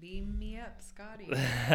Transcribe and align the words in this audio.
Beam 0.00 0.38
me 0.38 0.58
up, 0.58 0.80
Scotty. 0.80 1.28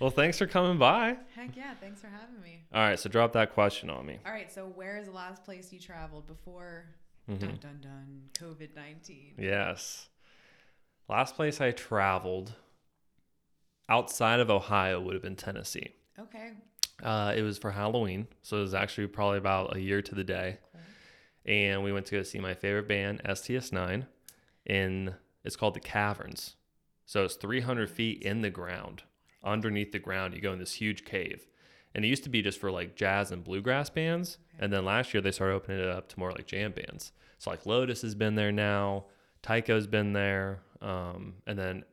well, 0.00 0.10
thanks 0.10 0.38
for 0.38 0.46
coming 0.46 0.78
by. 0.78 1.16
Heck 1.34 1.54
yeah, 1.56 1.74
thanks 1.80 2.00
for 2.00 2.06
having 2.08 2.40
me. 2.42 2.62
All 2.72 2.80
right, 2.82 2.98
so 2.98 3.08
drop 3.10 3.32
that 3.34 3.52
question 3.54 3.90
on 3.90 4.06
me. 4.06 4.18
All 4.24 4.32
right, 4.32 4.50
so 4.50 4.66
where 4.66 4.96
is 4.96 5.06
the 5.06 5.12
last 5.12 5.44
place 5.44 5.72
you 5.72 5.78
traveled 5.78 6.26
before 6.26 6.86
Mhm. 7.28 7.40
dun 7.40 7.58
dun 7.60 7.78
dun 7.82 8.22
COVID 8.34 8.74
19? 8.74 9.34
Yes. 9.38 10.08
Last 11.08 11.34
place 11.34 11.60
I 11.60 11.72
traveled 11.72 12.54
outside 13.88 14.40
of 14.40 14.50
Ohio 14.50 15.00
would 15.00 15.14
have 15.14 15.22
been 15.22 15.36
Tennessee. 15.36 15.94
Okay. 16.18 16.52
Uh, 17.02 17.32
it 17.36 17.42
was 17.42 17.58
for 17.58 17.70
Halloween, 17.70 18.26
so 18.42 18.58
it 18.58 18.60
was 18.60 18.74
actually 18.74 19.06
probably 19.06 19.38
about 19.38 19.76
a 19.76 19.80
year 19.80 20.02
to 20.02 20.14
the 20.14 20.24
day. 20.24 20.58
Cool. 20.72 20.80
And 21.46 21.84
we 21.84 21.92
went 21.92 22.06
to 22.06 22.16
go 22.16 22.22
see 22.22 22.40
my 22.40 22.54
favorite 22.54 22.88
band, 22.88 23.22
STS9, 23.24 24.06
in 24.66 25.14
it's 25.44 25.56
called 25.56 25.74
the 25.74 25.80
Caverns. 25.80 26.56
So 27.06 27.24
it's 27.24 27.36
300 27.36 27.90
feet 27.90 28.22
in 28.22 28.42
the 28.42 28.50
ground, 28.50 29.02
underneath 29.42 29.92
the 29.92 29.98
ground. 29.98 30.34
You 30.34 30.40
go 30.40 30.52
in 30.52 30.58
this 30.58 30.74
huge 30.74 31.04
cave, 31.04 31.46
and 31.94 32.04
it 32.04 32.08
used 32.08 32.24
to 32.24 32.28
be 32.28 32.42
just 32.42 32.60
for 32.60 32.70
like 32.70 32.96
jazz 32.96 33.30
and 33.30 33.42
bluegrass 33.42 33.88
bands. 33.88 34.38
And 34.58 34.72
then 34.72 34.84
last 34.84 35.14
year 35.14 35.22
they 35.22 35.32
started 35.32 35.54
opening 35.54 35.80
it 35.80 35.88
up 35.88 36.08
to 36.08 36.18
more 36.18 36.32
like 36.32 36.46
jam 36.46 36.72
bands. 36.72 37.12
So 37.38 37.50
like 37.50 37.64
Lotus 37.64 38.02
has 38.02 38.14
been 38.14 38.34
there 38.34 38.52
now, 38.52 39.06
Tycho's 39.42 39.86
been 39.86 40.12
there, 40.12 40.60
um, 40.82 41.34
and 41.46 41.58
then 41.58 41.84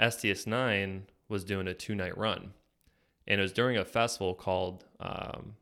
STS9 0.00 1.02
was 1.28 1.44
doing 1.44 1.68
a 1.68 1.74
two 1.74 1.94
night 1.94 2.18
run, 2.18 2.52
and 3.26 3.40
it 3.40 3.42
was 3.42 3.52
during 3.52 3.76
a 3.76 3.84
festival 3.84 4.34
called 4.34 4.84
um, 5.00 5.54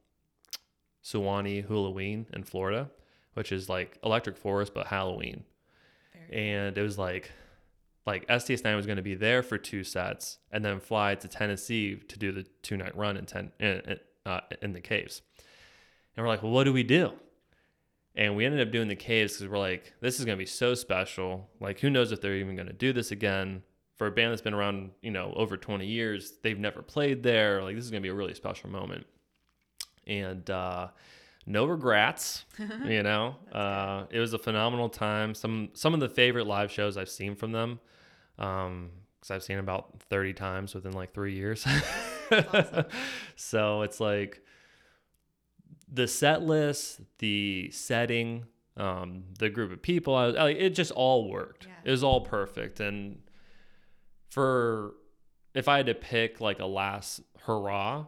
Suwannee 1.02 1.62
Hulaween 1.62 2.26
in 2.34 2.42
Florida, 2.42 2.90
which 3.34 3.52
is 3.52 3.68
like 3.68 3.98
Electric 4.02 4.37
Forest 4.37 4.73
but 4.74 4.88
Halloween 4.88 5.45
and 6.32 6.76
it 6.76 6.82
was 6.82 6.98
like 6.98 7.30
like 8.06 8.26
STS9 8.28 8.76
was 8.76 8.87
going 8.87 8.96
to 8.96 9.02
be 9.02 9.16
there 9.16 9.42
for 9.42 9.59
two 9.59 9.82
sets 9.82 10.38
and 10.52 10.64
then 10.64 10.78
fly 10.78 11.16
to 11.16 11.28
Tennessee 11.28 11.96
to 11.96 12.18
do 12.18 12.30
the 12.30 12.45
two 12.62 12.76
night 12.76 12.96
run 12.96 13.16
in 13.16 13.26
ten 13.26 13.52
in, 13.59 13.80
in, 13.80 13.98
uh, 14.24 14.40
in 14.62 14.73
the 14.73 14.80
caves. 14.80 15.23
And 16.16 16.24
we're 16.24 16.28
like, 16.28 16.42
well, 16.42 16.52
what 16.52 16.64
do 16.64 16.73
we 16.73 16.82
do? 16.82 17.12
And 18.14 18.34
we 18.34 18.46
ended 18.46 18.66
up 18.66 18.73
doing 18.73 18.88
the 18.88 18.96
caves 18.96 19.34
because 19.34 19.48
we're 19.51 19.59
like, 19.59 19.92
this 20.01 20.18
is 20.18 20.24
going 20.24 20.38
to 20.38 20.42
be 20.42 20.46
so 20.46 20.74
special. 20.74 21.51
Like, 21.60 21.80
who 21.80 21.90
knows 21.90 22.12
if 22.12 22.23
they're 22.23 22.36
even 22.36 22.56
going 22.56 22.68
to 22.68 22.73
do 22.73 22.92
this 22.92 23.10
again? 23.10 23.62
For 23.96 24.06
a 24.06 24.10
band 24.10 24.32
that's 24.32 24.42
been 24.42 24.54
around, 24.54 24.90
you 25.02 25.10
know, 25.10 25.32
over 25.36 25.56
20 25.56 25.86
years, 25.86 26.34
they've 26.42 26.58
never 26.58 26.82
played 26.82 27.23
there. 27.23 27.62
Like, 27.62 27.76
this 27.76 27.84
is 27.84 27.90
going 27.90 28.02
to 28.02 28.06
be 28.06 28.10
a 28.10 28.14
really 28.14 28.34
special 28.34 28.70
moment. 28.70 29.06
And 30.06 30.48
uh, 30.48 30.88
no 31.46 31.64
regrets 31.64 32.44
you 32.84 33.02
know? 33.02 33.36
Uh, 33.52 34.04
it 34.10 34.18
was 34.18 34.32
a 34.32 34.38
phenomenal 34.38 34.88
time. 34.88 35.34
Some 35.34 35.70
some 35.74 35.94
of 35.94 36.00
the 36.00 36.08
favorite 36.08 36.46
live 36.46 36.70
shows 36.70 36.96
i've 36.96 37.08
seen 37.08 37.34
from 37.36 37.52
them 37.52 37.78
um 38.38 38.90
because 39.18 39.30
i've 39.30 39.42
seen 39.42 39.58
about 39.58 40.00
30 40.10 40.32
times 40.34 40.74
within 40.74 40.92
like 40.92 41.12
three 41.14 41.34
years. 41.34 41.66
Awesome. 42.30 42.84
so 43.36 43.82
it's 43.82 44.00
like 44.00 44.42
the 45.90 46.08
set 46.08 46.42
list 46.42 47.00
the 47.18 47.70
setting 47.72 48.44
um 48.76 49.22
the 49.38 49.48
group 49.48 49.70
of 49.72 49.80
people 49.80 50.14
I, 50.14 50.26
I, 50.26 50.48
it 50.50 50.70
just 50.70 50.90
all 50.92 51.30
worked. 51.30 51.66
Yeah. 51.66 51.72
it 51.84 51.90
was 51.92 52.02
all 52.02 52.20
perfect. 52.22 52.80
And 52.80 53.20
for 54.28 54.94
if 55.54 55.68
i 55.68 55.76
had 55.78 55.86
to 55.86 55.94
pick 55.94 56.40
like 56.40 56.58
a 56.58 56.66
last 56.66 57.20
hurrah 57.42 58.04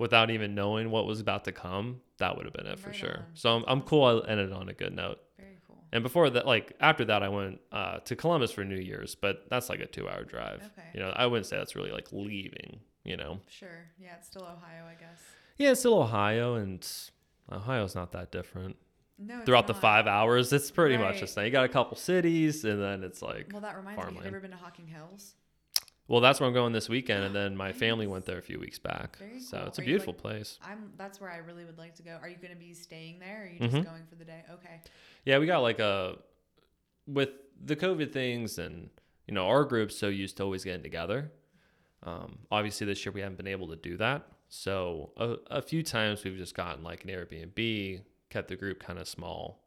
without 0.00 0.30
even 0.30 0.54
knowing 0.54 0.90
what 0.90 1.06
was 1.06 1.20
about 1.20 1.44
to 1.44 1.52
come 1.52 2.00
that 2.18 2.36
would 2.36 2.44
have 2.46 2.52
been 2.54 2.66
it 2.66 2.78
for 2.80 2.88
Right 2.90 2.96
sure 2.98 3.16
on. 3.18 3.24
so 3.34 3.54
i'm, 3.56 3.64
I'm 3.68 3.82
cool 3.82 4.04
i 4.26 4.28
ended 4.30 4.52
on 4.52 4.68
a 4.68 4.72
good 4.72 4.94
note 4.94 5.18
Very 5.38 5.58
cool. 5.66 5.78
and 5.92 6.02
before 6.02 6.28
that 6.30 6.46
like 6.46 6.72
after 6.80 7.04
that 7.04 7.22
i 7.22 7.28
went 7.28 7.60
uh, 7.70 7.98
to 8.00 8.16
columbus 8.16 8.50
for 8.50 8.64
new 8.64 8.76
year's 8.80 9.14
but 9.14 9.44
that's 9.50 9.68
like 9.68 9.80
a 9.80 9.86
two 9.86 10.08
hour 10.08 10.24
drive 10.24 10.60
Okay. 10.72 10.88
you 10.94 11.00
know 11.00 11.10
i 11.14 11.26
wouldn't 11.26 11.46
say 11.46 11.56
that's 11.58 11.76
really 11.76 11.92
like 11.92 12.08
leaving 12.12 12.80
you 13.04 13.16
know 13.16 13.40
Sure. 13.48 13.86
Yeah, 13.98 14.14
it's 14.18 14.26
still 14.26 14.42
Ohio, 14.42 14.84
I 14.90 14.94
guess. 14.98 15.20
yeah 15.58 15.70
it's 15.70 15.80
still 15.80 15.98
ohio 16.02 16.54
and 16.56 16.86
ohio's 17.52 17.94
not 17.94 18.12
that 18.12 18.30
different 18.32 18.76
No. 19.18 19.40
throughout 19.44 19.66
the 19.66 19.74
five 19.74 20.06
hours 20.06 20.52
it's 20.52 20.70
pretty 20.70 20.96
much 20.96 21.20
the 21.20 21.26
same 21.26 21.44
you 21.46 21.50
got 21.50 21.64
a 21.64 21.68
couple 21.68 21.96
cities 21.96 22.64
and 22.64 22.80
then 22.82 23.02
it's 23.04 23.20
like 23.22 23.48
Well, 23.52 23.62
that 23.62 23.76
reminds 23.76 23.98
me. 24.00 24.14
Have 24.14 24.22
you 24.24 24.28
ever 24.28 24.40
been 24.40 24.50
to 24.52 24.56
Hocking 24.56 24.86
Hills? 24.86 25.34
Well 26.10 26.20
that's 26.20 26.40
where 26.40 26.48
i'm 26.48 26.52
going 26.54 26.72
this 26.72 26.88
weekend 26.88 27.22
and 27.24 27.34
then 27.34 27.56
my 27.56 27.72
family 27.72 28.06
went 28.08 28.24
there 28.26 28.36
a 28.38 28.42
few 28.42 28.58
weeks 28.58 28.78
back 28.80 29.16
Very 29.18 29.40
so 29.40 29.58
cool. 29.58 29.66
it's 29.68 29.78
a 29.78 29.80
Are 29.80 29.84
you, 29.84 29.86
like- 29.86 29.86
beautiful 29.92 30.12
place 30.12 30.58
I'm. 30.62 30.92
That's 30.98 31.20
where 31.20 31.30
I 31.30 31.38
really 31.38 31.64
would 31.64 31.78
like 31.78 31.94
to 31.96 32.02
go. 32.02 32.18
Are 32.20 32.28
you 32.28 32.36
going 32.36 32.52
to 32.52 32.58
be 32.58 32.74
staying 32.74 33.20
there? 33.20 33.42
Or 33.42 33.46
are 33.46 33.48
you 33.48 33.58
just 33.60 33.72
going 33.90 34.02
for 34.08 34.16
the 34.16 34.24
day? 34.24 34.42
Okay. 34.50 34.80
Yeah, 35.24 35.38
we 35.38 35.46
got 35.46 35.60
like 35.60 35.78
a 35.78 36.16
with 37.06 37.30
the 37.64 37.76
COVID 37.76 38.12
things 38.12 38.58
and 38.58 38.90
you 39.26 39.34
know 39.34 39.46
our 39.46 39.64
group's 39.64 39.96
so 39.96 40.08
used 40.08 40.36
to 40.38 40.42
always 40.42 40.64
getting 40.64 40.82
together. 40.82 41.30
Um, 42.02 42.38
obviously, 42.50 42.86
this 42.86 43.04
year 43.04 43.12
we 43.12 43.20
haven't 43.20 43.36
been 43.36 43.46
able 43.46 43.68
to 43.68 43.76
do 43.76 43.96
that. 43.98 44.26
So 44.48 45.12
a, 45.16 45.36
a 45.58 45.62
few 45.62 45.82
times 45.84 46.24
we've 46.24 46.36
just 46.36 46.56
gotten 46.56 46.82
like 46.82 47.04
an 47.04 47.10
Airbnb, 47.10 48.02
kept 48.30 48.48
the 48.48 48.56
group 48.56 48.82
kind 48.82 48.98
of 48.98 49.06
small, 49.06 49.62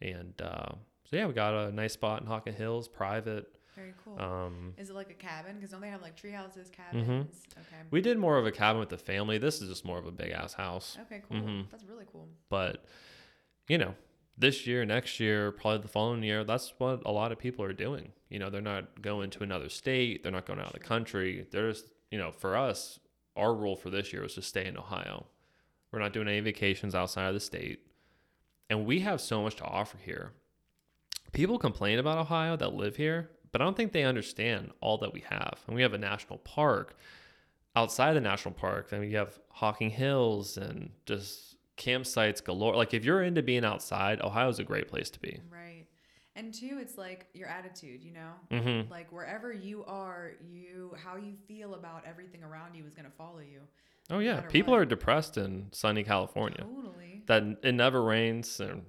and 0.00 0.34
uh, 0.42 0.72
so 1.04 1.16
yeah, 1.16 1.26
we 1.26 1.34
got 1.34 1.54
a 1.54 1.70
nice 1.70 1.92
spot 1.92 2.20
in 2.20 2.26
Hocking 2.26 2.54
Hills, 2.54 2.88
private. 2.88 3.46
Very 3.76 3.94
cool. 4.04 4.20
Um, 4.20 4.74
Is 4.78 4.90
it 4.90 4.94
like 4.94 5.10
a 5.10 5.14
cabin? 5.14 5.56
Because 5.56 5.70
don't 5.70 5.80
they 5.80 5.88
have 5.88 6.02
like 6.02 6.16
tree 6.16 6.30
houses, 6.30 6.68
Mm-hmm. 6.70 7.02
cabins? 7.02 7.42
Okay. 7.52 7.82
we 7.90 8.00
did 8.00 8.18
more 8.18 8.38
of 8.38 8.46
a 8.46 8.52
cabin 8.52 8.78
with 8.80 8.88
the 8.90 8.98
family. 8.98 9.38
This 9.38 9.60
is 9.60 9.68
just 9.68 9.84
more 9.84 9.98
of 9.98 10.06
a 10.06 10.12
big 10.12 10.30
ass 10.30 10.54
house. 10.54 10.96
Okay, 11.02 11.22
cool. 11.28 11.38
Mhm. 11.40 11.70
That's 11.70 11.84
really 11.84 12.04
cool. 12.12 12.28
but 12.48 12.84
you 13.68 13.78
know 13.78 13.94
this 14.36 14.66
year 14.66 14.84
next 14.84 15.18
year 15.20 15.50
probably 15.52 15.78
the 15.80 15.88
following 15.88 16.22
year 16.22 16.44
that's 16.44 16.74
what 16.78 17.00
a 17.06 17.10
lot 17.12 17.32
of 17.32 17.38
people 17.38 17.64
are 17.64 17.72
doing 17.72 18.10
you 18.28 18.38
know 18.38 18.50
they're 18.50 18.60
not 18.60 19.00
going 19.00 19.30
to 19.30 19.42
another 19.42 19.68
state 19.70 20.22
they're 20.22 20.32
not 20.32 20.44
going 20.44 20.58
out 20.58 20.66
of 20.66 20.72
the 20.74 20.78
country 20.80 21.46
they're 21.50 21.70
just 21.70 21.86
you 22.10 22.18
know 22.18 22.30
for 22.30 22.56
us 22.56 22.98
our 23.36 23.54
rule 23.54 23.74
for 23.76 23.88
this 23.90 24.12
year 24.12 24.20
was 24.22 24.34
to 24.34 24.42
stay 24.42 24.66
in 24.66 24.76
ohio 24.76 25.24
we're 25.92 25.98
not 26.00 26.12
doing 26.12 26.28
any 26.28 26.40
vacations 26.40 26.94
outside 26.94 27.28
of 27.28 27.32
the 27.34 27.40
state 27.40 27.86
and 28.68 28.84
we 28.84 29.00
have 29.00 29.18
so 29.20 29.40
much 29.40 29.56
to 29.56 29.64
offer 29.64 29.96
here 30.04 30.32
people 31.32 31.58
complain 31.58 31.98
about 31.98 32.18
ohio 32.18 32.54
that 32.56 32.74
live 32.74 32.96
here 32.96 33.30
but 33.54 33.60
i 33.62 33.64
don't 33.64 33.76
think 33.76 33.92
they 33.92 34.02
understand 34.02 34.72
all 34.80 34.98
that 34.98 35.12
we 35.12 35.22
have 35.30 35.60
and 35.68 35.76
we 35.76 35.82
have 35.82 35.94
a 35.94 35.98
national 35.98 36.38
park 36.40 36.96
outside 37.76 38.14
the 38.14 38.20
national 38.20 38.52
park 38.52 38.90
then 38.90 38.98
we 38.98 39.12
have 39.12 39.38
hocking 39.48 39.90
hills 39.90 40.56
and 40.56 40.90
just 41.06 41.54
campsites 41.76 42.42
galore 42.42 42.74
like 42.76 42.92
if 42.92 43.04
you're 43.04 43.22
into 43.22 43.42
being 43.42 43.64
outside 43.64 44.20
ohio's 44.22 44.58
a 44.58 44.64
great 44.64 44.88
place 44.88 45.08
to 45.08 45.20
be 45.20 45.40
Right. 45.50 45.86
And 46.36 46.52
two, 46.52 46.78
it's 46.80 46.98
like 46.98 47.28
your 47.32 47.48
attitude, 47.48 48.02
you 48.02 48.10
know? 48.12 48.32
mm-hmm. 48.50 48.90
Like 48.90 49.12
wherever 49.12 49.52
you 49.52 49.84
are, 49.84 50.32
you 50.44 50.92
how 51.04 51.14
you 51.16 51.34
feel 51.46 51.74
about 51.74 52.02
everything 52.04 52.42
around 52.42 52.74
you 52.74 52.84
is 52.84 52.92
gonna 52.96 53.16
follow 53.16 53.38
you. 53.38 53.60
oh 54.10 54.18
yeah 54.18 54.34
matter 54.36 54.48
people 54.48 54.72
what. 54.72 54.80
are 54.80 54.84
depressed 54.84 55.38
in 55.38 55.66
sunny 55.70 56.02
california 56.02 56.60
Totally. 56.62 57.22
that 57.26 57.42
it 57.62 57.72
never 57.72 58.02
rains 58.02 58.58
and 58.60 58.82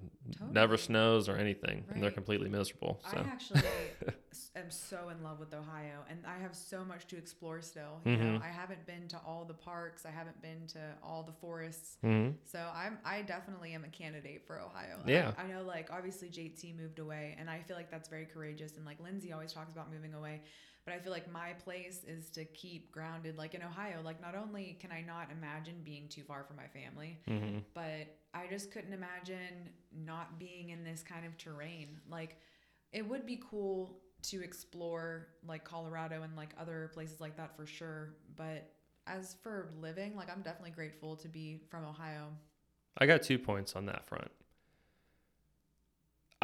never 0.51 0.75
snows 0.75 1.29
or 1.29 1.37
anything 1.37 1.85
and 1.89 2.01
they're 2.01 2.11
completely 2.11 2.49
miserable 2.49 2.99
so 3.11 3.17
I 3.17 3.29
actually 3.29 3.61
am 4.55 4.71
so 4.71 5.09
in 5.09 5.21
love 5.23 5.39
with 5.39 5.53
Ohio, 5.53 6.05
and 6.09 6.25
I 6.25 6.37
have 6.39 6.55
so 6.55 6.83
much 6.85 7.07
to 7.07 7.17
explore 7.17 7.61
still. 7.61 8.01
You 8.05 8.17
know, 8.17 8.39
Mhm. 8.39 8.41
I 8.41 8.47
haven't 8.47 8.85
been 8.85 9.07
to 9.09 9.19
all 9.25 9.45
the 9.45 9.53
parks, 9.53 10.05
I 10.05 10.11
haven't 10.11 10.41
been 10.41 10.65
to 10.67 10.95
all 11.03 11.23
the 11.23 11.33
forests, 11.33 11.97
Mhm. 12.03 12.35
so 12.45 12.71
I'm 12.73 12.99
I 13.03 13.21
definitely 13.21 13.73
am 13.73 13.83
a 13.83 13.89
candidate 13.89 14.45
for 14.47 14.59
Ohio. 14.59 15.01
Yeah. 15.05 15.33
I, 15.37 15.43
I 15.43 15.47
know, 15.47 15.63
like 15.63 15.91
obviously 15.91 16.29
JT 16.29 16.73
moved 16.75 16.99
away, 16.99 17.35
and 17.37 17.49
I 17.49 17.61
feel 17.63 17.75
like 17.75 17.89
that's 17.91 18.09
very 18.09 18.25
courageous. 18.25 18.77
And 18.77 18.85
like 18.85 18.99
Lindsay 18.99 19.31
always 19.33 19.51
talks 19.53 19.71
about 19.73 19.91
moving 19.91 20.13
away, 20.13 20.41
but 20.85 20.93
I 20.93 20.99
feel 20.99 21.11
like 21.11 21.29
my 21.29 21.53
place 21.53 22.03
is 22.05 22.29
to 22.31 22.45
keep 22.45 22.91
grounded. 22.91 23.37
Like 23.37 23.55
in 23.55 23.61
Ohio, 23.63 24.01
like 24.03 24.21
not 24.21 24.35
only 24.35 24.77
can 24.79 24.91
I 24.91 25.01
not 25.01 25.31
imagine 25.31 25.81
being 25.83 26.07
too 26.07 26.23
far 26.23 26.43
from 26.45 26.55
my 26.55 26.67
family, 26.67 27.19
Mhm. 27.27 27.63
but 27.73 28.07
I 28.33 28.47
just 28.47 28.71
couldn't 28.71 28.93
imagine 28.93 29.73
not 29.91 30.39
being 30.39 30.69
in 30.69 30.83
this 30.83 31.03
kind 31.03 31.25
of 31.25 31.37
terrain. 31.37 31.99
Like, 32.09 32.37
it 32.91 33.05
would 33.07 33.25
be 33.25 33.37
cool 33.37 34.01
to 34.29 34.43
explore 34.43 35.27
like 35.47 35.63
Colorado 35.63 36.23
and 36.23 36.35
like 36.35 36.49
other 36.59 36.89
places 36.93 37.19
like 37.21 37.37
that 37.37 37.55
for 37.55 37.65
sure. 37.65 38.13
But 38.35 38.69
as 39.07 39.35
for 39.43 39.69
living, 39.81 40.15
like, 40.15 40.29
I'm 40.31 40.41
definitely 40.41 40.71
grateful 40.71 41.15
to 41.17 41.27
be 41.27 41.61
from 41.69 41.85
Ohio. 41.85 42.27
i 42.97 43.05
got 43.05 43.21
two 43.21 43.37
points 43.37 43.75
on 43.75 43.85
that 43.85 44.03
front 44.05 44.31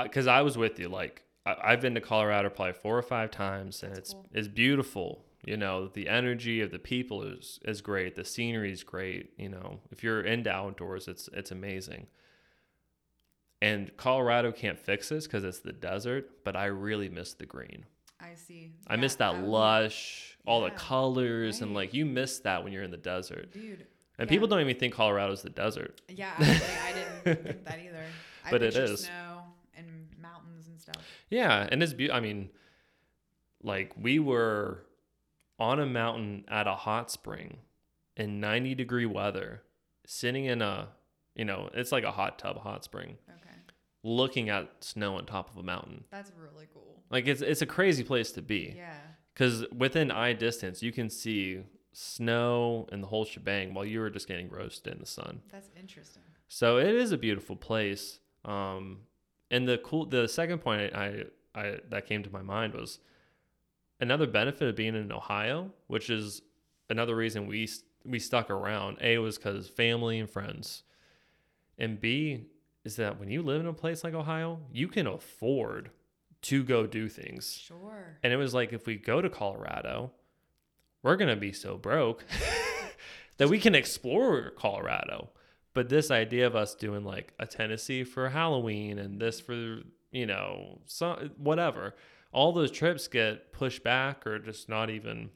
because 0.04 0.28
i 0.28 0.42
was 0.42 0.58
with 0.58 0.80
you 0.80 0.88
like 0.90 1.24
I, 1.46 1.56
i've 1.64 1.82
been 1.82 1.96
to 1.96 2.02
colorado 2.02 2.50
probably 2.50 2.74
four 2.74 2.98
or 2.98 3.02
five 3.04 3.32
times 3.32 3.84
and 3.84 3.92
That's 3.92 4.00
it's 4.00 4.14
cool. 4.14 4.26
it's 4.34 4.48
beautiful 4.48 5.26
you 5.46 5.58
know 5.58 5.88
the 5.88 6.08
energy 6.08 6.62
of 6.62 6.72
the 6.72 6.80
people 6.80 7.24
is 7.24 7.60
is 7.66 7.82
great 7.82 8.16
the 8.16 8.26
scenery 8.26 8.72
is 8.72 8.84
great 8.84 9.32
you 9.38 9.50
know 9.50 9.80
if 9.92 10.04
you're 10.04 10.22
into 10.22 10.50
outdoors 10.52 11.08
it's 11.08 11.30
it's 11.34 11.52
amazing 11.52 12.08
and 13.62 13.96
colorado 13.98 14.52
can't 14.52 14.80
fix 14.80 15.10
this 15.10 15.26
because 15.28 15.44
it's 15.44 15.60
the 15.60 15.72
desert 15.74 16.30
but 16.44 16.56
i 16.56 16.66
really 16.66 17.10
miss 17.10 17.34
the 17.34 17.46
green 17.46 17.86
I 18.20 18.36
see. 18.36 18.72
i 18.88 18.94
Yeah, 18.96 19.02
miss 19.02 19.16
that 19.16 19.42
lush 19.44 20.38
all 20.46 20.62
the 20.62 20.68
Yeah, 20.68 20.76
colors 20.76 21.62
and 21.62 21.74
like 21.74 21.94
you 21.94 22.06
miss 22.06 22.40
that 22.40 22.64
when 22.64 22.72
you're 22.74 22.84
in 22.84 22.92
the 22.92 22.98
desert 22.98 23.52
Dude. 23.52 23.86
and 24.20 24.26
yeah. 24.28 24.30
people 24.30 24.48
don't 24.48 24.62
even 24.62 24.76
think 24.78 24.94
colorado's 24.94 25.42
the 25.42 25.50
desert 25.50 26.02
Yeah, 26.10 26.32
actually, 26.40 26.78
I 26.88 26.94
didn't 26.94 27.44
think 27.44 27.66
that 27.66 27.80
either. 27.80 28.04
I 28.46 28.50
But 28.52 28.62
it 28.64 28.74
picture 28.74 28.98
snow 28.98 29.44
and 29.76 29.88
mountains 30.22 30.68
and 30.68 30.80
stuff. 30.80 31.04
Yeah, 31.30 31.68
and 31.72 31.82
it's 31.84 31.94
beautiful. 31.94 32.18
I 32.18 32.22
mean, 32.22 32.50
like 33.64 33.94
we 34.00 34.20
were 34.20 34.84
on 35.60 35.80
a 35.80 35.86
mountain 35.86 36.44
at 36.48 36.68
a 36.68 36.74
hot 36.76 37.12
spring 37.12 37.58
in 38.18 38.40
90 38.40 38.76
degree 38.76 39.06
weather, 39.06 39.62
sitting 40.06 40.46
in 40.46 40.62
a, 40.62 40.90
you 41.36 41.46
know, 41.46 41.70
it's 41.74 41.92
like 41.92 42.04
a 42.04 42.12
hot 42.12 42.40
tub, 42.40 42.58
hot 42.62 42.84
spring, 42.84 43.18
Okay. 43.30 43.41
Looking 44.04 44.50
at 44.50 44.70
snow 44.84 45.16
on 45.18 45.26
top 45.26 45.50
of 45.52 45.58
a 45.58 45.64
mountain. 45.64 46.04
That's 46.10 46.32
really 46.38 46.68
cool. 46.74 47.04
Like 47.10 47.28
it's 47.28 47.42
it's 47.42 47.62
a 47.62 47.66
crazy 47.66 48.04
place 48.04 48.32
to 48.34 48.42
be 48.42 48.74
Yeah. 48.76 48.94
because 49.34 49.66
within 49.76 50.12
eye 50.12 50.34
distance 50.34 50.82
you 50.82 50.92
can 50.92 51.10
see 51.10 51.62
snow 51.94 52.88
and 52.92 53.04
the 53.04 53.08
whole 53.08 53.26
shebang 53.26 53.74
while 53.74 53.86
you 53.86 54.00
were 54.00 54.10
just 54.10 54.28
getting 54.28 54.50
roasted 54.50 54.94
in 54.94 55.00
the 55.00 55.06
sun. 55.06 55.42
That's 55.52 55.70
interesting. 55.80 56.24
So 56.48 56.78
it 56.78 56.96
is 56.96 57.12
a 57.12 57.18
beautiful 57.18 57.56
place. 57.56 58.20
Um, 58.46 59.02
and 59.52 59.68
the 59.68 59.78
cool, 59.80 60.06
the 60.06 60.28
second 60.28 60.60
point 60.60 60.96
I, 60.96 61.26
I 61.54 61.78
that 61.90 62.06
came 62.08 62.24
to 62.24 62.32
my 62.32 62.42
mind 62.42 62.74
was 62.74 63.00
another 64.00 64.26
benefit 64.26 64.68
of 64.70 64.76
being 64.76 64.96
in 64.96 65.12
Ohio, 65.12 65.72
which 65.88 66.10
is 66.10 66.42
another 66.90 67.16
reason 67.16 67.46
we 67.46 67.70
we 68.06 68.18
stuck 68.20 68.50
around. 68.50 68.98
A 69.02 69.18
was 69.20 69.38
because 69.38 69.68
family 69.68 70.18
and 70.20 70.30
friends, 70.30 70.84
and 71.78 72.00
B 72.00 72.46
is 72.84 72.96
that 72.96 73.20
when 73.20 73.30
you 73.30 73.42
live 73.42 73.62
in 73.62 73.68
a 73.68 73.74
place 73.74 74.04
like 74.04 74.14
Ohio, 74.14 74.60
you 74.72 74.88
can 74.88 75.08
afford 75.08 75.92
to 76.44 76.64
go 76.64 76.88
do 76.88 77.08
things. 77.08 77.54
Sure. 77.54 78.18
And 78.24 78.34
it 78.34 78.38
was 78.38 78.54
like 78.54 78.74
if 78.74 78.86
we 78.86 78.96
go 78.96 79.22
to 79.22 79.30
Colorado, 79.30 80.12
we're 81.04 81.16
gonna 81.16 81.36
be 81.36 81.54
so 81.54 81.78
broke 81.78 82.26
that 83.38 83.50
we 83.50 83.60
can 83.60 83.76
explore 83.76 84.52
Colorado. 84.52 85.30
But 85.74 85.90
this 85.90 86.12
idea 86.12 86.48
of 86.48 86.56
us 86.56 86.76
doing 86.76 87.06
like 87.06 87.34
a 87.40 87.46
Tennessee 87.46 88.04
for 88.04 88.30
Halloween 88.30 89.00
and 89.00 89.20
this 89.20 89.40
for 89.40 89.82
you 90.12 90.26
know 90.26 90.82
some 90.86 91.32
whatever, 91.38 91.96
all 92.32 92.52
those 92.52 92.72
trips 92.72 93.08
get 93.08 93.54
pushed 93.54 93.84
back 93.84 94.26
or 94.26 94.40
just 94.40 94.68
not 94.68 94.90
even 94.90 95.30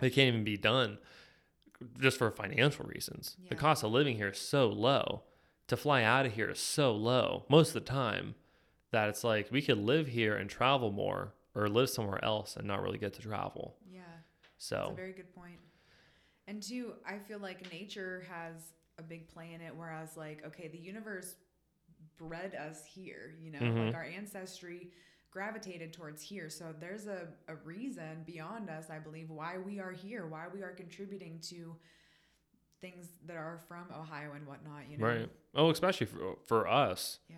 they 0.00 0.10
can't 0.10 0.28
even 0.28 0.44
be 0.44 0.56
done 0.56 0.98
just 2.00 2.18
for 2.18 2.30
financial 2.30 2.84
reasons. 2.86 3.36
The 3.48 3.54
cost 3.54 3.84
of 3.84 3.92
living 3.92 4.16
here 4.16 4.28
is 4.30 4.38
so 4.38 4.68
low. 4.68 5.22
To 5.68 5.76
fly 5.76 6.02
out 6.04 6.26
of 6.26 6.32
here 6.32 6.50
is 6.50 6.60
so 6.60 6.92
low 6.94 7.44
most 7.48 7.68
of 7.68 7.74
the 7.74 7.80
time 7.90 8.34
that 8.92 9.08
it's 9.08 9.24
like 9.24 9.50
we 9.50 9.62
could 9.62 9.78
live 9.78 10.06
here 10.06 10.36
and 10.36 10.48
travel 10.48 10.92
more 10.92 11.34
or 11.54 11.68
live 11.68 11.90
somewhere 11.90 12.24
else 12.24 12.56
and 12.56 12.66
not 12.68 12.82
really 12.82 12.98
get 12.98 13.14
to 13.14 13.22
travel. 13.22 13.76
Yeah. 13.90 14.00
So 14.58 14.76
that's 14.76 14.90
a 14.90 14.94
very 14.94 15.12
good 15.12 15.34
point. 15.34 15.58
And 16.46 16.62
two, 16.62 16.92
I 17.04 17.18
feel 17.18 17.40
like 17.40 17.70
nature 17.72 18.24
has 18.30 18.54
a 18.98 19.02
big 19.02 19.28
play 19.28 19.52
in 19.54 19.60
it, 19.60 19.74
whereas 19.74 20.16
like, 20.16 20.44
okay, 20.46 20.68
the 20.68 20.78
universe 20.78 21.34
bred 22.16 22.54
us 22.54 22.84
here, 22.86 23.34
you 23.42 23.50
know, 23.50 23.58
Mhm. 23.58 23.86
like 23.86 23.94
our 23.96 24.04
ancestry 24.04 24.92
gravitated 25.32 25.92
towards 25.92 26.22
here. 26.22 26.48
So 26.48 26.72
there's 26.78 27.08
a, 27.08 27.26
a 27.48 27.56
reason 27.56 28.22
beyond 28.24 28.70
us, 28.70 28.88
I 28.88 29.00
believe, 29.00 29.28
why 29.30 29.58
we 29.58 29.80
are 29.80 29.90
here, 29.90 30.26
why 30.28 30.46
we 30.48 30.62
are 30.62 30.72
contributing 30.72 31.40
to 31.50 31.76
things 32.80 33.08
that 33.26 33.36
are 33.36 33.60
from 33.68 33.84
Ohio 33.98 34.32
and 34.34 34.46
whatnot, 34.46 34.82
you 34.90 34.98
know? 34.98 35.06
right. 35.06 35.30
Oh, 35.54 35.70
especially 35.70 36.06
for, 36.06 36.36
for 36.46 36.68
us, 36.68 37.20
Yeah. 37.30 37.36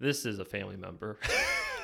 this 0.00 0.24
is 0.26 0.38
a 0.38 0.44
family 0.44 0.76
member. 0.76 1.18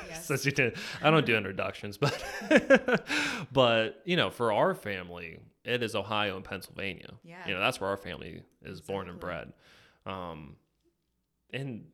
Yes. 0.09 0.27
Since 0.27 0.45
you 0.47 0.51
did, 0.51 0.77
I 1.03 1.11
don't 1.11 1.25
do 1.25 1.37
introductions, 1.37 1.97
but 1.97 2.21
but 3.53 4.01
you 4.05 4.17
know, 4.17 4.31
for 4.31 4.51
our 4.53 4.75
family, 4.75 5.39
it 5.65 5.83
is 5.85 5.95
Ohio 5.95 6.35
and 6.37 6.45
Pennsylvania. 6.45 7.13
Yeah. 7.23 7.47
You 7.47 7.55
know, 7.55 7.61
that's 7.61 7.81
where 7.81 7.91
our 7.91 7.97
family 7.97 8.43
is 8.65 8.81
born 8.81 9.09
and 9.09 9.21
bred. 9.21 9.53
Um, 10.07 10.57
and 11.53 11.85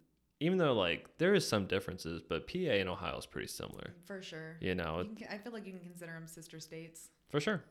even 0.41 0.56
though 0.56 0.73
like 0.73 1.19
there 1.19 1.35
is 1.35 1.47
some 1.47 1.67
differences, 1.67 2.23
but 2.27 2.47
PA 2.47 2.59
and 2.59 2.89
Ohio 2.89 3.19
is 3.19 3.27
pretty 3.27 3.49
similar. 3.49 3.93
For 4.06 4.23
sure. 4.23 4.56
You 4.61 4.75
know, 4.75 5.05
You 5.09 5.17
can, 5.17 5.29
I 5.31 5.39
feel 5.39 5.53
like 5.53 5.67
you 5.67 5.73
can 5.73 5.81
consider 5.82 6.12
them 6.12 6.27
sister 6.27 6.59
states. 6.61 7.09
for 7.29 7.41
sure. 7.41 7.62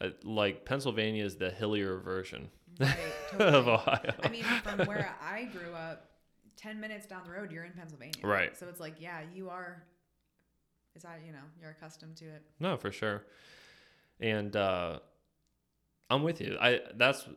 Uh, 0.00 0.10
like 0.24 0.64
Pennsylvania 0.64 1.24
is 1.24 1.36
the 1.36 1.50
hillier 1.50 1.98
version 1.98 2.48
Right. 2.78 2.96
of. 3.40 3.66
Ohio. 3.66 4.14
I 4.22 4.28
mean, 4.28 4.44
from 4.62 4.86
where 4.86 5.12
I 5.20 5.44
grew 5.44 5.72
up, 5.74 6.10
10 6.56 6.78
minutes 6.80 7.06
down 7.06 7.22
the 7.24 7.30
road, 7.32 7.50
you're 7.50 7.64
in 7.64 7.72
Pennsylvania. 7.72 8.20
Right. 8.22 8.56
So 8.56 8.68
it's 8.68 8.78
like, 8.80 8.94
yeah, 9.00 9.20
you 9.34 9.50
are, 9.50 9.82
is 10.94 11.02
that, 11.02 11.20
you 11.26 11.32
know, 11.32 11.38
you're 11.60 11.70
accustomed 11.70 12.16
to 12.18 12.24
it. 12.26 12.42
No, 12.60 12.76
for 12.76 12.92
sure. 12.92 13.24
And 14.20 14.54
uh 14.56 15.00
I'm 16.10 16.22
with 16.22 16.40
you. 16.40 16.56
I 16.60 16.80
that's 16.96 17.28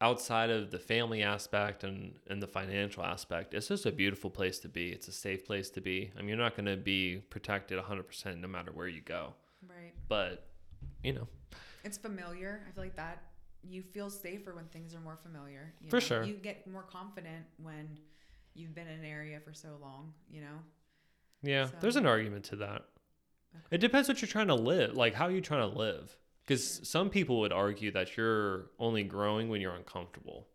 outside 0.00 0.50
of 0.50 0.70
the 0.70 0.78
family 0.78 1.22
aspect 1.22 1.84
and 1.84 2.14
and 2.28 2.42
the 2.42 2.46
financial 2.46 3.02
aspect. 3.04 3.54
It's 3.54 3.68
just 3.68 3.86
a 3.86 3.92
beautiful 3.92 4.30
place 4.30 4.58
to 4.60 4.68
be. 4.68 4.90
It's 4.90 5.08
a 5.08 5.12
safe 5.12 5.44
place 5.44 5.70
to 5.70 5.80
be. 5.80 6.10
I 6.16 6.20
mean, 6.20 6.28
you're 6.28 6.38
not 6.38 6.56
going 6.56 6.66
to 6.66 6.76
be 6.76 7.18
protected 7.30 7.78
100% 7.78 8.40
no 8.40 8.48
matter 8.48 8.72
where 8.72 8.88
you 8.88 9.00
go. 9.00 9.34
Right. 9.68 9.92
But, 10.08 10.46
you 11.02 11.12
know, 11.12 11.28
It's 11.84 11.98
familiar. 11.98 12.62
I 12.68 12.72
feel 12.72 12.84
like 12.84 12.96
that 12.96 13.22
you 13.62 13.82
feel 13.82 14.10
safer 14.10 14.54
when 14.54 14.66
things 14.66 14.94
are 14.94 15.00
more 15.00 15.16
familiar. 15.22 15.72
You 15.80 15.90
For 15.90 15.96
know? 15.96 16.00
sure. 16.00 16.22
You 16.24 16.34
get 16.34 16.66
more 16.66 16.82
confident 16.82 17.44
when 17.62 17.98
you've 18.54 18.74
been 18.74 18.86
in 18.88 19.00
an 19.00 19.04
area 19.04 19.40
for 19.40 19.52
so 19.52 19.76
long, 19.80 20.12
you 20.30 20.40
know? 20.40 20.58
yeah, 21.42 21.68
there's 21.80 21.96
an 21.96 22.06
argument 22.06 22.44
to 22.46 22.56
that. 22.56 22.82
Okay. 23.54 23.64
It 23.72 23.78
depends 23.78 24.08
what 24.08 24.20
you're 24.20 24.28
trying 24.28 24.48
to 24.48 24.54
live. 24.54 24.94
Like 24.96 25.14
how 25.14 25.26
are 25.26 25.30
you 25.30 25.40
trying 25.40 25.70
to 25.70 25.76
live? 25.78 26.16
Because 26.44 26.76
Sure. 26.76 26.84
some 26.84 27.10
people 27.10 27.40
would 27.40 27.52
argue 27.52 27.90
that 27.92 28.16
you're 28.16 28.70
only 28.78 29.02
growing 29.02 29.48
when 29.48 29.60
you're 29.60 29.74
uncomfortable. 29.74 30.46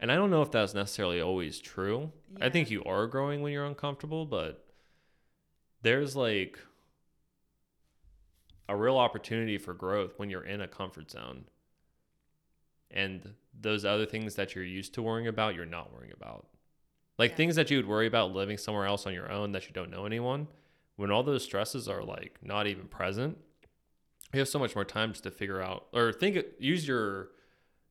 And 0.00 0.12
I 0.12 0.16
don't 0.16 0.30
know 0.30 0.42
if 0.42 0.50
that's 0.50 0.74
necessarily 0.74 1.20
always 1.20 1.58
true. 1.58 2.12
I 2.40 2.50
think 2.50 2.70
you 2.70 2.84
are 2.84 3.06
growing 3.06 3.40
when 3.42 3.52
you're 3.52 3.64
uncomfortable, 3.64 4.26
but 4.26 4.64
there's 5.82 6.14
like 6.16 6.58
a 8.68 8.76
real 8.76 8.96
opportunity 8.96 9.58
for 9.58 9.74
growth 9.74 10.14
when 10.18 10.30
you're 10.30 10.44
in 10.44 10.60
a 10.60 10.68
comfort 10.68 11.10
zone. 11.10 11.44
And 12.90 13.34
those 13.58 13.84
other 13.84 14.06
things 14.06 14.36
that 14.36 14.54
you're 14.54 14.64
used 14.64 14.94
to 14.94 15.02
worrying 15.02 15.26
about, 15.26 15.54
you're 15.54 15.66
not 15.66 15.92
worrying 15.92 16.12
about. 16.12 16.46
Like 17.18 17.32
Yeah. 17.32 17.36
things 17.36 17.56
that 17.56 17.70
you 17.70 17.76
would 17.76 17.86
worry 17.88 18.06
about 18.06 18.32
living 18.32 18.56
somewhere 18.56 18.86
else 18.86 19.06
on 19.06 19.14
your 19.14 19.30
own 19.30 19.52
that 19.52 19.66
you 19.66 19.72
don't 19.72 19.90
know 19.90 20.06
anyone, 20.06 20.48
when 20.96 21.10
all 21.10 21.22
those 21.22 21.44
stresses 21.44 21.88
are 21.88 22.02
like 22.02 22.38
not 22.42 22.66
even 22.66 22.86
present, 22.86 23.38
you 24.32 24.38
have 24.40 24.48
so 24.48 24.58
much 24.58 24.74
more 24.74 24.84
time 24.84 25.12
just 25.12 25.24
to 25.24 25.30
figure 25.30 25.60
out 25.60 25.86
or 25.92 26.12
think 26.12 26.38
use 26.58 26.86
your 26.86 27.30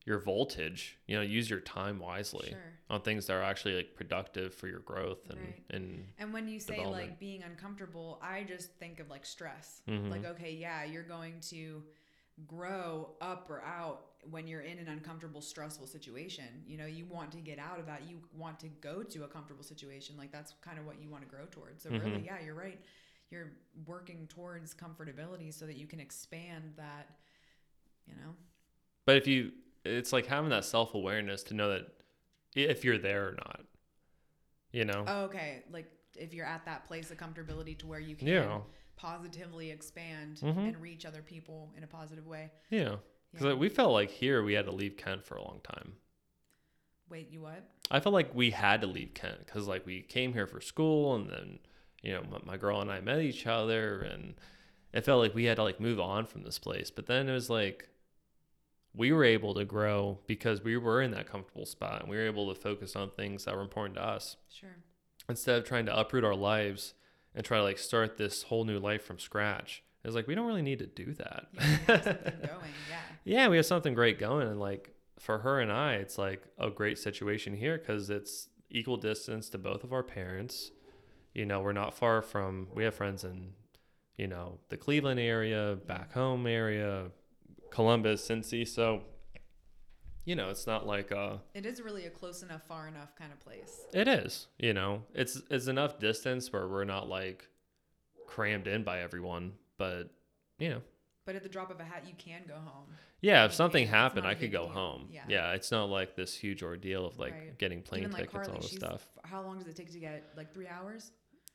your 0.04 0.18
voltage, 0.18 0.98
you 1.06 1.16
know, 1.16 1.22
use 1.22 1.48
your 1.48 1.60
time 1.60 1.98
wisely 1.98 2.48
Sure. 2.50 2.72
on 2.90 3.00
things 3.02 3.26
that 3.26 3.34
are 3.34 3.42
actually 3.42 3.74
like 3.76 3.94
productive 3.94 4.54
for 4.54 4.68
your 4.68 4.80
growth 4.80 5.30
and 5.30 5.40
Right. 5.40 5.64
and 5.70 6.06
And 6.18 6.32
when 6.32 6.46
you 6.46 6.60
say 6.60 6.84
like 6.84 7.18
being 7.18 7.42
uncomfortable, 7.42 8.18
I 8.22 8.44
just 8.44 8.70
think 8.74 9.00
of 9.00 9.08
like 9.08 9.24
stress. 9.24 9.82
Mhm. 9.88 10.10
Like, 10.10 10.24
okay, 10.26 10.52
yeah, 10.52 10.84
you're 10.84 11.02
going 11.02 11.40
to 11.48 11.84
grow 12.46 13.14
up 13.20 13.48
or 13.48 13.62
out 13.62 14.10
when 14.28 14.46
you're 14.46 14.60
in 14.62 14.78
an 14.78 14.88
uncomfortable, 14.88 15.40
stressful 15.40 15.86
situation. 15.86 16.64
You 16.66 16.76
know, 16.78 16.86
you 16.86 17.06
want 17.06 17.30
to 17.32 17.38
get 17.38 17.58
out 17.58 17.78
of 17.78 17.86
that. 17.86 18.02
You 18.08 18.20
want 18.32 18.58
to 18.60 18.68
go 18.68 19.02
to 19.02 19.24
a 19.24 19.28
comfortable 19.28 19.62
situation. 19.64 20.16
Like, 20.16 20.32
that's 20.32 20.52
kind 20.60 20.78
of 20.78 20.84
what 20.86 21.00
you 21.00 21.08
want 21.10 21.22
to 21.22 21.28
grow 21.28 21.46
towards. 21.46 21.82
So, 21.84 21.90
really, 21.90 22.20
Mhm. 22.20 22.24
yeah, 22.26 22.40
you're 22.40 22.54
right. 22.54 22.80
You're 23.30 23.52
working 23.86 24.26
towards 24.26 24.74
comfortability 24.74 25.52
so 25.52 25.66
that 25.66 25.76
you 25.76 25.86
can 25.86 26.00
expand 26.00 26.74
that, 26.76 27.18
you 28.06 28.14
know? 28.16 28.36
but 29.06 29.16
if 29.16 29.26
you 29.26 29.52
it's 29.84 30.12
like 30.12 30.26
having 30.26 30.50
that 30.50 30.64
self-awareness 30.64 31.42
to 31.44 31.54
know 31.54 31.70
that 31.70 31.86
if 32.54 32.84
you're 32.84 32.98
there 32.98 33.28
or 33.28 33.32
not. 33.32 33.60
You 34.72 34.84
know? 34.84 35.04
Oh, 35.06 35.22
okay. 35.24 35.62
Like, 35.70 35.90
if 36.16 36.32
you're 36.34 36.46
at 36.46 36.64
that 36.66 36.86
place 36.86 37.10
of 37.10 37.16
comfortability 37.18 37.76
to 37.78 37.86
where 37.86 38.00
you 38.00 38.16
can 38.16 38.26
yeah. 38.28 38.60
positively 38.96 39.70
expand 39.70 40.38
Mhm. 40.38 40.68
and 40.68 40.76
reach 40.80 41.04
other 41.04 41.22
people 41.22 41.72
in 41.76 41.82
a 41.84 41.86
positive 41.86 42.26
way. 42.26 42.50
Yeah. 42.70 42.96
Cuz 43.34 43.42
Yeah. 43.42 43.54
we 43.54 43.68
felt 43.68 43.92
like 43.92 44.10
here 44.10 44.42
we 44.42 44.52
had 44.54 44.64
to 44.66 44.70
leave 44.72 44.96
Kent 44.96 45.24
for 45.24 45.36
a 45.36 45.42
long 45.42 45.60
time. 45.62 45.96
Wait, 47.08 47.28
you 47.30 47.42
what? 47.42 47.62
I 47.90 48.00
felt 48.00 48.12
like 48.14 48.34
we 48.34 48.50
had 48.50 48.80
to 48.80 48.86
leave 48.86 49.12
Kent 49.14 49.44
because 49.44 49.66
like 49.68 49.84
we 49.86 50.02
came 50.02 50.32
here 50.32 50.46
for 50.46 50.60
school 50.60 51.14
and 51.14 51.28
then 51.30 51.58
you 52.02 52.12
know 52.12 52.22
my, 52.30 52.38
my 52.44 52.56
girl 52.56 52.80
and 52.80 52.90
I 52.90 53.00
met 53.00 53.20
each 53.20 53.46
other 53.46 54.00
and 54.02 54.34
it 54.92 55.04
felt 55.04 55.20
like 55.20 55.34
we 55.34 55.44
had 55.44 55.56
to 55.56 55.62
like 55.64 55.80
move 55.80 56.00
on 56.00 56.24
from 56.26 56.42
this 56.44 56.58
place. 56.58 56.90
But 56.90 57.06
then 57.06 57.28
it 57.28 57.32
was 57.32 57.50
like 57.50 57.88
we 58.96 59.10
were 59.12 59.24
able 59.24 59.54
to 59.54 59.64
grow 59.64 60.18
because 60.26 60.62
we 60.62 60.76
were 60.76 61.02
in 61.02 61.10
that 61.12 61.26
comfortable 61.28 61.66
spot 61.66 62.00
and 62.02 62.08
we 62.10 62.16
were 62.16 62.26
able 62.26 62.52
to 62.54 62.60
focus 62.60 62.94
on 62.94 63.10
things 63.10 63.44
that 63.44 63.54
were 63.56 63.62
important 63.62 63.96
to 63.96 64.04
us 64.04 64.36
Sure. 64.48 64.76
instead 65.28 65.58
of 65.58 65.64
trying 65.64 65.86
to 65.86 65.98
uproot 65.98 66.24
our 66.24 66.34
lives 66.34 66.94
and 67.34 67.44
try 67.44 67.58
to 67.58 67.64
like 67.64 67.78
start 67.78 68.16
this 68.16 68.44
whole 68.44 68.64
new 68.64 68.78
life 68.78 69.02
from 69.04 69.18
scratch. 69.18 69.82
It's 70.04 70.14
like 70.14 70.26
we 70.26 70.34
don't 70.34 70.46
really 70.46 70.62
need 70.62 70.78
to 70.80 70.86
do 70.86 71.14
that. 71.14 71.46
Something 71.86 72.16
going. 72.46 72.72
Yeah. 72.90 73.00
yeah, 73.24 73.48
we 73.48 73.56
have 73.56 73.66
something 73.66 73.94
great 73.94 74.18
going, 74.18 74.46
and 74.46 74.60
like 74.60 74.90
for 75.18 75.38
her 75.38 75.60
and 75.60 75.72
I, 75.72 75.94
it's 75.94 76.18
like 76.18 76.42
a 76.58 76.68
great 76.70 76.98
situation 76.98 77.56
here 77.56 77.78
because 77.78 78.10
it's 78.10 78.48
equal 78.70 78.98
distance 78.98 79.48
to 79.50 79.58
both 79.58 79.82
of 79.82 79.92
our 79.94 80.02
parents. 80.02 80.70
You 81.32 81.46
know, 81.46 81.62
we're 81.62 81.72
not 81.72 81.94
far 81.94 82.20
from. 82.22 82.68
We 82.74 82.84
have 82.84 82.94
friends 82.94 83.24
in, 83.24 83.54
you 84.18 84.26
know, 84.26 84.58
the 84.68 84.76
Cleveland 84.76 85.18
area, 85.20 85.78
back 85.86 86.12
home 86.12 86.46
area, 86.46 87.06
Columbus, 87.74 88.26
Cincy. 88.26 88.66
So, 88.66 89.02
you 90.24 90.36
know, 90.36 90.48
it's 90.48 90.66
not 90.66 90.86
like 90.86 91.10
uh 91.12 91.38
It 91.54 91.66
is 91.66 91.82
really 91.82 92.06
a 92.06 92.10
close 92.10 92.42
enough, 92.42 92.62
far 92.68 92.86
enough 92.88 93.14
kind 93.16 93.32
of 93.32 93.40
place. 93.40 93.80
It 93.92 94.06
is. 94.08 94.46
You 94.58 94.72
know, 94.72 95.02
it's 95.12 95.42
it's 95.50 95.66
enough 95.66 95.98
distance 95.98 96.52
where 96.52 96.68
we're 96.68 96.84
not 96.84 97.08
like 97.08 97.48
crammed 98.26 98.66
in 98.66 98.84
by 98.84 99.00
everyone. 99.00 99.52
But 99.76 100.10
you 100.58 100.70
know, 100.70 100.82
But 101.26 101.34
at 101.34 101.42
the 101.42 101.48
drop 101.48 101.70
of 101.70 101.80
a 101.80 101.84
hat, 101.84 102.04
you 102.06 102.14
can 102.16 102.42
go 102.46 102.54
home. 102.54 102.86
yeah, 103.20 103.44
if 103.44 103.52
something 103.52 103.86
happened, 103.88 104.24
I 104.26 104.34
could 104.34 104.52
go 104.52 104.64
deal. 104.66 104.72
home. 104.72 105.08
Yeah. 105.10 105.22
Yeah. 105.28 105.52
it's 105.54 105.70
not 105.72 105.86
like 105.90 106.14
this 106.14 106.32
huge 106.34 106.62
ordeal 106.62 107.06
of 107.06 107.18
like 107.18 107.32
Right. 107.32 107.58
getting 107.58 107.82
plane 107.82 108.02
Even 108.02 108.12
like 108.12 108.30
tickets, 108.30 108.46
Carly, 108.46 108.52
all 108.52 108.62
this 108.62 108.70
stuff. 108.70 109.08
how 109.24 109.42
long 109.42 109.58
does 109.58 109.66
it 109.66 109.74
take 109.76 109.90
to 109.92 109.98
get 109.98 110.22
like 110.36 110.54
three 110.54 110.68
hours? 110.68 111.10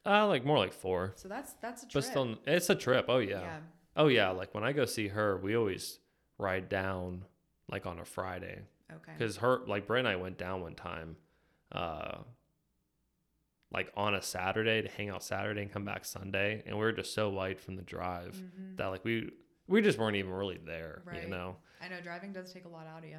Uh, 0.05 0.27
like 0.27 0.43
more 0.45 0.57
like 0.57 0.73
four. 0.73 1.13
So 1.15 1.27
that's 1.29 1.53
that's 1.61 1.83
a 1.83 1.85
trip. 1.87 1.93
But 1.93 2.03
still, 2.09 2.35
it's 2.45 2.69
a 2.69 2.75
trip. 2.75 3.05
Oh 3.07 3.19
yeah. 3.19 3.41
yeah. 3.41 3.59
Oh 3.95 4.07
yeah. 4.07 4.29
Like 4.29 4.53
when 4.53 4.63
I 4.65 4.73
go 4.73 4.85
see 4.85 5.07
her, 5.09 5.37
we 5.37 5.55
always 5.55 5.99
ride 6.39 6.69
down 6.69 7.25
like 7.69 7.85
on 7.85 7.99
a 7.99 8.05
Friday 8.05 8.61
Okay. 8.91 9.11
because 9.15 9.37
her 9.37 9.59
like 9.67 9.85
Brett 9.85 9.99
and 9.99 10.07
I 10.07 10.15
went 10.15 10.39
down 10.39 10.61
one 10.61 10.73
time, 10.73 11.15
uh, 11.71 12.19
like 13.71 13.91
on 13.95 14.15
a 14.15 14.21
Saturday 14.21 14.81
to 14.81 14.87
hang 14.89 15.09
out 15.09 15.23
Saturday 15.23 15.61
and 15.61 15.71
come 15.71 15.85
back 15.85 16.03
Sunday, 16.05 16.63
and 16.65 16.75
we 16.75 16.81
were 16.83 16.91
just 16.91 17.13
so 17.13 17.29
white 17.29 17.59
from 17.59 17.75
the 17.75 17.83
drive 17.83 18.35
Mhm. 18.35 18.77
that 18.77 18.87
like 18.87 19.05
we 19.05 19.31
we 19.67 19.83
just 19.83 19.99
weren't 19.99 20.15
even 20.15 20.31
really 20.31 20.57
there, 20.57 21.03
Right. 21.05 21.21
you 21.21 21.29
know. 21.29 21.57
I 21.79 21.87
know 21.89 22.01
driving 22.01 22.33
does 22.33 22.51
take 22.51 22.65
a 22.65 22.69
lot 22.69 22.87
out 22.87 23.03
of 23.03 23.09
you. 23.09 23.17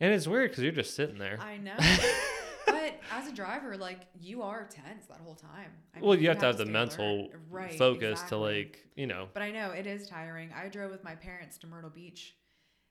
And 0.00 0.12
it's 0.12 0.26
weird 0.26 0.50
because 0.50 0.64
you're 0.64 0.72
just 0.72 0.96
sitting 0.96 1.16
there. 1.18 1.38
I 1.40 1.58
know. 1.58 1.76
but 2.66 2.94
as 3.12 3.28
a 3.28 3.32
driver, 3.32 3.76
like 3.76 4.08
you 4.20 4.42
are 4.42 4.64
tense 4.68 5.06
that 5.06 5.18
whole 5.20 5.36
time. 5.36 5.70
I 5.94 6.00
well, 6.00 6.14
mean, 6.14 6.22
you 6.22 6.28
have 6.28 6.38
to 6.38 6.46
have 6.46 6.58
the 6.58 6.66
mental 6.66 7.30
right, 7.48 7.72
focus 7.78 8.20
exactly. 8.22 8.28
to 8.28 8.36
like 8.42 8.88
you 8.96 9.06
know. 9.06 9.28
But 9.32 9.42
I 9.44 9.52
know 9.52 9.70
it 9.70 9.86
is 9.86 10.08
tiring. 10.08 10.52
I 10.52 10.68
drove 10.68 10.90
with 10.90 11.04
my 11.04 11.14
parents 11.14 11.56
to 11.58 11.68
Myrtle 11.68 11.90
Beach, 11.90 12.34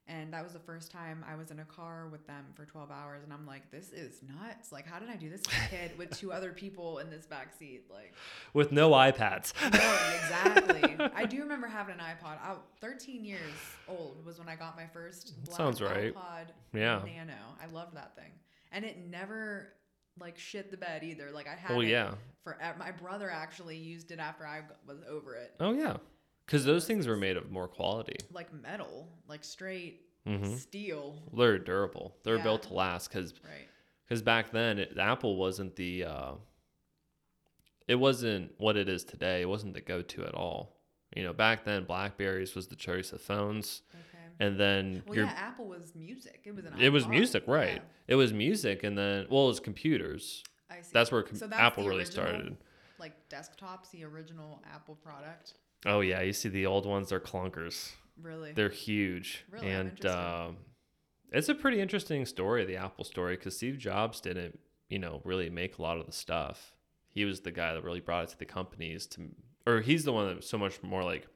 and 0.08 0.34
that 0.34 0.44
was 0.44 0.54
the 0.54 0.60
first 0.60 0.92
time 0.92 1.24
I 1.30 1.36
was 1.36 1.52
in 1.52 1.60
a 1.60 1.66
car 1.66 2.08
with 2.12 2.26
them 2.28 2.46
for 2.56 2.66
12 2.66 2.92
hours. 2.92 3.24
And 3.24 3.32
I'm 3.32 3.46
like, 3.46 3.72
this 3.72 3.92
is 3.92 4.22
nuts. 4.28 4.72
Like, 4.72 4.86
how 4.86 5.00
did 5.00 5.10
I 5.10 5.16
do 5.16 5.30
this 5.30 5.42
kid 5.70 5.98
with 5.98 6.18
two 6.18 6.32
other 6.34 6.52
people 6.52 7.00
in 7.00 7.10
this 7.10 7.26
back 7.26 7.54
seat? 7.58 7.84
Like, 7.90 8.14
with 8.54 8.72
no 8.72 8.92
iPads. 8.92 9.54
no, 9.62 9.68
exactly. 10.16 10.98
I 11.16 11.26
do 11.26 11.40
remember 11.40 11.68
having 11.68 11.96
an 11.96 12.02
iPod. 12.02 12.40
I, 12.44 12.56
13 12.82 13.24
years 13.24 13.40
old 13.88 14.26
was 14.26 14.40
when 14.40 14.50
I 14.50 14.56
got 14.56 14.76
my 14.76 14.88
first 14.88 15.34
Sounds 15.52 15.82
right. 15.82 16.14
iPod 16.14 16.48
Yeah. 16.74 17.02
Nano. 17.06 17.34
I 17.62 17.68
loved 17.72 17.96
that 17.96 18.16
thing, 18.16 18.32
and 18.72 18.84
it 18.84 18.98
never 19.10 19.74
like 20.20 20.38
shit 20.38 20.72
the 20.72 20.78
bed 20.78 21.04
either. 21.04 21.32
Like 21.32 21.48
I 21.48 21.56
had 21.56 21.78
it 21.80 21.88
yeah. 21.88 22.16
for 22.44 22.58
my 22.78 22.92
brother 22.92 23.30
actually 23.30 23.78
used 23.78 24.12
it 24.12 24.20
after 24.20 24.46
I 24.46 24.62
was 24.88 25.00
over 25.10 25.36
it. 25.36 25.54
Oh 25.60 25.74
yeah. 25.74 25.98
Because 26.46 26.66
those 26.66 26.86
things 26.86 27.08
were 27.08 27.16
made 27.18 27.38
of 27.38 27.52
more 27.52 27.68
quality. 27.68 28.18
Like 28.32 28.52
metal, 28.54 29.08
like 29.28 29.44
straight 29.44 30.02
hmm 30.26 30.54
steel. 30.56 31.18
They're 31.36 31.58
durable. 31.58 32.16
They're 32.24 32.38
Yeah. 32.38 32.44
built 32.44 32.64
to 32.64 32.74
last. 32.74 33.08
Because 33.08 33.34
Right. 33.44 33.68
because 34.06 34.22
back 34.22 34.52
then 34.52 34.78
it, 34.80 34.98
Apple 34.98 35.36
wasn't 35.38 35.76
the 35.76 36.04
uh, 36.06 36.34
it 37.88 37.96
wasn't 37.96 38.54
what 38.60 38.78
it 38.78 38.88
is 38.88 39.04
today. 39.04 39.42
It 39.42 39.50
wasn't 39.50 39.74
the 39.74 39.82
go 39.82 40.02
to 40.02 40.26
at 40.26 40.34
all. 40.36 40.78
You 41.16 41.24
know, 41.24 41.34
back 41.34 41.66
then 41.66 41.84
Blackberries 41.86 42.56
was 42.56 42.68
the 42.68 42.76
choice 42.76 43.12
of 43.12 43.22
phones, 43.22 43.82
Okay. 43.94 44.24
and 44.40 44.58
then 44.60 45.04
Well, 45.06 45.16
your 45.16 45.26
yeah, 45.26 45.32
Apple 45.36 45.66
was 45.68 45.94
music. 45.96 46.42
It 46.46 46.56
was 46.56 46.64
an. 46.66 46.80
it 46.80 46.90
was 46.90 47.06
music, 47.08 47.44
right? 47.48 47.82
Yeah, 47.82 48.14
It 48.14 48.16
was 48.16 48.32
music, 48.32 48.84
and 48.84 48.98
then 48.98 49.28
well, 49.30 49.46
it 49.46 49.48
was 49.48 49.60
computers. 49.60 50.44
I 50.70 50.82
see. 50.82 50.92
That's 50.94 51.12
where 51.12 51.24
com- 51.24 51.36
So 51.36 51.48
that's 51.48 51.60
Apple 51.60 51.86
really 51.86 52.04
original, 52.04 52.26
started. 52.28 52.58
Like 52.98 53.28
desktops, 53.30 53.90
the 53.92 54.04
original 54.06 54.62
Apple 54.74 54.96
product. 54.96 55.56
Oh 55.86 56.02
yeah, 56.02 56.22
you 56.22 56.34
see 56.34 56.50
the 56.50 56.66
old 56.66 56.86
ones, 56.86 57.10
they're 57.10 57.20
clunkers. 57.20 57.92
Really. 58.22 58.52
They're 58.52 58.70
huge, 58.70 59.46
Really? 59.50 59.68
And 59.70 60.06
um, 60.06 60.58
it's 61.32 61.50
a 61.50 61.56
pretty 61.56 61.80
interesting 61.82 62.26
story, 62.26 62.66
the 62.66 62.76
Apple 62.78 63.04
story, 63.04 63.36
because 63.36 63.56
Steve 63.58 63.78
Jobs 63.80 64.22
didn't, 64.22 64.60
you 64.90 65.00
know, 65.00 65.22
really 65.24 65.50
make 65.50 65.78
a 65.80 65.82
lot 65.82 65.98
of 65.98 66.06
the 66.06 66.12
stuff. 66.12 66.76
He 67.10 67.26
was 67.26 67.42
the 67.42 67.52
guy 67.52 67.74
that 67.74 67.84
really 67.84 68.00
brought 68.00 68.26
it 68.26 68.30
to 68.32 68.38
the 68.40 68.46
companies 68.46 69.08
to, 69.08 69.22
or 69.66 69.82
he's 69.82 70.04
the 70.04 70.14
one 70.14 70.36
that 70.36 70.44
so 70.44 70.58
much 70.58 70.84
more 70.84 71.04
like 71.04 71.28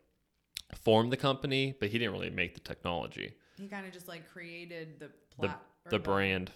formed 0.76 1.12
the 1.12 1.18
company, 1.18 1.76
but 1.80 1.90
he 1.90 1.98
didn't 1.98 2.14
really 2.14 2.30
make 2.30 2.54
the 2.54 2.60
technology, 2.60 3.34
he 3.58 3.68
kind 3.68 3.86
of 3.88 3.94
just 3.94 4.08
like 4.08 4.30
created 4.32 5.00
the 5.00 5.08
The- 5.08 5.14
plat- 5.48 5.62
or 5.86 5.90
the 5.92 6.00
brand, 6.00 6.52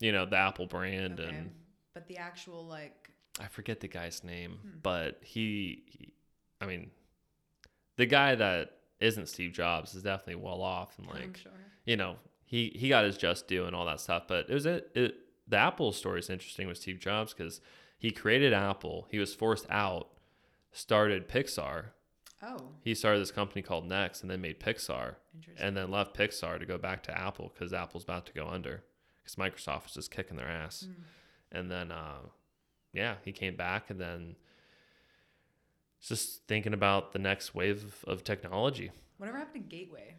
you 0.00 0.10
know, 0.12 0.26
the 0.26 0.36
Apple 0.36 0.66
brand, 0.66 1.20
Okay. 1.20 1.28
and 1.28 1.54
But 1.94 2.08
the 2.08 2.18
actual 2.18 2.66
like 2.66 3.10
I 3.40 3.46
forget 3.46 3.80
the 3.80 3.88
guy's 3.88 4.22
name, 4.24 4.58
Hmm. 4.62 4.78
but 4.82 5.20
he, 5.22 5.84
he, 5.86 6.12
I 6.60 6.66
mean, 6.66 6.90
the 7.96 8.06
guy 8.06 8.34
that 8.34 8.78
isn't 9.00 9.28
Steve 9.28 9.52
Jobs 9.52 9.94
is 9.94 10.02
definitely 10.02 10.42
well 10.42 10.62
off 10.62 10.98
and 10.98 11.06
like 11.08 11.36
sure. 11.36 11.52
you 11.84 11.96
know, 11.96 12.16
he 12.44 12.72
he 12.74 12.88
got 12.88 13.04
his 13.04 13.16
just 13.16 13.48
due 13.48 13.64
and 13.64 13.74
all 13.74 13.86
that 13.86 14.00
stuff. 14.00 14.24
But 14.28 14.48
it 14.48 14.54
was 14.54 14.66
it, 14.66 14.90
it 14.94 15.14
the 15.48 15.56
Apple 15.56 15.92
story 15.92 16.20
is 16.20 16.30
interesting 16.30 16.68
with 16.68 16.78
Steve 16.78 17.00
Jobs 17.00 17.34
because 17.34 17.60
he 17.98 18.10
created 18.10 18.52
Apple. 18.52 19.06
He 19.10 19.18
was 19.18 19.34
forced 19.34 19.66
out, 19.70 20.08
started 20.70 21.28
Pixar. 21.28 21.86
Oh, 22.44 22.70
He 22.82 22.94
started 22.94 23.20
this 23.20 23.30
company 23.30 23.62
called 23.62 23.86
Next 23.86 24.22
and 24.22 24.30
then 24.30 24.40
made 24.40 24.58
Pixar 24.58 25.14
interesting. 25.32 25.64
and 25.64 25.76
then 25.76 25.92
left 25.92 26.16
Pixar 26.16 26.58
to 26.58 26.66
go 26.66 26.76
back 26.76 27.04
to 27.04 27.16
Apple 27.16 27.52
because 27.54 27.72
Apple's 27.72 28.02
about 28.02 28.26
to 28.26 28.32
go 28.32 28.48
under 28.48 28.82
because 29.22 29.36
Microsoft 29.36 29.84
was 29.84 29.94
just 29.94 30.10
kicking 30.10 30.36
their 30.36 30.48
ass. 30.48 30.88
Mm. 30.88 30.94
And 31.52 31.70
then, 31.70 31.92
uh, 31.92 32.22
yeah, 32.92 33.16
he 33.24 33.30
came 33.30 33.54
back 33.54 33.90
and 33.90 34.00
then 34.00 34.34
just 36.08 36.46
thinking 36.48 36.74
about 36.74 37.12
the 37.12 37.18
next 37.18 37.54
wave 37.54 38.04
of 38.06 38.24
technology. 38.24 38.90
Whatever 39.18 39.38
happened 39.38 39.70
to 39.70 39.76
Gateway? 39.76 40.16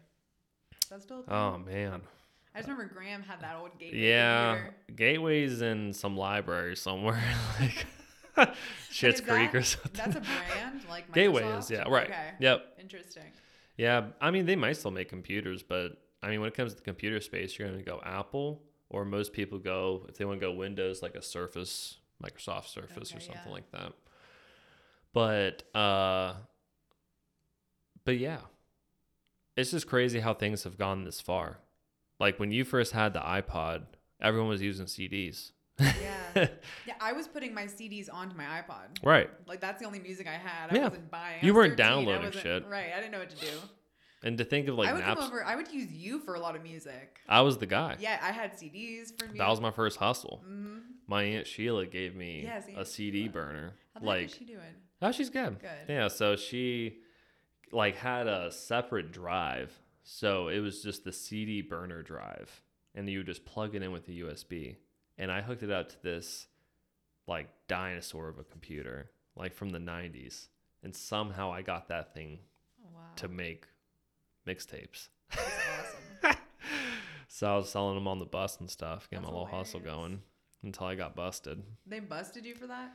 Is 0.82 0.88
that 0.90 1.02
still? 1.02 1.20
A 1.20 1.22
thing? 1.22 1.34
Oh 1.34 1.58
man. 1.58 2.00
I 2.54 2.58
just 2.58 2.68
remember 2.68 2.92
Graham 2.94 3.22
had 3.22 3.40
that 3.40 3.56
old 3.56 3.76
Gateway. 3.78 3.98
Yeah, 3.98 4.54
computer. 4.54 4.76
gateways 4.94 5.60
in 5.60 5.92
some 5.92 6.16
library 6.16 6.76
somewhere, 6.76 7.20
like 7.60 7.86
Schitt's 8.90 9.20
Creek 9.20 9.52
that- 9.52 9.58
or 9.58 9.62
something. 9.62 9.90
That's 9.94 10.16
a 10.16 10.20
brand, 10.20 10.82
like 10.88 11.12
Gateway 11.14 11.42
Microsoft? 11.42 11.58
is, 11.58 11.70
yeah, 11.70 11.88
right. 11.88 12.06
Okay, 12.06 12.30
Yep. 12.40 12.64
interesting. 12.80 13.24
Yeah, 13.76 14.06
I 14.20 14.30
mean 14.30 14.46
they 14.46 14.54
might 14.56 14.76
still 14.76 14.92
make 14.92 15.08
computers, 15.08 15.62
but 15.64 15.98
I 16.22 16.28
mean 16.28 16.40
when 16.40 16.48
it 16.48 16.54
comes 16.54 16.72
to 16.72 16.76
the 16.76 16.84
computer 16.84 17.20
space, 17.20 17.58
you're 17.58 17.68
gonna 17.68 17.82
go 17.82 18.00
Apple, 18.04 18.62
or 18.88 19.04
most 19.04 19.32
people 19.32 19.58
go 19.58 20.06
if 20.08 20.16
they 20.16 20.24
want 20.24 20.40
to 20.40 20.46
go 20.46 20.52
Windows, 20.52 21.02
like 21.02 21.16
a 21.16 21.22
Surface, 21.22 21.98
Microsoft 22.22 22.68
Surface, 22.68 23.12
or 23.14 23.20
something 23.20 23.42
yeah. 23.46 23.52
like 23.52 23.70
that. 23.72 23.92
But 25.14 25.62
uh, 25.74 26.34
but 28.04 28.18
yeah, 28.18 28.40
it's 29.56 29.70
just 29.70 29.86
crazy 29.86 30.20
how 30.20 30.34
things 30.34 30.64
have 30.64 30.76
gone 30.76 31.04
this 31.04 31.20
far. 31.20 31.58
Like 32.20 32.38
when 32.38 32.50
you 32.50 32.64
first 32.64 32.92
had 32.92 33.12
the 33.12 33.20
iPod, 33.20 33.84
everyone 34.20 34.48
was 34.48 34.60
using 34.60 34.86
CDs. 34.86 35.52
Yeah, 35.78 35.88
yeah. 36.86 36.94
I 37.00 37.12
was 37.12 37.26
putting 37.28 37.54
my 37.54 37.64
CDs 37.64 38.08
onto 38.12 38.36
my 38.36 38.44
iPod. 38.44 39.02
right. 39.02 39.30
Like 39.46 39.60
that's 39.60 39.80
the 39.80 39.86
only 39.86 40.00
music 40.00 40.26
I 40.26 40.32
had. 40.32 40.70
I 40.70 40.74
Yeah. 40.76 40.88
wasn't 40.88 41.10
buying. 41.10 41.40
I 41.42 41.46
You 41.46 41.52
was 41.52 41.58
weren't 41.58 41.76
13, 41.76 41.86
downloading 41.86 42.30
shit. 42.32 42.66
Right. 42.68 42.92
I 42.92 42.96
didn't 43.00 43.12
know 43.12 43.20
what 43.20 43.30
to 43.30 43.36
do. 43.36 43.52
And 44.22 44.38
to 44.38 44.44
think 44.44 44.68
of 44.68 44.76
like 44.76 44.88
I 44.88 44.92
would 44.94 45.00
Naps, 45.04 45.20
come 45.20 45.30
over. 45.30 45.44
I 45.44 45.54
would 45.54 45.70
use 45.72 45.92
you 45.92 46.18
for 46.20 46.34
a 46.34 46.40
lot 46.40 46.56
of 46.56 46.62
music. 46.62 47.18
I 47.28 47.42
was 47.42 47.58
the 47.58 47.66
guy. 47.66 47.96
Yeah, 48.00 48.18
I 48.22 48.32
had 48.32 48.52
CDs 48.54 49.08
for 49.18 49.26
music. 49.26 49.38
That 49.38 49.48
was 49.48 49.60
my 49.60 49.70
first 49.70 49.98
hustle. 49.98 50.42
hmm 50.46 50.78
My 51.06 51.22
aunt 51.24 51.46
Sheila 51.46 51.86
gave 51.86 52.14
me 52.16 52.42
Yes, 52.44 52.64
a 52.76 52.84
CD 52.84 53.22
Sheila. 53.24 53.32
burner. 53.32 53.72
How 53.94 54.06
like, 54.06 54.26
is 54.26 54.34
she 54.34 54.44
doing? 54.44 54.60
Oh, 55.02 55.12
she's 55.12 55.30
good. 55.30 55.58
Good. 55.60 55.88
Yeah, 55.88 56.08
so 56.08 56.36
she 56.36 56.98
like 57.72 57.96
had 57.96 58.26
a 58.26 58.50
separate 58.50 59.12
drive. 59.12 59.72
So 60.02 60.48
it 60.48 60.60
was 60.60 60.82
just 60.82 61.04
the 61.04 61.12
CD 61.12 61.62
burner 61.62 62.02
drive, 62.02 62.62
and 62.94 63.08
you 63.08 63.18
would 63.18 63.26
just 63.26 63.44
plug 63.44 63.74
it 63.74 63.82
in 63.82 63.90
with 63.90 64.06
the 64.06 64.20
USB. 64.20 64.76
And 65.16 65.30
I 65.30 65.40
hooked 65.40 65.62
it 65.62 65.70
up 65.70 65.88
to 65.90 66.02
this 66.02 66.46
like 67.26 67.48
dinosaur 67.68 68.28
of 68.28 68.38
a 68.38 68.44
computer, 68.44 69.10
like 69.34 69.54
from 69.54 69.70
the 69.70 69.78
90s. 69.78 70.48
And 70.82 70.94
somehow 70.94 71.52
I 71.52 71.62
got 71.62 71.88
that 71.88 72.12
thing 72.12 72.40
wow. 72.82 73.00
to 73.16 73.28
make 73.28 73.66
mixtapes. 74.46 75.08
That's 75.30 75.42
awesome. 75.42 76.36
So 77.34 77.52
I 77.52 77.56
was 77.56 77.68
selling 77.68 77.96
them 77.96 78.06
on 78.06 78.20
the 78.20 78.26
bus 78.26 78.60
and 78.60 78.70
stuff, 78.70 79.10
getting 79.10 79.24
That's 79.24 79.32
my 79.32 79.40
little 79.40 79.52
hustle 79.52 79.80
going 79.80 80.22
until 80.62 80.86
I 80.86 80.94
got 80.94 81.16
busted. 81.16 81.64
They 81.84 81.98
busted 81.98 82.44
you 82.44 82.54
for 82.54 82.68
that? 82.68 82.92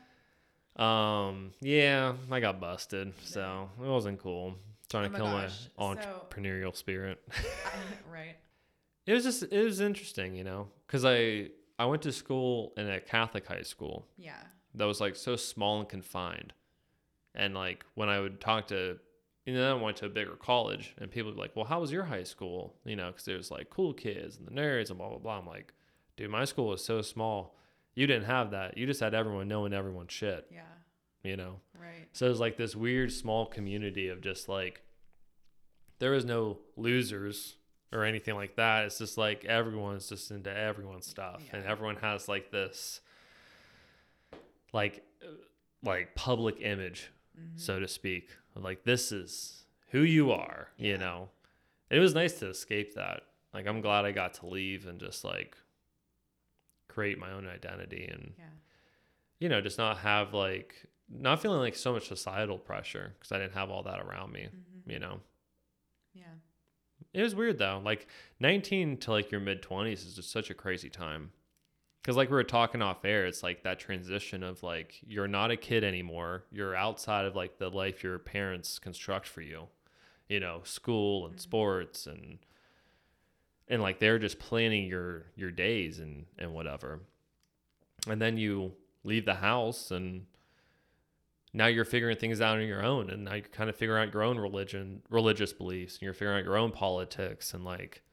Um, 0.79 1.51
yeah, 1.61 2.13
I 2.31 2.39
got 2.39 2.59
busted, 2.59 3.13
so 3.23 3.69
it 3.83 3.87
wasn't 3.87 4.19
cool. 4.19 4.55
Trying 4.89 5.07
Oh 5.07 5.09
to 5.09 5.15
kill 5.17 5.25
gosh, 5.25 5.69
my 5.77 5.95
so- 5.95 5.99
entrepreneurial 6.29 6.75
spirit. 6.75 7.21
right. 8.11 8.35
It 9.05 9.13
was 9.13 9.23
just 9.23 9.43
it 9.43 9.63
was 9.63 9.81
interesting, 9.81 10.35
you 10.35 10.43
know, 10.43 10.67
because 10.87 11.03
I 11.05 11.49
I 11.77 11.85
went 11.85 12.01
to 12.03 12.11
school 12.11 12.73
in 12.77 12.89
a 12.89 12.99
Catholic 12.99 13.45
high 13.47 13.61
school 13.63 14.07
Yeah. 14.17 14.33
that 14.75 14.85
was 14.85 14.99
like 15.01 15.15
so 15.15 15.35
small 15.35 15.79
and 15.79 15.89
confined, 15.89 16.53
and 17.35 17.53
like 17.53 17.85
when 17.95 18.07
I 18.09 18.19
would 18.19 18.39
talk 18.39 18.67
to, 18.67 18.97
you 19.45 19.53
know, 19.53 19.59
then 19.61 19.71
I 19.71 19.73
went 19.81 19.97
to 19.97 20.05
a 20.05 20.09
bigger 20.09 20.35
college, 20.35 20.93
and 20.99 21.09
people 21.11 21.31
were 21.31 21.37
like, 21.37 21.55
"Well, 21.55 21.65
how 21.65 21.79
was 21.81 21.91
your 21.91 22.03
high 22.03 22.23
school?" 22.23 22.75
You 22.85 22.95
know, 22.95 23.07
because 23.07 23.25
there's 23.25 23.51
like 23.51 23.69
cool 23.69 23.93
kids 23.93 24.37
and 24.37 24.47
the 24.47 24.51
nerds 24.51 24.89
and 24.89 24.97
blah 24.97 25.09
blah 25.09 25.17
blah. 25.17 25.37
I'm 25.39 25.47
like, 25.47 25.73
dude, 26.15 26.29
my 26.29 26.45
school 26.45 26.67
was 26.67 26.83
so 26.83 27.01
small. 27.01 27.55
You 27.99 28.07
didn't 28.07 28.27
have 28.27 28.51
that. 28.51 28.77
You 28.77 28.85
just 28.85 29.01
had 29.01 29.13
everyone 29.13 29.49
knowing 29.49 29.73
everyone's 29.73 30.13
shit. 30.13 30.47
Yeah. 30.49 30.61
You 31.21 31.35
know. 31.35 31.59
Right. 31.77 32.07
So 32.13 32.27
it 32.27 32.29
was 32.29 32.39
like 32.39 32.55
this 32.55 32.73
weird 32.75 33.11
small 33.11 33.45
community 33.45 34.07
of 34.07 34.21
just 34.21 34.47
like 34.47 34.81
there 35.99 36.11
was 36.11 36.23
no 36.23 36.59
losers 36.77 37.57
or 37.91 38.05
anything 38.05 38.35
like 38.35 38.55
that. 38.55 38.85
It's 38.85 38.99
just 38.99 39.17
like 39.17 39.43
everyone's 39.43 40.07
just 40.07 40.31
into 40.31 40.49
everyone's 40.55 41.07
stuff 41.07 41.41
and 41.51 41.65
everyone 41.65 41.97
has 41.97 42.29
like 42.29 42.51
this 42.51 43.01
like 44.71 45.03
uh, 45.21 45.31
like 45.83 46.15
public 46.15 46.61
image, 46.61 47.11
Mhm. 47.37 47.59
so 47.59 47.79
to 47.81 47.87
speak, 47.89 48.29
like 48.55 48.83
this 48.85 49.11
is 49.11 49.65
who 49.89 50.01
you 50.03 50.31
are, 50.31 50.69
you 50.77 50.91
Yeah. 50.91 50.97
know. 50.97 51.29
It 51.89 51.99
was 51.99 52.13
nice 52.13 52.39
to 52.39 52.47
escape 52.47 52.93
that. 52.93 53.23
Like 53.53 53.67
I'm 53.67 53.81
glad 53.81 54.05
I 54.05 54.11
got 54.13 54.35
to 54.35 54.45
leave 54.45 54.87
and 54.87 55.01
just 55.01 55.25
like 55.25 55.57
create 56.89 57.17
my 57.17 57.31
own 57.31 57.47
identity 57.47 58.05
and 58.11 58.33
Yeah. 58.37 58.45
you 59.39 59.47
know, 59.49 59.61
just 59.61 59.77
not 59.77 59.99
have 59.99 60.33
like 60.33 60.85
not 61.07 61.41
feeling 61.41 61.59
like 61.59 61.75
so 61.75 61.93
much 61.93 62.07
societal 62.07 62.57
pressure 62.57 63.13
because 63.17 63.31
I 63.31 63.37
didn't 63.39 63.53
have 63.53 63.69
all 63.69 63.83
that 63.83 63.99
around 64.01 64.31
me, 64.33 64.49
hmm 64.51 64.91
you 64.91 64.99
know. 64.99 65.21
Yeah. 66.13 66.33
It 67.13 67.21
was 67.23 67.35
weird 67.35 67.57
though. 67.57 67.81
Like 67.83 68.07
19 68.39 68.97
to 68.97 69.11
like 69.11 69.31
your 69.31 69.41
mid 69.41 69.61
20s 69.61 70.05
is 70.05 70.15
just 70.15 70.31
such 70.31 70.49
a 70.49 70.53
crazy 70.53 70.89
time. 70.89 71.31
Cuz 72.03 72.15
like 72.15 72.29
we 72.29 72.35
were 72.35 72.43
talking 72.43 72.81
off 72.81 73.03
air, 73.05 73.25
it's 73.25 73.43
like 73.43 73.63
that 73.63 73.79
transition 73.79 74.41
of 74.43 74.63
like 74.63 74.99
you're 75.05 75.27
not 75.27 75.51
a 75.51 75.57
kid 75.57 75.83
anymore. 75.83 76.45
You're 76.51 76.75
outside 76.75 77.25
of 77.25 77.35
like 77.35 77.57
the 77.57 77.69
life 77.69 78.03
your 78.03 78.17
parents 78.19 78.79
construct 78.79 79.27
for 79.27 79.41
you. 79.41 79.67
You 80.27 80.39
know, 80.39 80.61
school 80.63 81.25
and 81.25 81.35
Mhm. 81.35 81.39
sports 81.41 82.05
and 82.07 82.39
and 83.69 83.81
like 83.81 83.99
they're 83.99 84.19
just 84.19 84.39
planning 84.39 84.87
your 84.87 85.25
your 85.35 85.51
days 85.51 85.99
and 85.99 86.25
and 86.37 86.53
whatever. 86.53 87.01
And 88.07 88.21
then 88.21 88.37
you 88.37 88.73
leave 89.03 89.25
the 89.25 89.35
house 89.35 89.91
and 89.91 90.25
now 91.53 91.65
you're 91.67 91.85
figuring 91.85 92.17
things 92.17 92.41
out 92.41 92.57
on 92.57 92.65
your 92.67 92.83
own 92.83 93.09
and 93.09 93.25
now 93.25 93.33
you're 93.33 93.43
kind 93.43 93.69
of 93.69 93.75
figuring 93.75 94.07
out 94.07 94.13
your 94.13 94.23
own 94.23 94.37
religion 94.37 95.01
religious 95.09 95.51
beliefs 95.53 95.95
and 95.95 96.03
you're 96.03 96.13
figuring 96.13 96.39
out 96.39 96.45
your 96.45 96.57
own 96.57 96.71
politics 96.71 97.53
and 97.53 97.63
like 97.65 98.03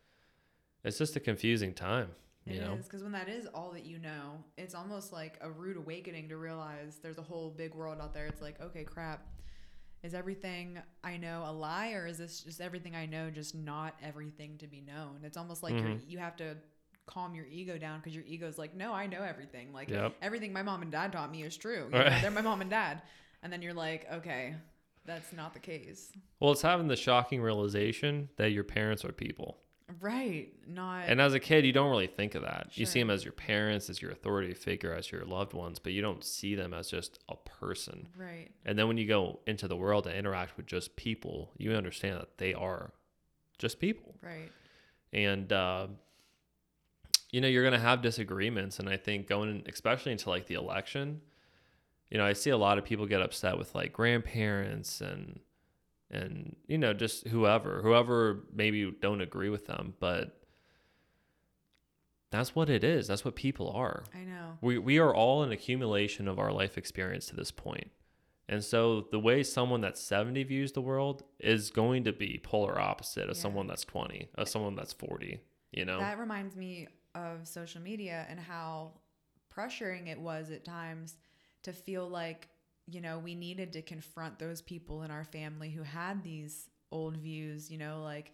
it's 0.85 0.99
just 0.99 1.17
a 1.17 1.21
confusing 1.21 1.75
time 1.75 2.09
It 2.47 2.55
you 2.55 2.61
is 2.61 2.67
know 2.67 2.77
because 2.77 3.03
when 3.03 3.13
that 3.13 3.29
is 3.29 3.47
all 3.55 3.73
that 3.73 3.85
you 3.85 3.99
know, 3.99 4.43
it's 4.57 4.75
almost 4.75 5.13
like 5.13 5.39
a 5.43 5.51
rude 5.51 5.77
awakening 5.77 6.29
to 6.31 6.37
realize 6.37 6.99
there's 7.03 7.19
a 7.19 7.23
whole 7.23 7.51
big 7.51 7.75
world 7.75 7.99
out 8.01 8.15
there. 8.15 8.27
It's 8.27 8.41
like, 8.41 8.61
okay, 8.61 8.85
crap. 8.85 9.27
Is 10.03 10.15
everything 10.15 10.79
I 11.03 11.17
know 11.17 11.43
a 11.47 11.53
lie, 11.53 11.93
or 11.93 12.07
is 12.07 12.19
this 12.19 12.41
just 12.41 12.61
everything 12.61 12.95
I 12.95 13.07
know 13.07 13.31
just 13.31 13.55
not 13.55 13.95
everything 14.03 14.57
to 14.59 14.67
be 14.67 14.81
known? 14.81 15.21
It's 15.25 15.37
almost 15.37 15.63
like 15.63 15.75
you're, 15.75 15.83
Mhm. 15.91 16.09
you 16.09 16.19
have 16.19 16.37
to 16.37 16.57
calm 17.07 17.35
your 17.35 17.47
ego 17.47 17.79
down 17.79 17.99
because 18.01 18.15
your 18.15 18.25
ego's 18.25 18.59
like, 18.59 18.75
no, 18.75 18.93
I 18.93 19.07
know 19.07 19.23
everything. 19.23 19.73
Like 19.73 19.89
Yep. 19.91 20.15
everything 20.23 20.53
my 20.53 20.63
mom 20.63 20.83
and 20.83 20.91
dad 20.93 21.13
taught 21.13 21.31
me 21.31 21.43
is 21.43 21.57
true. 21.57 21.85
You 21.87 21.91
know, 21.91 21.99
Right. 22.05 22.23
They're 22.23 22.31
my 22.31 22.41
mom 22.41 22.61
and 22.61 22.71
dad, 22.71 23.03
and 23.43 23.53
then 23.53 23.63
you're 23.63 23.75
like, 23.75 24.07
okay, 24.13 24.55
that's 25.05 25.33
not 25.33 25.55
the 25.55 25.61
case. 25.61 26.13
well 26.41 26.53
it's 26.53 26.63
having 26.63 26.89
the 26.89 26.97
shocking 26.97 27.41
realization 27.41 28.29
that 28.37 28.51
your 28.53 28.65
parents 28.65 29.05
are 29.05 29.13
people 29.13 29.59
Right? 30.01 30.49
Not 30.67 31.05
and 31.09 31.21
as 31.21 31.33
a 31.35 31.41
kid 31.41 31.65
you 31.65 31.73
don't 31.73 31.91
really 31.91 32.09
think 32.09 32.35
of 32.35 32.43
that 32.43 32.71
you 32.75 32.85
see 32.87 32.99
them 32.99 33.09
as 33.11 33.25
your 33.25 33.33
parents 33.33 33.89
as 33.89 34.03
your 34.03 34.11
authority 34.11 34.53
figure 34.53 34.93
as 34.93 35.13
your 35.13 35.25
loved 35.25 35.53
ones 35.53 35.79
but 35.79 35.93
you 35.93 36.03
don't 36.03 36.25
see 36.25 36.55
them 36.57 36.75
as 36.75 36.91
just 36.91 37.21
a 37.29 37.37
person 37.37 38.09
right. 38.17 38.49
and 38.65 38.77
then 38.79 38.89
when 38.89 38.97
you 38.99 39.07
go 39.07 39.39
into 39.47 39.69
the 39.69 39.77
world 39.77 40.07
and 40.09 40.17
interact 40.17 40.57
with 40.57 40.67
just 40.67 40.97
people 40.97 41.53
you 41.57 41.71
understand 41.73 42.19
that 42.19 42.37
they 42.39 42.53
are 42.53 42.93
just 43.59 43.79
people 43.79 44.15
Right. 44.21 44.51
and 45.13 45.53
uh, 45.53 45.87
you 47.31 47.41
know 47.41 47.49
you're 47.49 47.63
going 47.63 47.73
to 47.73 47.79
have 47.79 48.03
disagreements 48.03 48.81
and 48.81 48.89
i 48.89 48.97
think 48.97 49.29
going 49.29 49.63
especially 49.69 50.11
into 50.13 50.29
like 50.31 50.47
the 50.47 50.55
election 50.55 51.21
you 52.11 52.19
know 52.19 52.25
i 52.27 52.33
see 52.33 52.51
a 52.51 52.57
lot 52.57 52.77
of 52.77 52.85
people 52.85 53.07
get 53.07 53.23
upset 53.23 53.57
with 53.57 53.73
like 53.75 53.93
grandparents 53.93 55.01
and 55.01 55.39
and 56.11 56.55
you 56.69 56.79
know 56.79 56.93
just 56.95 57.27
whoever 57.29 57.83
whoever 57.83 58.45
maybe 58.55 58.91
don't 59.01 59.21
agree 59.21 59.49
with 59.49 59.67
them 59.67 59.95
but 59.99 60.41
that's 62.31 62.55
what 62.55 62.69
it 62.69 62.85
is 62.85 63.07
that's 63.07 63.25
what 63.25 63.35
people 63.37 63.71
are 63.71 64.05
I 64.15 64.25
know. 64.25 64.59
we, 64.61 64.79
we 64.79 64.99
are 64.99 65.15
all 65.15 65.43
an 65.43 65.53
accumulation 65.53 66.29
of 66.29 66.39
our 66.39 66.53
life 66.53 66.77
experience 66.77 67.27
to 67.27 67.37
this 67.37 67.51
point 67.51 67.91
and 68.49 68.63
so 68.63 69.07
the 69.11 69.19
way 69.19 69.43
someone 69.43 69.81
that's 69.81 70.01
70 70.01 70.45
views 70.45 70.73
the 70.73 70.81
world 70.81 71.23
is 71.41 71.71
going 71.71 72.05
to 72.05 72.13
be 72.13 72.41
polar 72.43 72.79
opposite 72.81 73.25
of 73.29 73.37
Yeah. 73.37 73.43
someone 73.43 73.67
that's 73.67 73.85
20 73.85 74.29
of 74.37 74.49
someone 74.49 74.75
that's 74.77 74.93
40 74.93 75.41
you 75.73 75.85
know 75.85 75.99
That 75.99 76.19
reminds 76.19 76.57
me 76.57 76.89
of 77.15 77.47
social 77.49 77.81
media 77.81 78.27
and 78.29 78.39
how 78.39 78.93
pressuring 79.55 80.09
it 80.09 80.21
was 80.21 80.51
at 80.51 80.65
times 80.65 81.17
to 81.63 81.73
feel 81.73 82.07
like, 82.09 82.49
you 82.87 83.01
know, 83.01 83.19
we 83.19 83.35
needed 83.35 83.73
to 83.75 83.83
confront 83.83 84.39
those 84.39 84.63
people 84.63 85.03
in 85.03 85.11
our 85.11 85.25
family 85.25 85.71
who 85.71 85.83
had 85.83 86.23
these 86.23 86.69
old 86.93 87.17
views, 87.17 87.71
you 87.71 87.79
know, 87.79 88.03
like 88.03 88.33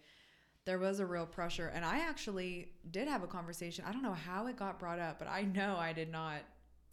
there 0.65 0.79
was 0.79 0.99
a 0.99 1.05
real 1.05 1.25
pressure. 1.25 1.71
And 1.73 1.83
I 1.83 1.99
actually 1.99 2.69
did 2.91 3.07
have 3.07 3.23
a 3.23 3.27
conversation. 3.27 3.83
I 3.87 3.91
don't 3.91 4.03
know 4.03 4.13
how 4.13 4.47
it 4.47 4.55
got 4.55 4.79
brought 4.79 4.99
up, 4.99 5.19
but 5.19 5.27
I 5.27 5.41
know 5.41 5.75
I 5.77 5.93
did 5.93 6.11
not. 6.11 6.39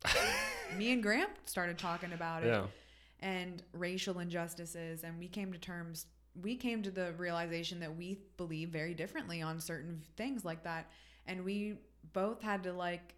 Me 0.77 0.93
and 0.93 1.03
Graham 1.03 1.29
started 1.45 1.79
talking 1.79 2.13
about 2.13 2.43
it 2.43 2.49
yeah 2.49 2.67
and 3.21 3.63
racial 3.73 4.19
injustices 4.19 5.05
and 5.05 5.19
we 5.19 5.29
came 5.29 5.53
to 5.53 5.59
terms 5.59 6.07
we 6.41 6.57
came 6.57 6.83
to 6.83 6.91
the 6.91 7.13
realization 7.19 7.81
that 7.81 7.97
we 7.97 8.19
believe 8.37 8.71
very 8.71 8.95
differently 8.95 9.43
on 9.43 9.61
certain 9.61 10.01
things 10.17 10.45
like 10.45 10.63
that 10.65 10.91
and 11.27 11.45
we 11.45 11.75
both 12.13 12.41
had 12.41 12.63
to 12.63 12.73
like 12.73 13.15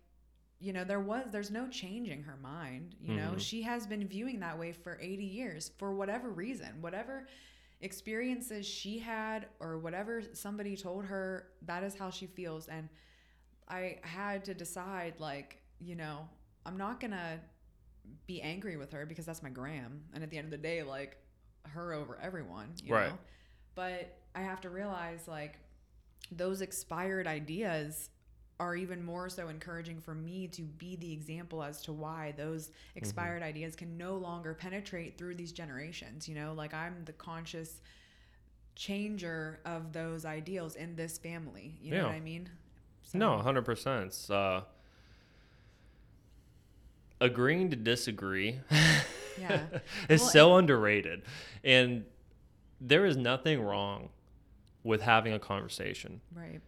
you 0.63 0.73
know 0.73 0.85
there 0.85 1.01
was 1.01 1.25
there's 1.33 1.51
no 1.51 1.67
changing 1.69 2.23
her 2.23 2.37
mind 2.37 2.95
you 3.01 3.15
know 3.17 3.33
Mhm. 3.33 3.41
she 3.41 3.63
has 3.63 3.87
been 3.87 4.07
viewing 4.07 4.39
that 4.41 4.57
way 4.59 4.73
for 4.73 4.97
80 5.01 5.25
years 5.25 5.71
for 5.79 5.93
whatever 5.95 6.31
reason 6.31 6.81
whatever 6.81 7.27
experiences 7.81 8.65
she 8.65 8.99
had 8.99 9.47
or 9.59 9.77
whatever 9.79 10.23
somebody 10.35 10.77
told 10.77 11.05
her 11.07 11.49
that 11.63 11.83
is 11.83 11.95
how 11.97 12.11
she 12.11 12.27
feels 12.27 12.69
and 12.69 12.89
i 13.69 13.99
had 14.03 14.45
to 14.45 14.55
decide 14.55 15.15
like 15.19 15.59
you 15.81 15.97
know 15.97 16.29
i'm 16.65 16.77
not 16.77 17.01
gonna 17.01 17.41
be 18.27 18.41
angry 18.41 18.77
with 18.77 18.93
her 18.93 19.05
because 19.05 19.27
that's 19.27 19.43
my 19.43 19.51
gram 19.51 20.03
and 20.15 20.23
at 20.23 20.31
the 20.31 20.39
end 20.39 20.45
of 20.45 20.51
the 20.53 20.57
day 20.59 20.83
like 20.85 21.17
her 21.65 21.93
over 21.93 22.19
everyone 22.23 22.69
you 22.85 22.95
Right. 22.95 23.09
know 23.11 23.19
but 23.75 24.17
i 24.35 24.43
have 24.43 24.61
to 24.61 24.71
realize 24.71 25.27
like 25.27 25.59
those 26.31 26.61
expired 26.61 27.27
ideas 27.27 28.11
are 28.63 28.77
even 28.77 29.05
more 29.05 29.29
so 29.29 29.49
encouraging 29.49 30.01
for 30.01 30.15
me 30.15 30.47
to 30.47 30.63
be 30.63 30.95
the 30.97 31.13
example 31.13 31.65
as 31.65 31.83
to 31.83 31.93
why 31.93 32.33
those 32.37 32.71
expired 32.95 33.43
ideas 33.43 33.75
can 33.75 33.99
no 33.99 34.15
longer 34.15 34.55
penetrate 34.55 35.19
through 35.19 35.35
these 35.35 35.51
generations 35.51 36.29
you 36.29 36.35
know? 36.37 36.53
Like 36.55 36.73
i'm 36.73 37.03
the 37.05 37.13
conscious 37.13 37.81
changer 38.77 39.59
of 39.65 39.93
those 39.93 40.25
ideals 40.25 40.77
in 40.77 40.95
this 40.95 41.19
family 41.19 41.75
you 41.83 41.93
know 41.93 42.05
what 42.07 42.15
i 42.15 42.21
mean? 42.21 42.49
So- 43.03 43.19
no 43.19 43.31
100% 43.45 44.31
uh 44.31 44.61
agreeing 47.21 47.71
to 47.71 47.77
disagree 47.77 48.61
Yeah. 49.41 49.63
is 50.11 50.21
Well, 50.21 50.31
so 50.31 50.57
underrated. 50.57 51.23
And 51.65 52.05
there 52.81 53.07
is 53.07 53.17
nothing 53.17 53.63
wrong 53.63 54.11
with 54.85 55.01
having 55.01 55.33
a 55.33 55.39
conversation. 55.39 56.21
Right 56.35 56.61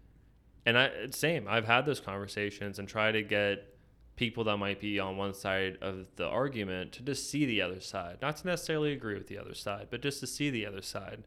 and 0.67 0.79
I 0.79 0.91
same. 1.11 1.47
I've 1.49 1.67
had 1.67 1.87
those 1.87 2.01
conversations 2.01 2.79
and 2.79 2.89
try 2.89 3.13
to 3.13 3.23
get 3.23 3.69
people 4.17 4.45
that 4.45 4.57
might 4.59 4.81
be 4.81 5.01
on 5.01 5.17
one 5.17 5.35
side 5.35 5.77
of 5.83 6.07
the 6.17 6.27
argument 6.27 6.93
to 6.93 7.03
just 7.03 7.29
see 7.31 7.45
the 7.47 7.61
other 7.61 7.81
side, 7.81 8.19
not 8.23 8.37
to 8.37 8.47
necessarily 8.47 8.93
agree 8.93 9.15
with 9.15 9.27
the 9.27 9.37
other 9.39 9.55
side, 9.55 9.89
but 9.91 10.01
just 10.01 10.21
to 10.21 10.27
see 10.27 10.51
the 10.51 10.65
other 10.65 10.83
side. 10.83 11.25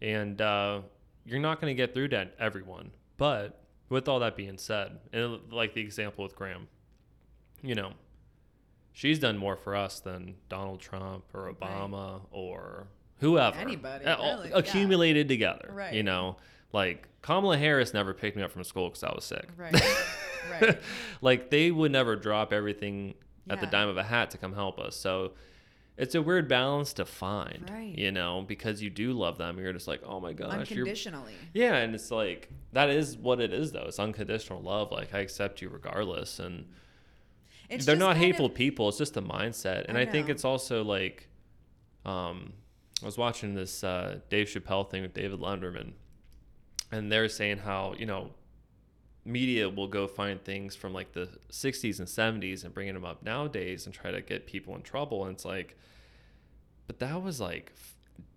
And 0.00 0.40
uh, 0.40 0.80
you're 1.26 1.40
not 1.40 1.60
going 1.60 1.70
to 1.70 1.76
get 1.76 1.92
through 1.92 2.08
to 2.08 2.28
everyone. 2.38 2.92
But 3.16 3.60
with 3.88 4.08
all 4.08 4.20
that 4.20 4.36
being 4.36 4.58
said, 4.58 4.98
and 5.12 5.40
like 5.50 5.74
the 5.74 5.80
example 5.80 6.22
with 6.24 6.36
Graham, 6.36 6.68
you 7.62 7.74
know, 7.74 7.92
she's 8.92 9.18
done 9.18 9.36
more 9.36 9.56
for 9.56 9.74
us 9.74 9.98
than 10.00 10.36
Donald 10.48 10.80
Trump 10.80 11.24
or 11.34 11.46
Right. 11.46 11.58
Obama 11.60 12.20
or 12.30 12.86
whoever. 13.18 13.58
Anybody, 13.58 14.06
all 14.06 14.36
really, 14.36 14.50
yeah. 14.50 14.56
accumulated 14.58 15.28
together. 15.28 15.66
You 15.70 15.74
Right. 15.76 16.04
know, 16.04 16.36
like 16.72 17.08
Kamala 17.22 17.56
Harris 17.58 17.92
never 17.94 18.14
picked 18.14 18.36
me 18.36 18.42
up 18.42 18.50
from 18.50 18.64
school 18.64 18.88
because 18.88 19.04
I 19.04 19.12
was 19.14 19.24
sick. 19.24 19.48
right 19.56 19.74
right 20.60 20.78
like 21.20 21.50
they 21.50 21.70
would 21.70 21.92
never 21.92 22.16
drop 22.16 22.52
everything 22.52 23.14
at 23.48 23.60
the 23.60 23.66
dime 23.66 23.88
of 23.88 23.96
a 23.96 24.02
hat 24.04 24.30
to 24.30 24.38
come 24.38 24.52
help 24.54 24.78
us. 24.78 24.94
So 24.96 25.32
it's 25.96 26.14
a 26.14 26.22
weird 26.22 26.48
balance 26.48 26.92
to 26.94 27.04
find, 27.04 27.68
Right. 27.70 27.98
you 27.98 28.10
know, 28.12 28.42
because 28.46 28.80
you 28.80 28.88
do 28.88 29.12
love 29.12 29.36
them. 29.38 29.58
You're 29.58 29.72
just 29.72 29.88
like, 29.88 30.00
oh 30.04 30.18
my 30.20 30.32
gosh, 30.32 30.52
unconditionally 30.70 31.34
yeah, 31.52 31.74
and 31.76 31.94
it's 31.94 32.10
like 32.10 32.48
that 32.72 32.88
is 32.90 33.16
what 33.18 33.40
it 33.40 33.52
is 33.52 33.72
though. 33.72 33.84
It's 33.88 33.98
unconditional 33.98 34.62
love. 34.62 34.92
Like 34.92 35.12
I 35.12 35.18
accept 35.18 35.60
you 35.60 35.68
regardless, 35.68 36.38
and 36.38 36.66
It's 37.68 37.84
they're 37.84 37.96
not 37.96 38.16
hateful 38.16 38.46
of- 38.46 38.54
people. 38.54 38.88
It's 38.88 38.98
just 38.98 39.16
a 39.16 39.22
mindset, 39.22 39.86
and 39.88 39.98
I, 39.98 40.02
I 40.02 40.06
think 40.06 40.28
it's 40.28 40.44
also 40.44 40.82
like, 40.84 41.28
um, 42.06 42.52
I 43.02 43.06
was 43.06 43.18
watching 43.18 43.54
this 43.54 43.84
uh, 43.84 44.20
Dave 44.30 44.46
Chappelle 44.46 44.88
thing 44.88 45.02
with 45.02 45.12
David 45.14 45.40
Letterman, 45.40 45.92
and 46.92 47.10
they're 47.10 47.28
saying 47.28 47.58
how 47.58 47.94
you 47.98 48.06
know, 48.06 48.30
media 49.24 49.68
will 49.68 49.88
go 49.88 50.06
find 50.06 50.42
things 50.44 50.74
from 50.76 50.92
like 50.92 51.12
the 51.12 51.28
'60s 51.50 51.98
and 51.98 52.08
'70s 52.08 52.64
and 52.64 52.72
bringing 52.74 52.94
them 52.94 53.04
up 53.04 53.22
nowadays 53.22 53.86
and 53.86 53.94
try 53.94 54.10
to 54.10 54.20
get 54.20 54.46
people 54.46 54.74
in 54.76 54.82
trouble, 54.82 55.24
and 55.24 55.34
it's 55.34 55.44
like, 55.44 55.76
but 56.86 56.98
that 56.98 57.22
was 57.22 57.40
like 57.40 57.72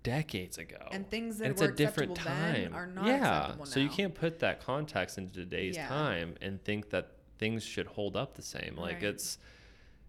decades 0.01 0.57
ago 0.57 0.85
and 0.91 1.09
things 1.09 1.37
that 1.37 1.45
and 1.45 1.51
it's 1.53 1.61
were 1.61 1.69
a 1.69 1.75
different 1.75 2.11
acceptable 2.11 2.35
time. 2.41 2.63
then 2.63 2.73
are 2.73 2.87
not 2.87 3.07
yeah, 3.07 3.55
so 3.63 3.79
you 3.79 3.89
can't 3.89 4.13
put 4.13 4.39
that 4.39 4.61
context 4.61 5.17
into 5.17 5.33
today's 5.35 5.75
Yeah. 5.75 5.87
time 5.87 6.35
and 6.41 6.61
think 6.63 6.89
that 6.89 7.11
things 7.37 7.63
should 7.63 7.87
hold 7.87 8.15
up 8.17 8.35
the 8.35 8.41
same. 8.41 8.75
Like 8.77 8.95
Right. 8.95 9.03
it's, 9.03 9.37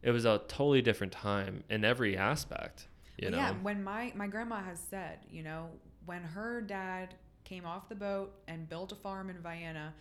it 0.03 0.11
was 0.11 0.25
a 0.25 0.39
totally 0.49 0.83
different 0.83 1.13
time 1.13 1.63
in 1.71 1.85
every 1.85 2.17
aspect. 2.17 2.89
You 3.17 3.31
Well, 3.31 3.41
know? 3.41 3.47
yeah, 3.47 3.53
when 3.63 3.83
my 3.85 4.13
my 4.17 4.27
grandma 4.27 4.63
has 4.63 4.81
said, 4.81 5.21
you 5.31 5.43
know, 5.45 5.71
when 6.07 6.23
her 6.23 6.61
dad 6.61 7.15
came 7.45 7.65
off 7.67 7.89
the 7.89 7.95
boat 7.95 8.33
and 8.49 8.69
built 8.69 8.93
a 8.93 8.97
farm 8.97 9.31
in 9.31 9.39
Vienna 9.39 9.95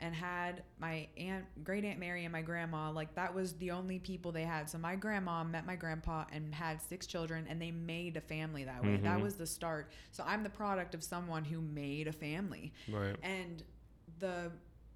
and 0.00 0.14
had 0.14 0.62
my 0.78 1.08
aunt 1.16 1.44
great 1.64 1.84
aunt 1.84 1.98
Mary 1.98 2.24
and 2.24 2.32
my 2.32 2.40
grandma, 2.42 2.90
like 2.90 3.12
that 3.16 3.34
was 3.34 3.54
the 3.54 3.70
only 3.72 3.98
people 3.98 4.30
they 4.30 4.44
had. 4.44 4.70
So 4.70 4.78
my 4.78 4.94
grandma 4.94 5.42
met 5.42 5.66
my 5.66 5.74
grandpa 5.76 6.24
and 6.32 6.54
had 6.54 6.80
six 6.80 7.06
children 7.06 7.46
and 7.48 7.60
they 7.60 7.72
made 7.72 8.16
a 8.16 8.20
family 8.20 8.62
that 8.64 8.82
way. 8.84 8.96
That 8.98 9.18
Mhm. 9.18 9.22
was 9.22 9.34
the 9.34 9.46
start. 9.46 9.90
So 10.12 10.22
I'm 10.24 10.42
the 10.44 10.50
product 10.50 10.94
of 10.94 11.02
someone 11.02 11.44
who 11.44 11.60
made 11.60 12.06
a 12.06 12.12
family. 12.12 12.72
Right. 12.88 13.16
And 13.22 13.62
the 14.20 14.52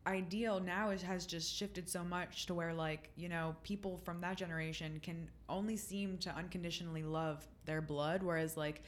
ideal 0.07 0.61
now 0.61 0.91
is, 0.91 1.03
has 1.03 1.27
just 1.27 1.53
shifted 1.55 1.89
so 1.89 2.03
much 2.05 2.47
to 2.47 2.55
where 2.55 2.75
like 2.75 3.11
you 3.17 3.29
know 3.29 3.55
people 3.63 3.99
from 4.05 4.21
that 4.21 4.37
generation 4.37 4.99
can 5.01 5.29
only 5.49 5.77
seem 5.77 6.19
to 6.19 6.31
unconditionally 6.35 7.05
love 7.05 7.47
their 7.67 7.81
blood 7.81 8.21
whereas 8.21 8.57
like 8.57 8.83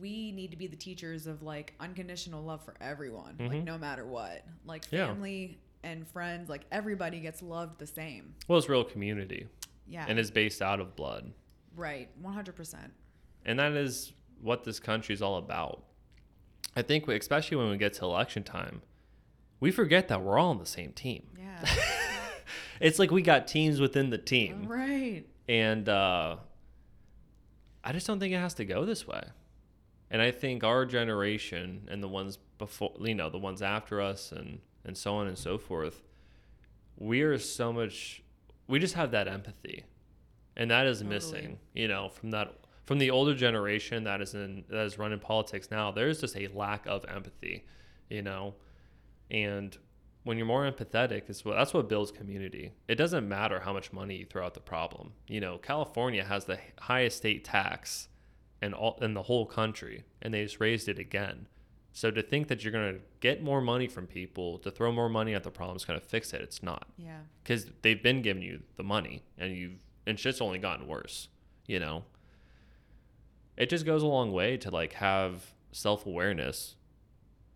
we 0.00 0.32
need 0.32 0.50
to 0.50 0.56
be 0.56 0.66
the 0.66 0.76
teachers 0.76 1.26
of 1.26 1.42
like 1.42 1.74
unconditional 1.80 2.42
love 2.44 2.62
for 2.64 2.74
everyone 2.80 3.36
like 3.38 3.50
Mhm. 3.52 3.64
no 3.64 3.78
matter 3.78 4.04
what 4.06 4.44
like 4.64 4.84
Yeah. 4.90 5.06
family 5.06 5.58
and 5.82 6.06
friends 6.06 6.48
like 6.50 6.66
everybody 6.70 7.20
gets 7.20 7.40
loved 7.42 7.78
the 7.78 7.86
same 7.86 8.34
Well, 8.48 8.58
it's 8.58 8.68
real 8.68 8.84
community 8.84 9.46
yeah 9.86 10.04
and 10.08 10.18
it's 10.18 10.30
based 10.30 10.60
out 10.60 10.80
of 10.80 10.94
blood. 10.96 11.32
right 11.74 12.08
100% 12.22 12.90
And 13.46 13.58
that 13.60 13.72
is 13.72 14.12
what 14.42 14.64
this 14.64 14.78
country 14.78 15.14
is 15.14 15.22
all 15.22 15.36
about. 15.36 15.84
I 16.76 16.82
think, 16.82 17.06
we, 17.06 17.16
especially 17.16 17.56
when 17.56 17.70
we 17.70 17.76
get 17.78 17.94
to 17.94 18.04
election 18.04 18.42
time, 18.44 18.82
we 19.58 19.70
forget 19.72 20.06
that 20.08 20.22
we're 20.22 20.38
all 20.38 20.50
on 20.50 20.58
the 20.58 20.66
same 20.66 20.92
team. 20.92 21.28
yeah 21.38 21.64
It's 22.80 22.98
like 23.00 23.10
we 23.10 23.22
got 23.22 23.46
teams 23.48 23.80
within 23.80 24.10
the 24.10 24.18
team. 24.18 24.66
right 24.66 25.24
And 25.48 25.88
uh, 25.88 26.36
I 27.82 27.92
just 27.92 28.06
don't 28.06 28.20
think 28.20 28.32
it 28.34 28.38
has 28.38 28.54
to 28.54 28.64
go 28.64 28.84
this 28.84 29.06
way. 29.06 29.22
And 30.10 30.22
I 30.22 30.30
think 30.30 30.64
our 30.64 30.86
generation 30.86 31.88
and 31.90 32.02
the 32.02 32.08
ones 32.08 32.38
before, 32.58 32.94
you 33.00 33.14
know, 33.14 33.28
the 33.28 33.38
ones 33.38 33.62
after 33.62 34.00
us 34.00 34.32
and, 34.32 34.60
and 34.84 34.96
so 34.96 35.14
on 35.16 35.26
and 35.26 35.36
so 35.36 35.58
forth, 35.58 36.02
we 36.96 37.22
are 37.22 37.38
so 37.38 37.72
much, 37.72 38.22
we 38.66 38.78
just 38.78 38.94
have 38.94 39.10
that 39.10 39.28
empathy. 39.28 39.84
And 40.56 40.70
that 40.70 40.86
is 40.86 40.98
Totally. 40.98 41.14
missing, 41.14 41.58
you 41.74 41.88
know, 41.88 42.08
from 42.08 42.30
that, 42.30 42.54
from 42.84 42.98
the 42.98 43.10
older 43.10 43.34
generation 43.34 44.04
that 44.04 44.20
is 44.20 44.34
in, 44.34 44.64
that 44.70 44.86
is 44.86 44.98
running 44.98 45.20
politics 45.20 45.68
now, 45.70 45.90
there's 45.90 46.20
just 46.20 46.36
a 46.36 46.48
lack 46.48 46.86
of 46.86 47.04
empathy, 47.04 47.64
you 48.08 48.22
know, 48.22 48.54
and 49.30 49.76
when 50.24 50.36
you're 50.36 50.46
more 50.46 50.70
empathetic, 50.70 51.30
is 51.30 51.44
what 51.44 51.56
that's 51.56 51.72
what 51.72 51.88
builds 51.88 52.10
community. 52.10 52.72
It 52.86 52.96
doesn't 52.96 53.26
matter 53.26 53.60
how 53.60 53.72
much 53.72 53.92
money 53.92 54.16
you 54.16 54.26
throw 54.26 54.46
at 54.46 54.54
the 54.54 54.60
problem. 54.60 55.12
You 55.26 55.40
know, 55.40 55.58
California 55.58 56.24
has 56.24 56.44
the 56.44 56.58
highest 56.80 57.18
state 57.18 57.44
tax 57.44 58.08
in 58.62 58.74
all 58.74 58.98
in 59.00 59.14
the 59.14 59.22
whole 59.22 59.46
country, 59.46 60.04
and 60.22 60.32
they 60.34 60.42
just 60.44 60.60
raised 60.60 60.88
it 60.88 60.98
again. 60.98 61.46
So 61.92 62.10
to 62.10 62.22
think 62.22 62.48
that 62.48 62.62
you're 62.62 62.72
gonna 62.72 62.98
get 63.20 63.42
more 63.42 63.60
money 63.60 63.88
from 63.88 64.06
people 64.06 64.58
to 64.58 64.70
throw 64.70 64.92
more 64.92 65.08
money 65.08 65.34
at 65.34 65.42
the 65.42 65.50
problem 65.50 65.76
is 65.76 65.84
gonna 65.84 66.00
fix 66.00 66.32
it, 66.32 66.40
it's 66.40 66.62
not 66.62 66.86
yeah 66.96 67.20
because 67.42 67.66
they've 67.82 68.02
been 68.02 68.22
giving 68.22 68.42
you 68.42 68.62
the 68.76 68.82
money, 68.84 69.22
and 69.36 69.56
you've 69.56 69.84
and 70.06 70.18
shit's 70.18 70.40
only 70.40 70.58
gotten 70.58 70.86
worse. 70.86 71.28
You 71.66 71.80
know, 71.80 72.04
it 73.56 73.68
just 73.68 73.84
goes 73.84 74.02
a 74.02 74.06
long 74.06 74.32
way 74.32 74.56
to 74.58 74.70
like 74.70 74.94
have 74.94 75.52
self 75.72 76.06
awareness, 76.06 76.76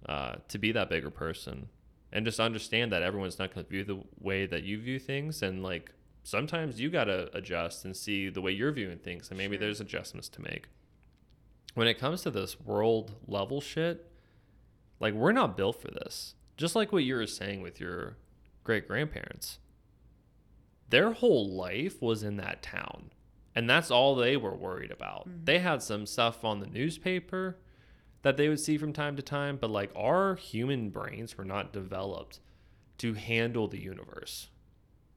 uh, 0.07 0.37
to 0.49 0.59
be 0.59 0.73
that 0.73 0.91
bigger 0.91 1.11
person, 1.11 1.69
and 2.13 2.25
just 2.25 2.41
understand 2.41 2.93
that 2.93 3.03
everyone's 3.03 3.39
not 3.39 3.55
going 3.55 3.65
to 3.65 3.71
view 3.71 3.85
the 3.85 4.03
way 4.21 4.47
that 4.47 4.65
you 4.65 4.81
view 4.81 4.99
things, 4.99 5.43
and 5.43 5.63
like 5.63 5.91
sometimes 6.25 6.81
you 6.81 6.91
got 6.91 7.05
to 7.05 7.35
adjust 7.37 7.85
and 7.85 7.97
see 7.97 8.29
the 8.29 8.41
way 8.41 8.51
you're 8.53 8.73
viewing 8.73 8.99
things, 8.99 9.29
and 9.31 9.39
maybe 9.39 9.57
Sure. 9.57 9.61
there's 9.67 9.81
adjustments 9.81 10.29
to 10.31 10.43
make. 10.43 10.67
When 11.75 11.89
it 11.89 11.99
comes 11.99 12.23
to 12.23 12.31
this 12.31 12.61
world 12.61 13.15
level 13.27 13.61
shit, 13.61 14.11
like 15.01 15.15
we're 15.15 15.33
not 15.33 15.57
built 15.57 15.81
for 15.81 15.89
this. 15.89 16.35
Just 16.57 16.77
like 16.77 16.93
what 16.93 17.05
you 17.05 17.15
were 17.15 17.27
saying 17.27 17.63
with 17.63 17.81
your 17.81 18.17
great 18.63 18.87
grandparents. 18.87 19.59
Their 20.91 21.13
whole 21.13 21.49
life 21.49 22.03
was 22.03 22.23
in 22.23 22.37
that 22.37 22.63
town. 22.63 23.11
And 23.55 23.69
that's 23.69 23.91
all 23.91 24.15
they 24.15 24.37
were 24.37 24.55
worried 24.55 24.91
about. 24.91 25.29
Mhm. 25.29 25.45
They 25.45 25.59
had 25.59 25.83
some 25.83 26.07
stuff 26.07 26.45
on 26.45 26.61
the 26.61 26.67
newspaper 26.67 27.59
that 28.23 28.37
they 28.37 28.49
would 28.49 28.61
see 28.61 28.79
from 28.79 28.93
time 28.93 29.17
to 29.17 29.23
time, 29.23 29.57
but 29.57 29.71
like 29.71 29.91
our 29.97 30.37
human 30.37 30.91
brains 30.91 31.37
were 31.37 31.45
not 31.45 31.73
developed 31.73 32.41
to 32.99 33.15
handle 33.15 33.67
the 33.69 33.81
universe. 33.81 34.49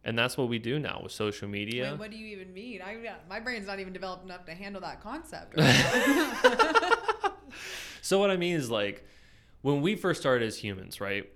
And 0.05 0.17
that's 0.17 0.37
what 0.37 0.47
we 0.49 0.59
do 0.59 0.77
now 0.77 0.99
with 1.01 1.11
social 1.11 1.47
media. 1.47 1.89
Wait, 1.91 1.99
what 1.99 2.11
do 2.11 2.17
you 2.17 2.27
even 2.27 2.53
mean? 2.53 2.79
I 2.83 2.95
my 3.27 3.39
brain's 3.39 3.65
not 3.65 3.79
even 3.79 3.91
developed 3.91 4.23
enough 4.23 4.45
to 4.45 4.53
handle 4.53 4.79
that 4.81 5.01
concept. 5.01 5.59
so 8.03 8.19
what 8.19 8.29
I 8.29 8.37
mean 8.37 8.55
is 8.55 8.69
like 8.69 9.03
when 9.63 9.81
we 9.81 9.95
first 9.95 10.21
started 10.21 10.45
as 10.45 10.59
humans, 10.59 11.01
right? 11.01 11.27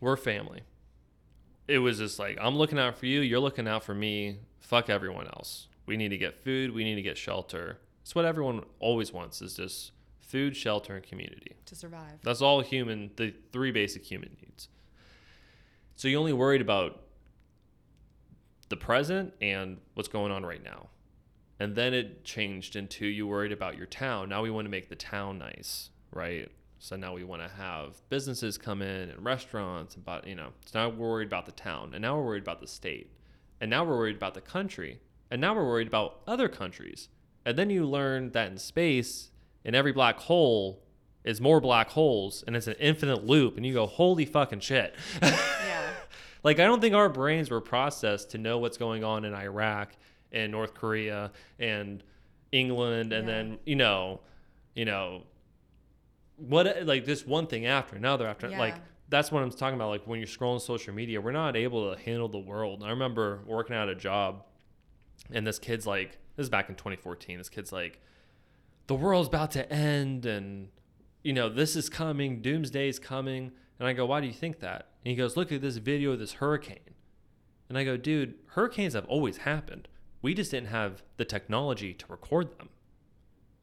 We're 0.00 0.16
family. 0.16 0.62
It 1.66 1.78
was 1.78 1.98
just 1.98 2.20
like 2.20 2.38
I'm 2.40 2.56
looking 2.56 2.78
out 2.78 2.96
for 2.96 3.06
you, 3.06 3.20
you're 3.20 3.40
looking 3.40 3.66
out 3.66 3.82
for 3.82 3.94
me. 3.94 4.38
Fuck 4.60 4.88
everyone 4.88 5.26
else. 5.26 5.66
We 5.84 5.96
need 5.96 6.10
to 6.10 6.18
get 6.18 6.44
food, 6.44 6.72
we 6.72 6.84
need 6.84 6.94
to 6.94 7.02
get 7.02 7.18
shelter. 7.18 7.80
It's 8.02 8.14
what 8.14 8.24
everyone 8.24 8.62
always 8.78 9.12
wants 9.12 9.42
is 9.42 9.54
just 9.54 9.90
food, 10.20 10.56
shelter, 10.56 10.94
and 10.94 11.04
community. 11.04 11.56
to 11.66 11.74
survive. 11.74 12.20
That's 12.22 12.40
all 12.40 12.60
human, 12.60 13.10
the 13.16 13.34
three 13.52 13.72
basic 13.72 14.04
human 14.04 14.36
needs. 14.40 14.68
So 15.96 16.08
you 16.08 16.16
only 16.18 16.32
worried 16.32 16.60
about 16.60 17.02
the 18.72 18.76
present 18.76 19.34
and 19.42 19.76
what's 19.92 20.08
going 20.08 20.32
on 20.32 20.46
right 20.46 20.64
now. 20.64 20.88
And 21.60 21.76
then 21.76 21.92
it 21.92 22.24
changed 22.24 22.74
into 22.74 23.04
you 23.06 23.26
worried 23.26 23.52
about 23.52 23.76
your 23.76 23.84
town. 23.86 24.30
Now 24.30 24.42
we 24.42 24.50
want 24.50 24.64
to 24.64 24.70
make 24.70 24.88
the 24.88 24.96
town 24.96 25.38
nice, 25.38 25.90
right? 26.10 26.50
So 26.78 26.96
now 26.96 27.12
we 27.12 27.22
want 27.22 27.42
to 27.42 27.48
have 27.48 28.00
businesses 28.08 28.56
come 28.56 28.80
in 28.80 29.10
and 29.10 29.22
restaurants 29.22 29.94
and 29.94 30.04
but 30.06 30.26
you 30.26 30.34
know, 30.34 30.48
so 30.64 30.80
now 30.80 30.88
we're 30.88 31.10
worried 31.10 31.28
about 31.28 31.44
the 31.44 31.52
town 31.52 31.90
and 31.92 32.00
now 32.00 32.16
we're 32.16 32.24
worried 32.24 32.42
about 32.42 32.60
the 32.60 32.66
state. 32.66 33.12
And 33.60 33.70
now 33.70 33.84
we're 33.84 33.98
worried 33.98 34.16
about 34.16 34.32
the 34.32 34.40
country. 34.40 35.00
And 35.30 35.40
now 35.40 35.54
we're 35.54 35.66
worried 35.66 35.86
about 35.86 36.20
other 36.26 36.48
countries. 36.48 37.10
And 37.44 37.58
then 37.58 37.68
you 37.68 37.84
learn 37.84 38.30
that 38.30 38.50
in 38.50 38.56
space, 38.56 39.30
in 39.64 39.74
every 39.74 39.92
black 39.92 40.18
hole 40.18 40.82
is 41.24 41.42
more 41.42 41.60
black 41.60 41.90
holes 41.90 42.42
and 42.46 42.56
it's 42.56 42.66
an 42.66 42.76
infinite 42.80 43.26
loop 43.26 43.58
and 43.58 43.66
you 43.66 43.74
go, 43.74 43.86
holy 43.86 44.24
fucking 44.24 44.60
shit. 44.60 44.94
Yeah. 45.20 45.90
Like 46.42 46.58
I 46.58 46.64
don't 46.64 46.80
think 46.80 46.94
our 46.94 47.08
brains 47.08 47.50
were 47.50 47.60
processed 47.60 48.30
to 48.30 48.38
know 48.38 48.58
what's 48.58 48.76
going 48.78 49.04
on 49.04 49.24
in 49.24 49.34
Iraq 49.34 49.92
and 50.32 50.50
North 50.50 50.74
Korea 50.74 51.30
and 51.58 52.02
England 52.50 53.12
and 53.12 53.26
Yeah. 53.28 53.34
then, 53.34 53.58
you 53.64 53.76
know, 53.76 54.20
you 54.74 54.84
know 54.84 55.24
what 56.36 56.86
like 56.86 57.04
this 57.04 57.26
one 57.26 57.46
thing 57.46 57.66
after 57.66 57.94
another 57.96 58.26
after 58.26 58.48
like 58.58 58.74
that's 59.08 59.30
what 59.30 59.42
I'm 59.42 59.50
talking 59.50 59.74
about 59.76 59.90
like 59.90 60.06
when 60.06 60.18
you're 60.18 60.26
scrolling 60.26 60.60
social 60.60 60.94
media, 60.94 61.20
we're 61.20 61.32
not 61.32 61.54
able 61.56 61.94
to 61.94 62.00
handle 62.02 62.28
the 62.28 62.38
world. 62.38 62.82
I 62.82 62.90
remember 62.90 63.40
working 63.46 63.76
at 63.76 63.88
a 63.88 63.94
job 63.94 64.44
and 65.30 65.46
this 65.46 65.58
kid's 65.58 65.86
like 65.86 66.12
this 66.36 66.44
is 66.44 66.50
back 66.50 66.68
in 66.70 66.74
2014. 66.74 67.36
This 67.38 67.48
kid's 67.50 67.72
like 67.72 68.00
the 68.86 68.94
world's 68.94 69.28
about 69.28 69.50
to 69.52 69.70
end 69.72 70.24
and 70.26 70.68
you 71.22 71.32
know, 71.32 71.48
this 71.48 71.76
is 71.76 71.88
coming, 71.88 72.40
doomsday's 72.42 72.98
coming. 72.98 73.52
And 73.78 73.86
I 73.86 73.92
go, 73.92 74.06
why 74.06 74.20
do 74.20 74.26
you 74.26 74.32
think 74.32 74.58
that? 74.60 74.88
And 75.04 75.10
he 75.10 75.16
goes, 75.16 75.36
look 75.36 75.50
at 75.52 75.60
this 75.60 75.76
video 75.78 76.12
of 76.12 76.18
this 76.18 76.34
hurricane. 76.34 76.78
And 77.68 77.76
I 77.78 77.84
go, 77.84 77.96
dude, 77.96 78.34
hurricanes 78.48 78.94
have 78.94 79.06
always 79.06 79.38
happened. 79.38 79.88
We 80.20 80.34
just 80.34 80.50
didn't 80.50 80.68
have 80.68 81.02
the 81.16 81.24
technology 81.24 81.92
to 81.94 82.06
record 82.08 82.58
them. 82.58 82.68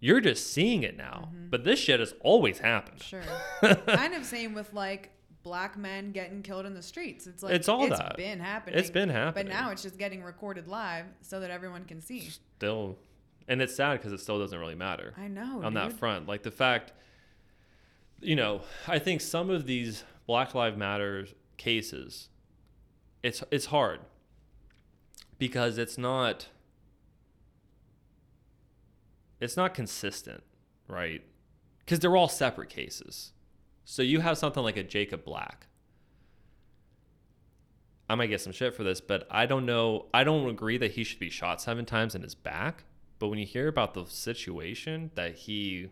You're 0.01 0.21
just 0.21 0.51
seeing 0.51 0.83
it 0.83 0.97
now, 0.97 1.29
Mhm. 1.33 1.49
but 1.49 1.63
this 1.63 1.79
shit 1.79 1.99
has 1.99 2.13
always 2.21 2.59
happened. 2.59 3.01
Sure. 3.03 3.21
kind 3.61 4.13
of 4.13 4.25
same 4.25 4.53
with 4.53 4.73
like 4.73 5.11
black 5.43 5.77
men 5.77 6.11
getting 6.11 6.41
killed 6.41 6.65
in 6.65 6.73
the 6.73 6.81
streets. 6.81 7.27
It's 7.27 7.43
like 7.43 7.53
It's 7.53 7.69
all 7.69 7.85
it's 7.85 7.97
that. 7.97 8.17
been 8.17 8.39
happening. 8.39 8.79
It's 8.79 8.89
been 8.89 9.09
happening. 9.09 9.45
but 9.45 9.53
now 9.53 9.71
it's 9.71 9.81
just 9.83 9.97
getting 9.97 10.21
recorded 10.23 10.67
live 10.67 11.05
so 11.21 11.39
that 11.39 11.49
everyone 11.51 11.85
can 11.85 12.01
see. 12.01 12.29
still, 12.29 12.97
and 13.47 13.61
it's 13.61 13.75
sad 13.75 13.97
because 13.99 14.11
it 14.13 14.19
still 14.19 14.39
doesn't 14.39 14.57
really 14.59 14.75
matter. 14.75 15.13
I 15.17 15.27
know. 15.29 15.61
on 15.63 15.73
that 15.75 15.93
front. 15.93 16.27
Like 16.27 16.43
the 16.43 16.51
fact, 16.51 16.91
you 18.21 18.35
know, 18.35 18.61
I 18.87 18.99
think 18.99 19.21
some 19.21 19.49
of 19.49 19.65
these 19.65 20.03
Black 20.29 20.53
Lives 20.53 20.77
Matter 20.77 21.25
cases, 21.57 22.29
it's 23.23 23.43
it's 23.49 23.65
hard 23.65 24.01
because 25.39 25.79
it's 25.79 25.97
not 25.97 26.49
it's 29.39 29.57
not 29.57 29.73
consistent, 29.73 30.43
right? 30.87 31.23
Because 31.79 31.97
they're 31.97 32.15
all 32.15 32.27
separate 32.27 32.69
cases. 32.69 33.31
So 33.85 34.03
you 34.03 34.19
have 34.19 34.37
something 34.37 34.61
like 34.61 34.77
a 34.77 34.83
Jacob 34.83 35.23
Blake. 35.25 35.65
I 38.07 38.13
might 38.13 38.27
get 38.27 38.39
some 38.39 38.53
shit 38.53 38.75
for 38.75 38.83
this, 38.83 39.01
but 39.01 39.25
I 39.31 39.47
don't 39.47 39.65
know. 39.65 40.05
I 40.13 40.23
don't 40.23 40.47
agree 40.47 40.77
that 40.77 40.91
he 40.91 41.03
should 41.03 41.19
be 41.19 41.31
shot 41.31 41.59
seven 41.59 41.85
times 41.85 42.13
in 42.13 42.21
his 42.21 42.35
back. 42.35 42.83
But 43.17 43.29
when 43.29 43.39
you 43.39 43.47
hear 43.47 43.67
about 43.67 43.95
the 43.95 44.05
situation 44.05 45.09
that 45.15 45.33
he, 45.33 45.89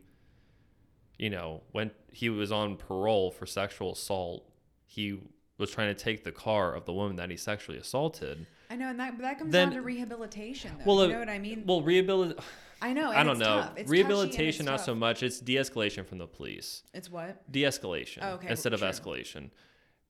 you 1.17 1.29
know, 1.29 1.61
when 1.71 1.91
he 2.11 2.29
was 2.29 2.51
on 2.51 2.75
parole 2.77 3.31
for 3.31 3.45
sexual 3.45 3.93
assault, 3.93 4.49
he 4.85 5.19
was 5.57 5.71
trying 5.71 5.93
to 5.93 6.03
take 6.03 6.23
the 6.23 6.31
car 6.31 6.73
of 6.75 6.85
the 6.85 6.93
woman 6.93 7.15
that 7.17 7.29
he 7.31 7.37
sexually 7.37 7.77
assaulted. 7.79 8.45
I 8.69 8.75
know, 8.75 8.89
and 8.89 8.99
that 8.99 9.17
that 9.19 9.39
comes 9.39 9.51
Then- 9.51 9.69
down 9.69 9.77
to 9.77 9.81
rehabilitation, 9.81 10.71
though. 10.79 10.85
Well, 10.85 10.97
you 10.97 11.09
uh, 11.11 11.13
know 11.13 11.19
what 11.19 11.29
I 11.29 11.39
mean? 11.39 11.63
Well, 11.65 11.81
rehabilitation. 11.81 12.43
I 12.81 12.93
know. 12.93 13.09
I 13.09 13.23
don't 13.23 13.31
it's 13.31 13.39
know. 13.39 13.61
tough. 13.61 13.73
It's 13.75 13.89
Rehabilitation, 13.89 14.65
not 14.67 14.81
so 14.81 14.93
much. 14.93 15.23
It's 15.23 15.39
de-escalation 15.39 16.05
from 16.05 16.19
the 16.19 16.27
police. 16.27 16.83
It's 16.93 17.09
what? 17.09 17.51
De-escalation 17.51 18.19
Oh, 18.21 18.33
okay, 18.33 18.49
instead 18.49 18.71
of 18.71 18.81
true. 18.81 18.89
escalation. 18.89 19.49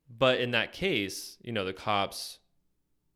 But 0.09 0.41
in 0.41 0.51
that 0.51 0.73
case, 0.73 1.37
you 1.41 1.53
know, 1.53 1.63
the 1.63 1.71
cops 1.71 2.39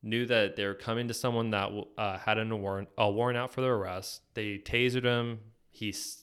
knew 0.03 0.25
that 0.27 0.55
they 0.55 0.65
were 0.65 0.73
coming 0.73 1.09
to 1.09 1.13
someone 1.13 1.49
that 1.51 1.69
uh, 1.97 2.17
had 2.19 2.37
a 2.37 2.55
warrant, 2.55 2.87
a 2.97 3.11
warrant 3.11 3.37
out 3.37 3.53
for 3.53 3.59
their 3.59 3.73
arrest. 3.73 4.21
They 4.35 4.57
tasered 4.57 5.03
him. 5.03 5.39
He's, 5.69 6.20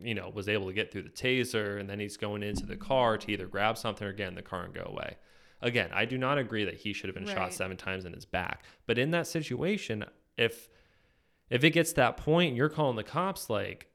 you 0.00 0.14
know, 0.14 0.30
was 0.34 0.48
able 0.48 0.66
to 0.66 0.72
get 0.72 0.92
through 0.92 1.02
the 1.02 1.10
taser, 1.10 1.78
and 1.78 1.88
then 1.88 2.00
he's 2.00 2.16
going 2.16 2.42
into 2.42 2.66
the 2.66 2.76
car 2.76 3.16
to 3.18 3.32
either 3.32 3.46
grab 3.46 3.78
something 3.78 4.06
or 4.06 4.12
get 4.12 4.28
in 4.28 4.34
the 4.34 4.42
car 4.42 4.64
and 4.64 4.74
go 4.74 4.84
away. 4.86 5.16
Again, 5.60 5.90
I 5.94 6.04
do 6.04 6.18
not 6.18 6.36
agree 6.38 6.64
that 6.64 6.74
he 6.74 6.92
should 6.92 7.08
have 7.08 7.14
been 7.14 7.26
shot 7.26 7.54
seven 7.54 7.76
times 7.76 8.04
in 8.04 8.12
his 8.12 8.26
back. 8.26 8.64
But 8.86 8.98
in 8.98 9.12
that 9.12 9.26
situation, 9.26 10.04
if 10.36 10.68
if 11.48 11.64
it 11.64 11.70
gets 11.70 11.90
to 11.90 11.96
that 11.96 12.16
point, 12.16 12.56
you're 12.56 12.68
calling 12.68 12.96
the 12.96 13.04
cops 13.04 13.48
like 13.48 13.88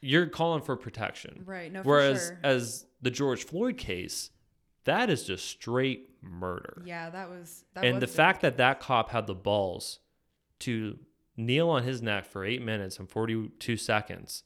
you're 0.00 0.26
calling 0.26 0.62
for 0.62 0.76
protection. 0.76 1.42
Right. 1.46 1.72
No, 1.72 1.82
for 1.82 1.88
Whereas 1.88 2.26
sure. 2.26 2.38
as 2.42 2.86
the 3.00 3.10
George 3.10 3.44
Floyd 3.44 3.78
case, 3.78 4.30
that 4.84 5.08
is 5.08 5.24
just 5.24 5.46
straight 5.46 6.10
murder. 6.20 6.82
yeah, 6.84 7.08
that 7.10 7.30
was. 7.30 7.64
That 7.74 7.84
and 7.84 7.94
was 7.96 8.00
the 8.02 8.06
fact 8.08 8.42
that 8.42 8.58
that 8.58 8.80
cop 8.80 9.10
had 9.10 9.26
the 9.26 9.34
balls 9.34 10.00
to 10.60 10.98
kneel 11.36 11.70
on 11.70 11.84
his 11.84 12.02
neck 12.02 12.26
for 12.26 12.44
eight 12.44 12.62
minutes 12.62 12.98
and 12.98 13.08
42 13.08 13.76
seconds, 13.76 14.42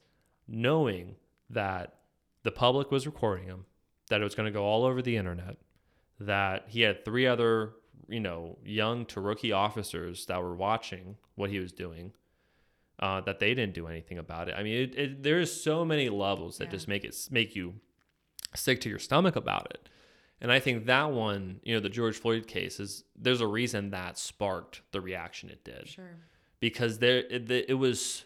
knowing 0.49 1.15
that 1.49 1.95
the 2.43 2.51
public 2.51 2.91
was 2.91 3.05
recording 3.05 3.45
him, 3.45 3.65
that 4.09 4.21
it 4.21 4.23
was 4.23 4.35
going 4.35 4.45
to 4.47 4.51
go 4.51 4.63
all 4.65 4.83
over 4.85 5.01
the 5.01 5.15
internet, 5.17 5.57
that 6.19 6.65
he 6.69 6.81
had 6.81 7.05
three 7.05 7.27
other, 7.27 7.71
you 8.07 8.19
know, 8.19 8.57
young 8.63 9.05
to 9.07 9.21
rookie 9.21 9.51
officers 9.51 10.25
that 10.25 10.41
were 10.41 10.55
watching 10.55 11.15
what 11.35 11.49
he 11.49 11.59
was 11.59 11.71
doing, 11.71 12.11
uh, 12.99 13.21
that 13.21 13.39
they 13.39 13.53
didn't 13.53 13.73
do 13.73 13.87
anything 13.87 14.17
about 14.17 14.49
it. 14.49 14.55
I 14.57 14.63
mean, 14.63 14.81
it, 14.81 14.95
it, 14.97 15.23
there's 15.23 15.51
so 15.61 15.85
many 15.85 16.09
levels 16.09 16.57
that 16.57 16.65
Yeah. 16.65 16.71
just 16.71 16.87
make 16.87 17.03
it 17.05 17.15
make 17.31 17.55
you 17.55 17.75
sick 18.55 18.81
to 18.81 18.89
your 18.89 18.99
stomach 18.99 19.35
about 19.35 19.67
it. 19.71 19.87
And 20.41 20.51
I 20.51 20.59
think 20.59 20.85
that 20.85 21.11
one, 21.11 21.59
you 21.63 21.73
know, 21.73 21.79
the 21.81 21.89
George 21.89 22.17
Floyd 22.17 22.47
case 22.47 22.79
is 22.79 23.03
there's 23.15 23.41
a 23.41 23.47
reason 23.47 23.91
that 23.91 24.17
sparked 24.17 24.81
the 24.91 25.01
reaction 25.01 25.49
it 25.49 25.63
did 25.65 25.87
Sure. 25.89 26.15
because 26.61 26.99
there 26.99 27.19
it, 27.19 27.49
it 27.51 27.77
was 27.77 28.25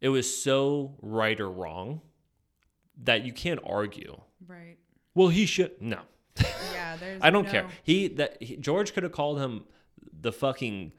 it 0.00 0.08
was 0.08 0.42
so 0.42 0.94
right 1.02 1.38
or 1.40 1.50
wrong 1.50 2.00
that 3.04 3.24
you 3.24 3.32
can't 3.32 3.60
argue. 3.64 4.20
Right. 4.46 4.76
Well, 5.14 5.28
he 5.28 5.46
should 5.46 5.80
no. 5.80 6.00
Yeah. 6.72 6.96
There's. 6.96 7.20
I 7.22 7.30
don't 7.30 7.44
no- 7.46 7.50
care. 7.50 7.66
He 7.82 8.08
that 8.08 8.42
he, 8.42 8.56
George 8.56 8.92
could 8.94 9.02
have 9.02 9.12
called 9.12 9.38
him 9.38 9.64
the 10.20 10.32
fucking 10.32 10.92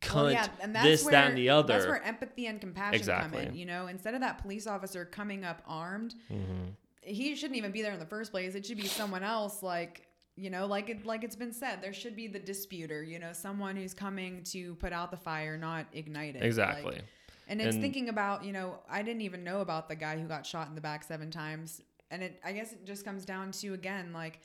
cunt, 0.00 0.14
Well, 0.14 0.30
yeah, 0.32 0.46
and 0.60 0.74
that's 0.74 0.84
this, 0.86 1.04
where, 1.04 1.12
that, 1.12 1.28
and 1.28 1.38
the 1.38 1.48
other. 1.50 1.74
That's 1.74 1.86
where 1.86 2.02
empathy 2.02 2.46
and 2.46 2.60
compassion 2.60 2.94
Exactly. 2.94 3.38
come 3.44 3.48
in. 3.52 3.54
You 3.56 3.66
know, 3.66 3.86
instead 3.86 4.14
of 4.14 4.20
that 4.20 4.38
police 4.42 4.66
officer 4.66 5.04
coming 5.04 5.44
up 5.44 5.62
armed, 5.66 6.14
Mhm. 6.30 6.74
he 7.02 7.34
shouldn't 7.36 7.56
even 7.56 7.70
be 7.72 7.82
there 7.82 7.92
in 7.92 7.98
the 7.98 8.06
first 8.06 8.30
place. 8.32 8.54
It 8.54 8.66
should 8.66 8.76
be 8.78 8.86
someone 8.86 9.22
else, 9.22 9.62
like 9.62 10.06
you 10.34 10.48
know, 10.48 10.66
like 10.66 10.88
it 10.88 11.04
like 11.06 11.24
it's 11.24 11.36
been 11.36 11.52
said. 11.52 11.82
There 11.82 11.92
should 11.92 12.16
be 12.16 12.26
the 12.26 12.38
disputer. 12.38 13.02
You 13.02 13.18
know, 13.18 13.32
someone 13.32 13.76
who's 13.76 13.92
coming 13.94 14.42
to 14.44 14.74
put 14.76 14.92
out 14.92 15.10
the 15.10 15.16
fire, 15.18 15.56
not 15.58 15.86
ignite 15.92 16.36
it. 16.36 16.40
Like, 16.40 16.46
Exactly. 16.46 17.00
And 17.48 17.60
it's 17.60 17.74
And- 17.74 17.82
thinking 17.82 18.08
about, 18.08 18.44
you 18.44 18.52
know, 18.52 18.80
I 18.88 19.02
didn't 19.02 19.22
even 19.22 19.44
know 19.44 19.60
about 19.60 19.88
the 19.88 19.96
guy 19.96 20.18
who 20.18 20.26
got 20.26 20.46
shot 20.46 20.68
in 20.68 20.74
the 20.74 20.80
back 20.80 21.02
seven 21.04 21.30
times. 21.30 21.82
And 22.10 22.22
it, 22.22 22.40
I 22.44 22.52
guess 22.52 22.72
it 22.72 22.84
just 22.84 23.04
comes 23.04 23.24
down 23.24 23.52
to, 23.52 23.72
again, 23.74 24.12
like, 24.12 24.40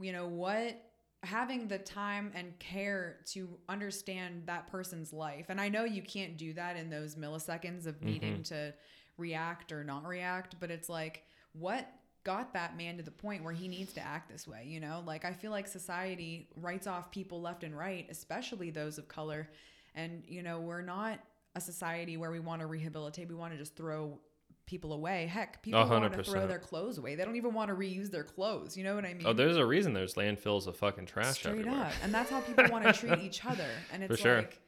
you 0.00 0.12
know, 0.12 0.26
what 0.26 0.80
having 1.22 1.68
the 1.68 1.78
time 1.78 2.32
and 2.34 2.58
care 2.58 3.18
to 3.26 3.58
understand 3.68 4.44
that 4.46 4.66
person's 4.68 5.12
life. 5.12 5.46
And 5.50 5.60
I 5.60 5.68
know 5.68 5.84
you 5.84 6.00
can't 6.00 6.38
do 6.38 6.54
that 6.54 6.76
in 6.76 6.88
those 6.88 7.16
milliseconds 7.16 7.86
of 7.86 7.96
mm-hmm. 7.96 8.06
needing 8.06 8.42
to 8.44 8.72
react 9.18 9.70
or 9.70 9.84
not 9.84 10.06
react, 10.06 10.56
but 10.60 10.70
it's 10.70 10.88
like, 10.88 11.24
what 11.52 11.86
got 12.24 12.52
that 12.54 12.76
man 12.76 12.96
to 12.96 13.02
the 13.02 13.10
point 13.10 13.42
where 13.42 13.52
he 13.52 13.68
needs 13.68 13.92
to 13.94 14.00
act 14.00 14.30
this 14.30 14.46
way, 14.46 14.64
you 14.66 14.80
know? 14.80 15.02
Like 15.06 15.24
I 15.24 15.32
feel 15.32 15.50
like 15.50 15.66
society 15.66 16.48
writes 16.56 16.86
off 16.86 17.10
people 17.10 17.40
left 17.40 17.64
and 17.64 17.76
right, 17.76 18.06
especially 18.10 18.70
those 18.70 18.98
of 18.98 19.08
color. 19.08 19.50
And 19.94 20.22
you 20.26 20.42
know, 20.42 20.60
we're 20.60 20.82
not 20.82 21.18
a 21.54 21.60
society 21.60 22.16
where 22.16 22.30
we 22.30 22.40
want 22.40 22.60
to 22.60 22.66
rehabilitate. 22.66 23.28
We 23.28 23.34
want 23.34 23.52
to 23.52 23.58
just 23.58 23.76
throw 23.76 24.18
people 24.66 24.92
away. 24.92 25.26
Heck, 25.26 25.62
people 25.62 25.80
A 25.80 25.86
want 25.86 26.12
to 26.12 26.22
throw 26.22 26.46
their 26.46 26.58
clothes 26.58 26.98
away. 26.98 27.16
They 27.16 27.24
don't 27.24 27.36
even 27.36 27.52
want 27.54 27.70
to 27.70 27.74
reuse 27.74 28.10
their 28.10 28.22
clothes. 28.22 28.76
You 28.76 28.84
know 28.84 28.94
what 28.94 29.04
I 29.04 29.14
mean? 29.14 29.26
Oh, 29.26 29.32
there's 29.32 29.56
a 29.56 29.66
reason 29.66 29.92
there's 29.92 30.14
landfills 30.14 30.66
of 30.66 30.76
fucking 30.76 31.06
trash 31.06 31.38
Straight 31.38 31.58
everywhere. 31.58 31.86
up. 31.86 31.92
And 32.04 32.14
that's 32.14 32.30
how 32.30 32.40
people 32.40 32.66
want 32.70 32.84
to 32.84 32.92
treat 32.92 33.18
each 33.22 33.44
other. 33.44 33.68
And 33.92 34.04
it's 34.04 34.20
sure. 34.20 34.38
like 34.38 34.60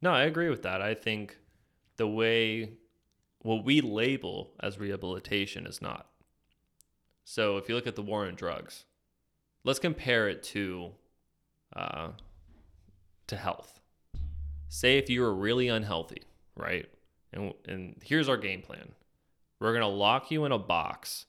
No, 0.00 0.10
I 0.12 0.22
agree 0.22 0.48
with 0.48 0.62
that. 0.62 0.80
I 0.80 0.94
think 0.94 1.36
the 1.96 2.06
way 2.06 2.72
what 3.42 3.64
we 3.64 3.80
label 3.82 4.52
as 4.60 4.78
rehabilitation 4.78 5.66
is 5.66 5.82
not. 5.82 6.06
So 7.24 7.58
if 7.58 7.68
you 7.68 7.74
look 7.74 7.86
at 7.86 7.96
the 7.96 8.02
war 8.02 8.26
on 8.26 8.34
drugs, 8.34 8.84
let's 9.64 9.78
compare 9.78 10.28
it 10.28 10.42
to 10.44 10.92
uh, 11.76 12.08
to 13.26 13.36
health. 13.36 13.79
Say 14.70 14.96
if 14.96 15.10
you 15.10 15.20
were 15.20 15.34
really 15.34 15.68
unhealthy, 15.68 16.22
right? 16.56 16.88
And 17.32 17.52
and 17.66 17.96
here's 18.02 18.28
our 18.28 18.38
game 18.38 18.62
plan. 18.62 18.92
We're 19.58 19.74
gonna 19.74 19.88
lock 19.88 20.30
you 20.30 20.46
in 20.46 20.52
a 20.52 20.58
box 20.58 21.26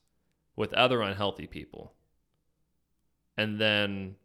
with 0.56 0.72
other 0.72 1.02
unhealthy 1.02 1.46
people, 1.46 1.92
and 3.36 3.60
then 3.60 4.16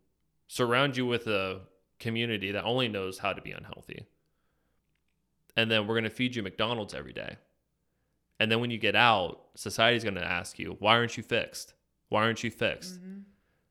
surround 0.48 0.96
you 0.96 1.06
with 1.06 1.28
a 1.28 1.62
community 2.00 2.52
that 2.52 2.64
only 2.64 2.88
knows 2.88 3.18
how 3.20 3.34
to 3.34 3.42
be 3.42 3.52
unhealthy 3.52 4.06
and 5.58 5.72
then 5.72 5.88
we're 5.88 5.96
going 5.96 6.04
to 6.04 6.10
feed 6.12 6.36
you 6.36 6.44
McDonald's 6.44 6.94
every 6.94 7.12
day. 7.12 7.38
And 8.40 8.52
then 8.52 8.62
when 8.62 8.70
you 8.70 8.78
get 8.78 8.96
out, 8.96 9.42
society's 9.56 10.04
going 10.04 10.14
to 10.16 10.24
ask 10.24 10.60
you, 10.60 10.76
why 10.80 10.96
aren't 10.96 11.18
you 11.18 11.24
fixed? 11.24 11.74
Why 12.10 12.22
aren't 12.24 12.44
you 12.44 12.52
fixed? 12.52 13.02
mhm. 13.02 13.24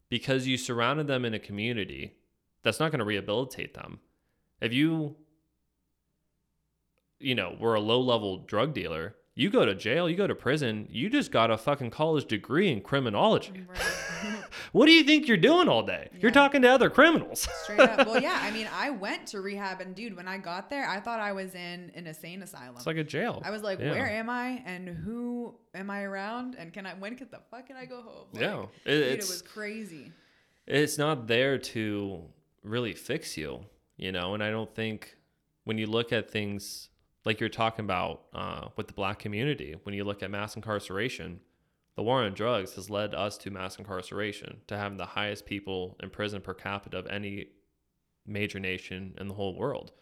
Because 0.09 0.47
you 0.49 0.57
surrounded 0.57 1.07
them 1.07 1.25
in 1.25 1.33
a 1.33 1.39
community 1.39 2.17
that's 2.63 2.81
not 2.81 2.91
going 2.91 2.99
to 2.99 3.05
rehabilitate 3.05 3.75
them. 3.75 4.01
If 4.61 4.73
you, 4.73 5.17
you 7.20 7.35
know, 7.35 7.57
were 7.59 7.74
a 7.74 7.81
low 7.81 8.00
level 8.00 8.38
drug 8.38 8.74
dealer, 8.74 9.14
you 9.35 9.50
go 9.50 9.64
to 9.66 9.74
jail, 9.74 10.09
you 10.09 10.16
go 10.16 10.26
to 10.26 10.35
prison, 10.35 10.87
you 10.90 11.11
just 11.11 11.31
got 11.31 11.50
a 11.50 11.59
fucking 11.59 11.90
college 11.90 12.26
degree 12.26 12.70
in 12.70 12.81
criminology. 12.81 13.64
Right. 13.68 13.81
What 14.72 14.87
do 14.87 14.92
you 14.92 15.05
think 15.05 15.26
you're 15.29 15.37
doing 15.37 15.68
all 15.68 15.83
day? 15.83 16.09
You're 16.20 16.31
talking 16.31 16.61
to 16.62 16.68
other 16.68 16.90
criminals. 16.90 17.48
Straight 17.62 17.81
up. 17.81 18.07
Well, 18.07 18.20
yeah. 18.20 18.38
I 18.42 18.50
mean, 18.50 18.68
I 18.74 18.90
went 18.90 19.26
to 19.29 19.40
rehab, 19.40 19.81
and 19.81 19.94
dude, 19.94 20.16
when 20.16 20.26
I 20.29 20.37
got 20.38 20.68
there, 20.68 20.87
I 20.88 21.00
thought 21.00 21.20
I 21.20 21.33
was 21.33 21.55
in 21.55 21.90
an 21.94 22.07
insane 22.07 22.42
asylum. 22.42 22.74
It's 22.76 22.87
like 22.87 22.96
a 22.96 23.05
jail. 23.05 23.40
I 23.44 23.50
was 23.50 23.62
like, 23.62 23.79
Yeah. 23.79 23.92
where 23.92 24.07
am 24.11 24.29
I, 24.29 24.62
and 24.66 24.88
who 24.88 25.55
am 25.74 25.88
I 25.88 26.02
around, 26.02 26.57
and 26.59 26.72
can 26.74 26.85
I? 26.85 26.94
When 26.94 27.16
can 27.16 27.29
the 27.31 27.40
fuck 27.50 27.66
can 27.68 27.76
I 27.76 27.85
go 27.87 28.02
home? 28.02 28.26
Like, 28.33 28.42
yeah. 28.42 28.64
It- 28.85 28.98
dude, 28.98 29.07
it 29.12 29.16
was 29.18 29.42
crazy. 29.42 30.12
it's 30.66 30.98
not 30.98 31.26
there 31.26 31.57
to 31.59 32.22
really 32.62 32.92
fix 32.92 33.37
you, 33.37 33.64
you 33.96 34.11
know. 34.12 34.35
And 34.35 34.42
I 34.42 34.50
don't 34.50 34.74
think 34.74 35.16
when 35.64 35.79
you 35.79 35.87
look 35.87 36.12
at 36.12 36.31
things 36.31 36.88
like 37.27 37.41
you're 37.41 37.49
talking 37.51 37.85
about 37.85 38.23
uh, 38.33 38.69
with 38.77 38.87
the 38.87 38.93
black 38.95 39.19
community, 39.19 39.75
when 39.83 39.95
you 39.95 40.05
look 40.05 40.23
at 40.23 40.31
mass 40.31 40.57
incarceration, 40.57 41.41
the 41.97 42.03
war 42.03 42.23
on 42.23 42.33
drugs 42.33 42.75
has 42.77 42.89
led 42.89 43.15
us 43.15 43.37
to 43.39 43.51
mass 43.51 43.79
incarceration, 43.79 44.61
to 44.69 44.77
having 44.79 44.97
the 44.97 45.07
highest 45.07 45.45
people 45.45 45.97
in 46.03 46.09
prison 46.11 46.41
per 46.41 46.55
capita 46.55 46.97
of 46.99 47.07
any 47.09 47.49
major 48.27 48.59
nation 48.61 49.15
in 49.21 49.29
the 49.29 49.35
whole 49.35 49.55
world. 49.57 49.93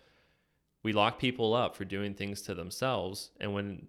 We 0.82 0.92
lock 0.92 1.18
people 1.18 1.54
up 1.54 1.74
for 1.74 1.84
doing 1.84 2.14
things 2.14 2.42
to 2.42 2.54
themselves, 2.54 3.30
and 3.40 3.54
when 3.54 3.86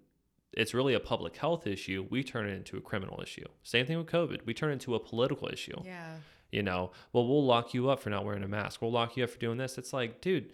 it's 0.52 0.72
really 0.72 0.94
a 0.94 1.00
public 1.00 1.36
health 1.36 1.66
issue, 1.66 2.06
we 2.08 2.22
turn 2.24 2.46
it 2.48 2.54
into 2.54 2.78
a 2.78 2.80
criminal 2.80 3.20
issue. 3.22 3.44
Same 3.62 3.84
thing 3.86 3.98
with 3.98 4.06
COVID. 4.06 4.46
We 4.46 4.54
turn 4.54 4.70
it 4.70 4.74
into 4.74 4.94
a 4.94 5.00
political 5.00 5.48
issue 5.48 5.78
Yeah. 5.84 6.16
you 6.50 6.62
know 6.62 6.92
well 7.12 7.26
we'll 7.28 7.44
lock 7.44 7.74
you 7.74 7.90
up 7.90 8.00
for 8.00 8.08
not 8.08 8.24
wearing 8.24 8.44
a 8.44 8.48
mask 8.48 8.80
we'll 8.80 8.92
lock 8.92 9.16
you 9.16 9.24
up 9.24 9.30
for 9.30 9.38
doing 9.38 9.58
this 9.58 9.76
it's 9.76 9.92
like 9.92 10.20
dude 10.22 10.52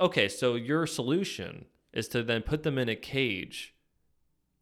okay 0.00 0.28
so 0.28 0.54
your 0.54 0.86
solution 0.86 1.64
is 1.94 2.08
to 2.08 2.22
then 2.22 2.42
put 2.42 2.62
them 2.62 2.76
in 2.76 2.88
a 2.90 2.96
cage 2.96 3.74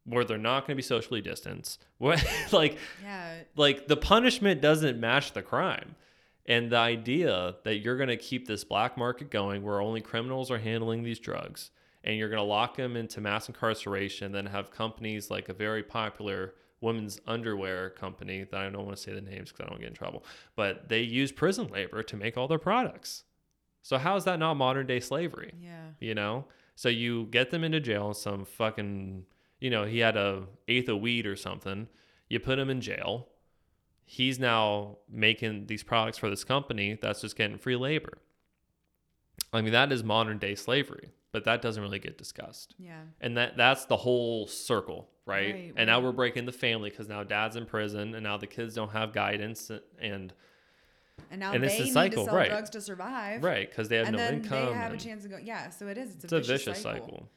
where 0.05 0.25
they're 0.25 0.39
not 0.39 0.61
going 0.61 0.75
to 0.75 0.77
be 0.77 0.83
socially 0.83 1.21
distanced. 1.21 1.85
What 1.99 2.25
like 2.53 2.79
Yeah. 3.03 3.35
like 3.57 3.89
the 3.89 3.97
punishment 3.97 4.61
doesn't 4.61 4.99
match 5.01 5.33
the 5.33 5.43
crime. 5.43 5.95
And 6.45 6.71
the 6.73 6.77
idea 6.79 7.55
that 7.63 7.77
you're 7.79 7.97
going 7.97 8.09
to 8.09 8.17
keep 8.17 8.49
this 8.49 8.65
black 8.65 8.97
market 8.99 9.31
going 9.31 9.63
where 9.63 9.81
only 9.81 10.01
criminals 10.01 10.51
are 10.51 10.59
handling 10.59 11.05
these 11.05 11.21
drugs 11.21 11.71
and 12.03 12.17
you're 12.17 12.29
going 12.29 12.41
to 12.43 12.45
lock 12.45 12.77
them 12.77 12.97
into 12.97 13.21
mass 13.21 13.47
incarceration 13.49 14.33
then 14.33 14.47
have 14.47 14.73
companies 14.73 15.31
like 15.31 15.49
a 15.49 15.53
very 15.55 15.85
popular 15.85 16.55
women's 16.81 17.21
underwear 17.29 17.91
company 17.91 18.43
that 18.51 18.61
I 18.61 18.69
don't 18.71 18.85
want 18.85 18.97
to 18.97 19.03
say 19.03 19.13
the 19.13 19.21
names 19.21 19.53
because 19.53 19.67
I 19.67 19.71
don't 19.71 19.79
get 19.79 19.91
in 19.91 19.95
trouble 19.95 20.25
but 20.57 20.89
they 20.89 21.03
use 21.03 21.31
prison 21.31 21.69
labor 21.69 22.03
to 22.03 22.17
make 22.17 22.37
all 22.37 22.49
their 22.49 22.59
products. 22.59 23.23
So 23.83 23.99
how 23.99 24.17
is 24.17 24.25
that 24.25 24.41
not 24.41 24.55
modern 24.55 24.89
day 24.89 24.99
slavery? 24.99 25.55
Yeah. 25.63 25.91
you 26.01 26.17
know 26.17 26.47
so 26.75 26.89
you 26.89 27.27
get 27.31 27.51
them 27.51 27.65
into 27.65 27.81
jail 27.81 28.15
some 28.15 28.45
fucking 28.45 29.25
you 29.61 29.71
know 29.71 29.85
he 29.85 29.99
had 29.99 30.17
a 30.17 30.45
eighth 30.69 30.89
of 30.89 31.01
weed 31.01 31.27
or 31.27 31.37
something 31.37 31.89
you 32.29 32.39
put 32.41 32.59
him 32.59 32.71
in 32.71 32.81
jail 32.81 33.29
he's 34.05 34.39
now 34.39 34.99
making 35.09 35.67
these 35.67 35.83
products 35.83 36.19
for 36.19 36.29
this 36.29 36.45
company 36.45 36.99
that's 37.01 37.21
just 37.21 37.37
getting 37.37 37.59
free 37.59 37.77
labor 37.77 38.19
I 39.53 39.61
mean, 39.61 39.73
that 39.73 39.93
is 39.93 40.03
modern 40.03 40.39
day 40.39 40.55
slavery, 40.55 41.11
but 41.31 41.45
that 41.45 41.63
doesn't 41.63 41.83
really 41.83 41.99
get 41.99 42.17
discussed. 42.17 42.75
Yeah. 42.79 43.01
And 43.21 43.37
that 43.37 43.57
that's 43.57 43.85
the 43.85 43.97
whole 43.97 44.47
circle, 44.47 45.09
right? 45.27 45.55
Right, 45.55 45.73
and 45.77 45.89
now 45.89 46.01
we're 46.01 46.13
breaking 46.13 46.47
the 46.47 46.53
family 46.53 46.91
because 46.91 47.09
now 47.09 47.23
dad's 47.23 47.57
in 47.57 47.67
prison 47.67 48.15
and 48.15 48.25
now 48.25 48.37
the 48.37 48.47
kids 48.47 48.75
don't 48.75 48.93
have 48.93 49.13
guidance 49.13 49.71
and 50.01 50.33
And 51.31 51.41
now 51.41 51.53
And 51.53 51.63
they 51.65 51.77
a 51.77 51.85
need 51.85 51.93
cycle, 51.93 52.25
to 52.25 52.31
sell 52.31 52.37
right. 52.37 52.49
drugs 52.49 52.71
to 52.71 52.81
survive. 52.81 53.43
right 53.43 53.69
because 53.69 53.89
they 53.89 53.97
have 53.97 54.09
and 54.09 54.17
no 54.17 54.23
then 54.23 54.35
income. 54.35 54.67
they 54.67 54.73
have 54.75 54.93
a 54.93 54.97
chance 54.99 55.23
to 55.23 55.29
go. 55.29 55.39
Yeah. 55.39 55.71
So 55.71 55.89
it 55.89 55.97
is. 55.99 56.15
It's, 56.17 56.25
it's 56.25 56.33
a 56.33 56.41
vicious 56.41 56.81
cycle. 56.83 57.29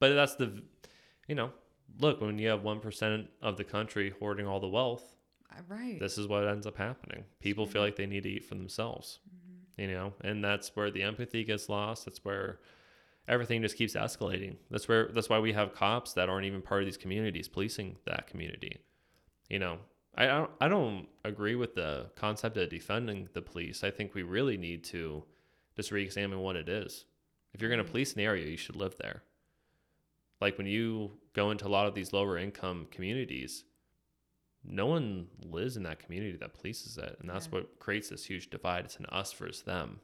But 0.00 0.14
that's 0.14 0.34
the, 0.36 0.62
you 1.26 1.34
know, 1.34 1.50
look 1.98 2.20
when 2.20 2.38
you 2.38 2.48
have 2.48 2.62
one 2.62 2.80
percent 2.80 3.28
of 3.42 3.56
the 3.56 3.64
country 3.64 4.12
hoarding 4.18 4.46
all 4.46 4.60
the 4.60 4.68
wealth, 4.68 5.16
Uh, 5.50 5.62
Right. 5.68 5.98
this 5.98 6.18
is 6.18 6.26
what 6.28 6.46
ends 6.46 6.66
up 6.66 6.76
happening. 6.76 7.24
People 7.40 7.66
feel 7.66 7.82
like 7.82 7.96
they 7.96 8.06
need 8.06 8.22
to 8.24 8.28
eat 8.30 8.44
for 8.44 8.54
themselves, 8.54 9.18
Mm-hmm. 9.28 9.80
you 9.80 9.88
know, 9.88 10.12
and 10.22 10.44
that's 10.44 10.74
where 10.76 10.90
the 10.90 11.02
empathy 11.02 11.44
gets 11.44 11.68
lost. 11.68 12.04
That's 12.04 12.24
where 12.24 12.60
everything 13.26 13.62
just 13.62 13.76
keeps 13.76 13.94
escalating. 13.94 14.56
That's 14.70 14.86
where 14.88 15.08
that's 15.12 15.28
why 15.28 15.38
we 15.38 15.52
have 15.54 15.72
cops 15.74 16.12
that 16.14 16.28
aren't 16.28 16.46
even 16.46 16.62
part 16.62 16.82
of 16.82 16.86
these 16.86 16.96
communities 16.98 17.48
policing 17.48 17.96
that 18.06 18.26
community. 18.26 18.78
You 19.48 19.58
know, 19.58 19.78
I 20.14 20.26
don't 20.26 20.50
I 20.60 20.68
don't 20.68 21.06
agree 21.24 21.54
with 21.54 21.74
the 21.74 22.10
concept 22.16 22.56
of 22.56 22.68
defunding 22.70 23.32
the 23.32 23.42
police. 23.42 23.84
I 23.84 23.90
think 23.90 24.14
we 24.14 24.22
really 24.22 24.56
need 24.56 24.84
to 24.84 25.24
just 25.76 25.92
re-examine 25.92 26.40
what 26.40 26.56
it 26.56 26.68
is. 26.68 27.04
If 27.54 27.60
you're 27.60 27.70
going 27.70 27.82
to 27.82 27.88
mm. 27.88 27.90
police 27.90 28.14
an 28.14 28.20
area, 28.20 28.46
you 28.46 28.56
should 28.56 28.76
live 28.76 28.96
there. 28.98 29.22
Like 30.40 30.58
when 30.58 30.66
you 30.66 31.12
go 31.34 31.50
into 31.50 31.66
a 31.66 31.68
lot 31.68 31.86
of 31.86 31.94
these 31.94 32.12
lower 32.12 32.36
income 32.36 32.86
communities, 32.90 33.64
no 34.64 34.86
one 34.86 35.28
lives 35.44 35.76
in 35.76 35.84
that 35.84 35.98
community 35.98 36.36
that 36.36 36.54
polices 36.54 36.98
it, 36.98 37.16
and 37.20 37.28
that's 37.28 37.46
Yeah. 37.46 37.52
what 37.52 37.78
creates 37.78 38.08
this 38.08 38.24
huge 38.24 38.50
divide. 38.50 38.84
It's 38.84 38.96
an 38.96 39.06
us 39.06 39.32
versus 39.32 39.62
them, 39.62 40.00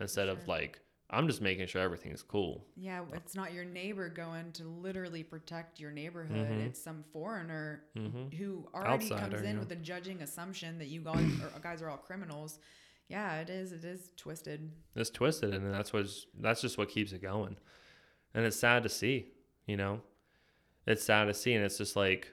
instead 0.00 0.28
of 0.28 0.46
like 0.48 0.80
I'm 1.08 1.28
just 1.28 1.40
making 1.40 1.68
sure 1.68 1.80
everything's 1.80 2.22
cool. 2.22 2.66
Yeah, 2.76 3.02
it's 3.12 3.36
not 3.36 3.52
your 3.52 3.64
neighbor 3.64 4.08
going 4.08 4.50
to 4.52 4.64
literally 4.64 5.22
protect 5.22 5.78
your 5.78 5.92
neighborhood. 5.92 6.48
Mhm. 6.48 6.66
It's 6.66 6.82
some 6.82 7.04
foreigner 7.12 7.84
hmm 7.94 8.28
who 8.36 8.68
already 8.74 9.12
Outsider, 9.12 9.20
comes 9.36 9.42
in 9.42 9.54
yeah. 9.54 9.60
with 9.60 9.70
a 9.70 9.76
judging 9.76 10.22
assumption 10.22 10.78
that 10.78 10.88
you 10.88 11.00
guys, 11.02 11.30
or 11.54 11.60
guys 11.60 11.80
are 11.80 11.88
all 11.90 11.96
criminals. 11.98 12.58
Yeah, 13.08 13.40
it 13.40 13.50
is. 13.50 13.70
It 13.70 13.84
is 13.84 14.10
twisted. 14.16 14.72
It's 14.96 15.10
twisted, 15.10 15.54
and 15.54 15.72
that's 15.72 15.92
what's 15.92 16.26
that's 16.40 16.60
just 16.60 16.76
what 16.76 16.88
keeps 16.88 17.12
it 17.12 17.22
going, 17.22 17.56
and 18.34 18.44
it's 18.44 18.58
sad 18.58 18.82
to 18.82 18.88
see. 18.88 19.28
You 19.66 19.76
know, 19.76 20.00
it's 20.86 21.04
sad 21.04 21.26
to 21.26 21.34
see, 21.34 21.54
and 21.54 21.64
it's 21.64 21.78
just 21.78 21.94
like 21.94 22.32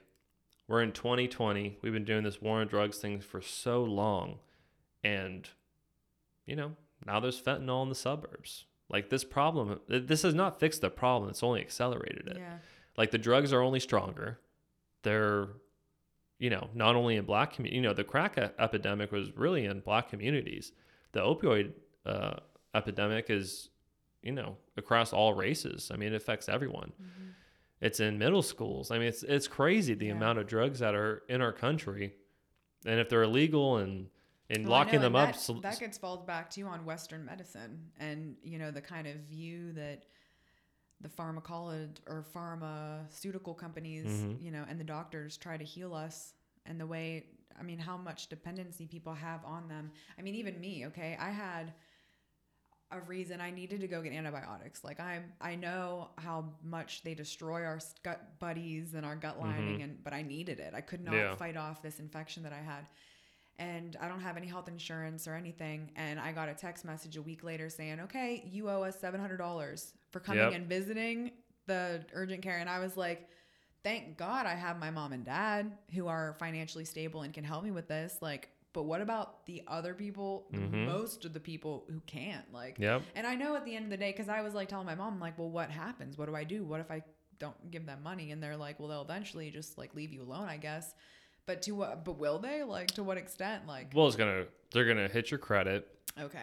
we're 0.66 0.82
in 0.82 0.90
2020. 0.90 1.78
We've 1.80 1.92
been 1.92 2.04
doing 2.04 2.24
this 2.24 2.42
war 2.42 2.60
on 2.60 2.66
drugs 2.66 2.98
thing 2.98 3.20
for 3.20 3.40
so 3.40 3.84
long, 3.84 4.40
and 5.04 5.48
you 6.44 6.56
know 6.56 6.72
now 7.06 7.20
there's 7.20 7.40
fentanyl 7.40 7.82
in 7.82 7.88
the 7.88 7.94
suburbs. 7.94 8.64
Like 8.90 9.08
this 9.10 9.24
problem, 9.24 9.80
this 9.88 10.22
has 10.22 10.34
not 10.34 10.60
fixed 10.60 10.80
the 10.82 10.90
problem. 10.90 11.30
It's 11.30 11.42
only 11.42 11.60
accelerated 11.60 12.28
it. 12.28 12.36
Yeah. 12.38 12.58
like 12.96 13.10
the 13.10 13.18
drugs 13.18 13.52
are 13.52 13.60
only 13.60 13.80
stronger 13.80 14.38
they're 15.02 15.48
you 16.38 16.48
know 16.50 16.68
not 16.74 16.94
only 16.96 17.16
in 17.16 17.24
black 17.24 17.52
community 17.54 17.76
you 17.76 17.82
know 17.82 17.92
the 17.92 18.04
crack 18.04 18.36
epidemic 18.58 19.12
was 19.12 19.36
really 19.36 19.64
in 19.66 19.80
black 19.80 20.08
communities 20.08 20.72
the 21.12 21.20
opioid 21.20 21.72
uh, 22.06 22.34
epidemic 22.74 23.28
is 23.30 23.68
you 24.22 24.32
know 24.32 24.56
across 24.76 25.12
all 25.12 25.34
races 25.34 25.90
i 25.92 25.96
mean 25.96 26.12
it 26.12 26.16
affects 26.16 26.48
everyone 26.48 26.92
Mhm. 27.00 27.32
it's 27.80 28.00
in 28.00 28.18
middle 28.18 28.42
schools 28.42 28.90
i 28.90 28.98
mean 28.98 29.08
it's 29.08 29.22
it's 29.24 29.46
crazy 29.48 29.94
the 29.94 30.06
Yeah. 30.06 30.12
amount 30.12 30.38
of 30.38 30.46
drugs 30.46 30.78
that 30.78 30.94
are 30.94 31.22
in 31.28 31.40
our 31.42 31.52
country 31.52 32.14
and 32.86 32.98
if 33.00 33.08
they're 33.10 33.22
illegal 33.24 33.76
and 33.76 34.08
and 34.50 34.64
Well, 34.64 34.72
locking 34.72 35.00
know, 35.00 35.06
them 35.06 35.16
and 35.16 35.28
up 35.28 35.34
That, 35.34 35.40
so, 35.40 35.54
that 35.54 35.80
gets 35.80 35.98
falls 35.98 36.22
back 36.24 36.50
to 36.50 36.60
you 36.60 36.66
on 36.66 36.84
Western 36.84 37.24
medicine, 37.24 37.90
and 37.98 38.36
you 38.42 38.58
know 38.58 38.70
the 38.70 38.80
kind 38.82 39.06
of 39.06 39.16
view 39.16 39.72
that 39.72 40.04
the 41.00 41.08
pharmacology 41.08 42.00
or 42.06 42.22
pharmaceutical 42.22 43.54
companies, 43.54 44.06
Mhm. 44.06 44.42
you 44.42 44.50
know, 44.50 44.64
and 44.68 44.78
the 44.80 44.84
doctors 44.84 45.36
try 45.36 45.56
to 45.56 45.64
heal 45.64 45.94
us, 45.94 46.34
and 46.66 46.80
the 46.80 46.86
way 46.86 47.26
I 47.56 47.62
mean, 47.62 47.78
how 47.78 47.96
much 47.96 48.28
dependency 48.28 48.84
people 48.86 49.14
have 49.14 49.44
on 49.44 49.68
them. 49.68 49.92
I 50.18 50.22
mean, 50.22 50.34
even 50.34 50.58
me. 50.60 50.86
Okay, 50.86 51.16
I 51.20 51.30
had 51.30 51.72
a 52.90 53.00
reason 53.00 53.40
I 53.40 53.50
needed 53.50 53.80
to 53.80 53.88
go 53.88 54.02
get 54.02 54.12
antibiotics. 54.12 54.84
Like 54.84 55.00
I 55.00 55.22
I 55.40 55.54
know 55.56 56.10
how 56.18 56.52
much 56.62 57.02
they 57.02 57.14
destroy 57.14 57.64
our 57.64 57.80
gut 58.02 58.38
buddies 58.38 58.94
and 58.94 59.04
our 59.06 59.16
gut 59.16 59.38
lining 59.40 59.82
and 59.82 60.02
but 60.04 60.12
I 60.12 60.22
needed 60.22 60.60
it. 60.60 60.74
I 60.74 60.80
could 60.80 61.00
not 61.00 61.14
Yeah. 61.14 61.34
fight 61.36 61.56
off 61.56 61.82
this 61.82 61.98
infection 62.00 62.42
that 62.44 62.52
I 62.52 62.60
had. 62.60 62.86
And 63.58 63.96
I 64.00 64.08
don't 64.08 64.20
have 64.20 64.36
any 64.36 64.46
health 64.48 64.68
insurance 64.68 65.28
or 65.28 65.34
anything 65.34 65.90
and 65.96 66.18
I 66.18 66.32
got 66.32 66.48
a 66.48 66.54
text 66.54 66.84
message 66.84 67.16
a 67.16 67.22
week 67.22 67.44
later 67.44 67.68
saying, 67.70 68.00
"Okay, 68.00 68.42
you 68.50 68.68
owe 68.68 68.82
us 68.82 68.96
$700 69.00 69.92
for 70.10 70.20
coming 70.20 70.42
Yep. 70.42 70.52
and 70.54 70.66
visiting 70.68 71.30
the 71.66 72.04
urgent 72.12 72.42
care." 72.42 72.58
And 72.58 72.68
I 72.68 72.80
was 72.80 72.96
like, 72.96 73.28
"Thank 73.84 74.16
God 74.16 74.46
I 74.46 74.54
have 74.54 74.78
my 74.78 74.90
mom 74.90 75.12
and 75.12 75.24
dad 75.24 75.70
who 75.94 76.08
are 76.08 76.34
financially 76.38 76.84
stable 76.84 77.22
and 77.22 77.32
can 77.32 77.44
help 77.44 77.62
me 77.62 77.70
with 77.70 77.86
this." 77.86 78.18
Like, 78.20 78.50
but 78.72 78.84
what 78.84 79.00
about 79.00 79.46
the 79.46 79.62
other 79.68 79.94
people, 79.94 80.48
Mhm. 80.52 80.86
most 80.86 81.24
of 81.24 81.32
the 81.32 81.38
people 81.40 81.84
who 81.88 82.00
can't? 82.00 82.52
Like 82.52 82.76
yep 82.80 83.02
and 83.14 83.24
I 83.24 83.36
know 83.36 83.54
at 83.54 83.64
the 83.64 83.76
end 83.76 83.84
of 83.84 83.90
the 83.92 83.96
day, 83.96 84.10
because 84.10 84.28
I 84.28 84.40
was 84.42 84.52
like 84.52 84.68
telling 84.68 84.86
my 84.86 84.96
mom, 84.96 85.20
like, 85.20 85.38
well, 85.38 85.50
what 85.50 85.70
happens? 85.70 86.18
What 86.18 86.26
do 86.26 86.34
I 86.34 86.42
do? 86.42 86.64
What 86.64 86.80
if 86.80 86.90
I 86.90 87.02
don't 87.38 87.70
give 87.70 87.86
them 87.86 88.02
money? 88.02 88.32
And 88.32 88.42
they're 88.42 88.56
like, 88.56 88.80
well, 88.80 88.88
they'll 88.88 89.02
eventually 89.02 89.50
just 89.52 89.78
like 89.78 89.94
leave 89.94 90.12
you 90.12 90.22
alone, 90.22 90.48
I 90.48 90.56
guess. 90.56 90.92
But 91.46 91.62
to 91.62 91.72
what? 91.72 92.04
But 92.04 92.18
will 92.18 92.38
they? 92.38 92.62
Like, 92.62 92.88
to 92.92 93.02
what 93.04 93.18
extent? 93.18 93.66
Like, 93.66 93.90
well 93.94 94.06
it's 94.06 94.16
gonna 94.16 94.44
they're 94.72 94.86
gonna 94.86 95.08
hit 95.08 95.30
your 95.30 95.38
credit 95.38 95.86
okay, 96.18 96.38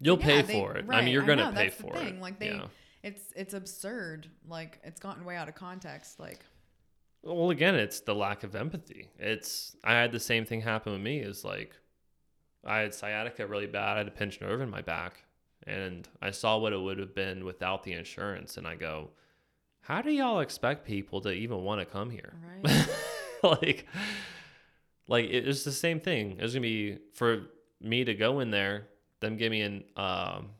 you'll 0.00 0.18
Yeah, 0.18 0.24
pay 0.24 0.42
they- 0.42 0.52
for 0.54 0.76
it 0.76 0.84
i 0.90 1.00
mean 1.00 1.12
you're 1.12 1.22
I 1.22 1.26
gonna 1.26 1.50
know, 1.50 1.52
pay 1.52 1.70
for 1.70 1.94
thing, 1.94 2.16
it 2.16 2.20
like, 2.20 2.38
they- 2.38 2.50
yeah. 2.50 2.66
it's 3.02 3.22
it's 3.36 3.54
absurd. 3.54 4.28
Like, 4.48 4.78
it's 4.84 5.00
gotten 5.00 5.24
way 5.24 5.36
out 5.36 5.48
of 5.48 5.54
context. 5.54 6.18
Like, 6.20 6.40
Well, 7.22 7.50
again, 7.50 7.74
it's 7.74 8.00
the 8.00 8.14
lack 8.14 8.42
of 8.44 8.54
empathy. 8.54 9.08
It's 9.18 9.76
I 9.84 9.92
had 9.94 10.12
the 10.12 10.20
same 10.20 10.44
thing 10.44 10.60
happen 10.62 10.92
with 10.92 11.02
me. 11.02 11.18
Is 11.20 11.44
like 11.44 11.74
I 12.64 12.78
had 12.80 12.94
sciatica 12.94 13.46
really 13.46 13.66
bad. 13.66 13.94
I 13.94 13.98
had 13.98 14.08
a 14.08 14.10
pinched 14.10 14.40
nerve 14.42 14.60
in 14.60 14.68
my 14.70 14.82
back, 14.82 15.24
and 15.66 16.06
I 16.20 16.30
saw 16.30 16.58
what 16.58 16.72
it 16.74 16.80
would 16.80 16.98
have 16.98 17.14
been 17.14 17.44
without 17.44 17.84
the 17.84 17.92
insurance, 17.94 18.56
and 18.58 18.66
I 18.66 18.74
go, 18.74 19.10
"How 19.82 20.02
do 20.02 20.10
y'all 20.10 20.40
expect 20.40 20.84
people 20.86 21.20
to 21.22 21.30
even 21.30 21.62
want 21.64 21.80
to 21.80 21.86
come 21.86 22.10
here?" 22.10 22.34
right? 22.64 22.88
like, 23.60 23.86
like 25.08 25.24
it- 25.26 25.48
it's 25.48 25.64
the 25.64 25.72
same 25.72 26.00
thing. 26.00 26.36
It's 26.38 26.52
gonna 26.52 26.62
be 26.62 26.98
for 27.14 27.46
me 27.80 28.04
to 28.04 28.14
go 28.14 28.40
in 28.40 28.50
there, 28.50 28.88
them 29.20 29.36
give 29.36 29.50
me 29.50 29.62
an 29.62 29.84
um, 29.96 30.50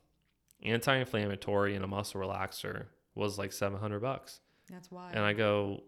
anti-inflammatory 0.62 1.74
and 1.74 1.84
a 1.84 1.88
muscle 1.88 2.20
relaxer 2.20 2.86
was 3.14 3.38
like 3.38 3.52
seven 3.52 3.78
hundred 3.78 4.00
bucks. 4.00 4.40
That's 4.70 4.90
why. 4.90 5.10
And 5.12 5.20
I 5.24 5.32
go, 5.32 5.82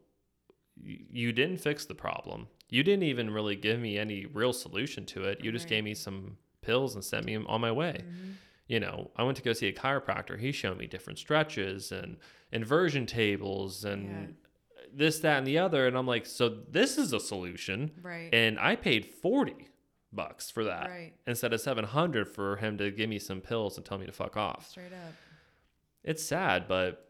you 0.76 1.32
didn't 1.32 1.58
fix 1.58 1.84
the 1.84 1.94
problem. 1.94 2.48
You 2.68 2.82
didn't 2.82 3.04
even 3.04 3.30
really 3.30 3.56
give 3.56 3.78
me 3.78 3.98
any 3.98 4.26
real 4.26 4.52
solution 4.52 5.04
to 5.06 5.24
it. 5.24 5.44
You 5.44 5.52
just 5.52 5.68
gave 5.68 5.84
me 5.84 5.94
some 5.94 6.36
pills 6.62 6.94
and 6.94 7.04
sent 7.04 7.26
me 7.26 7.36
on 7.36 7.60
my 7.60 7.70
way. 7.72 7.98
Mhm. 8.02 8.34
You 8.68 8.80
know, 8.80 9.10
I 9.16 9.22
went 9.24 9.36
to 9.36 9.42
go 9.42 9.52
see 9.52 9.66
a 9.68 9.72
chiropractor. 9.72 10.38
He 10.38 10.50
showed 10.52 10.78
me 10.78 10.86
different 10.86 11.18
stretches 11.18 11.92
and 11.92 12.16
inversion 12.52 13.04
tables 13.06 13.84
and 13.84 14.36
this, 14.94 15.18
that, 15.20 15.38
and 15.38 15.46
the 15.46 15.58
other. 15.58 15.86
And 15.86 15.96
I'm 15.96 16.06
like, 16.06 16.26
so 16.26 16.48
this 16.48 16.98
is 16.98 17.12
a 17.12 17.20
solution. 17.20 17.90
Right. 18.02 18.30
And 18.32 18.58
I 18.58 18.76
paid 18.76 19.06
40 19.06 19.68
bucks 20.12 20.50
for 20.50 20.64
that 20.64 20.90
right. 20.90 21.14
instead 21.26 21.52
of 21.52 21.60
700 21.60 22.28
for 22.28 22.56
him 22.56 22.76
to 22.78 22.90
give 22.90 23.08
me 23.08 23.18
some 23.18 23.40
pills 23.40 23.76
and 23.76 23.86
tell 23.86 23.96
me 23.98 24.04
to 24.06 24.12
fuck 24.12 24.36
off 24.36 24.68
Straight 24.68 24.92
up. 24.92 25.14
it's 26.04 26.22
sad, 26.22 26.68
but 26.68 27.08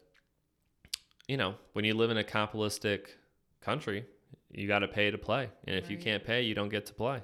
you 1.27 1.37
know, 1.37 1.55
when 1.73 1.83
you 1.85 1.93
live 1.93 2.11
in 2.11 2.17
a 2.17 2.23
capitalistic 2.23 3.17
country, 3.61 4.05
you 4.51 4.67
got 4.67 4.79
to 4.79 4.87
pay 4.87 5.09
to 5.11 5.17
play, 5.17 5.49
and 5.65 5.75
if 5.77 5.89
you 5.89 5.97
can't 5.97 6.23
pay, 6.23 6.41
you 6.43 6.53
don't 6.53 6.69
get 6.69 6.85
to 6.85 6.93
play. 6.93 7.21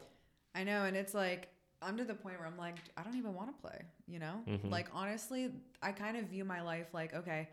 I 0.56 0.64
know, 0.64 0.84
and 0.84 0.98
it's 0.98 1.14
like 1.14 1.48
I'm 1.82 1.96
to 1.98 2.04
the 2.04 2.14
point 2.14 2.40
where 2.40 2.48
I'm 2.48 2.58
like, 2.58 2.76
I 2.98 3.04
don't 3.04 3.16
even 3.16 3.34
want 3.34 3.56
to 3.56 3.62
play, 3.62 3.82
you 4.08 4.20
know? 4.20 4.42
Mhm. 4.48 4.70
Like 4.70 4.88
honestly, 4.94 5.52
I 5.82 5.92
kind 5.94 6.18
of 6.18 6.26
view 6.26 6.44
my 6.44 6.62
life 6.62 6.88
like, 6.94 7.14
okay, 7.14 7.48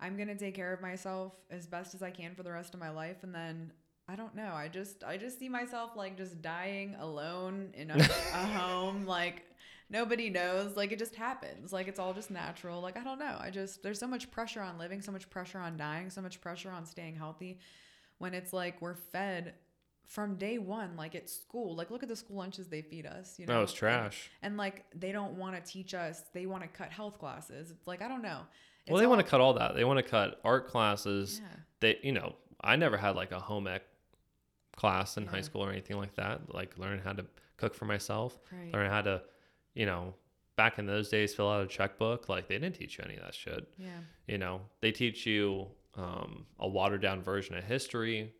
I'm 0.00 0.16
going 0.16 0.28
to 0.28 0.36
take 0.36 0.54
care 0.54 0.72
of 0.72 0.80
myself 0.80 1.32
as 1.50 1.66
best 1.66 1.94
as 1.94 2.02
I 2.02 2.10
can 2.10 2.34
for 2.34 2.42
the 2.42 2.52
rest 2.52 2.74
of 2.74 2.80
my 2.80 2.90
life 2.90 3.18
and 3.22 3.34
then 3.34 3.72
I 4.10 4.16
don't 4.16 4.34
know. 4.34 4.52
I 4.54 4.68
just 4.68 5.04
I 5.04 5.16
just 5.18 5.38
see 5.38 5.48
myself 5.50 5.90
like 5.96 6.16
just 6.16 6.40
dying 6.40 6.94
alone 6.98 7.70
in 7.74 7.90
a, 7.90 7.96
a 7.96 8.02
home 8.58 9.04
like 9.06 9.44
nobody 9.90 10.30
knows 10.30 10.76
like 10.76 10.92
it 10.92 10.98
just 10.98 11.14
happens 11.14 11.72
like 11.72 11.88
it's 11.88 11.98
all 11.98 12.12
just 12.12 12.30
natural 12.30 12.82
like 12.82 12.98
i 12.98 13.02
don't 13.02 13.18
know 13.18 13.38
i 13.40 13.48
just 13.48 13.82
there's 13.82 13.98
so 13.98 14.06
much 14.06 14.30
pressure 14.30 14.60
on 14.60 14.76
living 14.76 15.00
so 15.00 15.10
much 15.10 15.30
pressure 15.30 15.58
on 15.58 15.78
dying 15.78 16.10
so 16.10 16.20
much 16.20 16.42
pressure 16.42 16.70
on 16.70 16.84
staying 16.84 17.16
healthy 17.16 17.58
when 18.18 18.34
it's 18.34 18.52
like 18.52 18.82
we're 18.82 18.92
fed 18.94 19.54
from 20.06 20.36
day 20.36 20.58
one 20.58 20.94
like 20.94 21.14
at 21.14 21.30
school 21.30 21.74
like 21.74 21.90
look 21.90 22.02
at 22.02 22.08
the 22.10 22.16
school 22.16 22.36
lunches 22.36 22.68
they 22.68 22.82
feed 22.82 23.06
us 23.06 23.38
you 23.38 23.46
know 23.46 23.54
No, 23.54 23.62
it's 23.62 23.72
And- 23.72 23.78
trash. 23.78 24.30
and, 24.42 24.58
like 24.58 24.84
they 24.94 25.10
don't 25.10 25.36
want 25.38 25.56
to 25.56 25.72
teach 25.72 25.94
us 25.94 26.22
they 26.34 26.44
want 26.44 26.62
to 26.64 26.68
cut 26.68 26.90
health 26.92 27.18
classes 27.18 27.70
it's 27.70 27.86
like 27.86 28.02
i 28.02 28.08
don't 28.08 28.22
know 28.22 28.40
well, 28.90 29.00
they 29.00 29.06
want 29.06 29.20
to 29.20 29.26
cut 29.26 29.40
all 29.40 29.54
that. 29.54 29.74
They 29.74 29.84
want 29.84 29.98
to 29.98 30.02
cut 30.02 30.40
art 30.44 30.68
classes. 30.68 31.40
yeah 31.42 31.56
They, 31.80 31.98
you 32.02 32.12
know, 32.12 32.34
I 32.60 32.76
never 32.76 32.96
had 32.96 33.16
like 33.16 33.32
a 33.32 33.38
home 33.40 33.66
ec 33.66 33.82
class 34.76 35.16
in 35.16 35.26
high 35.26 35.40
school 35.40 35.64
or 35.64 35.70
anything 35.70 35.96
like 35.96 36.14
that. 36.16 36.54
Like 36.54 36.78
learning 36.78 37.00
how 37.04 37.12
to 37.12 37.26
cook 37.56 37.74
for 37.74 37.84
myself, 37.84 38.38
right 38.52 38.72
learning 38.72 38.90
how 38.90 39.02
to, 39.02 39.22
you 39.74 39.86
know, 39.86 40.14
back 40.56 40.78
in 40.78 40.86
those 40.86 41.08
days, 41.08 41.34
fill 41.34 41.50
out 41.50 41.62
a 41.62 41.66
checkbook. 41.66 42.28
Like 42.28 42.48
they 42.48 42.58
didn't 42.58 42.76
teach 42.76 42.98
you 42.98 43.04
any 43.04 43.16
of 43.16 43.22
that 43.22 43.34
shit. 43.34 43.68
Yeah. 43.78 43.88
You 44.26 44.38
know, 44.38 44.60
they 44.80 44.92
teach 44.92 45.26
you 45.26 45.66
um, 45.96 46.46
a 46.58 46.68
watered 46.68 47.02
down 47.02 47.22
version 47.22 47.56
of 47.56 47.64
history. 47.64 48.32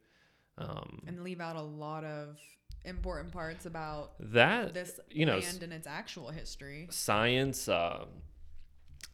Um, 0.58 1.02
And 1.06 1.22
leave 1.22 1.40
out 1.40 1.56
a 1.56 1.62
lot 1.62 2.04
of 2.04 2.36
important 2.84 3.32
parts 3.32 3.66
about 3.66 4.12
that 4.20 4.72
this 4.74 4.98
you 5.10 5.26
know, 5.26 5.38
land 5.38 5.62
and 5.62 5.72
its 5.72 5.86
actual 5.86 6.30
history. 6.30 6.86
science 6.90 7.68
uh, 7.68 8.04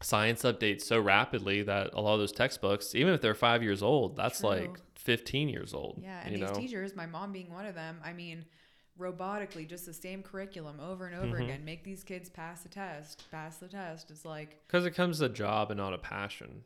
science 0.01 0.43
updates 0.43 0.81
so 0.81 0.99
rapidly 0.99 1.63
that 1.63 1.91
a 1.93 2.01
lot 2.01 2.13
of 2.15 2.19
those 2.19 2.31
textbooks, 2.31 2.93
even 2.95 3.13
if 3.13 3.21
they're 3.21 3.33
five 3.35 3.63
years 3.63 3.81
old, 3.81 4.15
that's 4.17 4.41
True. 4.41 4.49
like 4.49 4.79
15 4.95 5.49
years 5.49 5.73
old. 5.73 5.99
Yeah, 6.03 6.21
and 6.23 6.35
these 6.35 6.41
know? 6.41 6.53
teachers, 6.53 6.95
my 6.95 7.05
mom 7.05 7.31
being 7.31 7.51
one 7.53 7.65
of 7.65 7.75
them, 7.75 7.99
I 8.03 8.13
mean, 8.13 8.45
robotically, 8.99 9.67
just 9.67 9.85
the 9.85 9.93
same 9.93 10.23
curriculum 10.23 10.79
over 10.79 11.05
and 11.07 11.15
over 11.15 11.37
Mhm. 11.39 11.43
again. 11.43 11.65
Make 11.65 11.83
these 11.83 12.03
kids 12.03 12.29
pass 12.29 12.63
the 12.63 12.69
test, 12.69 13.29
pass 13.31 13.57
the 13.57 13.67
test. 13.67 14.09
It's 14.11 14.25
like, 14.25 14.65
Because 14.67 14.85
it 14.85 14.91
comes 14.91 15.21
a 15.21 15.29
job 15.29 15.69
and 15.71 15.77
not 15.79 15.93
a 15.93 15.97
passion. 15.97 16.63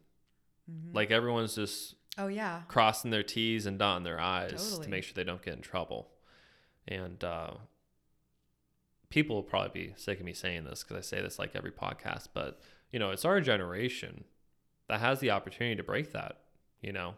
mhm. 0.70 0.94
Like 0.94 1.10
everyone's 1.12 1.56
just 1.56 1.96
oh 2.18 2.28
yeah, 2.28 2.64
crossing 2.68 3.10
their 3.12 3.24
T's 3.24 3.66
and 3.66 3.80
dotting 3.80 4.04
their 4.04 4.20
I's 4.20 4.52
Totally. 4.52 4.84
to 4.86 4.90
make 4.90 5.04
sure 5.04 5.14
they 5.16 5.24
don't 5.24 5.42
get 5.42 5.56
in 5.56 5.62
trouble. 5.62 6.12
And 6.88 7.24
uh, 7.24 7.54
people 9.10 9.36
will 9.38 9.44
probably 9.44 9.88
be 9.88 9.94
sick 9.98 10.20
of 10.20 10.26
me 10.26 10.34
saying 10.34 10.66
this 10.66 10.84
because 10.84 10.98
I 10.98 11.02
say 11.02 11.22
this 11.22 11.40
like 11.40 11.56
every 11.56 11.72
podcast, 11.72 12.28
but 12.34 12.62
you 12.92 13.00
know, 13.00 13.12
it's 13.12 13.26
our 13.26 13.42
generation 13.42 14.24
that 14.88 15.00
has 15.00 15.20
the 15.20 15.32
opportunity 15.32 15.76
to 15.76 15.84
break 15.84 16.12
that. 16.14 16.38
You 16.82 16.94
know, 16.94 17.16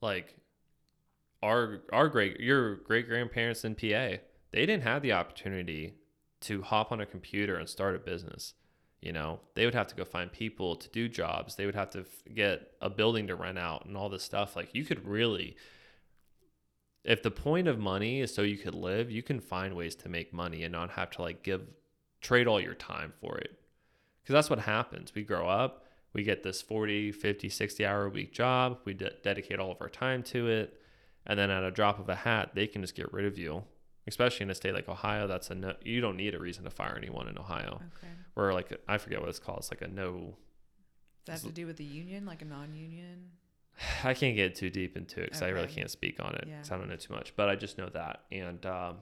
like 0.00 0.36
our 1.42 1.80
our 1.92 2.08
great 2.08 2.40
your 2.40 2.76
great 2.76 3.08
grandparents 3.08 3.64
in 3.64 3.74
PA, 3.74 4.22
they 4.50 4.66
didn't 4.66 4.82
have 4.82 5.02
the 5.02 5.12
opportunity 5.12 5.94
to 6.40 6.62
hop 6.62 6.92
on 6.92 7.00
a 7.00 7.06
computer 7.06 7.56
and 7.56 7.68
start 7.68 7.96
a 7.96 7.98
business. 7.98 8.54
You 9.00 9.12
know, 9.12 9.40
they 9.54 9.64
would 9.64 9.74
have 9.74 9.86
to 9.88 9.94
go 9.94 10.04
find 10.04 10.32
people 10.32 10.74
to 10.76 10.88
do 10.88 11.08
jobs. 11.08 11.54
They 11.54 11.66
would 11.66 11.76
have 11.76 11.90
to 11.90 12.04
get 12.34 12.72
a 12.80 12.90
building 12.90 13.28
to 13.28 13.36
rent 13.36 13.58
out 13.58 13.86
and 13.86 13.96
all 13.96 14.08
this 14.08 14.24
stuff. 14.24 14.56
Like 14.56 14.74
you 14.74 14.84
could 14.84 15.06
really, 15.06 15.56
if 17.04 17.22
the 17.22 17.30
point 17.30 17.68
of 17.68 17.78
money 17.78 18.20
is 18.20 18.34
so 18.34 18.42
you 18.42 18.58
could 18.58 18.74
live, 18.74 19.10
you 19.10 19.22
can 19.22 19.40
find 19.40 19.74
ways 19.74 19.94
to 19.96 20.08
make 20.08 20.32
money 20.32 20.64
and 20.64 20.72
not 20.72 20.90
have 20.90 21.10
to 21.10 21.22
like 21.22 21.44
give, 21.44 21.62
trade 22.20 22.48
all 22.48 22.60
your 22.60 22.74
time 22.74 23.12
for 23.20 23.38
it. 23.38 23.57
Because 24.28 24.44
that's 24.44 24.50
what 24.50 24.58
happens. 24.58 25.14
We 25.14 25.22
grow 25.22 25.48
up, 25.48 25.86
we 26.12 26.22
get 26.22 26.42
this 26.42 26.60
40, 26.60 27.12
50, 27.12 27.48
60 27.48 27.86
hour 27.86 28.04
a 28.04 28.08
week 28.10 28.30
job. 28.30 28.76
We 28.84 28.92
de- 28.92 29.14
dedicate 29.24 29.58
all 29.58 29.70
of 29.72 29.78
our 29.80 29.88
time 29.88 30.22
to 30.24 30.48
it. 30.48 30.78
And 31.24 31.38
then 31.38 31.50
at 31.50 31.62
a 31.64 31.70
drop 31.70 31.98
of 31.98 32.10
a 32.10 32.14
hat, 32.14 32.50
they 32.54 32.66
can 32.66 32.82
just 32.82 32.94
get 32.94 33.10
rid 33.10 33.24
of 33.24 33.38
you. 33.38 33.64
Especially 34.06 34.44
in 34.44 34.50
a 34.50 34.54
state 34.54 34.74
like 34.74 34.86
Ohio, 34.86 35.26
that's 35.26 35.48
a 35.48 35.54
no, 35.54 35.72
you 35.82 36.02
don't 36.02 36.18
need 36.18 36.34
a 36.34 36.38
reason 36.38 36.64
to 36.64 36.70
fire 36.70 36.94
anyone 36.94 37.26
in 37.26 37.38
Ohio. 37.38 37.80
okay. 37.96 38.12
Or 38.36 38.52
like 38.52 38.70
I 38.86 38.98
forget 38.98 39.20
what 39.20 39.30
it's 39.30 39.38
called. 39.38 39.60
It's 39.60 39.70
like 39.70 39.80
a 39.80 39.88
no 39.88 40.36
Does 41.24 41.26
that 41.26 41.32
have 41.32 41.42
to 41.44 41.48
do 41.50 41.64
with 41.66 41.78
the 41.78 41.84
union, 41.84 42.26
like 42.26 42.42
a 42.42 42.44
non-union? 42.44 43.30
I 44.04 44.12
can't 44.12 44.36
get 44.36 44.54
too 44.56 44.68
deep 44.68 44.94
into 44.94 45.20
it 45.22 45.28
because 45.28 45.40
I 45.40 45.48
really 45.48 45.68
can't 45.68 45.90
speak 45.90 46.20
on 46.22 46.34
it 46.34 46.44
because 46.44 46.68
Yeah. 46.68 46.74
I 46.74 46.78
don't 46.78 46.90
know 46.90 46.96
too 46.96 47.14
much. 47.14 47.34
But 47.34 47.48
I 47.48 47.54
just 47.56 47.78
know 47.78 47.88
that, 47.94 48.24
and 48.30 48.66
um, 48.66 48.96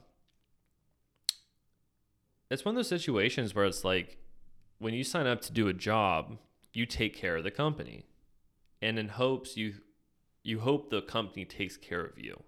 it's 2.48 2.64
one 2.64 2.74
of 2.74 2.76
those 2.76 2.88
situations 2.88 3.56
where 3.56 3.64
it's 3.64 3.82
like 3.82 4.18
when 4.78 4.94
you 4.94 5.04
sign 5.04 5.26
up 5.26 5.40
to 5.42 5.52
do 5.52 5.68
a 5.68 5.72
job, 5.72 6.38
you 6.72 6.86
take 6.86 7.16
care 7.16 7.36
of 7.36 7.44
the 7.44 7.50
company, 7.50 8.06
and 8.82 8.98
in 8.98 9.08
hopes 9.08 9.56
you 9.56 9.74
you 10.42 10.60
hope 10.60 10.90
the 10.90 11.02
company 11.02 11.44
takes 11.44 11.76
care 11.76 12.04
of 12.04 12.18
you. 12.18 12.42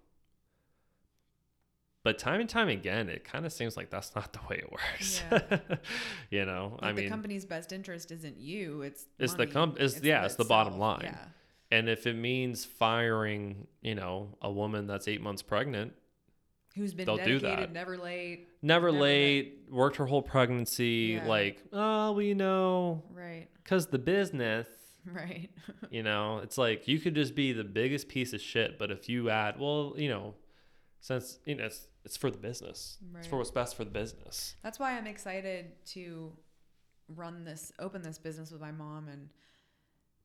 But 2.05 2.19
time 2.19 2.41
and 2.41 2.49
time 2.49 2.69
again, 2.69 3.09
it 3.09 3.25
kind 3.25 3.45
of 3.45 3.53
seems 3.53 3.77
like 3.77 3.91
that's 3.91 4.15
not 4.15 4.33
the 4.33 4.39
way 4.49 4.59
it 4.59 4.71
works. 4.71 5.23
you 6.31 6.45
know, 6.45 6.79
Like 6.81 6.91
I 6.91 6.93
mean, 6.93 7.05
the 7.07 7.11
company's 7.11 7.45
best 7.45 7.73
interest 7.73 8.11
isn't 8.13 8.39
you; 8.39 8.83
it's 8.83 9.05
It's 9.19 9.33
the 9.33 9.39
money. 9.41 9.51
comp- 9.53 9.75
it's- 9.77 10.01
yeah, 10.03 10.25
it's 10.25 10.37
the 10.37 10.45
bottom 10.45 10.79
line. 10.79 11.01
Yeah. 11.05 11.19
and 11.71 11.89
if 11.89 12.07
it 12.07 12.15
means 12.15 12.65
firing, 12.65 13.67
you 13.83 13.95
know, 13.95 14.37
a 14.41 14.51
woman 14.51 14.87
that's 14.87 15.09
eight 15.09 15.21
months 15.21 15.43
pregnant, 15.43 15.93
Who's 16.79 16.95
been 16.95 17.07
They'll 17.07 17.17
do 17.25 17.39
that. 17.41 17.73
never 17.73 17.99
late, 17.99 18.49
never 18.63 18.91
Never 18.91 18.93
late, 19.01 19.59
worked 19.71 19.97
her 19.97 20.07
whole 20.07 20.23
pregnancy, 20.23 21.19
Yeah. 21.21 21.27
like, 21.27 21.63
oh, 21.73 22.13
we 22.13 22.35
know, 22.35 23.03
right, 23.13 23.49
because 23.63 23.89
the 23.89 23.99
business, 23.99 24.67
right. 25.07 25.51
you 25.91 26.03
know, 26.03 26.39
it's 26.39 26.57
like 26.57 26.89
you 26.89 26.99
could 26.99 27.15
just 27.15 27.35
be 27.35 27.53
the 27.53 27.65
biggest 27.65 28.09
piece 28.09 28.33
of 28.33 28.41
shit, 28.41 28.79
but 28.79 28.91
if 28.91 29.09
you 29.09 29.29
add, 29.31 29.59
well, 29.59 29.95
you 29.97 30.09
know, 30.09 30.35
since 31.01 31.39
you 31.45 31.55
know 31.57 31.65
it's 31.67 31.87
it's 32.05 32.17
for 32.17 32.31
the 32.31 32.39
business, 32.39 32.99
Right. 33.13 33.19
it's 33.21 33.29
for 33.29 33.37
what's 33.39 33.51
best 33.51 33.77
for 33.77 33.85
the 33.85 33.91
business. 33.91 34.57
That's 34.63 34.79
why 34.79 34.97
I'm 34.97 35.07
excited 35.07 35.73
to 35.89 36.33
run 37.15 37.45
this, 37.45 37.73
open 37.79 38.03
this 38.03 38.19
business 38.19 38.51
with 38.51 38.61
my 38.61 38.73
mom, 38.73 39.09
and 39.09 39.29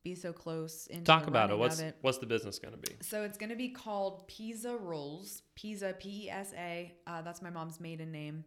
be 0.03 0.15
so 0.15 0.33
close 0.33 0.87
into 0.87 1.05
Talk 1.05 1.27
about 1.27 1.49
it. 1.49 1.57
What's 1.57 1.79
it. 1.79 1.95
what's 2.01 2.17
the 2.17 2.25
business 2.25 2.59
gonna 2.59 2.77
be? 2.77 2.95
So 3.01 3.23
it's 3.23 3.37
going 3.37 3.49
to 3.49 3.55
be 3.55 3.69
called 3.69 4.27
Pesa 4.27 4.77
Rolls. 4.79 5.43
Pesa, 5.57 5.97
P 5.97 6.25
E 6.25 6.29
S 6.29 6.53
A. 6.57 6.93
Uh, 7.07 7.21
that's 7.21 7.41
my 7.41 7.49
mom's 7.49 7.79
maiden 7.79 8.11
name. 8.11 8.43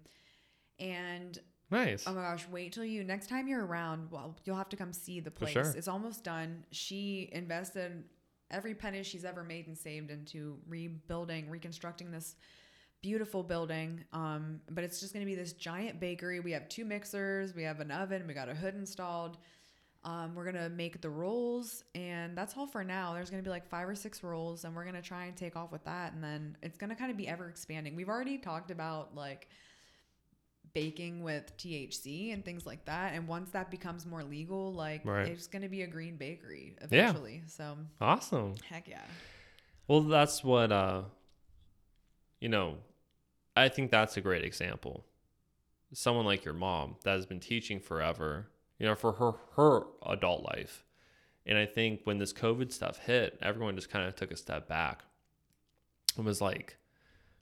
And 0.79 1.39
Nice. 1.71 2.05
oh 2.07 2.13
my 2.13 2.23
gosh, 2.23 2.47
wait 2.49 2.73
till 2.73 2.85
you 2.85 3.03
next 3.03 3.29
time 3.29 3.49
you're 3.49 3.65
around. 3.65 4.11
Well, 4.11 4.37
you'll 4.45 4.57
have 4.57 4.69
to 4.69 4.77
come 4.77 4.93
see 4.93 5.21
the 5.21 5.31
place. 5.31 5.53
sure. 5.53 5.73
It's 5.77 5.89
almost 5.89 6.23
done. 6.23 6.65
She 6.71 7.29
invested 7.33 8.05
every 8.51 8.75
penny 8.75 9.03
she's 9.03 9.25
ever 9.25 9.43
made 9.43 9.67
and 9.67 9.77
saved 9.77 10.11
into 10.11 10.59
rebuilding, 10.69 11.51
reconstructing 11.51 12.11
this 12.11 12.37
beautiful 13.03 13.43
building. 13.43 14.05
Um, 14.13 14.61
but 14.71 14.85
it's 14.85 15.01
just 15.01 15.13
going 15.13 15.25
to 15.25 15.31
be 15.31 15.35
this 15.35 15.55
giant 15.55 15.99
bakery. 16.01 16.39
We 16.41 16.53
have 16.53 16.69
two 16.69 16.85
mixers, 16.85 17.55
we 17.55 17.63
have 17.65 17.81
an 17.81 17.91
oven, 17.91 18.27
we 18.27 18.35
got 18.35 18.49
a 18.49 18.55
hood 18.55 18.75
installed. 18.75 19.39
Um, 20.07 20.35
we're 20.37 20.45
gonna 20.45 20.69
make 20.69 21.01
the 21.01 21.11
rolls, 21.11 21.83
and 21.97 22.39
that's 22.39 22.57
all 22.57 22.67
for 22.69 22.85
now. 22.85 23.13
There's 23.13 23.29
gonna 23.29 23.43
be 23.43 23.51
like 23.51 23.67
five 23.69 23.89
or 23.89 23.95
six 23.97 24.23
rolls, 24.23 24.65
and 24.65 24.75
we're 24.75 24.85
gonna 24.85 25.03
try 25.03 25.25
and 25.27 25.37
take 25.37 25.57
off 25.57 25.73
with 25.73 25.85
that, 25.85 26.13
and 26.13 26.23
then 26.23 26.57
it's 26.63 26.79
gonna 26.79 26.95
kind 26.95 27.11
of 27.11 27.17
be 27.17 27.27
ever 27.27 27.49
expanding. 27.49 27.97
We've 27.97 28.09
already 28.09 28.39
talked 28.39 28.71
about 28.71 29.17
like 29.17 29.49
baking 30.75 31.23
with 31.23 31.57
THC 31.57 32.33
and 32.33 32.45
things 32.45 32.65
like 32.67 32.85
that, 32.85 33.15
and 33.15 33.27
once 33.27 33.51
that 33.51 33.69
becomes 33.71 34.07
more 34.07 34.23
legal, 34.23 34.73
like 34.73 35.03
Right. 35.05 35.27
it's 35.29 35.49
gonna 35.49 35.69
be 35.69 35.83
a 35.83 35.87
green 35.89 36.17
bakery 36.17 36.77
eventually. 36.81 37.43
So 37.49 37.77
Awesome. 38.01 38.55
heck 38.69 38.87
yeah, 38.87 39.03
Well, 39.89 40.03
that's 40.03 40.45
what 40.45 40.71
uh 40.71 41.03
you 42.41 42.49
know, 42.49 42.77
I 43.57 43.69
think 43.71 43.91
that's 43.91 44.17
a 44.17 44.21
great 44.21 44.45
example. 44.45 45.05
Someone 45.95 46.27
like 46.27 46.45
your 46.45 46.55
mom 46.55 46.97
that 47.03 47.17
has 47.17 47.25
been 47.27 47.41
teaching 47.41 47.81
forever, 47.81 48.49
you 48.79 48.87
know, 48.87 48.95
for 48.95 49.13
her 49.13 49.33
her 49.57 49.87
adult 50.07 50.45
life. 50.45 50.85
And 51.45 51.57
I 51.57 51.67
think 51.67 52.01
when 52.05 52.19
this 52.19 52.33
COVID 52.33 52.73
stuff 52.73 52.99
hit, 52.99 53.39
everyone 53.41 53.77
just 53.77 53.91
kind 53.91 54.07
of 54.07 54.17
took 54.17 54.33
a 54.33 54.37
step 54.37 54.69
back. 54.69 55.05
and 56.17 56.27
was 56.27 56.41
like 56.41 56.77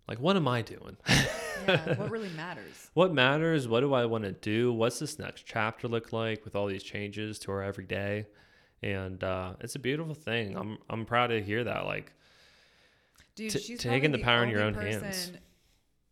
like 0.06 0.20
what 0.20 0.36
am 0.36 0.46
I 0.46 0.62
doing? 0.62 0.96
yeah. 1.08 1.94
what 1.94 2.10
really 2.10 2.28
matters? 2.30 2.90
what 2.94 3.12
matters? 3.12 3.66
What 3.66 3.80
do 3.80 3.94
I 3.94 4.04
want 4.04 4.24
to 4.24 4.32
do? 4.32 4.72
What's 4.72 4.98
this 4.98 5.18
next 5.18 5.46
chapter 5.46 5.88
look 5.88 6.12
like 6.12 6.44
with 6.44 6.54
all 6.54 6.66
these 6.66 6.82
changes 6.82 7.38
to 7.40 7.52
our 7.52 7.62
everyday? 7.62 8.26
And 8.82 9.24
uh, 9.24 9.54
it's 9.60 9.76
a 9.76 9.78
beautiful 9.78 10.14
thing. 10.14 10.56
I'm 10.56 10.78
I'm 10.90 11.06
proud 11.06 11.28
to 11.28 11.42
hear 11.42 11.64
that. 11.64 11.86
Like 11.86 12.12
Dude, 13.34 13.50
T- 13.50 13.58
she's 13.58 13.80
taking 13.80 14.12
the 14.12 14.18
power 14.18 14.44
in 14.44 14.50
your 14.50 14.62
own 14.62 14.74
hands. 14.74 15.32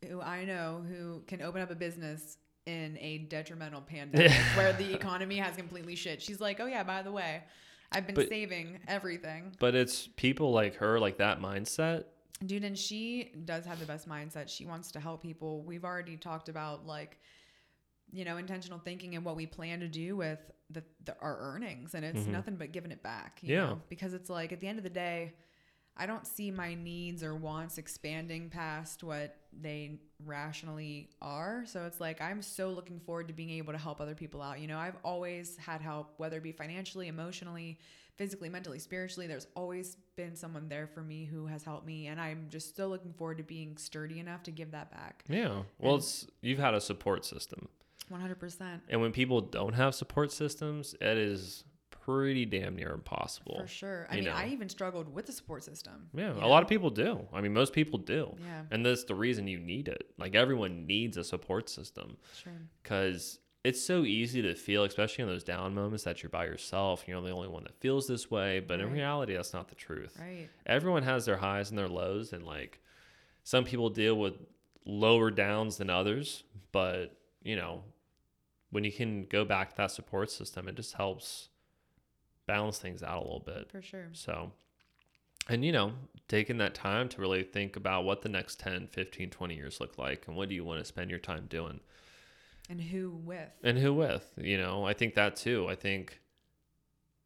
Who 0.08 0.20
I 0.20 0.44
know 0.44 0.82
who 0.88 1.22
can 1.26 1.42
open 1.42 1.60
up 1.62 1.70
a 1.70 1.76
business 1.76 2.38
in 2.66 2.96
a 3.00 3.18
detrimental 3.18 3.80
pandemic 3.80 4.30
where 4.56 4.72
the 4.72 4.92
economy 4.94 5.36
has 5.36 5.56
completely 5.56 5.94
shit. 5.96 6.22
She's 6.22 6.40
like, 6.40 6.60
oh 6.60 6.66
yeah, 6.66 6.82
by 6.84 7.02
the 7.02 7.12
way, 7.12 7.42
I've 7.90 8.06
been 8.06 8.14
But- 8.14 8.28
saving 8.28 8.78
everything. 8.88 9.52
But 9.58 9.74
it's 9.74 10.08
people 10.16 10.52
like 10.52 10.76
her, 10.76 10.98
like 11.00 11.18
that 11.18 11.40
mindset. 11.40 12.04
Dude, 12.44 12.64
and 12.64 12.76
she 12.76 13.30
does 13.44 13.64
have 13.66 13.78
the 13.78 13.86
best 13.86 14.08
mindset. 14.08 14.48
She 14.48 14.64
wants 14.66 14.90
to 14.92 15.00
help 15.00 15.22
people. 15.22 15.62
We've 15.62 15.84
already 15.84 16.16
talked 16.16 16.48
about 16.48 16.86
like, 16.86 17.18
you 18.12 18.24
know, 18.24 18.36
intentional 18.36 18.78
thinking 18.80 19.14
and 19.14 19.24
what 19.24 19.36
we 19.36 19.46
plan 19.46 19.80
to 19.80 19.88
do 19.88 20.16
with 20.16 20.38
the, 20.70 20.82
the 21.04 21.14
our 21.20 21.36
earnings, 21.38 21.94
and 21.94 22.04
it's 22.04 22.22
Mhm. 22.22 22.28
nothing 22.28 22.56
but 22.56 22.72
giving 22.72 22.90
it 22.90 23.02
back. 23.02 23.38
You 23.42 23.54
Yeah. 23.54 23.60
know? 23.66 23.82
because 23.88 24.12
it's 24.14 24.28
like 24.30 24.52
at 24.52 24.60
the 24.60 24.66
end 24.68 24.78
of 24.78 24.84
the 24.84 24.90
day, 24.90 25.34
I 25.96 26.06
don't 26.06 26.26
see 26.26 26.50
my 26.50 26.74
needs 26.74 27.22
or 27.22 27.34
wants 27.34 27.78
expanding 27.78 28.48
past 28.50 29.04
what 29.04 29.36
they 29.60 29.98
rationally 30.24 31.10
are. 31.20 31.64
So 31.66 31.84
it's 31.84 32.00
like 32.00 32.20
I'm 32.20 32.42
so 32.42 32.70
looking 32.70 33.00
forward 33.00 33.28
to 33.28 33.34
being 33.34 33.50
able 33.50 33.72
to 33.72 33.78
help 33.78 34.00
other 34.00 34.14
people 34.14 34.40
out. 34.42 34.60
You 34.60 34.66
know, 34.66 34.78
I've 34.78 34.96
always 35.04 35.56
had 35.56 35.80
help, 35.80 36.14
whether 36.16 36.38
it 36.38 36.42
be 36.42 36.52
financially, 36.52 37.08
emotionally, 37.08 37.78
physically, 38.16 38.48
mentally, 38.48 38.78
spiritually. 38.78 39.26
There's 39.26 39.46
always 39.54 39.96
been 40.16 40.36
someone 40.36 40.68
there 40.68 40.86
for 40.86 41.02
me 41.02 41.24
who 41.24 41.46
has 41.46 41.64
helped 41.64 41.86
me, 41.86 42.06
and 42.08 42.20
I'm 42.20 42.46
just 42.50 42.76
so 42.76 42.88
looking 42.88 43.12
forward 43.12 43.38
to 43.38 43.44
being 43.44 43.76
sturdy 43.76 44.20
enough 44.20 44.42
to 44.44 44.50
give 44.50 44.70
that 44.72 44.90
back. 44.90 45.24
Yeah. 45.28 45.62
Well, 45.78 45.94
And- 45.94 46.02
it's 46.02 46.26
you've 46.40 46.58
had 46.58 46.74
a 46.74 46.80
support 46.80 47.24
system, 47.24 47.68
100%. 48.10 48.82
and 48.88 49.00
when 49.00 49.12
people 49.12 49.40
don't 49.40 49.72
have 49.74 49.94
support 49.94 50.30
systems, 50.32 50.94
it 51.00 51.16
is 51.16 51.64
pretty 52.04 52.44
damn 52.44 52.76
near 52.76 52.92
impossible. 52.92 53.58
For 53.60 53.66
sure. 53.66 54.06
I 54.10 54.16
mean, 54.16 54.24
know. 54.24 54.32
I 54.32 54.48
even 54.48 54.68
struggled 54.68 55.12
with 55.12 55.26
the 55.26 55.32
support 55.32 55.64
system. 55.64 56.08
Yeah, 56.14 56.32
a 56.32 56.46
lot 56.46 56.62
of 56.62 56.68
people 56.68 56.90
do. 56.90 57.26
I 57.32 57.40
mean, 57.40 57.52
most 57.52 57.72
people 57.72 57.98
do. 57.98 58.34
Yeah, 58.40 58.62
And 58.70 58.84
that's 58.84 59.04
the 59.04 59.14
reason 59.14 59.46
you 59.46 59.58
need 59.58 59.88
it. 59.88 60.08
Like 60.18 60.34
everyone 60.34 60.86
needs 60.86 61.16
a 61.16 61.24
support 61.24 61.68
system 61.68 62.16
sure. 62.42 62.52
because 62.82 63.38
it's 63.64 63.80
so 63.80 64.02
easy 64.02 64.42
to 64.42 64.54
feel, 64.54 64.84
especially 64.84 65.22
in 65.22 65.28
those 65.28 65.44
down 65.44 65.74
moments, 65.74 66.04
that 66.04 66.22
you're 66.22 66.30
by 66.30 66.44
yourself. 66.46 67.04
You're 67.06 67.20
the 67.20 67.30
only 67.30 67.48
one 67.48 67.62
that 67.64 67.78
feels 67.80 68.08
this 68.08 68.30
way. 68.30 68.60
But 68.60 68.80
in 68.80 68.90
reality, 68.90 69.34
that's 69.34 69.52
not 69.52 69.68
the 69.68 69.76
truth. 69.76 70.16
Right. 70.20 70.48
Everyone 70.66 71.04
has 71.04 71.26
their 71.26 71.36
highs 71.36 71.70
and 71.70 71.78
their 71.78 71.88
lows, 71.88 72.32
and 72.32 72.44
like 72.44 72.80
some 73.44 73.64
people 73.64 73.90
deal 73.90 74.16
with 74.16 74.34
lower 74.84 75.30
downs 75.30 75.76
than 75.76 75.90
others. 75.90 76.42
But 76.72 77.16
you 77.44 77.54
know, 77.54 77.84
when 78.70 78.82
you 78.82 78.90
can 78.90 79.26
go 79.26 79.44
back 79.44 79.70
to 79.70 79.76
that 79.76 79.92
support 79.92 80.32
system, 80.32 80.66
it 80.66 80.74
just 80.74 80.94
helps 80.94 81.50
balance 82.46 82.78
things 82.78 83.02
out 83.02 83.18
a 83.18 83.24
little 83.24 83.40
bit. 83.44 83.70
For 83.70 83.82
sure. 83.82 84.08
So, 84.12 84.52
and 85.48 85.64
you 85.64 85.72
know, 85.72 85.92
taking 86.28 86.58
that 86.58 86.74
time 86.74 87.08
to 87.10 87.20
really 87.20 87.42
think 87.42 87.76
about 87.76 88.04
what 88.04 88.22
the 88.22 88.28
next 88.28 88.60
10, 88.60 88.88
15, 88.88 89.30
20 89.30 89.54
years 89.54 89.80
look 89.80 89.98
like 89.98 90.26
and 90.26 90.36
what 90.36 90.48
do 90.48 90.54
you 90.54 90.64
want 90.64 90.80
to 90.80 90.84
spend 90.84 91.10
your 91.10 91.18
time 91.18 91.46
doing 91.48 91.80
And 92.68 92.80
who 92.80 93.10
with? 93.10 93.50
and 93.62 93.78
who 93.78 93.92
with, 93.94 94.30
you 94.36 94.56
know, 94.58 94.84
I 94.84 94.92
think 94.92 95.14
that 95.14 95.36
too. 95.36 95.66
I 95.68 95.74
think 95.74 96.20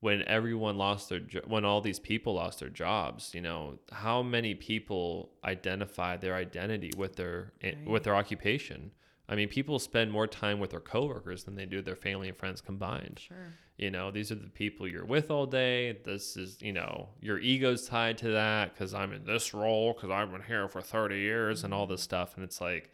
when 0.00 0.22
everyone 0.22 0.76
lost 0.76 1.08
their, 1.08 1.20
jo- 1.20 1.40
when 1.46 1.64
all 1.64 1.80
these 1.80 1.98
people 1.98 2.34
lost 2.34 2.60
their 2.60 2.68
jobs, 2.68 3.34
you 3.34 3.40
know, 3.40 3.78
how 3.92 4.22
many 4.22 4.54
people 4.54 5.30
identify 5.44 6.16
their 6.16 6.34
identity 6.34 6.92
with 6.96 7.16
their, 7.16 7.52
eh, 7.62 7.74
with 7.86 8.04
their 8.04 8.14
occupation? 8.14 8.92
I 9.28 9.34
mean, 9.34 9.48
people 9.48 9.78
spend 9.78 10.12
more 10.12 10.26
time 10.26 10.60
with 10.60 10.70
their 10.70 10.80
coworkers 10.80 11.44
than 11.44 11.56
they 11.56 11.66
do 11.66 11.82
their 11.82 11.96
family 11.96 12.28
and 12.28 12.36
friends 12.36 12.60
combined 12.60 13.20
Sure. 13.26 13.52
You 13.76 13.90
know 13.90 14.10
these 14.10 14.30
are 14.32 14.36
the 14.36 14.48
people 14.48 14.88
you're 14.88 15.04
with 15.04 15.30
all 15.30 15.46
day 15.46 15.98
this 16.04 16.36
is 16.36 16.60
you 16.62 16.72
know 16.72 17.08
your 17.20 17.38
ego's 17.38 17.86
tied 17.86 18.16
to 18.18 18.30
that 18.30 18.72
because 18.72 18.94
i'm 18.94 19.12
in 19.12 19.24
this 19.24 19.52
role 19.52 19.92
because 19.92 20.10
i've 20.10 20.30
been 20.32 20.42
here 20.42 20.66
for 20.68 20.80
30 20.80 21.18
years 21.18 21.62
and 21.64 21.74
all 21.74 21.86
this 21.86 22.02
stuff 22.02 22.34
and 22.36 22.44
it's 22.44 22.60
like 22.60 22.90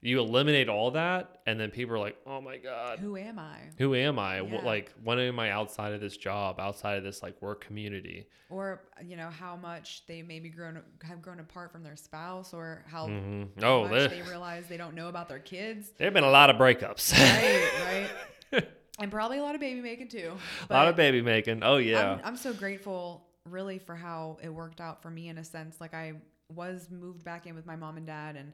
you 0.00 0.18
eliminate 0.20 0.68
all 0.68 0.90
that 0.90 1.40
and 1.46 1.58
then 1.58 1.70
people 1.70 1.94
are 1.94 1.98
like 1.98 2.16
oh 2.26 2.40
my 2.40 2.56
god 2.58 2.98
Who 2.98 3.16
am 3.16 3.38
I? 3.38 3.56
who 3.78 3.94
am 3.94 4.18
i 4.18 4.40
Yeah. 4.40 4.60
like 4.64 4.92
when 5.02 5.18
am 5.18 5.38
i 5.38 5.50
outside 5.50 5.92
of 5.94 6.00
this 6.00 6.16
job 6.16 6.58
outside 6.58 6.98
of 6.98 7.04
this 7.04 7.22
like 7.22 7.40
work 7.40 7.64
community 7.64 8.26
Or 8.50 8.82
you 9.02 9.16
know 9.16 9.30
how 9.30 9.56
much 9.56 10.04
they 10.06 10.22
maybe 10.22 10.48
grown 10.50 10.82
have 11.02 11.22
grown 11.22 11.40
apart 11.40 11.72
from 11.72 11.82
their 11.82 11.96
spouse, 11.96 12.52
or 12.52 12.84
how 12.86 13.06
Mhm. 13.08 13.48
how 13.62 13.68
oh 13.68 13.88
much 13.88 14.10
they 14.10 14.22
realize 14.22 14.66
they 14.68 14.76
don't 14.76 14.94
know 14.94 15.08
about 15.08 15.28
their 15.28 15.38
kids. 15.38 15.92
there 15.98 16.06
have 16.06 16.14
been 16.14 16.24
a 16.24 16.30
lot 16.30 16.50
of 16.50 16.56
breakups 16.56 17.12
right, 17.16 18.10
right. 18.52 18.68
And 18.98 19.10
probably 19.10 19.38
a 19.38 19.42
lot 19.42 19.54
of 19.54 19.60
baby 19.60 19.80
making 19.80 20.08
too. 20.08 20.32
a 20.70 20.72
lot 20.72 20.88
of 20.88 20.96
baby 20.96 21.20
making 21.20 21.62
oh 21.62 21.78
yeah 21.78 22.12
I'm, 22.12 22.20
I'm 22.24 22.36
so 22.36 22.52
grateful, 22.52 23.26
really, 23.48 23.78
for 23.78 23.96
how 23.96 24.38
it 24.42 24.48
worked 24.48 24.80
out 24.80 25.02
for 25.02 25.10
me 25.10 25.28
in 25.28 25.38
a 25.38 25.44
sense. 25.44 25.80
Like 25.80 25.94
I 25.94 26.14
was 26.54 26.88
moved 26.90 27.24
back 27.24 27.46
in 27.46 27.54
with 27.54 27.66
my 27.66 27.76
mom 27.76 27.96
and 27.96 28.06
dad, 28.06 28.36
and 28.36 28.52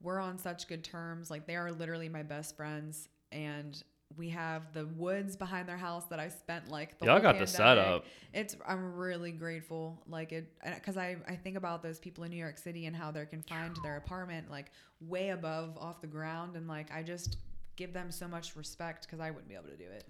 we're 0.00 0.20
on 0.20 0.38
such 0.38 0.68
good 0.68 0.84
terms. 0.84 1.30
Like 1.30 1.46
they 1.46 1.56
are 1.56 1.72
literally 1.72 2.08
my 2.08 2.22
best 2.22 2.56
friends, 2.56 3.08
and 3.32 3.82
we 4.16 4.28
have 4.28 4.72
the 4.72 4.86
woods 4.86 5.36
behind 5.36 5.68
their 5.68 5.76
house 5.76 6.04
that 6.06 6.18
I 6.18 6.28
spent 6.28 6.68
like 6.68 6.98
the 6.98 7.06
y'all 7.06 7.20
got 7.20 7.38
the 7.38 7.46
setup 7.46 8.04
It's 8.32 8.56
I'm 8.66 8.94
really 8.94 9.32
grateful, 9.32 10.02
like 10.08 10.32
it, 10.32 10.52
because 10.74 10.96
I 10.96 11.16
I 11.28 11.34
think 11.34 11.56
about 11.56 11.82
those 11.82 11.98
people 11.98 12.24
in 12.24 12.30
New 12.30 12.36
York 12.36 12.58
City 12.58 12.86
and 12.86 12.94
how 12.94 13.10
they're 13.10 13.26
confined 13.26 13.74
to 13.74 13.80
their 13.82 13.96
apartment, 13.96 14.50
like 14.50 14.70
way 15.00 15.30
above 15.30 15.76
off 15.78 16.00
the 16.00 16.06
ground, 16.06 16.56
and 16.56 16.68
like 16.68 16.92
I 16.92 17.02
just 17.02 17.38
give 17.80 17.92
them 17.92 18.10
so 18.10 18.28
much 18.28 18.54
respect 18.56 19.06
because 19.06 19.20
I 19.20 19.30
wouldn't 19.30 19.48
be 19.48 19.54
able 19.54 19.68
to 19.68 19.76
do 19.76 19.90
it. 19.98 20.04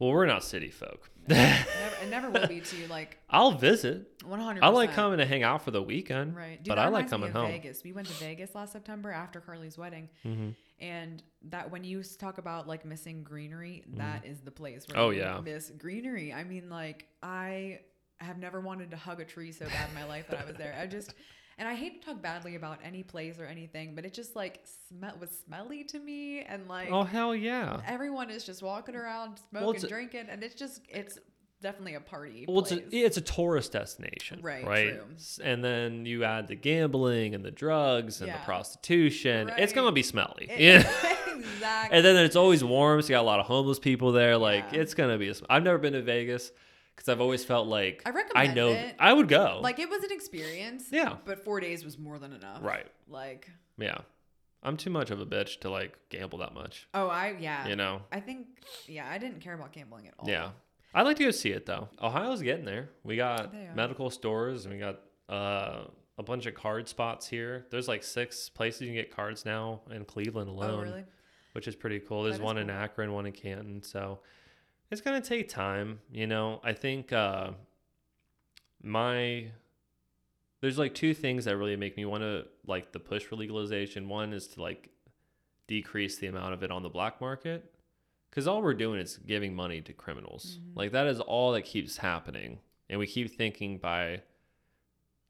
well 0.00 0.10
we're 0.10 0.26
not 0.26 0.42
city 0.42 0.70
folk 0.70 1.08
Never, 1.28 1.64
it 2.02 2.10
never 2.10 2.28
will 2.30 2.48
be 2.48 2.60
to 2.60 2.88
like 2.96 3.18
i'll 3.30 3.52
visit 3.52 4.08
100. 4.24 4.62
i 4.64 4.68
like 4.68 4.92
coming 4.92 5.18
to 5.18 5.24
hang 5.26 5.44
out 5.44 5.62
for 5.62 5.70
the 5.70 5.80
weekend 5.82 6.34
Right, 6.36 6.58
Dude, 6.62 6.68
but 6.70 6.74
that 6.76 6.86
i 6.86 6.88
like 6.88 7.08
coming 7.08 7.30
home 7.30 7.46
Vegas. 7.52 7.84
We 7.84 7.92
went 7.92 8.08
to 8.08 8.14
Vegas 8.14 8.54
last 8.56 8.72
September 8.72 9.12
after 9.12 9.40
Carly's 9.40 9.78
wedding, 9.78 10.08
hmm 10.24 10.50
and 10.80 11.22
that 11.50 11.70
when 11.70 11.84
you 11.84 12.02
talk 12.02 12.38
about 12.38 12.66
like 12.66 12.84
missing 12.84 13.22
greenery, 13.22 13.84
that 13.98 14.26
is 14.26 14.40
the 14.40 14.50
place 14.50 14.84
where 14.88 14.98
Oh, 14.98 15.10
you 15.10 15.20
yeah. 15.20 15.38
miss 15.40 15.70
greenery. 15.70 16.32
I 16.32 16.42
mean, 16.42 16.68
like 16.68 17.06
I 17.22 17.78
have 18.18 18.36
never 18.36 18.60
wanted 18.60 18.90
to 18.90 18.96
hug 18.96 19.20
a 19.20 19.24
tree 19.24 19.52
so 19.52 19.66
bad 19.66 19.88
in 19.90 19.94
my 19.94 20.04
life 20.06 20.26
that 20.30 20.40
I 20.40 20.44
was 20.44 20.56
there. 20.56 20.74
I 20.76 20.86
just 20.88 21.14
and 21.58 21.68
I 21.68 21.74
hate 21.74 22.00
to 22.00 22.06
talk 22.08 22.22
badly 22.22 22.54
about 22.56 22.78
any 22.84 23.02
place 23.02 23.38
or 23.38 23.44
anything, 23.46 23.94
but 23.94 24.04
it 24.04 24.12
just 24.14 24.34
like 24.36 24.60
smell 24.88 25.16
was 25.20 25.30
smelly 25.46 25.84
to 25.84 25.98
me 25.98 26.40
and 26.40 26.68
like 26.68 26.88
oh 26.90 27.04
hell 27.04 27.34
yeah 27.34 27.80
everyone 27.86 28.30
is 28.30 28.44
just 28.44 28.62
walking 28.62 28.94
around 28.96 29.38
smoking, 29.50 29.74
it's 29.74 29.84
a- 29.84 29.88
drinking, 29.88 30.26
and 30.28 30.42
it's 30.42 30.54
just 30.54 30.82
it's 30.88 31.18
definitely 31.60 31.94
a 31.94 32.00
party. 32.00 32.44
Well, 32.48 32.58
it's 32.58 32.70
place. 32.72 32.82
a, 32.92 32.96
it's 32.96 33.16
a 33.18 33.20
tourist 33.20 33.70
destination, 33.70 34.40
Right, 34.42 34.66
Right, 34.66 34.94
true. 34.94 35.04
And 35.44 35.62
then 35.62 36.04
you 36.06 36.24
add 36.24 36.48
the 36.48 36.56
gambling 36.56 37.36
and 37.36 37.44
the 37.44 37.52
drugs 37.52 38.20
and 38.20 38.28
the 38.28 38.34
Yeah. 38.34 38.44
prostitution. 38.44 39.48
It's 39.56 39.72
gonna 39.72 39.92
be 39.92 40.02
smelly, 40.02 40.48
It- 40.50 40.60
yeah. 40.60 40.78
exactly. 41.38 41.96
and 41.96 42.04
then 42.04 42.16
it's 42.24 42.34
always 42.34 42.64
warm, 42.64 43.00
so 43.00 43.06
you 43.08 43.10
got 43.14 43.20
a 43.20 43.22
lot 43.22 43.38
of 43.38 43.46
homeless 43.46 43.78
people 43.78 44.10
there. 44.10 44.36
Like 44.36 44.64
Yeah. 44.72 44.80
it's 44.80 44.94
gonna 44.94 45.18
be. 45.18 45.32
Sm- 45.32 45.44
I've 45.48 45.62
never 45.62 45.78
been 45.78 45.92
to 45.92 46.02
Vegas 46.02 46.50
because 47.02 47.12
I've 47.12 47.20
always 47.20 47.44
felt 47.44 47.66
like 47.66 48.02
I 48.06 48.12
I 48.34 48.46
know 48.54 48.68
it. 48.68 48.94
I 48.98 49.12
would 49.12 49.26
go. 49.28 49.58
like 49.60 49.78
it 49.80 49.90
was 49.90 50.04
an 50.04 50.12
experience. 50.12 50.86
Yeah. 50.92 51.16
But 51.24 51.44
four 51.44 51.58
days 51.58 51.84
was 51.84 51.98
more 51.98 52.18
than 52.18 52.32
enough. 52.32 52.58
right, 52.62 52.86
Like, 53.08 53.50
yeah. 53.76 53.98
I'm 54.62 54.76
too 54.76 54.90
much 54.90 55.10
of 55.10 55.20
a 55.20 55.26
bitch 55.26 55.58
to 55.60 55.70
like 55.70 55.98
gamble 56.08 56.38
that 56.38 56.54
much. 56.54 56.86
oh, 56.94 57.08
I 57.08 57.34
yeah. 57.40 57.66
You 57.66 57.74
know. 57.74 58.02
I 58.12 58.20
think 58.20 58.46
yeah, 58.86 59.08
I 59.10 59.18
didn't 59.18 59.40
care 59.40 59.54
about 59.54 59.72
gambling 59.72 60.06
at 60.06 60.14
all. 60.18 60.28
Yeah. 60.28 60.50
I'd 60.94 61.02
like 61.02 61.16
to 61.16 61.24
go 61.24 61.30
see 61.32 61.50
it 61.50 61.66
though. 61.66 61.88
Ohio's 62.00 62.42
getting 62.42 62.64
there. 62.64 62.90
We 63.02 63.16
got 63.16 63.52
medical 63.74 64.08
stores 64.10 64.64
and 64.64 64.74
we 64.74 64.78
got 64.78 65.00
uh, 65.28 65.86
a 66.18 66.22
bunch 66.22 66.46
of 66.46 66.54
card 66.54 66.86
spots 66.86 67.26
here. 67.26 67.66
There's 67.70 67.88
like 67.88 68.04
six 68.04 68.48
places 68.48 68.82
you 68.82 68.86
can 68.88 68.94
get 68.94 69.10
cards 69.10 69.44
now 69.44 69.80
in 69.90 70.04
Cleveland 70.04 70.48
alone, 70.48 70.70
Oh 70.70 70.82
really? 70.82 71.04
which 71.52 71.66
is 71.66 71.74
pretty 71.74 71.98
cool. 71.98 72.22
There's 72.22 72.38
one 72.40 72.58
in. 72.58 72.70
Akron, 72.70 73.12
one 73.12 73.26
in 73.26 73.32
Canton. 73.32 73.82
So 73.82 74.20
it's 74.92 75.00
going 75.00 75.20
to 75.20 75.26
take 75.28 75.48
time. 75.48 76.00
You 76.12 76.26
know, 76.26 76.60
I 76.62 76.72
think 76.72 77.12
uh, 77.12 77.50
my. 78.82 79.46
There's 80.60 80.78
like 80.78 80.94
two 80.94 81.12
things 81.12 81.46
that 81.46 81.56
really 81.56 81.74
make 81.76 81.96
me 81.96 82.04
want 82.04 82.22
to 82.22 82.46
like 82.66 82.92
the 82.92 83.00
push 83.00 83.24
for 83.24 83.34
legalization. 83.34 84.08
One 84.08 84.32
is 84.32 84.46
to 84.48 84.62
like 84.62 84.90
decrease 85.66 86.18
the 86.18 86.28
amount 86.28 86.54
of 86.54 86.62
it 86.62 86.70
on 86.70 86.82
the 86.82 86.88
black 86.88 87.20
market 87.20 87.72
because 88.30 88.46
all 88.46 88.62
we're 88.62 88.74
doing 88.74 89.00
is 89.00 89.18
giving 89.26 89.54
money 89.54 89.80
to 89.80 89.92
criminals 89.92 90.58
Mhm. 90.60 90.76
like 90.76 90.92
that 90.92 91.06
is 91.06 91.20
all 91.20 91.52
that 91.52 91.62
keeps 91.62 91.98
happening 91.98 92.58
and 92.90 92.98
we 92.98 93.06
keep 93.06 93.30
thinking 93.34 93.78
by 93.78 94.20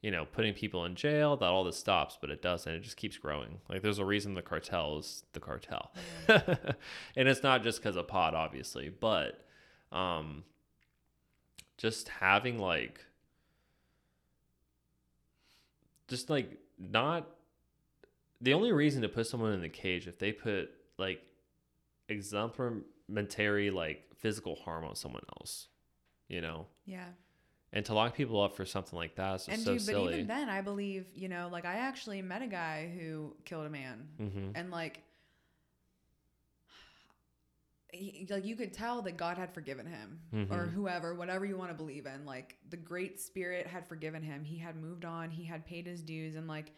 you 0.00 0.10
know 0.10 0.24
putting 0.24 0.54
people 0.54 0.84
in 0.86 0.94
jail 0.96 1.36
that 1.36 1.46
all 1.50 1.62
this 1.64 1.76
stops 1.76 2.16
but 2.20 2.30
it 2.30 2.40
doesn't 2.42 2.72
it 2.72 2.80
just 2.80 2.96
keeps 2.96 3.18
growing 3.18 3.60
like 3.68 3.82
there's 3.82 3.98
a 3.98 4.04
reason 4.04 4.34
the 4.34 4.42
cartel 4.42 4.98
is 4.98 5.22
the 5.34 5.38
cartel 5.40 5.92
and 6.28 7.28
it's 7.28 7.42
not 7.42 7.62
just 7.62 7.80
because 7.80 7.94
of 7.96 8.08
pot 8.08 8.34
obviously 8.34 8.88
but 8.88 9.44
um 9.92 10.42
just 11.76 12.08
having 12.08 12.58
like 12.58 13.04
just 16.08 16.30
like 16.30 16.58
not 16.78 17.28
the 18.40 18.54
only 18.54 18.72
reason 18.72 19.02
to 19.02 19.08
put 19.08 19.26
someone 19.26 19.52
in 19.52 19.60
the 19.60 19.68
cage 19.68 20.06
if 20.06 20.18
they 20.18 20.32
put 20.32 20.70
like 20.98 21.22
exemplary 22.08 23.70
like 23.70 24.04
physical 24.16 24.54
harm 24.56 24.84
on 24.84 24.94
someone 24.94 25.22
else 25.38 25.68
you 26.28 26.40
know 26.40 26.66
Yeah. 26.84 27.06
and 27.72 27.84
to 27.86 27.94
lock 27.94 28.14
people 28.14 28.40
up 28.42 28.54
for 28.56 28.64
something 28.64 28.96
like 28.98 29.16
that 29.16 29.36
is 29.36 29.48
And 29.48 29.58
so 29.60 29.74
dude, 29.76 29.86
but 29.86 29.96
even 30.12 30.26
then, 30.26 30.48
I 30.48 30.60
believe 30.60 31.06
you 31.14 31.28
know, 31.28 31.48
like 31.50 31.64
I 31.64 31.74
actually 31.76 32.20
met 32.22 32.42
a 32.42 32.46
guy 32.46 32.92
who 32.98 33.34
killed 33.44 33.66
a 33.66 33.70
man, 33.70 34.08
hmm 34.18 34.50
and 34.54 34.70
like. 34.70 35.02
He, 37.94 38.26
like 38.30 38.44
you 38.46 38.56
could 38.56 38.72
tell 38.72 39.02
that 39.02 39.18
God 39.18 39.36
had 39.36 39.52
forgiven 39.52 39.86
him, 39.86 40.20
or 40.50 40.66
Mhm. 40.66 40.72
whoever, 40.72 41.14
whatever 41.14 41.44
you 41.44 41.56
want 41.58 41.70
to 41.70 41.74
believe 41.76 42.06
in. 42.06 42.24
Like 42.24 42.56
the 42.70 42.76
Great 42.78 43.20
Spirit 43.20 43.66
had 43.66 43.86
forgiven 43.86 44.22
him. 44.22 44.44
He 44.44 44.56
had 44.58 44.76
moved 44.76 45.04
on. 45.04 45.30
He 45.30 45.44
had 45.44 45.66
paid 45.66 45.86
his 45.86 46.02
dues, 46.02 46.34
and 46.34 46.48
like 46.48 46.72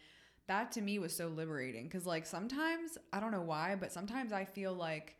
that 0.47 0.73
to 0.73 0.81
me 0.81 0.99
was 0.99 1.15
so 1.15 1.27
liberating. 1.29 1.85
Because 1.85 2.05
like 2.05 2.25
sometimes 2.25 2.97
I 3.13 3.19
don't 3.21 3.31
know 3.31 3.41
why, 3.41 3.75
but 3.75 3.91
sometimes 3.93 4.33
I 4.33 4.43
feel 4.45 4.73
like 4.73 5.15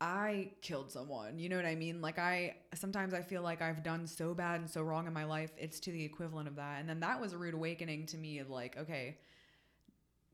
I 0.00 0.50
killed 0.62 0.90
someone. 0.90 1.38
You 1.38 1.48
know 1.48 1.56
what 1.56 1.64
I 1.64 1.76
mean? 1.76 2.00
Like 2.00 2.18
I 2.18 2.56
sometimes 2.74 3.14
I 3.14 3.22
feel 3.22 3.42
like 3.42 3.62
I've 3.62 3.84
done 3.84 4.08
so 4.08 4.34
bad 4.34 4.60
and 4.60 4.68
so 4.68 4.82
wrong 4.82 5.06
in 5.06 5.12
my 5.12 5.24
life. 5.24 5.52
It's 5.56 5.78
to 5.80 5.92
the 5.92 6.04
equivalent 6.04 6.48
of 6.48 6.56
that. 6.56 6.80
And 6.80 6.88
then 6.88 6.98
that 7.00 7.20
was 7.20 7.32
a 7.32 7.38
rude 7.38 7.54
awakening 7.54 8.06
to 8.06 8.18
me 8.18 8.40
of 8.40 8.50
like, 8.50 8.76
okay, 8.76 9.18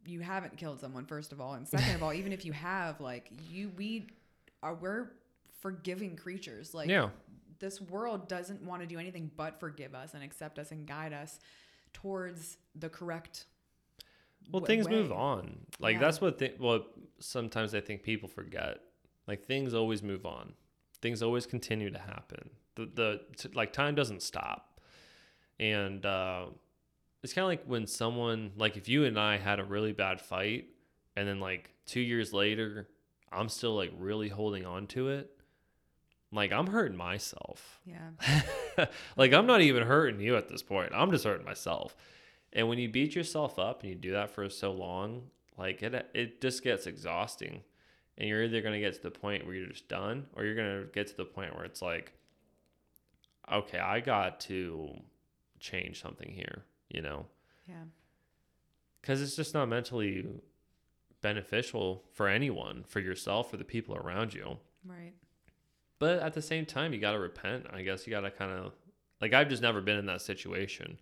you 0.06 0.20
haven't 0.20 0.56
killed 0.56 0.80
someone 0.80 1.04
first 1.04 1.30
of 1.32 1.40
all, 1.42 1.52
and 1.52 1.68
second 1.68 1.94
of 1.94 2.02
all, 2.02 2.14
even 2.14 2.32
if 2.32 2.46
you 2.46 2.52
have, 2.54 2.98
like 3.02 3.30
you 3.50 3.68
we 3.76 4.06
are 4.62 4.74
we're 4.74 5.12
forgiving 5.60 6.16
creatures. 6.16 6.74
Like 6.74 6.88
yeah. 6.88 7.08
this 7.58 7.80
world 7.80 8.28
doesn't 8.28 8.62
want 8.62 8.82
to 8.82 8.86
do 8.86 8.98
anything 8.98 9.30
but 9.36 9.60
forgive 9.60 9.94
us 9.94 10.14
and 10.14 10.22
accept 10.22 10.58
us 10.58 10.70
and 10.72 10.86
guide 10.86 11.12
us 11.12 11.38
towards 11.92 12.56
the 12.76 12.88
correct 12.88 13.46
well 14.50 14.64
things 14.64 14.88
move 14.88 15.12
on. 15.12 15.58
Like 15.78 15.94
Yeah. 15.94 16.00
that's 16.00 16.20
what 16.20 16.38
th- 16.38 16.58
what 16.58 16.92
sometimes 17.18 17.74
i 17.74 17.80
think 17.80 18.02
people 18.02 18.28
forget. 18.28 18.80
Like 19.26 19.44
things 19.44 19.74
always 19.74 20.02
move 20.02 20.24
on. 20.26 20.54
Things 21.02 21.22
always 21.22 21.46
continue 21.46 21.90
to 21.90 21.98
happen. 21.98 22.50
The 22.74 22.86
the 22.94 23.20
t- 23.36 23.50
like 23.54 23.72
time 23.72 23.94
doesn't 23.94 24.22
stop. 24.22 24.80
And 25.58 26.04
uh 26.06 26.46
it's 27.22 27.34
kind 27.34 27.44
of 27.44 27.48
like 27.48 27.64
when 27.66 27.86
someone 27.86 28.52
like 28.56 28.76
if 28.78 28.88
you 28.88 29.04
and 29.04 29.18
i 29.18 29.36
had 29.36 29.60
a 29.60 29.64
really 29.64 29.92
bad 29.92 30.20
fight 30.22 30.68
and 31.16 31.28
then 31.28 31.38
like 31.38 31.70
two 31.84 32.00
years 32.00 32.32
later 32.32 32.88
I'm 33.32 33.48
still 33.48 33.74
like 33.74 33.92
really 33.96 34.28
holding 34.28 34.66
on 34.66 34.86
to 34.88 35.08
it, 35.08 35.30
like 36.32 36.52
I'm 36.52 36.68
hurting 36.68 36.96
myself. 36.96 37.80
Yeah. 37.84 38.86
like 39.16 39.32
I'm 39.32 39.46
not 39.46 39.60
even 39.60 39.84
hurting 39.84 40.20
you 40.20 40.36
at 40.36 40.48
this 40.48 40.62
point. 40.62 40.92
I'm 40.94 41.10
just 41.10 41.24
hurting 41.24 41.44
myself. 41.44 41.96
And 42.52 42.68
when 42.68 42.78
you 42.78 42.88
beat 42.88 43.14
yourself 43.14 43.58
up 43.58 43.82
and 43.82 43.90
you 43.90 43.96
do 43.96 44.12
that 44.12 44.30
for 44.30 44.48
so 44.48 44.72
long, 44.72 45.22
like 45.56 45.82
it 45.82 46.10
it 46.14 46.40
just 46.40 46.62
gets 46.62 46.86
exhausting. 46.86 47.62
And 48.18 48.28
you're 48.28 48.44
either 48.44 48.60
going 48.60 48.74
to 48.74 48.80
get 48.80 48.94
to 48.94 49.02
the 49.02 49.10
point 49.10 49.46
where 49.46 49.54
you're 49.54 49.68
just 49.68 49.88
done 49.88 50.26
or 50.34 50.44
you're 50.44 50.54
going 50.54 50.82
to 50.82 50.92
get 50.92 51.06
to 51.06 51.16
the 51.16 51.24
point 51.24 51.54
where 51.54 51.64
it's 51.64 51.82
like 51.82 52.12
okay, 53.52 53.78
I 53.78 53.98
got 53.98 54.38
to 54.42 54.90
change 55.58 56.00
something 56.00 56.30
here, 56.30 56.62
you 56.88 57.02
know. 57.02 57.26
Yeah. 57.68 57.82
Cuz 59.02 59.20
it's 59.20 59.34
just 59.34 59.54
not 59.54 59.68
mentally 59.68 60.26
beneficial 61.22 62.04
for 62.12 62.28
anyone, 62.28 62.84
for 62.88 63.00
yourself, 63.00 63.50
for 63.50 63.56
the 63.56 63.64
people 63.64 63.96
around 63.96 64.34
you. 64.34 64.58
Right. 64.84 65.12
But 65.98 66.20
at 66.20 66.32
the 66.34 66.42
same 66.42 66.64
time, 66.66 66.92
you 66.92 67.00
got 67.00 67.12
to 67.12 67.18
repent. 67.18 67.66
I 67.72 67.82
guess 67.82 68.06
you 68.06 68.10
got 68.10 68.20
to 68.22 68.30
kind 68.30 68.50
of 68.52 68.72
like 69.20 69.34
I've 69.34 69.48
just 69.48 69.62
never 69.62 69.80
been 69.80 69.98
in 69.98 70.06
that 70.06 70.22
situation 70.22 70.98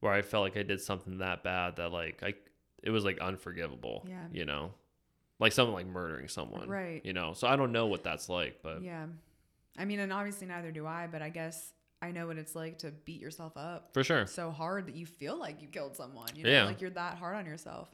where 0.00 0.12
I 0.12 0.22
felt 0.22 0.44
like 0.44 0.56
I 0.56 0.62
did 0.62 0.80
something 0.80 1.18
that 1.18 1.42
bad 1.42 1.76
that 1.76 1.90
like 1.92 2.22
I 2.22 2.34
it 2.82 2.90
was 2.90 3.04
like 3.04 3.18
unforgivable. 3.20 4.06
Yeah. 4.08 4.26
You 4.32 4.44
know, 4.44 4.72
like 5.40 5.52
something 5.52 5.74
like 5.74 5.86
murdering 5.86 6.28
someone. 6.28 6.68
Right. 6.68 7.00
You 7.04 7.12
know, 7.12 7.32
so 7.32 7.48
I 7.48 7.56
don't 7.56 7.72
know 7.72 7.86
what 7.86 8.04
that's 8.04 8.28
like, 8.28 8.60
but 8.62 8.82
Yeah. 8.82 9.06
I 9.78 9.84
mean, 9.86 10.00
and 10.00 10.12
obviously 10.12 10.46
neither 10.46 10.70
do 10.70 10.86
I, 10.86 11.08
but 11.10 11.22
I 11.22 11.30
guess 11.30 11.72
I 12.02 12.10
know 12.12 12.26
what 12.26 12.36
it's 12.36 12.54
like 12.54 12.78
to 12.80 12.90
beat 12.90 13.20
yourself 13.20 13.56
up 13.56 13.90
for 13.94 14.04
sure. 14.04 14.26
so 14.26 14.50
hard 14.50 14.86
that 14.86 14.96
you 14.96 15.06
feel 15.06 15.36
like 15.38 15.62
you 15.62 15.68
killed 15.68 15.96
someone. 15.96 16.28
You 16.36 16.44
know, 16.44 16.50
Yeah. 16.50 16.64
like 16.64 16.80
you're 16.80 16.90
that 16.90 17.16
hard 17.16 17.36
on 17.36 17.46
yourself. 17.46 17.88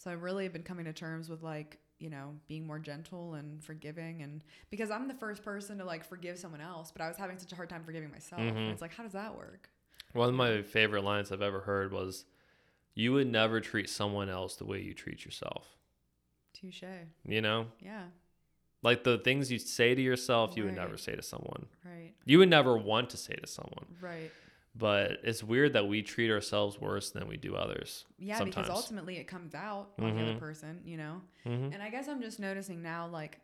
So 0.00 0.10
I 0.10 0.14
really 0.14 0.44
have 0.44 0.54
been 0.54 0.62
coming 0.62 0.86
to 0.86 0.94
terms 0.94 1.28
with 1.28 1.42
like, 1.42 1.78
you 1.98 2.08
know, 2.08 2.30
being 2.48 2.66
more 2.66 2.78
gentle 2.78 3.34
and 3.34 3.62
forgiving 3.62 4.22
and 4.22 4.42
because 4.70 4.90
I'm 4.90 5.08
the 5.08 5.14
first 5.14 5.42
person 5.44 5.76
to 5.76 5.84
like 5.84 6.04
forgive 6.04 6.38
someone 6.38 6.62
else, 6.62 6.90
but 6.90 7.02
I 7.02 7.08
was 7.08 7.18
having 7.18 7.38
such 7.38 7.52
a 7.52 7.54
hard 7.54 7.68
time 7.68 7.84
forgiving 7.84 8.10
myself. 8.10 8.40
Mhm. 8.40 8.72
it's 8.72 8.80
like, 8.80 8.94
how 8.94 9.02
does 9.02 9.12
that 9.12 9.36
work? 9.36 9.68
One 10.14 10.30
of 10.30 10.34
my 10.34 10.62
favorite 10.62 11.04
lines 11.04 11.30
I've 11.30 11.42
ever 11.42 11.60
heard 11.60 11.92
was, 11.92 12.24
"You 12.94 13.12
would 13.12 13.26
never 13.26 13.60
treat 13.60 13.90
someone 13.90 14.30
else 14.30 14.56
the 14.56 14.64
way 14.64 14.80
you 14.80 14.94
treat 14.94 15.26
yourself." 15.26 15.76
Touche. 16.54 16.82
You 17.26 17.42
know, 17.42 17.70
Yeah. 17.78 18.08
like 18.82 19.04
the 19.04 19.18
things 19.18 19.52
you 19.52 19.58
say 19.58 19.94
to 19.94 20.00
yourself, 20.00 20.56
you 20.56 20.64
would 20.64 20.74
never 20.74 20.96
say 20.96 21.14
to 21.14 21.22
someone. 21.22 21.68
Right. 21.84 22.14
You 22.24 22.38
would 22.38 22.48
never 22.48 22.76
want 22.78 23.10
to 23.10 23.18
say 23.18 23.34
to 23.34 23.46
someone. 23.46 23.96
Right. 24.00 24.32
But 24.80 25.18
it's 25.22 25.44
weird 25.44 25.74
that 25.74 25.86
we 25.86 26.02
treat 26.02 26.30
ourselves 26.30 26.80
worse 26.80 27.10
than 27.10 27.28
we 27.28 27.36
do 27.36 27.54
others. 27.54 28.06
Yeah, 28.18 28.38
sometimes. 28.38 28.66
because 28.66 28.70
ultimately 28.76 29.18
it 29.18 29.24
comes 29.28 29.54
out 29.54 29.90
on 29.98 30.16
the 30.16 30.20
Mhm. 30.22 30.30
other 30.30 30.40
person, 30.40 30.80
you 30.84 30.96
know? 30.96 31.22
hmm 31.44 31.70
And 31.72 31.82
I 31.82 31.90
guess 31.90 32.08
I'm 32.08 32.20
just 32.22 32.40
noticing 32.40 32.82
now, 32.82 33.06
like, 33.06 33.40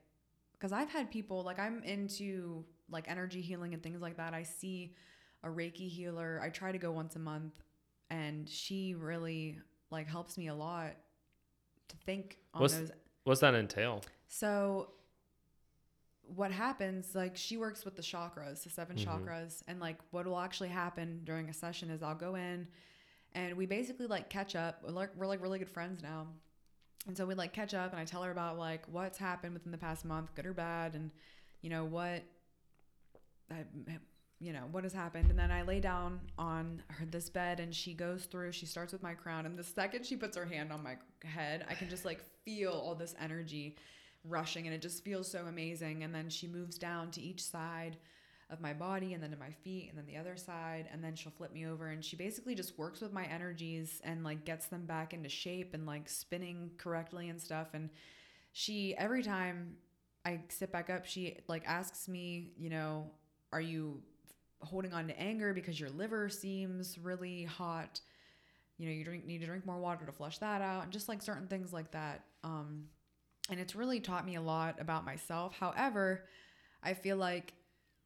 because 0.52 0.72
I've 0.72 0.88
had 0.90 1.10
people, 1.10 1.42
like, 1.44 1.58
I'm 1.58 1.82
into 1.84 2.64
like 2.88 3.08
energy 3.08 3.40
healing 3.42 3.74
and 3.74 3.82
things 3.82 4.00
like 4.00 4.16
that. 4.16 4.32
I 4.32 4.42
see 4.44 4.94
a 5.42 5.48
Reiki 5.48 5.88
healer. 5.88 6.40
I 6.42 6.48
try 6.50 6.72
to 6.72 6.78
go 6.78 6.90
once 6.92 7.16
a 7.16 7.18
month, 7.18 7.62
and 8.10 8.48
she 8.48 8.94
really 8.94 9.60
like 9.90 10.06
helps 10.08 10.36
me 10.38 10.46
a 10.48 10.54
lot 10.54 10.92
to 11.88 11.96
think 11.98 12.38
on 12.54 12.62
What's- 12.62 12.78
those. 12.78 12.90
What's 13.24 13.40
that 13.40 13.54
entail? 13.54 14.02
So, 14.28 14.92
what 16.34 16.50
happens? 16.50 17.14
Like, 17.14 17.36
she 17.36 17.56
works 17.56 17.84
with 17.84 17.96
the 17.96 18.02
chakras, 18.02 18.62
the 18.64 18.70
7 18.70 18.96
Mhm. 18.96 19.04
chakras, 19.04 19.62
and 19.68 19.78
like, 19.80 19.98
what 20.10 20.26
will 20.26 20.38
actually 20.38 20.68
happen 20.70 21.22
during 21.24 21.48
a 21.48 21.52
session 21.54 21.90
is 21.90 22.02
I'll 22.02 22.14
go 22.14 22.34
in, 22.34 22.66
and 23.32 23.56
we 23.56 23.66
basically 23.66 24.06
like 24.06 24.28
catch 24.30 24.56
up. 24.56 24.82
We're 24.82 24.90
like, 24.90 25.14
we're 25.16 25.26
like 25.26 25.40
really 25.42 25.58
good 25.58 25.70
friends 25.70 26.02
now. 26.02 26.26
And 27.06 27.16
so 27.16 27.24
we 27.26 27.34
like 27.34 27.52
catch 27.52 27.72
up 27.74 27.92
and 27.92 28.00
I 28.00 28.04
tell 28.04 28.22
her 28.24 28.32
about 28.32 28.58
like 28.58 28.84
what's 28.88 29.18
happened 29.18 29.54
within 29.54 29.70
the 29.70 29.78
past 29.78 30.04
month, 30.04 30.34
good 30.34 30.46
or 30.46 30.52
bad, 30.52 30.94
and 30.96 31.12
you 31.60 31.70
know 31.70 31.84
what 31.84 32.24
I, 33.50 33.64
you 34.40 34.52
know 34.52 34.64
what 34.72 34.82
has 34.84 34.92
happened 34.92 35.30
and 35.30 35.38
then 35.38 35.50
i 35.50 35.62
lay 35.62 35.80
down 35.80 36.20
on 36.36 36.82
her 36.88 37.06
this 37.06 37.30
bed 37.30 37.58
and 37.60 37.74
she 37.74 37.94
goes 37.94 38.24
through 38.26 38.52
she 38.52 38.66
starts 38.66 38.92
with 38.92 39.02
my 39.02 39.14
crown 39.14 39.46
and 39.46 39.56
the 39.58 39.62
second 39.64 40.04
she 40.04 40.16
puts 40.16 40.36
her 40.36 40.44
hand 40.44 40.72
on 40.72 40.82
my 40.82 40.96
head 41.24 41.64
i 41.70 41.74
can 41.74 41.88
just 41.88 42.04
like 42.04 42.20
feel 42.44 42.72
all 42.72 42.94
this 42.94 43.14
energy 43.20 43.76
rushing 44.28 44.66
and 44.66 44.74
it 44.74 44.82
just 44.82 45.04
feels 45.04 45.30
so 45.30 45.46
amazing. 45.46 46.04
And 46.04 46.14
then 46.14 46.28
she 46.28 46.46
moves 46.46 46.78
down 46.78 47.10
to 47.12 47.20
each 47.20 47.42
side 47.42 47.96
of 48.48 48.60
my 48.60 48.72
body 48.72 49.12
and 49.12 49.22
then 49.22 49.30
to 49.30 49.36
my 49.36 49.50
feet 49.50 49.88
and 49.88 49.98
then 49.98 50.06
the 50.06 50.16
other 50.16 50.36
side 50.36 50.88
and 50.92 51.02
then 51.02 51.16
she'll 51.16 51.32
flip 51.32 51.52
me 51.52 51.66
over 51.66 51.88
and 51.88 52.04
she 52.04 52.14
basically 52.14 52.54
just 52.54 52.78
works 52.78 53.00
with 53.00 53.12
my 53.12 53.24
energies 53.24 54.00
and 54.04 54.22
like 54.22 54.44
gets 54.44 54.66
them 54.66 54.86
back 54.86 55.12
into 55.12 55.28
shape 55.28 55.74
and 55.74 55.84
like 55.84 56.08
spinning 56.08 56.70
correctly 56.78 57.28
and 57.28 57.40
stuff. 57.40 57.68
And 57.74 57.90
she 58.52 58.94
every 58.96 59.22
time 59.22 59.76
I 60.24 60.40
sit 60.48 60.70
back 60.70 60.90
up 60.90 61.06
she 61.06 61.38
like 61.48 61.64
asks 61.66 62.08
me 62.08 62.52
you 62.56 62.70
know 62.70 63.10
are 63.52 63.60
you 63.60 64.00
holding 64.60 64.92
on 64.92 65.08
to 65.08 65.20
anger 65.20 65.52
because 65.52 65.78
your 65.78 65.90
liver 65.90 66.28
seems 66.28 66.98
really 66.98 67.44
hot? 67.44 68.00
You 68.78 68.86
know 68.86 68.94
you 68.94 69.04
drink 69.04 69.26
need 69.26 69.40
to 69.40 69.46
drink 69.46 69.66
more 69.66 69.78
water 69.78 70.06
to 70.06 70.12
flush 70.12 70.38
that 70.38 70.62
out 70.62 70.84
and 70.84 70.92
just 70.92 71.08
like 71.08 71.20
certain 71.20 71.48
things 71.48 71.72
like 71.72 71.90
that. 71.90 72.22
Um 72.44 72.84
and 73.50 73.58
it's 73.60 73.74
really 73.76 74.00
taught 74.00 74.24
me 74.26 74.34
a 74.36 74.40
lot 74.42 74.80
about 74.80 75.04
myself 75.04 75.54
however 75.58 76.24
i 76.82 76.94
feel 76.94 77.16
like 77.16 77.52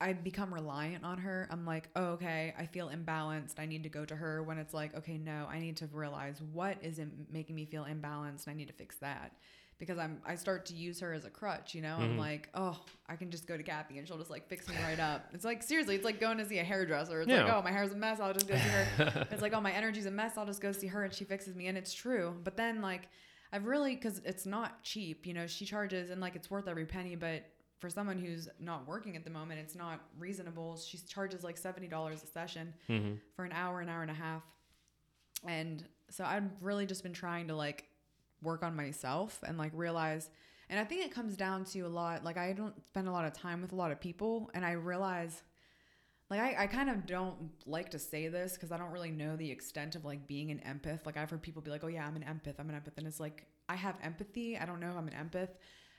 I've 0.03 0.25
become 0.25 0.55
reliant 0.55 1.05
on 1.05 1.19
her. 1.19 1.47
I'm 1.51 1.67
like, 1.67 1.91
oh, 1.95 2.13
okay, 2.13 2.55
I 2.59 2.65
feel 2.65 2.89
imbalanced. 2.89 3.59
I 3.59 3.67
need 3.67 3.83
to 3.83 3.91
go 3.91 4.07
to 4.07 4.17
her 4.17 4.43
when 4.43 4.57
it's 4.57 4.73
like, 4.73 4.97
okay, 4.97 5.19
no, 5.19 5.47
I 5.51 5.59
need 5.61 5.77
to 5.77 5.89
realize 5.93 6.41
what 6.55 6.79
is 6.83 6.99
im- 6.99 7.27
making 7.31 7.55
me 7.55 7.67
feel 7.67 7.85
imbalanced. 7.85 8.47
and 8.47 8.53
I 8.53 8.55
need 8.55 8.69
to 8.69 8.73
fix 8.73 8.97
that 9.01 9.33
because 9.79 9.99
I'm 9.99 10.23
I 10.25 10.37
start 10.37 10.65
to 10.67 10.75
use 10.75 11.01
her 11.01 11.13
as 11.13 11.27
a 11.27 11.29
crutch. 11.29 11.75
You 11.75 11.83
know, 11.83 11.97
I'm 12.01 12.15
Mhm. 12.17 12.19
like, 12.19 12.49
oh, 12.55 12.81
I 13.11 13.17
can 13.17 13.31
just 13.31 13.47
go 13.47 13.59
to 13.59 13.63
Kathy 13.63 13.99
and 13.99 14.09
she'll 14.09 14.17
just 14.17 14.31
like 14.31 14.49
fix 14.49 14.67
me 14.71 14.75
right 14.89 14.99
up. 14.99 15.27
It's 15.35 15.45
like 15.45 15.63
seriously, 15.63 15.97
it's 15.97 16.05
like 16.07 16.19
going 16.19 16.39
to 16.39 16.47
see 16.49 16.61
a 16.61 16.65
hairdresser. 16.65 17.21
It's 17.21 17.31
like, 17.31 17.53
oh, 17.53 17.61
my 17.61 17.71
hair's 17.71 17.93
a 17.93 17.97
mess. 17.97 18.21
I'll 18.21 18.33
just 18.33 18.49
go 18.49 18.55
see 18.55 18.61
her. 18.71 19.27
it's 19.31 19.43
like, 19.43 19.53
oh, 19.53 19.61
my 19.61 19.73
energy's 19.73 20.07
a 20.07 20.11
mess. 20.11 20.39
I'll 20.39 20.47
just 20.47 20.63
go 20.63 20.73
see 20.73 20.87
her 20.87 21.05
and 21.05 21.13
she 21.13 21.25
fixes 21.27 21.55
me. 21.55 21.67
And 21.67 21.77
it's 21.77 21.93
true. 21.93 22.35
But 22.43 22.57
then, 22.57 22.81
like, 22.81 23.11
I've 23.53 23.67
really, 23.67 23.95
because 23.95 24.21
it's 24.25 24.47
not 24.47 24.83
cheap, 24.83 25.27
you 25.27 25.35
know, 25.35 25.47
she 25.47 25.65
charges 25.65 26.11
and 26.11 26.21
like 26.21 26.37
it's 26.37 26.51
worth 26.51 26.69
every 26.69 26.87
penny. 26.87 27.17
But 27.17 27.45
for 27.79 27.91
someone 27.91 28.19
who's 28.19 28.49
not 28.61 28.87
working 28.87 29.17
at 29.17 29.25
the 29.25 29.31
moment, 29.31 29.61
it's 29.61 29.75
not 29.75 30.01
reasonable. 30.19 30.77
She 30.77 30.99
charges 30.99 31.43
like 31.43 31.61
$70 31.61 32.13
a 32.13 32.27
session 32.27 32.75
hmm 32.87 33.15
for 33.35 33.45
an 33.45 33.53
hour, 33.53 33.81
an 33.81 33.89
hour 33.89 34.03
and 34.03 34.11
a 34.11 34.15
half. 34.15 34.43
And 35.47 35.85
so 36.11 36.25
I've 36.25 36.51
really 36.61 36.87
just 36.87 37.03
been 37.03 37.13
trying 37.13 37.49
to 37.49 37.57
like 37.57 37.87
work 38.43 38.63
on 38.63 38.77
myself 38.77 39.43
and 39.47 39.59
like 39.59 39.73
realize. 39.75 40.31
And 40.69 40.79
I 40.79 40.85
think 40.85 41.05
it 41.05 41.13
comes 41.13 41.37
down 41.37 41.65
to 41.67 41.81
a 41.81 41.89
lot, 41.89 42.23
like, 42.23 42.37
I 42.37 42.53
don't 42.53 42.75
spend 42.87 43.09
a 43.09 43.11
lot 43.11 43.25
of 43.25 43.33
time 43.33 43.61
with 43.61 43.73
a 43.73 43.77
lot 43.77 43.91
of 43.91 44.01
people. 44.01 44.51
And 44.55 44.65
I 44.65 44.73
realize 44.73 45.43
like 46.31 46.41
I, 46.41 46.65
I 46.65 46.67
kind 46.69 46.89
of 46.89 47.07
don't 47.07 47.51
like 47.67 47.91
to 47.91 47.99
say 47.99 48.29
this 48.29 48.55
because 48.55 48.71
I 48.71 48.77
don't 48.77 48.93
really 48.93 49.11
know 49.11 49.37
the 49.37 49.51
extent 49.51 49.97
of 49.97 50.05
like 50.05 50.29
being 50.29 50.51
an 50.53 50.61
empath. 50.67 51.05
Like 51.05 51.17
I've 51.17 51.29
heard 51.29 51.43
people 51.43 51.61
be 51.61 51.71
like, 51.71 51.83
"Oh 51.83 51.89
yeah, 51.89 52.07
I'm 52.07 52.17
an 52.17 52.23
empath. 52.23 52.55
I'm 52.59 52.71
an 52.71 52.77
empath," 52.77 52.97
and 52.97 53.07
it's 53.07 53.19
like 53.19 53.47
I 53.69 53.75
have 53.75 53.97
empathy. 54.03 54.57
I 54.57 54.65
don't 54.65 54.79
know 54.79 54.91
if 54.91 54.97
I'm 54.97 55.09
an 55.09 55.15
empath. 55.15 55.51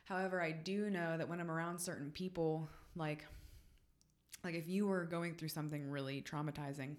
However, 0.06 0.42
I 0.42 0.52
do 0.52 0.90
know 0.90 1.18
that 1.18 1.28
when 1.28 1.40
I'm 1.40 1.52
around 1.52 1.80
certain 1.80 2.12
people, 2.12 2.70
like 2.96 3.26
like 4.44 4.56
if 4.56 4.68
you 4.68 4.88
were 4.88 5.04
going 5.04 5.36
through 5.36 5.50
something 5.50 5.90
really 5.90 6.22
traumatizing 6.22 6.96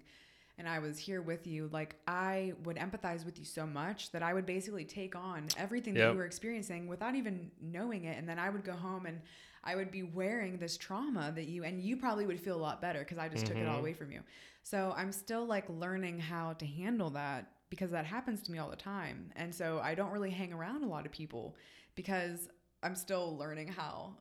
and 0.57 0.69
I 0.69 0.79
was 0.79 0.99
here 0.99 1.21
with 1.21 1.47
you, 1.47 1.67
like 1.73 1.95
I 2.07 2.53
would 2.63 2.77
empathize 2.77 3.25
with 3.25 3.39
you 3.39 3.45
so 3.45 3.65
much 3.65 4.11
that 4.11 4.21
I 4.21 4.33
would 4.33 4.45
basically 4.45 4.85
take 4.85 5.15
on 5.15 5.47
everything 5.57 5.95
that 5.95 6.11
you 6.11 6.17
were 6.17 6.25
experiencing 6.25 6.87
without 6.87 7.15
even 7.15 7.49
knowing 7.59 8.05
it. 8.05 8.17
And 8.19 8.29
then 8.29 8.37
I 8.37 8.51
would 8.51 8.63
go 8.63 8.73
home 8.73 9.07
and 9.07 9.19
I 9.63 9.75
would 9.75 9.91
be 9.91 10.03
wearing 10.03 10.57
this 10.57 10.77
trauma 10.77 11.31
that 11.35 11.45
you, 11.45 11.63
and 11.63 11.81
you 11.81 11.95
probably 11.97 12.25
would 12.25 12.39
feel 12.39 12.55
a 12.55 12.61
lot 12.61 12.81
better 12.81 12.99
because 12.99 13.17
I 13.17 13.29
just 13.29 13.45
took 13.45 13.57
it 13.57 13.67
all 13.67 13.77
Mhm. 13.77 13.79
away 13.79 13.93
from 13.93 14.11
you. 14.11 14.21
So 14.61 14.93
I'm 14.97 15.11
still 15.11 15.45
like 15.45 15.69
learning 15.69 16.19
how 16.19 16.53
to 16.53 16.65
handle 16.65 17.09
that 17.11 17.51
because 17.69 17.91
that 17.91 18.05
happens 18.05 18.41
to 18.43 18.51
me 18.51 18.57
all 18.59 18.69
the 18.69 18.75
time. 18.75 19.31
And 19.35 19.53
so 19.53 19.79
I 19.79 19.95
don't 19.95 20.11
really 20.11 20.29
hang 20.31 20.53
around 20.53 20.83
a 20.83 20.87
lot 20.87 21.05
of 21.05 21.11
people 21.11 21.55
because 21.95 22.49
I'm 22.83 22.95
still 22.95 23.37
learning 23.37 23.69
how. 23.69 24.17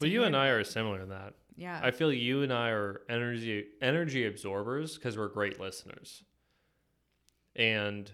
Well, 0.00 0.10
you 0.10 0.24
and 0.24 0.36
I 0.36 0.48
are 0.48 0.64
similar 0.64 1.00
in 1.02 1.08
that. 1.10 1.34
Yeah. 1.56 1.80
I 1.82 1.90
feel 1.90 2.12
you 2.12 2.42
and 2.42 2.52
I 2.52 2.70
are 2.70 3.02
energy 3.08 3.66
energy 3.80 4.26
absorbers 4.26 4.96
because 4.96 5.16
we're 5.16 5.28
great 5.28 5.58
listeners. 5.60 6.22
And 7.54 8.10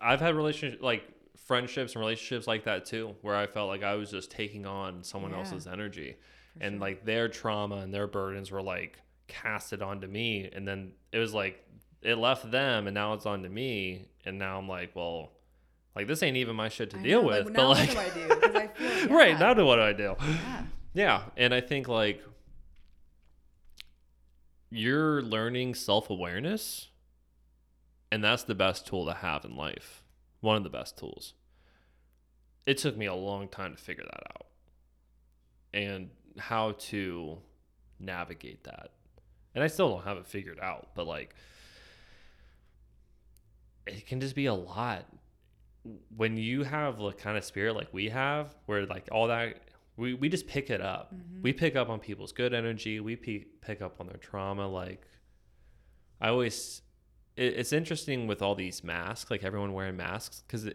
I've 0.00 0.20
had 0.20 0.34
relationships 0.34 0.82
like 0.82 1.04
friendships 1.46 1.94
and 1.94 2.00
relationships 2.00 2.46
like 2.46 2.64
that 2.64 2.84
too, 2.84 3.14
where 3.22 3.36
I 3.36 3.46
felt 3.46 3.68
like 3.68 3.82
I 3.82 3.94
was 3.94 4.10
just 4.10 4.30
taking 4.30 4.66
on 4.66 5.02
someone 5.04 5.32
Yeah. 5.32 5.38
else's 5.38 5.66
energy, 5.66 6.16
for 6.58 6.64
and 6.64 6.74
sure. 6.74 6.80
like 6.80 7.04
their 7.04 7.28
trauma 7.28 7.76
and 7.76 7.92
their 7.92 8.06
burdens 8.06 8.50
were 8.50 8.62
like 8.62 8.98
casted 9.28 9.82
onto 9.82 10.06
me, 10.06 10.48
and 10.52 10.66
then 10.66 10.92
it 11.12 11.18
was 11.18 11.32
like 11.34 11.64
it 12.02 12.16
left 12.16 12.50
them, 12.50 12.86
and 12.86 12.94
now 12.94 13.12
it's 13.14 13.26
onto 13.26 13.48
me, 13.48 14.08
and 14.24 14.38
now 14.38 14.58
I'm 14.58 14.68
like, 14.68 14.94
well, 14.96 15.32
like 15.94 16.06
this 16.06 16.22
ain't 16.22 16.36
even 16.36 16.56
my 16.56 16.68
shit 16.68 16.90
to 16.90 16.98
I 16.98 17.02
deal 17.02 17.22
know, 17.22 17.28
with, 17.28 17.44
like, 17.46 17.54
but 17.54 17.68
like, 17.68 17.94
what 17.94 18.14
do 18.14 18.20
I 18.20 18.26
do? 18.38 18.58
I 18.58 18.66
feel- 18.68 19.08
right 19.16 19.38
now, 19.38 19.54
do 19.54 19.64
what 19.64 19.76
do 19.76 19.82
I 19.82 19.92
do? 19.92 20.16
Yeah. 20.20 20.62
Yeah, 20.94 21.22
and 21.38 21.54
I 21.54 21.62
think 21.62 21.88
like 21.88 22.22
you're 24.70 25.22
learning 25.22 25.74
self-awareness 25.74 26.88
and 28.10 28.22
that's 28.22 28.42
the 28.44 28.54
best 28.54 28.86
tool 28.86 29.06
to 29.06 29.14
have 29.14 29.44
in 29.44 29.56
life. 29.56 30.01
One 30.42 30.56
of 30.58 30.62
the 30.64 30.68
best 30.70 30.98
tools. 30.98 31.32
it 32.66 32.76
took 32.78 32.96
me 32.96 33.06
a 33.06 33.14
long 33.14 33.48
time 33.48 33.74
to 33.74 33.82
figure 33.82 34.04
that 34.04 34.22
out 34.34 34.46
and 35.74 36.10
how 36.38 36.72
to 36.72 37.38
navigate 37.98 38.62
that. 38.64 38.90
And 39.54 39.64
I 39.64 39.66
still 39.66 39.88
don't 39.88 40.04
have 40.04 40.16
it 40.18 40.26
figured 40.26 40.60
out, 40.60 40.90
but 40.94 41.06
like 41.06 41.34
it 43.86 44.06
can 44.06 44.20
just 44.20 44.34
be 44.36 44.46
a 44.46 44.54
lot 44.54 45.06
when 46.16 46.36
you 46.36 46.62
have 46.62 46.98
the 46.98 47.10
kind 47.12 47.36
of 47.36 47.44
spirit 47.44 47.74
like 47.74 47.88
we 47.92 48.08
have 48.08 48.54
where 48.66 48.86
like 48.86 49.08
all 49.10 49.26
that 49.26 49.56
we, 49.96 50.14
we 50.14 50.28
just 50.28 50.46
pick 50.46 50.70
it 50.70 50.80
up 50.80 51.12
Mhm. 51.12 51.42
we 51.42 51.52
pick 51.52 51.74
up 51.74 51.88
on 51.88 51.98
people's 51.98 52.30
good 52.32 52.54
energy 52.54 53.00
we 53.00 53.16
pe- 53.16 53.44
pick 53.60 53.82
up 53.82 54.00
on 54.00 54.06
their 54.06 54.16
trauma 54.18 54.68
like 54.68 55.04
i 56.20 56.28
always 56.28 56.82
it, 57.36 57.54
it's 57.54 57.72
interesting 57.72 58.26
with 58.26 58.42
all 58.42 58.54
these 58.54 58.82
masks 58.84 59.30
like 59.30 59.42
everyone 59.44 59.72
wearing 59.72 59.96
masks 59.96 60.42
because 60.46 60.68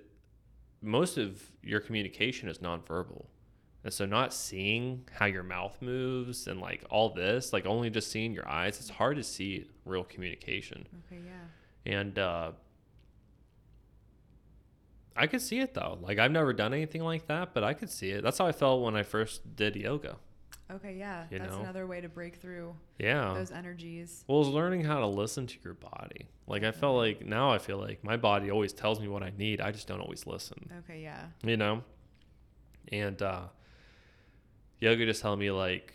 most 0.82 1.18
of 1.18 1.42
your 1.64 1.80
communication 1.80 2.48
is 2.50 2.60
nonverbal 2.60 3.26
and 3.84 3.94
so 3.94 4.06
not 4.06 4.34
seeing 4.34 5.04
how 5.12 5.26
your 5.26 5.44
mouth 5.44 5.78
moves 5.82 6.48
and 6.48 6.60
like 6.60 6.84
all 6.90 7.10
this 7.10 7.54
like 7.54 7.66
only 7.66 7.90
just 7.90 8.12
seeing 8.12 8.34
your 8.34 8.48
eyes 8.48 8.80
it's 8.80 8.90
hard 8.90 9.16
to 9.18 9.24
see 9.24 9.66
real 9.86 10.04
communication 10.04 10.88
Okay, 11.12 11.22
yeah. 11.26 11.92
and 12.00 12.18
uh, 12.20 12.52
I 15.16 15.26
could 15.26 15.42
see 15.42 15.60
it 15.60 15.74
though. 15.74 15.98
Like 16.00 16.20
I've 16.20 16.32
never 16.32 16.54
done 16.54 16.74
anything 16.76 17.04
like 17.04 17.26
that, 17.28 17.54
but 17.56 17.64
I 17.64 17.74
could 17.74 17.90
see 17.90 18.12
it. 18.12 18.24
That's 18.24 18.38
how 18.38 18.46
I 18.46 18.52
felt 18.52 18.84
when 18.84 18.96
I 18.96 19.02
first 19.02 19.56
did 19.56 19.76
yoga. 19.76 20.18
Okay, 20.70 20.96
yeah. 20.98 21.26
You 21.32 21.40
That's 21.40 21.52
know? 21.54 21.62
another 21.62 21.88
way 21.88 22.02
to 22.02 22.10
break 22.10 22.36
through 22.36 22.76
Yeah. 23.00 23.34
those 23.34 23.52
energies. 23.52 24.24
well, 24.28 24.42
it's 24.42 24.50
learning 24.50 24.84
how 24.84 25.00
to 25.00 25.08
listen 25.08 25.48
to 25.48 25.56
your 25.64 25.76
body. 25.76 26.28
Like 26.46 26.64
I 26.64 26.72
felt 26.72 26.98
like 26.98 27.26
now 27.26 27.52
I 27.52 27.58
feel 27.58 27.78
like 27.78 28.04
my 28.04 28.18
body 28.18 28.52
always 28.52 28.74
tells 28.74 29.00
me 29.00 29.08
what 29.08 29.24
I 29.24 29.32
need. 29.38 29.62
I 29.62 29.72
just 29.72 29.88
don't 29.88 30.02
always 30.02 30.28
listen. 30.28 30.70
Okay, 30.80 31.02
yeah. 31.02 31.28
You 31.44 31.56
know? 31.58 31.84
And 32.92 33.22
uh, 33.22 33.44
yoga 34.80 35.06
just 35.06 35.22
helped 35.22 35.40
me 35.40 35.52
like, 35.52 35.94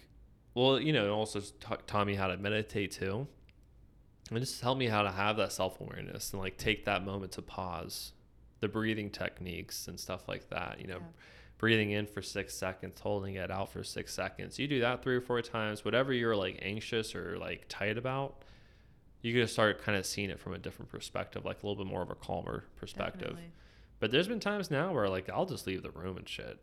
well, 0.55 0.81
you 0.81 0.93
know, 0.93 1.07
it 1.07 1.11
also 1.11 1.41
ta- 1.61 1.79
taught 1.87 2.07
me 2.07 2.15
how 2.15 2.29
to 2.29 2.37
meditate 2.37 2.93
too. 2.93 3.27
And 4.31 4.41
just 4.41 4.61
helped 4.63 4.79
me 4.79 4.87
how 4.87 5.03
to 5.03 5.11
have 5.11 5.37
that 5.37 5.53
self 5.53 5.81
awareness 5.81 6.33
and 6.33 6.41
like 6.41 6.57
take 6.57 6.85
that 6.87 7.05
moment 7.05 7.33
to 7.33 7.43
pause, 7.43 8.13
the 8.61 8.69
breathing 8.69 9.11
techniques 9.11 9.89
and 9.89 9.99
stuff 10.01 10.29
like 10.29 10.49
that. 10.51 10.81
You 10.81 10.87
know, 10.87 10.97
Yeah. 10.99 11.07
Breathing 11.63 11.93
in 11.93 12.07
for 12.07 12.21
six 12.21 12.55
seconds, 12.55 12.99
holding 13.01 13.37
it 13.37 13.49
out 13.49 13.73
for 13.73 13.85
six 13.85 14.13
seconds. 14.13 14.59
You 14.59 14.67
do 14.67 14.81
that 14.81 15.01
three 15.01 15.15
or 15.15 15.21
four 15.21 15.41
times, 15.43 15.85
whatever 15.85 16.13
you're 16.13 16.35
like 16.35 16.59
anxious 16.61 17.15
or 17.15 17.39
like 17.39 17.67
tight 17.69 17.97
about, 17.97 18.43
you 19.21 19.33
can 19.33 19.47
start 19.47 19.81
kind 19.81 19.97
of 19.97 20.05
seeing 20.05 20.29
it 20.29 20.41
from 20.41 20.55
a 20.55 20.59
different 20.59 20.91
perspective, 20.91 21.45
like 21.45 21.63
a 21.63 21.67
little 21.67 21.85
bit 21.85 21.89
more 21.89 22.03
of 22.03 22.11
a 22.11 22.17
calmer 22.17 22.65
perspective. 22.75 23.21
Definitely. 23.21 23.53
But 24.01 24.11
there's 24.11 24.27
been 24.27 24.41
times 24.41 24.73
now 24.73 24.93
where 24.93 25.09
like 25.09 25.31
I'll 25.31 25.47
just 25.47 25.69
leave 25.69 25.85
the 25.85 25.93
room 25.93 26.17
and 26.17 26.29
shit. 26.29 26.59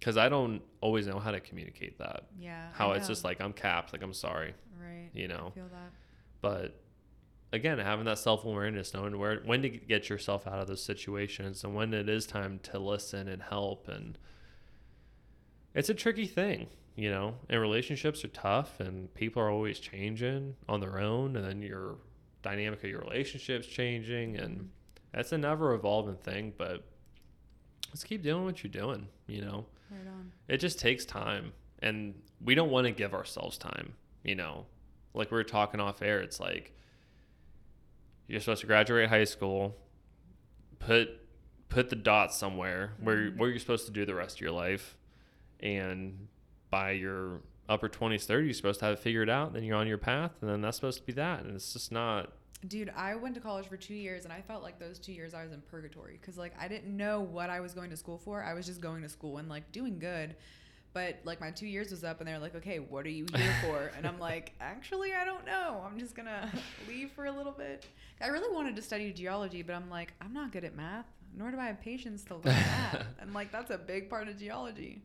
Cause 0.00 0.16
I 0.16 0.28
don't 0.28 0.62
always 0.80 1.08
know 1.08 1.18
how 1.18 1.32
to 1.32 1.40
communicate 1.40 1.98
that. 1.98 2.26
Yeah. 2.38 2.68
How 2.74 2.92
it's 2.92 3.08
just 3.08 3.24
like 3.24 3.40
I'm 3.40 3.52
capped, 3.52 3.92
like 3.92 4.02
I'm 4.04 4.14
sorry, 4.14 4.54
right. 4.80 5.10
you 5.14 5.26
know. 5.26 5.48
I 5.50 5.58
feel 5.58 5.68
that. 5.72 5.90
But 6.40 6.80
again, 7.52 7.78
having 7.78 8.04
that 8.06 8.18
self 8.18 8.44
awareness, 8.44 8.94
knowing 8.94 9.18
where 9.18 9.40
when 9.44 9.62
to 9.62 9.68
get 9.68 10.08
yourself 10.08 10.46
out 10.46 10.58
of 10.60 10.66
those 10.68 10.82
situations 10.82 11.64
and 11.64 11.74
when 11.74 11.92
it 11.94 12.08
is 12.08 12.26
time 12.26 12.58
to 12.64 12.78
listen 12.78 13.28
and 13.28 13.42
help 13.42 13.88
and 13.88 14.18
it's 15.74 15.88
a 15.88 15.94
tricky 15.94 16.26
thing, 16.26 16.68
you 16.96 17.10
know. 17.10 17.34
And 17.48 17.60
relationships 17.60 18.24
are 18.24 18.28
tough 18.28 18.80
and 18.80 19.12
people 19.14 19.42
are 19.42 19.50
always 19.50 19.78
changing 19.78 20.56
on 20.68 20.80
their 20.80 20.98
own 20.98 21.36
and 21.36 21.44
then 21.44 21.62
your 21.62 21.96
dynamic 22.42 22.82
of 22.84 22.90
your 22.90 23.00
relationships 23.00 23.66
changing 23.66 24.36
and 24.36 24.70
that's 25.12 25.32
a 25.32 25.38
never 25.38 25.74
evolving 25.74 26.16
thing, 26.16 26.52
but 26.56 26.84
let's 27.90 28.04
keep 28.04 28.22
doing 28.22 28.44
what 28.44 28.62
you're 28.62 28.70
doing, 28.70 29.08
you 29.26 29.40
know 29.40 29.66
Right 29.90 30.06
on. 30.06 30.32
it 30.48 30.58
just 30.58 30.78
takes 30.78 31.06
time 31.06 31.52
and 31.80 32.14
we 32.44 32.54
don't 32.54 32.70
want 32.70 32.86
to 32.86 32.90
give 32.90 33.14
ourselves 33.14 33.56
time 33.56 33.94
you 34.22 34.34
know 34.34 34.66
like 35.14 35.30
we 35.30 35.36
were 35.38 35.44
talking 35.44 35.80
off 35.80 36.02
air 36.02 36.20
it's 36.20 36.38
like 36.38 36.76
you're 38.28 38.38
supposed 38.40 38.60
to 38.60 38.66
graduate 38.68 39.08
high 39.08 39.24
school 39.24 39.76
put 40.78 41.08
put 41.68 41.90
the 41.90 41.96
dots 41.96 42.36
somewhere 42.36 42.92
where 43.00 43.16
Mhm. 43.30 43.36
where 43.36 43.50
you're 43.50 43.58
supposed 43.58 43.86
to 43.86 43.92
do 43.92 44.04
the 44.06 44.14
rest 44.14 44.36
of 44.36 44.40
your 44.40 44.52
life 44.52 44.96
and 45.60 46.28
by 46.70 46.92
your 46.92 47.42
upper 47.68 47.88
20s 47.88 48.24
30s 48.26 48.44
you're 48.46 48.54
supposed 48.54 48.78
to 48.80 48.86
have 48.86 48.94
it 48.94 48.98
figured 49.00 49.28
out 49.28 49.52
then 49.52 49.64
you're 49.64 49.76
on 49.76 49.86
your 49.86 49.98
path 49.98 50.32
and 50.40 50.48
then 50.50 50.60
that's 50.60 50.76
supposed 50.76 50.98
to 51.00 51.04
be 51.04 51.12
that 51.12 51.40
and 51.44 51.54
it's 51.54 51.72
just 51.72 51.90
not 51.92 52.32
Dude, 52.66 52.90
I 52.96 53.14
went 53.14 53.36
to 53.36 53.40
college 53.40 53.68
for 53.68 53.76
two 53.76 53.94
years 53.94 54.24
and 54.24 54.32
I 54.32 54.40
felt 54.40 54.64
like 54.64 54.80
those 54.80 54.98
two 54.98 55.12
years 55.12 55.32
I 55.32 55.44
was 55.44 55.52
in 55.52 55.60
purgatory 55.60 56.18
because, 56.20 56.36
like, 56.36 56.54
I 56.60 56.66
didn't 56.66 56.96
know 56.96 57.20
what 57.20 57.50
I 57.50 57.60
was 57.60 57.72
going 57.72 57.88
to 57.90 57.96
school 57.96 58.18
for. 58.18 58.42
I 58.42 58.52
was 58.52 58.66
just 58.66 58.80
going 58.80 59.00
to 59.02 59.08
school 59.08 59.38
and, 59.38 59.48
like, 59.48 59.70
doing 59.70 60.00
good. 60.00 60.34
But, 60.94 61.20
like, 61.24 61.40
my 61.40 61.50
two 61.50 61.66
years 61.66 61.90
was 61.90 62.02
up 62.02 62.20
and 62.20 62.28
they're 62.28 62.38
like, 62.38 62.54
okay, 62.56 62.78
what 62.78 63.04
are 63.06 63.10
you 63.10 63.26
here 63.34 63.54
for? 63.62 63.92
And 63.96 64.06
I'm 64.06 64.18
like, 64.18 64.52
actually, 64.60 65.12
I 65.14 65.24
don't 65.24 65.44
know. 65.46 65.82
I'm 65.86 65.98
just 65.98 66.14
to 66.26 66.50
leave 66.88 67.10
for 67.12 67.26
a 67.26 67.32
little 67.32 67.52
bit. 67.52 67.86
I 68.20 68.28
really 68.28 68.52
wanted 68.52 68.74
to 68.76 68.82
study 68.82 69.12
geology, 69.12 69.62
but 69.62 69.74
I'm 69.74 69.90
like, 69.90 70.12
I'm 70.20 70.32
not 70.32 70.50
good 70.50 70.64
at 70.64 70.74
math, 70.74 71.06
nor 71.36 71.50
do 71.50 71.58
I 71.58 71.66
have 71.66 71.80
patience 71.80 72.24
to 72.24 72.34
learn 72.36 72.44
math. 72.46 73.06
And, 73.20 73.34
like, 73.34 73.52
that's 73.52 73.70
a 73.70 73.78
big 73.78 74.08
part 74.10 74.28
of 74.28 74.38
geology. 74.38 75.02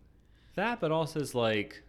that 0.56 0.80
but 0.80 0.92
also 0.92 1.20
is 1.20 1.36
like 1.36 1.84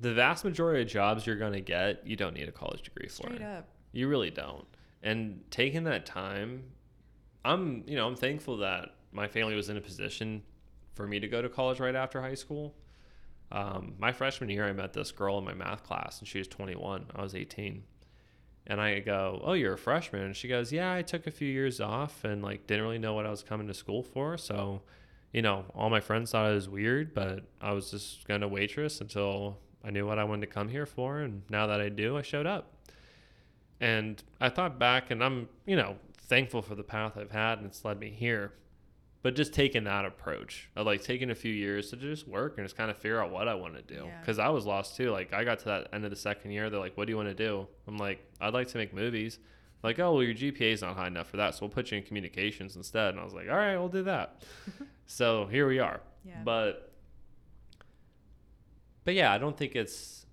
the 0.00 0.12
vast 0.14 0.44
majority 0.44 0.82
of 0.82 0.88
jobs 0.88 1.26
you're 1.26 1.36
to 1.52 1.60
get 1.60 2.06
you 2.06 2.16
don't 2.16 2.34
need 2.34 2.48
a 2.48 2.52
college 2.52 2.82
degree 2.82 3.08
for 3.08 3.26
Straight 3.26 3.42
up. 3.42 3.68
You 3.92 4.08
really 4.08 4.30
don't. 4.30 4.66
And 5.02 5.42
taking 5.50 5.84
that 5.84 6.06
time, 6.06 6.64
I'm, 7.44 7.84
you 7.86 7.96
know, 7.96 8.06
I'm 8.06 8.16
thankful 8.16 8.58
that 8.58 8.94
my 9.12 9.28
family 9.28 9.54
was 9.54 9.68
in 9.68 9.76
a 9.76 9.80
position 9.80 10.42
for 10.94 11.06
me 11.06 11.20
to 11.20 11.28
go 11.28 11.42
to 11.42 11.48
college 11.48 11.80
right 11.80 11.94
after 11.94 12.20
high 12.20 12.34
school. 12.34 12.74
Um, 13.52 13.94
my 13.98 14.12
freshman 14.12 14.50
year, 14.50 14.64
I 14.66 14.72
met 14.72 14.92
this 14.92 15.12
girl 15.12 15.38
in 15.38 15.44
my 15.44 15.54
math 15.54 15.84
class, 15.84 16.18
and 16.18 16.28
she 16.28 16.38
was 16.38 16.48
21. 16.48 17.06
I 17.14 17.22
was 17.22 17.34
18. 17.34 17.84
And 18.66 18.80
I 18.80 19.00
go, 19.00 19.40
"Oh, 19.44 19.52
you're 19.52 19.74
a 19.74 19.78
freshman?" 19.78 20.22
And 20.22 20.36
she 20.36 20.48
goes, 20.48 20.72
"Yeah, 20.72 20.92
I 20.92 21.02
took 21.02 21.26
a 21.26 21.30
few 21.30 21.48
years 21.48 21.80
off 21.80 22.24
and 22.24 22.42
like 22.42 22.66
didn't 22.66 22.84
really 22.84 22.98
know 22.98 23.12
what 23.12 23.26
I 23.26 23.30
was 23.30 23.42
coming 23.42 23.66
to 23.66 23.74
school 23.74 24.02
for. 24.02 24.38
So, 24.38 24.82
you 25.32 25.42
know, 25.42 25.66
all 25.74 25.90
my 25.90 26.00
friends 26.00 26.30
thought 26.30 26.50
it 26.50 26.54
was 26.54 26.68
weird, 26.68 27.12
but 27.14 27.44
I 27.60 27.72
was 27.72 27.90
just 27.90 28.26
gonna 28.26 28.48
waitress 28.48 29.00
until 29.02 29.58
I 29.84 29.90
knew 29.90 30.06
what 30.06 30.18
I 30.18 30.24
wanted 30.24 30.46
to 30.46 30.52
come 30.52 30.68
here 30.70 30.86
for. 30.86 31.20
And 31.20 31.42
now 31.50 31.66
that 31.66 31.80
I 31.80 31.90
do, 31.90 32.16
I 32.16 32.22
showed 32.22 32.46
up." 32.46 32.72
And 33.80 34.22
I 34.40 34.48
thought 34.48 34.78
back, 34.78 35.10
and 35.10 35.22
I'm, 35.22 35.48
you 35.66 35.76
know, 35.76 35.96
thankful 36.22 36.62
for 36.62 36.74
the 36.74 36.84
path 36.84 37.18
I've 37.18 37.32
had, 37.32 37.58
and 37.58 37.66
it's 37.66 37.84
led 37.84 37.98
me 37.98 38.10
here. 38.10 38.52
But 39.24 39.36
just 39.36 39.54
taking 39.54 39.84
that 39.84 40.04
approach 40.04 40.68
of 40.76 40.84
like 40.84 41.02
taking 41.02 41.30
a 41.30 41.34
few 41.34 41.50
years 41.50 41.88
to 41.88 41.96
just 41.96 42.28
work 42.28 42.58
and 42.58 42.64
just 42.66 42.76
kind 42.76 42.90
of 42.90 42.98
figure 42.98 43.22
out 43.22 43.30
what 43.30 43.48
I 43.48 43.54
want 43.54 43.74
to 43.74 43.80
do. 43.80 44.04
Yeah. 44.04 44.20
Because 44.20 44.38
I 44.38 44.50
was 44.50 44.66
lost 44.66 44.96
too. 44.96 45.12
Like 45.12 45.32
I 45.32 45.44
got 45.44 45.60
to 45.60 45.64
that 45.64 45.88
end 45.94 46.04
of 46.04 46.10
the 46.10 46.16
second 46.16 46.50
year, 46.50 46.68
they're 46.68 46.78
like, 46.78 46.94
"What 46.98 47.06
do 47.06 47.12
you 47.12 47.16
want 47.16 47.30
to 47.30 47.34
do?" 47.34 47.66
I'm 47.88 47.96
like, 47.96 48.22
"I'd 48.38 48.52
like 48.52 48.68
to 48.68 48.76
make 48.76 48.92
movies." 48.92 49.38
Like, 49.82 49.98
"Oh, 49.98 50.12
well, 50.12 50.22
your 50.22 50.34
GPA 50.34 50.74
is 50.74 50.82
not 50.82 50.94
high 50.94 51.06
enough 51.06 51.26
for 51.26 51.38
that, 51.38 51.54
so 51.54 51.60
we'll 51.62 51.70
put 51.70 51.90
you 51.90 51.96
in 51.96 52.04
communications 52.04 52.76
instead." 52.76 53.14
And 53.14 53.20
I 53.20 53.24
was 53.24 53.32
like, 53.32 53.48
"All 53.48 53.56
right, 53.56 53.78
we'll 53.78 53.88
do 53.88 54.02
that." 54.02 54.44
so 55.06 55.46
here 55.46 55.66
we 55.66 55.78
are. 55.78 56.02
Yeah. 56.22 56.42
But 56.44 56.92
but 59.04 59.14
yeah, 59.14 59.32
I 59.32 59.38
don't 59.38 59.56
think 59.56 59.74
it's 59.74 60.26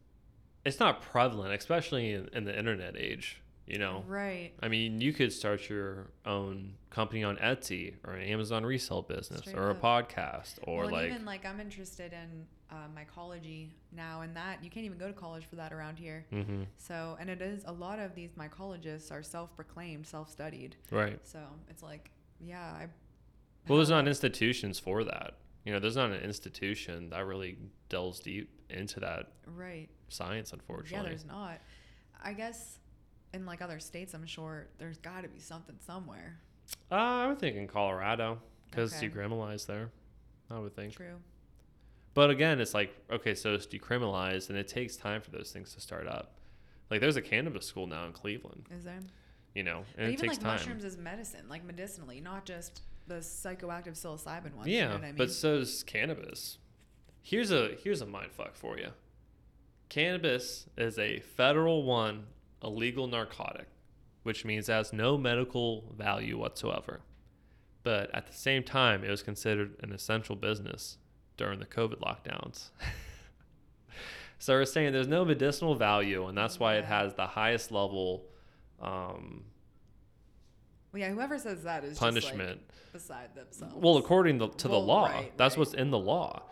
it's 0.65 0.81
not 0.81 1.01
prevalent, 1.01 1.53
especially 1.53 2.11
in, 2.11 2.27
in 2.33 2.43
the 2.43 2.59
internet 2.59 2.97
age. 2.97 3.40
You 3.67 3.77
know, 3.77 4.03
Right. 4.07 4.51
I 4.61 4.67
mean, 4.67 4.99
you 4.99 5.13
could 5.13 5.31
start 5.31 5.69
your 5.69 6.07
own 6.25 6.73
company 6.89 7.23
on 7.23 7.37
Etsy 7.37 7.93
or 8.03 8.13
an 8.13 8.23
Amazon 8.27 8.65
resale 8.65 9.01
business 9.01 9.41
Straight 9.41 9.55
or 9.55 9.69
a 9.69 9.75
podcast 9.75 10.59
or 10.63 10.83
well, 10.83 10.91
like 10.91 11.05
even 11.05 11.25
like 11.25 11.45
I'm 11.45 11.59
interested 11.59 12.11
in 12.11 12.47
uh, 12.69 12.87
mycology 12.95 13.69
now, 13.91 14.21
and 14.21 14.35
that 14.35 14.63
you 14.63 14.69
can't 14.69 14.85
even 14.85 14.97
go 14.97 15.07
to 15.07 15.13
college 15.13 15.45
for 15.45 15.57
that 15.57 15.73
around 15.73 15.99
here. 15.99 16.25
hmm 16.31 16.63
So, 16.77 17.17
and 17.19 17.29
it 17.29 17.41
is 17.41 17.63
a 17.65 17.71
lot 17.71 17.99
of 17.99 18.15
these 18.15 18.31
mycologists 18.31 19.11
are 19.11 19.23
self-proclaimed, 19.23 20.07
self-studied. 20.07 20.75
right. 20.89 21.19
So 21.23 21.39
it's 21.69 21.83
like, 21.83 22.11
yeah, 22.39 22.61
I. 22.61 22.87
Well, 23.67 23.77
there's 23.77 23.89
not 23.89 24.07
institutions 24.07 24.79
for 24.79 25.03
that. 25.03 25.35
You 25.65 25.73
know, 25.73 25.79
there's 25.79 25.95
not 25.95 26.11
an 26.11 26.21
institution 26.21 27.11
that 27.11 27.25
really 27.25 27.57
delves 27.89 28.19
deep 28.19 28.49
into 28.69 28.99
that 29.01 29.27
right. 29.45 29.87
science, 30.09 30.51
unfortunately. 30.51 30.97
Yeah, 30.97 31.09
there's 31.09 31.25
not. 31.25 31.59
I 32.23 32.33
guess 32.33 32.79
in 33.33 33.45
like 33.45 33.61
other 33.61 33.79
states, 33.79 34.13
I'm 34.13 34.25
sure 34.25 34.67
there's 34.77 34.97
got 34.97 35.21
to 35.23 35.29
be 35.29 35.39
something 35.39 35.75
somewhere. 35.79 36.39
uh, 36.91 36.95
I 36.95 37.27
would 37.27 37.39
think 37.39 37.55
in 37.55 37.67
Colorado 37.67 38.39
because 38.69 38.93
Okay. 38.95 39.09
decriminalized 39.09 39.65
there. 39.67 39.89
I 40.49 40.59
would 40.59 40.75
think. 40.75 40.93
True. 40.95 41.15
But 42.13 42.29
again, 42.29 42.59
it's 42.59 42.73
like 42.73 42.93
okay, 43.09 43.33
so 43.35 43.53
it's 43.53 43.65
decriminalized, 43.67 44.49
and 44.49 44.57
it 44.57 44.67
takes 44.67 44.97
time 44.97 45.21
for 45.21 45.31
those 45.31 45.51
things 45.51 45.73
to 45.75 45.79
start 45.81 46.07
up. 46.07 46.33
Like 46.89 46.99
there's 46.99 47.15
a 47.15 47.21
cannabis 47.21 47.65
school 47.65 47.87
now 47.87 48.05
in 48.05 48.11
Cleveland, 48.11 48.67
Is 48.69 48.83
there? 48.83 48.99
you 49.55 49.63
know, 49.63 49.85
But 49.95 50.01
and 50.01 50.09
it 50.09 50.13
even 50.13 50.25
takes 50.29 50.33
like 50.35 50.43
time. 50.43 50.53
mushrooms 50.57 50.83
as 50.83 50.97
medicine, 50.97 51.45
like 51.49 51.63
medicinally, 51.63 52.19
not 52.19 52.45
just 52.45 52.81
the 53.07 53.15
psychoactive 53.15 53.93
psilocybin 53.93 54.53
ones. 54.55 54.67
yeah, 54.67 54.73
you 54.73 54.87
know 54.89 54.93
what 54.95 55.03
I 55.03 55.05
mean? 55.07 55.15
but 55.15 55.31
so 55.31 55.55
is 55.55 55.83
cannabis. 55.83 56.57
Here's 57.21 57.51
a 57.51 57.77
here's 57.81 58.01
a 58.01 58.05
mind 58.05 58.33
fuck 58.33 58.55
for 58.55 58.77
you. 58.77 58.89
Cannabis 59.89 60.67
is 60.77 60.97
a 60.99 61.19
federal 61.19 61.83
one 61.83 62.25
illegal 62.63 63.07
narcotic, 63.07 63.67
which 64.23 64.45
means 64.45 64.69
it 64.69 64.73
has 64.73 64.93
no 64.93 65.17
medical 65.17 65.93
value 65.97 66.37
whatsoever. 66.37 67.01
but 67.83 68.13
at 68.13 68.27
the 68.27 68.33
same 68.33 68.61
time, 68.63 69.03
it 69.03 69.09
was 69.09 69.23
considered 69.23 69.75
an 69.81 69.91
essential 69.91 70.35
business 70.35 70.97
during 71.37 71.57
the 71.59 71.65
COVID 71.65 71.99
lockdowns. 71.99 72.69
so 74.39 74.53
we're 74.53 74.65
saying 74.65 74.93
there's 74.93 75.07
no 75.07 75.25
medicinal 75.25 75.75
value, 75.75 76.27
and 76.27 76.37
that's 76.37 76.59
why 76.59 76.75
it 76.75 76.85
has 76.85 77.13
the 77.15 77.25
highest 77.27 77.71
level 77.71 78.25
um, 78.81 79.43
Well, 80.91 81.01
yeah, 81.01 81.09
whoever 81.09 81.37
says 81.39 81.63
that 81.63 81.83
is 81.83 81.97
punishment. 81.97 82.59
Like, 82.61 82.93
beside 82.93 83.35
themselves. 83.35 83.75
Well, 83.75 83.97
according 83.97 84.39
to, 84.39 84.49
to 84.49 84.67
the 84.67 84.77
law, 84.79 85.05
right, 85.07 85.35
that's 85.37 85.53
right. 85.55 85.59
what's 85.59 85.73
in 85.73 85.89
the 85.91 85.99
law. 85.99 86.43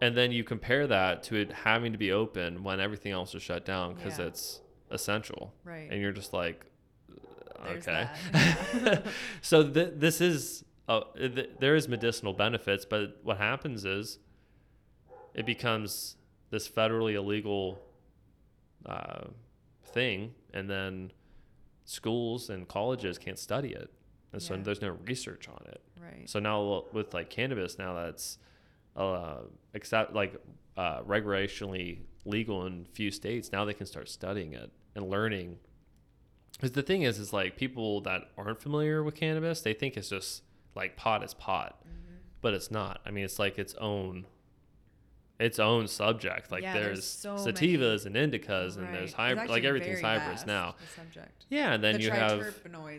And 0.00 0.16
then 0.16 0.30
you 0.30 0.44
compare 0.44 0.86
that 0.86 1.24
to 1.24 1.36
it 1.36 1.50
having 1.52 1.90
to 1.92 1.98
be 1.98 2.12
open 2.12 2.62
when 2.62 2.78
everything 2.78 3.10
else 3.12 3.34
is 3.34 3.42
shut 3.42 3.64
down 3.64 3.94
because 3.94 4.18
Yeah. 4.18 4.26
it's 4.26 4.60
essential. 4.90 5.52
right. 5.64 5.88
And 5.90 6.00
you're 6.00 6.12
just 6.12 6.32
like, 6.32 6.64
okay. 7.66 8.08
yeah. 8.34 9.00
so 9.42 9.68
th- 9.68 9.92
this 9.96 10.20
is, 10.20 10.64
uh, 10.88 11.00
th- 11.16 11.50
there 11.60 11.74
is 11.76 11.88
medicinal 11.88 12.32
benefits, 12.32 12.84
but 12.84 13.18
what 13.22 13.38
happens 13.38 13.84
is 13.84 14.18
it 15.34 15.44
becomes 15.46 16.16
this 16.50 16.68
federally 16.68 17.14
illegal 17.14 17.80
uh, 18.86 19.24
thing. 19.84 20.34
And 20.54 20.68
then 20.68 21.12
schools 21.84 22.50
and 22.50 22.66
colleges 22.68 23.18
can't 23.18 23.38
study 23.38 23.72
it. 23.72 23.90
And 24.32 24.42
so 24.42 24.54
Yeah. 24.54 24.62
there's 24.62 24.82
no 24.82 24.90
research 25.06 25.48
on 25.48 25.62
it. 25.66 25.80
right. 26.02 26.28
So 26.28 26.38
now 26.38 26.84
with 26.92 27.14
like 27.14 27.30
cannabis, 27.30 27.78
now 27.78 27.94
that's 27.94 28.38
uh, 28.96 29.38
accept 29.74 30.12
like 30.14 30.34
uh, 30.76 31.02
recreationally 31.02 32.00
legal 32.24 32.66
in 32.66 32.84
few 32.92 33.10
states. 33.10 33.52
Now 33.52 33.64
they 33.64 33.74
can 33.74 33.86
start 33.86 34.08
studying 34.08 34.52
it 34.52 34.70
and 34.94 35.08
learning. 35.08 35.58
Because 36.52 36.72
the 36.72 36.82
thing 36.82 37.02
is, 37.02 37.18
is 37.18 37.32
like 37.32 37.56
people 37.56 38.00
that 38.02 38.22
aren't 38.36 38.60
familiar 38.60 39.02
with 39.04 39.14
cannabis, 39.14 39.60
they 39.60 39.74
think 39.74 39.96
it's 39.96 40.08
just 40.08 40.42
like 40.74 40.96
pot 40.96 41.22
is 41.22 41.34
pot, 41.34 41.78
Mm-hmm. 41.86 42.16
but 42.40 42.54
it's 42.54 42.70
not. 42.70 43.00
I 43.06 43.10
mean, 43.10 43.24
it's 43.24 43.38
like 43.38 43.58
its 43.58 43.74
own, 43.74 44.26
its 45.38 45.58
own 45.60 45.86
subject. 45.86 46.50
Like 46.50 46.62
Yeah, 46.64 46.72
there's 46.74 47.04
so 47.06 47.36
sativas 47.36 48.06
and 48.06 48.16
indicas, 48.16 48.76
and 48.76 48.92
there's 48.92 49.12
hybrid, 49.12 49.48
like 49.50 49.62
everything's 49.64 50.00
very 50.00 50.18
hybrids 50.18 50.46
now. 50.46 50.74
Subject. 50.96 51.44
Yeah, 51.48 51.74
and 51.74 51.82
then 51.84 51.96
the 51.96 52.02
you 52.02 52.10
have. 52.10 52.44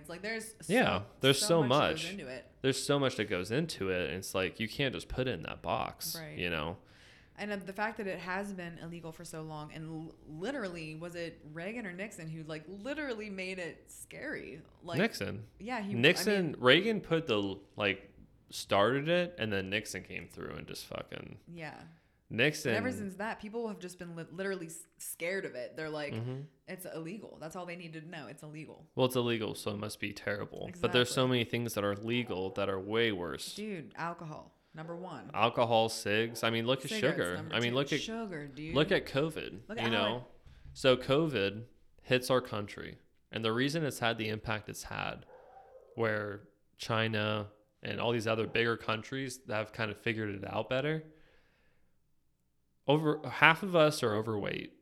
Like 0.07 0.21
there's 0.21 0.45
so, 0.61 0.73
Yeah, 0.73 1.01
there's 1.19 1.39
so 1.45 1.61
that 1.61 1.67
much. 1.67 2.03
goes 2.03 2.11
into 2.11 2.27
it. 2.27 2.45
there's 2.61 2.81
so 2.81 2.97
much 2.97 3.17
that 3.17 3.29
goes 3.29 3.51
into 3.51 3.89
it. 3.89 4.07
And 4.09 4.19
it's 4.19 4.33
like 4.33 4.59
you 4.61 4.69
can't 4.69 4.93
just 4.93 5.09
put 5.09 5.27
it 5.27 5.31
in 5.33 5.43
that 5.43 5.61
box, 5.61 6.17
Right. 6.19 6.37
you 6.37 6.49
know. 6.49 6.77
And 7.39 7.51
uh, 7.53 7.57
the 7.65 7.73
fact 7.73 7.97
that 7.97 8.05
it 8.07 8.19
has 8.19 8.51
been 8.53 8.77
illegal 8.83 9.11
for 9.11 9.23
so 9.23 9.41
long, 9.41 9.71
and 9.73 9.85
l- 9.87 10.15
literally, 10.27 10.95
was 10.95 11.15
it 11.15 11.39
Reagan 11.53 11.85
or 11.87 11.93
Nixon 11.93 12.27
who 12.29 12.43
like 12.43 12.63
literally 12.67 13.29
made 13.29 13.57
it 13.59 13.83
scary? 13.87 14.59
Like 14.83 14.97
Nixon. 14.99 15.43
Yeah, 15.59 15.81
he. 15.81 15.93
Nixon, 15.93 16.33
I 16.33 16.41
mean, 16.41 16.55
Reagan 16.59 17.01
put 17.01 17.27
the 17.27 17.57
like 17.77 18.09
started 18.49 19.07
it, 19.09 19.35
and 19.39 19.51
then 19.51 19.69
Nixon 19.69 20.03
came 20.03 20.27
through 20.27 20.55
and 20.55 20.67
just 20.67 20.85
fucking 20.85 21.37
yeah. 21.53 21.75
Nixon. 22.31 22.75
And 22.75 22.77
ever 22.77 22.91
since 22.95 23.15
that, 23.15 23.39
people 23.41 23.67
have 23.69 23.79
just 23.79 23.97
been 23.97 24.15
li- 24.15 24.25
literally 24.31 24.69
scared 24.99 25.45
of 25.45 25.55
it. 25.55 25.75
They're 25.75 25.89
like, 25.89 26.13
Mhm. 26.13 26.43
it's 26.67 26.85
illegal. 26.85 27.37
That's 27.41 27.55
all 27.55 27.65
they 27.65 27.75
need 27.75 27.93
to 27.93 28.07
know. 28.07 28.27
It's 28.27 28.43
illegal. 28.43 28.85
Well, 28.95 29.07
it's 29.07 29.15
illegal, 29.15 29.55
so 29.55 29.71
it 29.71 29.77
must 29.79 29.99
be 29.99 30.13
terrible. 30.13 30.69
But 30.79 30.91
there's 30.91 31.09
so 31.09 31.27
many 31.27 31.43
things 31.43 31.73
that 31.73 31.83
are 31.83 31.95
legal 31.95 32.51
that 32.51 32.69
are 32.69 32.79
way 32.79 33.11
worse. 33.11 33.55
Dude, 33.55 33.93
alcohol 33.95 34.51
number 34.73 34.95
one. 34.95 35.31
Alcohol, 35.33 35.89
cigs. 35.89 36.43
I 36.43 36.49
mean, 36.49 36.65
look 36.65 36.83
at 36.83 36.89
Cigarettes, 36.89 37.17
sugar. 37.17 37.35
number 37.37 37.55
I 37.55 37.59
mean, 37.59 37.71
two. 37.71 37.75
look 37.75 37.93
at 37.93 38.01
sugar, 38.01 38.47
dude. 38.47 38.75
look 38.75 38.91
at 38.91 39.05
COVID. 39.05 39.59
Look 39.67 39.77
at 39.77 39.85
you 39.85 39.91
how 39.91 40.03
know, 40.03 40.25
so 40.73 40.95
COVID 40.95 41.63
hits 42.03 42.29
our 42.29 42.41
country, 42.41 42.97
and 43.31 43.43
the 43.43 43.51
reason 43.51 43.83
it's 43.83 43.99
had 43.99 44.17
the 44.17 44.29
impact 44.29 44.69
it's 44.69 44.83
had, 44.83 45.25
where 45.95 46.41
China 46.77 47.47
and 47.81 47.99
all 47.99 48.11
these 48.11 48.27
other 48.27 48.47
bigger 48.47 48.75
countries 48.77 49.39
that 49.47 49.55
have 49.55 49.71
kind 49.73 49.89
of 49.91 49.97
figured 49.97 50.35
it 50.35 50.43
out 50.51 50.69
better. 50.69 51.03
Over 52.87 53.19
half 53.29 53.63
of 53.63 53.75
us 53.75 54.01
are 54.03 54.15
overweight, 54.15 54.73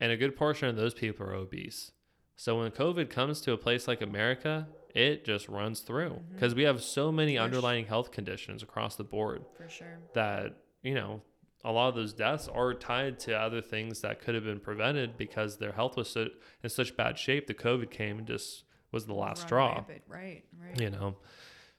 and 0.00 0.12
a 0.12 0.16
good 0.16 0.36
portion 0.36 0.68
of 0.68 0.76
those 0.76 0.94
people 0.94 1.26
are 1.26 1.34
obese. 1.34 1.92
So 2.36 2.58
when 2.58 2.70
COVID 2.70 3.10
comes 3.10 3.40
to 3.42 3.52
a 3.52 3.58
place 3.58 3.86
like 3.86 4.00
America, 4.00 4.68
it 4.94 5.24
just 5.24 5.48
runs 5.48 5.80
through 5.80 6.20
because 6.34 6.54
we 6.54 6.62
have 6.64 6.82
so 6.82 7.10
many 7.12 7.36
For 7.36 7.42
underlying 7.42 7.86
health 7.86 8.10
conditions 8.10 8.62
across 8.62 8.96
the 8.96 9.04
board 9.04 9.44
for 9.56 9.68
sure. 9.68 9.98
that 10.14 10.56
you 10.82 10.94
know 10.94 11.22
a 11.64 11.70
lot 11.72 11.88
of 11.90 11.94
those 11.94 12.12
deaths 12.14 12.48
are 12.48 12.72
tied 12.72 13.18
to 13.20 13.34
other 13.38 13.60
things 13.60 14.00
that 14.00 14.20
could 14.20 14.34
have 14.34 14.44
been 14.44 14.60
prevented 14.60 15.16
because 15.18 15.58
their 15.58 15.72
health 15.72 15.94
was 15.96 16.08
so, 16.08 16.28
in 16.62 16.70
such 16.70 16.96
bad 16.96 17.18
shape 17.18 17.46
the 17.46 17.54
covid 17.54 17.90
came 17.90 18.18
and 18.18 18.26
just 18.26 18.64
was 18.92 19.06
the 19.06 19.14
last 19.14 19.40
Run 19.40 19.46
straw 19.46 19.72
rampant. 19.74 20.02
Right, 20.08 20.42
right. 20.60 20.80
you 20.80 20.90
know 20.90 21.16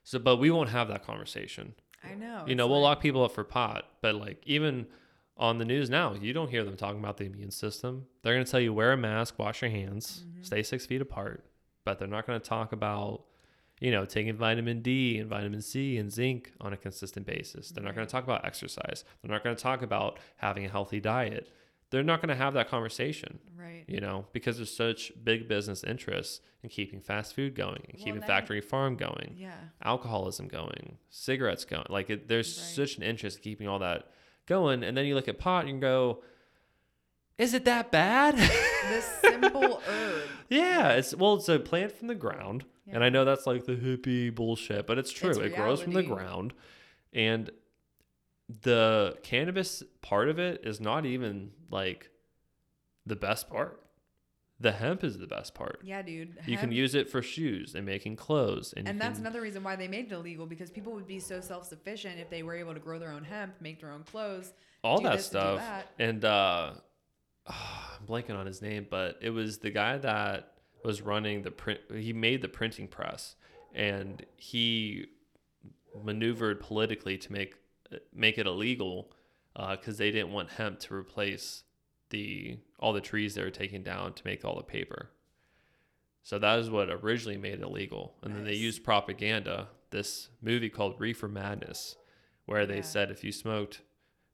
so 0.04 0.20
but 0.20 0.38
we 0.38 0.52
won't 0.52 0.70
have 0.70 0.88
that 0.90 1.04
conversation 1.06 1.74
I 2.04 2.16
know. 2.16 2.46
you 2.48 2.56
know 2.56 2.68
we'll 2.68 2.82
like- 2.82 2.96
lock 2.98 3.02
people 3.04 3.24
up 3.24 3.32
for 3.34 3.44
pot 3.44 3.86
but 4.02 4.16
like 4.16 4.42
even 4.46 4.88
on 5.38 5.58
the 5.58 5.66
news 5.66 5.90
now 5.90 6.14
you 6.14 6.34
don't 6.34 6.50
hear 6.50 6.64
them 6.64 6.78
talking 6.78 7.00
about 7.00 7.18
the 7.18 7.26
immune 7.26 7.52
system 7.52 8.06
they're 8.22 8.34
going 8.36 8.46
to 8.46 8.52
tell 8.52 8.60
you 8.60 8.74
wear 8.74 8.92
a 8.94 8.98
mask 8.98 9.40
wash 9.40 9.62
your 9.64 9.72
hands 9.72 10.24
Mhm. 10.28 10.46
stay 10.46 10.62
six 10.64 10.86
feet 10.86 11.02
apart 11.02 11.44
but 11.84 12.00
they're 12.00 12.08
not 12.08 12.26
going 12.28 12.40
to 12.40 12.46
talk 12.50 12.72
about 12.72 13.24
you 13.80 13.92
know 13.92 14.06
taking 14.06 14.36
vitamin 14.36 14.82
d 14.82 15.18
and 15.20 15.30
vitamin 15.30 15.62
c 15.62 15.98
and 15.98 16.12
zinc 16.12 16.52
on 16.62 16.72
a 16.74 16.78
consistent 16.78 17.26
basis 17.26 17.72
they're 17.72 17.84
not 17.84 17.96
going 17.96 18.06
to 18.06 18.12
talk 18.12 18.24
about 18.24 18.46
exercise 18.46 19.04
they're 19.22 19.32
not 19.32 19.44
going 19.44 19.56
to 19.56 19.62
talk 19.62 19.82
about 19.82 20.20
having 20.38 20.66
a 20.66 20.70
healthy 20.70 21.00
diet 21.00 21.50
they're 21.90 22.04
not 22.04 22.22
going 22.22 22.30
to 22.30 22.36
have 22.36 22.54
that 22.54 22.70
conversation 22.70 23.40
Right. 23.58 23.84
you 23.88 24.00
know 24.00 24.26
because 24.34 24.58
there's 24.58 24.76
such 24.76 25.12
big 25.24 25.48
business 25.48 25.84
interests 25.84 26.42
in 26.64 26.70
keeping 26.70 27.02
fast 27.02 27.34
food 27.36 27.56
going 27.56 27.82
and 27.90 27.94
Well, 27.98 28.04
keeping 28.06 28.22
factory 28.22 28.62
farm 28.62 28.96
going 28.96 29.36
Yeah. 29.38 29.56
alcoholism 29.84 30.48
going, 30.48 30.98
cigarettes 31.10 31.66
going. 31.66 31.88
Like 31.90 32.10
it, 32.12 32.28
there's 32.28 32.48
Right. 32.58 32.76
such 32.88 32.98
an 32.98 33.04
interest 33.04 33.38
in 33.38 33.44
keeping 33.44 33.68
all 33.68 33.80
that 33.80 34.12
going, 34.46 34.84
and 34.84 34.96
then 34.96 35.06
you 35.08 35.16
look 35.16 35.28
at 35.28 35.40
pot 35.40 35.66
and 35.66 35.76
you 35.76 35.82
go, 35.82 36.24
"Is 37.42 37.54
it 37.54 37.66
that 37.66 37.92
bad?" 37.92 38.36
This 38.90 39.06
simple 39.22 39.80
herb. 39.88 40.24
yeah, 40.50 40.90
it's 40.94 41.16
well, 41.16 41.36
it's 41.36 41.48
a 41.48 41.60
plant 41.60 41.92
from 41.94 42.08
the 42.08 42.16
ground, 42.16 42.66
and 42.88 43.04
I 43.04 43.10
know 43.10 43.24
that's 43.24 43.46
like 43.48 43.66
the 43.66 43.76
hippie 43.76 44.34
bullshit, 44.34 44.86
but 44.88 44.98
it's 44.98 45.12
true. 45.12 45.30
It's 45.30 45.40
it 45.40 45.56
grows 45.56 45.82
from 45.82 45.94
the 45.94 46.04
ground, 46.04 46.54
and 47.14 47.50
the 48.64 49.18
cannabis 49.24 49.84
part 50.02 50.30
of 50.30 50.40
it 50.40 50.62
is 50.66 50.82
not 50.82 51.06
even 51.06 51.52
like 51.70 52.10
the 53.06 53.16
best 53.16 53.50
part. 53.50 53.78
The 54.60 54.74
hemp 54.74 55.04
is 55.04 55.18
the 55.18 55.26
best 55.26 55.56
part. 55.56 55.80
Yeah, 55.84 56.02
dude. 56.02 56.38
You 56.46 56.58
can 56.58 56.72
use 56.72 56.94
it 56.94 57.10
for 57.10 57.22
shoes 57.22 57.74
and 57.74 57.86
making 57.86 58.16
clothes, 58.18 58.74
and, 58.76 58.88
and 58.88 59.00
that's 59.00 59.18
can- 59.18 59.26
another 59.26 59.42
reason 59.42 59.64
why 59.64 59.76
they 59.76 59.88
made 59.88 60.08
it 60.08 60.12
illegal 60.12 60.46
because 60.46 60.70
people 60.70 60.94
would 60.94 61.08
be 61.08 61.20
so 61.20 61.40
self-sufficient 61.40 62.20
if 62.20 62.30
they 62.30 62.44
were 62.44 62.56
able 62.56 62.74
to 62.74 62.80
grow 62.80 63.00
their 63.00 63.12
own 63.12 63.24
hemp, 63.24 63.54
make 63.62 63.80
their 63.80 63.92
own 63.92 64.04
clothes. 64.04 64.54
all 64.84 65.02
that 65.02 65.18
this 65.18 65.28
and 65.28 65.42
stuff. 65.42 65.60
that. 65.60 65.88
And 65.98 66.26
uh, 66.26 66.72
I'm 67.48 68.06
blanking 68.08 68.38
on 68.38 68.46
his 68.46 68.62
name, 68.62 68.88
but 68.90 69.18
it 69.22 69.30
was 69.32 69.60
the 69.60 69.70
guy 69.70 69.98
that 69.98 70.54
was 70.84 71.02
running 71.02 71.44
the 71.44 71.52
print. 71.52 71.80
He 71.94 72.14
made 72.14 72.42
the 72.42 72.48
printing 72.48 72.88
press, 72.88 73.36
and 73.74 74.26
he 74.36 75.08
maneuvered 76.04 76.60
politically 76.60 77.18
to 77.18 77.32
make 77.32 77.56
make 78.14 78.38
it 78.38 78.48
illegal 78.48 79.12
uh, 79.56 79.76
because 79.76 79.98
they 79.98 80.12
didn't 80.12 80.32
want 80.32 80.50
hemp 80.52 80.80
to 80.80 80.94
replace 80.94 81.64
the 82.10 82.58
all 82.80 82.94
the 82.94 83.02
trees 83.02 83.36
they 83.36 83.44
were 83.44 83.50
taking 83.50 83.84
down 83.84 84.14
to 84.14 84.22
make 84.26 84.44
all 84.46 84.56
the 84.56 84.64
paper. 84.64 85.10
So 86.24 86.38
that 86.40 86.60
is 86.60 86.70
what 86.70 86.90
originally 86.90 87.38
made 87.38 87.54
it 87.56 87.62
illegal, 87.62 88.16
and 88.22 88.36
then 88.36 88.44
they 88.46 88.54
used 88.54 88.84
propaganda. 88.84 89.70
This 89.90 90.30
movie 90.42 90.70
called 90.70 90.96
Reefer 91.00 91.28
Madness, 91.28 91.96
where 92.46 92.66
they 92.66 92.78
Yeah. 92.78 92.82
said 92.84 93.12
if 93.12 93.24
you 93.24 93.32
smoked 93.32 93.82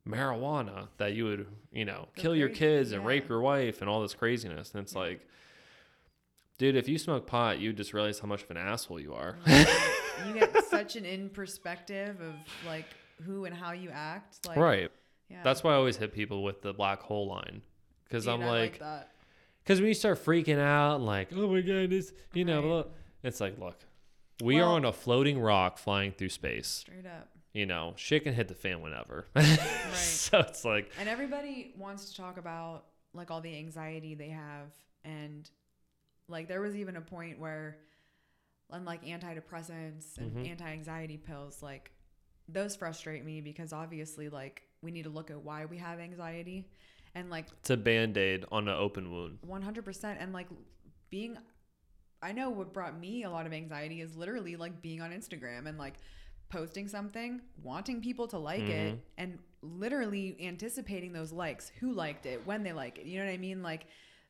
marijuana 0.08 0.88
that 0.98 1.14
you 1.14 1.26
would 1.26 1.48
you 1.72 1.86
know 1.86 2.08
kill 2.16 2.36
your 2.36 2.50
kids 2.50 2.92
and 2.92 3.06
rape 3.06 3.28
your 3.30 3.42
wife 3.42 3.82
and 3.82 3.90
all 3.90 4.02
this 4.02 4.14
craziness 4.14 4.72
and 4.74 4.84
it's 4.84 4.94
Yeah. 4.94 5.00
like 5.00 5.28
dude 6.58 6.76
if 6.76 6.88
you 6.88 6.98
smoke 6.98 7.28
pot 7.28 7.60
you 7.60 7.74
just 7.74 7.94
realize 7.94 8.20
how 8.20 8.28
much 8.28 8.44
of 8.44 8.52
an 8.52 8.58
asshole 8.58 9.00
you 9.00 9.14
are 9.14 9.38
you 9.48 10.34
get 10.34 10.64
such 10.66 10.96
an 10.96 11.06
in 11.06 11.30
perspective 11.30 12.20
of 12.22 12.34
like 12.66 12.86
who 13.26 13.46
and 13.46 13.56
how 13.56 13.72
you 13.72 13.90
act. 13.92 14.46
Like, 14.48 14.58
right 14.58 14.92
Yeah. 15.30 15.42
that's 15.44 15.64
why 15.64 15.74
i 15.74 15.76
always 15.76 15.98
hit 15.98 16.14
people 16.14 16.44
with 16.44 16.62
the 16.62 16.74
black 16.74 17.02
hole 17.02 17.28
line 17.28 17.62
because 18.06 18.28
i'm 18.28 18.42
like 18.42 18.82
because 19.64 19.80
when 19.80 19.88
you 19.90 19.94
start 19.94 20.24
freaking 20.24 20.60
out 20.60 21.02
like 21.02 21.30
oh 21.36 21.48
my 21.52 21.62
god 21.62 21.90
this 21.90 22.14
you 22.34 22.46
know 22.46 22.78
Right. 22.78 22.86
it's 23.24 23.40
like 23.42 23.58
look 23.60 23.76
we 24.44 24.60
are 24.60 24.70
on 24.72 24.86
a 24.86 24.94
floating 24.94 25.40
rock 25.40 25.78
flying 25.80 26.12
through 26.12 26.30
space 26.30 26.68
Straight 26.68 27.06
up. 27.06 27.28
You 27.58 27.66
know 27.66 27.94
shit 27.98 28.24
can 28.24 28.34
hit 28.34 28.48
the 28.48 28.54
fan 28.56 28.82
whenever. 28.82 29.26
Right. 29.36 29.46
so 29.96 30.40
it's 30.40 30.64
like 30.66 30.90
And 31.00 31.10
everybody 31.10 31.74
wants 31.78 32.10
to 32.12 32.18
talk 32.18 32.38
about 32.38 32.86
like 33.14 33.32
all 33.32 33.42
the 33.42 33.56
anxiety 33.58 34.14
they 34.16 34.30
have. 34.30 34.72
And 35.04 35.50
like 36.28 36.48
there 36.48 36.62
was 36.62 36.76
even 36.76 36.96
a 36.98 37.02
point 37.02 37.40
where 37.40 37.78
unlike 38.70 39.04
antidepressants 39.06 40.18
and 40.18 40.36
Mhm. 40.36 40.50
anti-anxiety 40.52 41.18
pills 41.18 41.64
like 41.64 41.92
those 42.50 42.76
frustrate 42.76 43.24
me 43.26 43.42
because 43.42 43.74
obviously 43.74 44.30
like 44.30 44.62
we 44.82 44.92
need 44.92 45.04
to 45.04 45.10
look 45.10 45.32
at 45.32 45.42
why 45.42 45.66
we 45.66 45.78
have 45.78 46.00
anxiety. 46.00 46.68
And 47.16 47.30
like 47.30 47.46
it's 47.60 47.70
a 47.72 47.78
band-aid 47.78 48.46
on 48.52 48.68
an 48.68 48.76
open 48.76 49.12
wound. 49.12 49.40
100% 49.48 50.18
and 50.20 50.34
like 50.34 50.48
being 51.10 51.38
I 52.22 52.32
know 52.34 52.50
what 52.50 52.74
brought 52.74 53.00
me 53.00 53.24
a 53.24 53.30
lot 53.30 53.46
of 53.46 53.54
anxiety 53.54 54.02
is 54.02 54.16
literally 54.16 54.56
like 54.58 54.82
being 54.82 55.02
on 55.02 55.12
Instagram 55.12 55.68
and 55.68 55.78
like 55.78 55.96
posting 56.50 56.88
something, 56.88 57.42
wanting 57.62 58.02
people 58.02 58.28
to 58.30 58.38
like 58.38 58.62
it, 58.62 58.96
Mhm. 58.96 59.00
and 59.18 59.40
literally 59.62 60.38
anticipating 60.40 61.12
those 61.14 61.32
likes, 61.32 61.70
who 61.80 61.92
liked 61.92 62.26
it, 62.26 62.46
when 62.46 62.64
they 62.64 62.72
like 62.74 62.98
it. 63.00 63.06
You 63.06 63.20
know 63.20 63.26
what 63.26 63.32
I 63.34 63.38
mean? 63.38 63.62
Like 63.64 63.88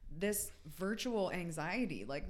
this 0.10 0.52
virtual 0.66 1.32
anxiety, 1.32 2.06
like 2.06 2.24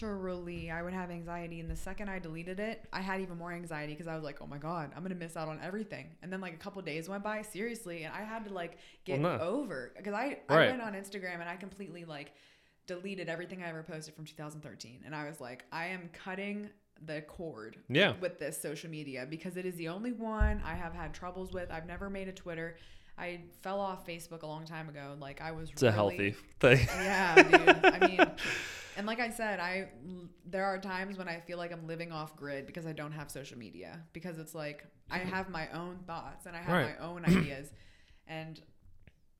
literally, 0.00 0.70
I 0.70 0.82
would 0.82 0.92
have 0.92 1.10
anxiety. 1.10 1.60
And 1.60 1.70
the 1.70 1.76
second 1.76 2.08
I 2.08 2.18
deleted 2.18 2.60
it, 2.60 2.86
I 2.92 3.00
had 3.00 3.20
even 3.20 3.36
more 3.38 3.52
anxiety 3.52 3.92
because 3.92 4.08
I 4.08 4.14
was 4.14 4.24
like, 4.24 4.40
oh 4.40 4.46
my 4.46 4.58
God, 4.58 4.90
I'm 4.94 5.00
going 5.02 5.10
to 5.10 5.18
miss 5.18 5.36
out 5.36 5.48
on 5.48 5.60
everything. 5.62 6.06
And 6.22 6.32
then 6.32 6.40
like 6.40 6.54
a 6.54 6.58
couple 6.58 6.80
days 6.82 7.08
went 7.08 7.22
by, 7.22 7.42
seriously, 7.42 8.04
and 8.04 8.14
I 8.14 8.22
had 8.22 8.44
to 8.46 8.54
like 8.54 8.78
get 9.04 9.20
Well, 9.20 9.38
no. 9.38 9.44
over 9.44 9.92
because 9.96 10.14
I, 10.14 10.38
I 10.48 10.56
went 10.68 10.82
on 10.82 10.94
Instagram 10.94 11.40
and 11.40 11.48
I 11.48 11.56
completely 11.56 12.04
like 12.04 12.32
deleted 12.86 13.28
everything 13.28 13.62
I 13.62 13.68
ever 13.68 13.82
posted 13.82 14.14
from 14.14 14.24
2013. 14.24 15.02
And 15.04 15.14
I 15.14 15.26
was 15.28 15.40
like, 15.40 15.64
I 15.70 15.86
am 15.88 16.08
cutting 16.12 16.70
the 17.04 17.22
cord 17.22 17.76
Yeah. 17.88 18.14
with 18.20 18.38
this 18.38 18.60
social 18.60 18.90
media 18.90 19.26
because 19.28 19.56
it 19.56 19.64
is 19.66 19.74
the 19.76 19.88
only 19.88 20.12
one 20.12 20.60
I 20.64 20.74
have 20.74 20.92
had 20.92 21.14
troubles 21.14 21.52
with. 21.52 21.70
I've 21.70 21.86
never 21.86 22.10
made 22.10 22.28
a 22.28 22.32
Twitter. 22.32 22.76
I 23.16 23.40
fell 23.62 23.80
off 23.80 24.06
Facebook 24.06 24.42
a 24.42 24.46
long 24.46 24.64
time 24.64 24.88
ago. 24.88 25.14
Like 25.18 25.40
I 25.40 25.52
was 25.52 25.70
It's 25.70 25.82
a 25.82 25.92
healthy 25.92 26.34
thing. 26.60 26.78
Yeah, 26.94 27.34
dude. 27.42 27.84
I 27.84 28.06
mean, 28.06 28.30
and 28.96 29.06
like 29.06 29.20
I 29.20 29.30
said, 29.30 29.60
I 29.60 29.88
there 30.46 30.64
are 30.64 30.78
times 30.78 31.16
when 31.18 31.28
I 31.28 31.40
feel 31.40 31.58
like 31.58 31.72
I'm 31.72 31.86
living 31.86 32.12
off 32.12 32.36
grid 32.36 32.66
because 32.66 32.86
I 32.86 32.92
don't 32.92 33.12
have 33.12 33.30
social 33.30 33.58
media 33.58 34.00
because 34.12 34.38
it's 34.38 34.54
like 34.54 34.84
I 35.10 35.18
have 35.18 35.48
my 35.50 35.68
own 35.70 35.98
thoughts 36.06 36.46
and 36.46 36.54
I 36.56 36.60
have 36.60 36.72
Right. 36.72 36.98
my 37.00 37.06
own 37.06 37.24
ideas 37.26 37.70
and 38.26 38.60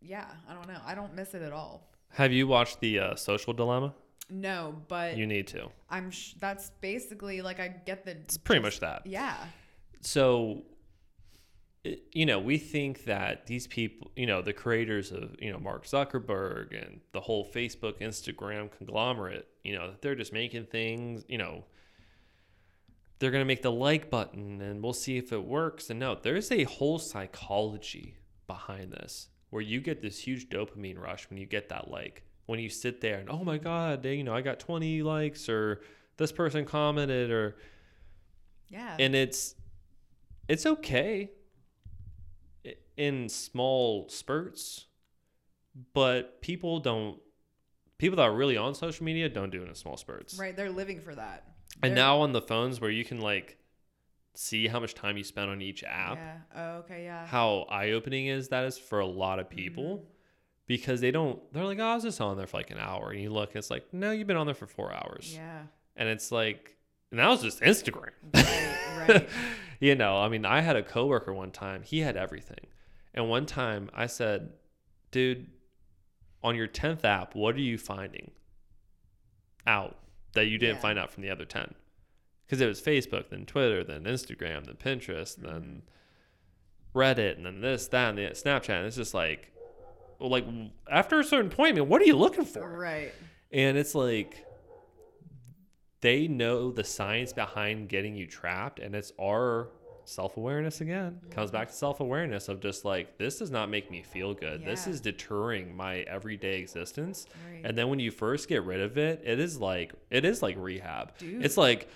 yeah, 0.00 0.26
I 0.48 0.54
don't 0.54 0.66
know. 0.68 0.80
I 0.84 0.94
don't 0.94 1.14
miss 1.14 1.34
it 1.34 1.42
at 1.42 1.52
all. 1.52 1.90
Have 2.14 2.32
you 2.32 2.46
watched 2.48 2.80
the 2.80 2.98
uh, 2.98 3.14
Social 3.16 3.52
Dilemma? 3.52 3.94
No, 4.30 4.82
but 4.88 5.16
You 5.16 5.26
need 5.26 5.46
to. 5.48 5.68
I'm 5.88 6.10
sh- 6.10 6.34
that's 6.38 6.70
basically 6.80 7.42
like 7.42 7.60
I 7.60 7.68
get 7.68 8.04
the 8.04 8.12
It's 8.12 8.38
pretty 8.38 8.62
much 8.62 8.80
that. 8.80 9.06
yeah. 9.06 9.36
so 10.00 10.62
it- 11.84 12.02
you 12.12 12.26
know 12.26 12.38
we 12.38 12.58
think 12.58 13.04
that 13.04 13.46
these 13.46 13.66
people 13.66 14.10
you 14.16 14.26
know 14.26 14.42
the 14.42 14.52
creators 14.52 15.12
of 15.12 15.34
you 15.40 15.50
know 15.50 15.58
mark 15.58 15.86
zuckerberg 15.86 16.76
and 16.80 17.00
the 17.12 17.20
whole 17.20 17.44
facebook 17.46 18.00
instagram 18.00 18.70
conglomerate 18.70 19.46
you 19.64 19.74
know 19.74 19.90
that 19.90 20.02
they're 20.02 20.14
just 20.14 20.32
making 20.32 20.64
things 20.66 21.24
you 21.28 21.38
know 21.38 21.64
they're 23.18 23.30
to 23.30 23.44
make 23.44 23.62
the 23.62 23.72
like 23.72 24.10
button 24.10 24.60
and 24.60 24.82
we'll 24.82 24.92
see 24.92 25.16
if 25.16 25.32
it 25.32 25.42
works 25.44 25.88
and 25.90 25.98
no 26.00 26.14
there's 26.14 26.50
a 26.52 26.64
whole 26.64 26.98
psychology 26.98 28.16
behind 28.46 28.92
this 28.92 29.28
where 29.50 29.62
you 29.62 29.80
get 29.80 30.00
this 30.02 30.18
huge 30.18 30.48
dopamine 30.50 30.98
rush 30.98 31.28
when 31.30 31.38
you 31.38 31.46
get 31.46 31.68
that 31.70 31.90
like 31.90 32.22
when 32.50 32.58
you 32.60 32.68
sit 32.68 33.00
there 33.00 33.18
and 33.20 33.30
oh 33.30 33.44
my 33.44 33.56
god 33.58 34.02
they, 34.02 34.14
you 34.16 34.24
know 34.24 34.34
i 34.34 34.40
got 34.40 34.58
20 34.58 35.02
likes 35.02 35.48
or 35.48 35.80
this 36.16 36.32
person 36.32 36.64
commented 36.64 37.30
or 37.30 37.56
Yeah. 38.68 38.96
and 38.98 39.14
it's 39.14 39.54
it's 40.48 40.66
okay 40.66 41.30
in 42.96 43.28
small 43.28 44.08
spurts 44.08 44.86
but 45.94 46.42
people 46.42 46.80
don't 46.80 47.18
people 47.98 48.16
that 48.16 48.22
are 48.24 48.34
really 48.34 48.56
on 48.56 48.74
social 48.74 49.04
media 49.04 49.28
don't 49.28 49.50
do 49.50 49.62
it 49.62 49.68
in 49.68 49.74
small 49.74 49.96
spurts 49.96 50.36
right, 50.38 50.56
they're 50.56 50.70
living 50.70 51.00
for 51.00 51.14
that. 51.14 51.44
and 51.82 51.90
They're- 51.90 51.96
now 51.96 52.18
on 52.20 52.32
the 52.32 52.42
phones 52.42 52.80
where 52.80 52.90
you 52.90 53.04
can 53.04 53.20
like 53.20 53.56
see 54.34 54.66
how 54.68 54.80
much 54.80 54.94
time 54.94 55.16
you 55.16 55.24
spend 55.24 55.50
on 55.50 55.60
each 55.62 55.82
app 55.84 56.16
Yeah. 56.16 56.36
Oh, 56.54 56.70
okay, 56.78 57.04
yeah. 57.04 57.26
how 57.26 57.66
eye-opening 57.70 58.26
is 58.26 58.48
that 58.48 58.64
is 58.64 58.76
for 58.78 59.00
a 59.00 59.06
lot 59.06 59.38
of 59.38 59.48
people 59.48 59.98
Mm-hmm. 59.98 60.04
Because 60.70 61.00
they 61.00 61.10
don't 61.10 61.40
they're 61.52 61.64
like 61.64 61.80
oh 61.80 61.84
i 61.84 61.94
was 61.96 62.04
just 62.04 62.20
on 62.20 62.36
there 62.36 62.46
for 62.46 62.56
like 62.58 62.70
an 62.70 62.78
hour 62.78 63.10
and 63.10 63.20
you 63.20 63.28
look 63.28 63.48
and 63.50 63.56
it's 63.56 63.70
like 63.72 63.84
no 63.92 64.12
you've 64.12 64.28
been 64.28 64.36
on 64.36 64.46
there 64.46 64.54
for 64.54 64.68
four 64.68 64.92
hours 64.92 65.32
Yeah. 65.34 65.62
and 65.96 66.08
it's 66.08 66.30
like 66.30 66.76
and 67.10 67.18
that 67.18 67.26
was 67.28 67.42
just 67.42 67.60
instagram 67.60 68.10
Right, 68.32 68.76
right. 69.08 69.28
you 69.80 69.96
know, 69.96 70.16
I 70.18 70.28
mean, 70.28 70.44
I 70.44 70.60
had 70.60 70.76
a 70.76 70.82
coworker 70.82 71.32
one 71.32 71.50
time, 71.50 71.82
he 71.82 72.00
had 72.00 72.16
everything. 72.16 72.66
And 73.14 73.28
one 73.28 73.46
time 73.46 73.90
I 73.94 74.06
said, 74.06 74.50
dude, 75.10 75.46
on 76.44 76.54
your 76.54 76.68
10th 76.68 77.02
app, 77.04 77.34
what 77.34 77.56
are 77.56 77.60
you 77.60 77.78
finding 77.78 78.30
out 79.66 79.96
that 80.34 80.46
you 80.46 80.58
didn't 80.58 80.76
Yeah. 80.76 80.82
find 80.82 80.98
out 80.98 81.10
from 81.10 81.22
the 81.24 81.30
other 81.30 81.44
10? 81.46 81.74
Because 82.46 82.60
it 82.60 82.66
was 82.66 82.80
Facebook, 82.80 83.30
then 83.30 83.46
Twitter, 83.46 83.82
then 83.82 84.04
Instagram, 84.04 84.66
then 84.66 84.76
Pinterest, 84.76 85.38
Mm-hmm. 85.38 85.46
then 85.46 85.82
Reddit, 86.94 87.36
and 87.38 87.46
then 87.46 87.60
this, 87.60 87.88
that, 87.88 88.10
and 88.10 88.18
the 88.18 88.22
Snapchat. 88.32 88.70
And 88.78 88.86
it's 88.86 88.96
just 88.96 89.14
like, 89.14 89.50
like 90.20 90.46
after 90.90 91.18
a 91.18 91.24
certain 91.24 91.50
point, 91.50 91.72
I 91.76 91.80
mean, 91.80 91.88
what 91.88 92.02
are 92.02 92.06
you 92.06 92.16
looking 92.16 92.44
for? 92.44 92.68
Right. 92.68 93.12
And 93.52 93.76
it's 93.76 93.94
like 93.94 94.44
they 96.00 96.28
know 96.28 96.70
the 96.70 96.84
science 96.84 97.32
behind 97.32 97.88
getting 97.88 98.14
you 98.14 98.26
trapped, 98.26 98.78
and 98.78 98.94
it's 98.94 99.12
our 99.20 99.68
self 100.04 100.36
awareness 100.36 100.80
again. 100.80 101.20
Comes 101.30 101.50
back 101.50 101.68
to 101.68 101.74
self 101.74 102.00
awareness 102.00 102.48
of 102.48 102.60
just 102.60 102.84
like, 102.84 103.18
this 103.18 103.38
does 103.38 103.50
not 103.50 103.70
make 103.70 103.90
me 103.90 104.02
feel 104.02 104.34
good. 104.34 104.64
This 104.64 104.86
is 104.86 105.00
deterring 105.00 105.76
my 105.76 105.98
everyday 106.00 106.58
existence. 106.58 107.26
Right. 107.50 107.62
And 107.64 107.76
then 107.76 107.88
when 107.88 108.00
you 108.00 108.10
first 108.10 108.48
get 108.48 108.64
rid 108.64 108.80
of 108.80 108.98
it, 108.98 109.22
it 109.24 109.38
is 109.38 109.58
like, 109.58 109.92
it 110.10 110.24
is 110.24 110.42
like 110.42 110.56
rehab. 110.58 111.16
Dude. 111.18 111.44
It's 111.44 111.56
like, 111.56 111.88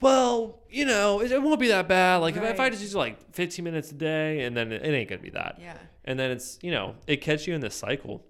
well, 0.00 0.60
you 0.68 0.84
know, 0.84 1.20
it, 1.20 1.42
won't 1.42 1.60
be 1.60 1.68
that 1.68 1.88
bad. 1.88 2.16
Like 2.16 2.36
if, 2.36 2.42
if 2.42 2.60
I 2.60 2.70
just 2.70 2.82
use 2.82 2.94
like 2.94 3.32
15 3.32 3.64
minutes 3.64 3.90
a 3.90 3.94
day, 3.94 4.44
and 4.44 4.56
then 4.56 4.72
it, 4.72 4.82
it 4.82 4.92
ain't 4.92 5.08
gonna 5.08 5.22
be 5.22 5.30
that. 5.30 5.58
yeah. 5.60 5.76
And 6.04 6.18
then 6.18 6.30
it's, 6.30 6.58
you 6.62 6.70
know, 6.70 6.96
it 7.06 7.18
catches 7.18 7.46
you 7.46 7.54
in 7.54 7.60
this 7.60 7.74
cycle. 7.74 8.24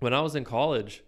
When 0.00 0.14
I 0.14 0.20
was 0.20 0.34
in 0.34 0.44
college, 0.44 1.02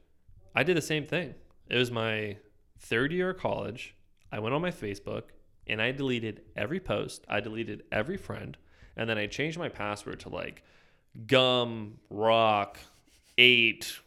I 0.54 0.62
did 0.62 0.76
the 0.76 0.82
same 0.82 1.06
thing. 1.06 1.34
It 1.68 1.76
was 1.76 1.90
my 1.90 2.36
third 2.78 3.12
year 3.12 3.30
of 3.30 3.38
college. 3.38 3.94
I 4.30 4.38
went 4.38 4.54
on 4.54 4.62
my 4.62 4.70
Facebook 4.70 5.24
and 5.66 5.80
I 5.82 5.92
deleted 5.92 6.42
every 6.56 6.80
post, 6.80 7.24
I 7.28 7.40
deleted 7.40 7.82
every 7.92 8.16
friend, 8.16 8.56
and 8.96 9.08
then 9.08 9.18
I 9.18 9.26
changed 9.26 9.58
my 9.58 9.68
password 9.68 10.20
to 10.20 10.30
like 10.30 10.62
gum, 11.26 11.98
rock, 12.10 12.78
eight, 13.36 13.98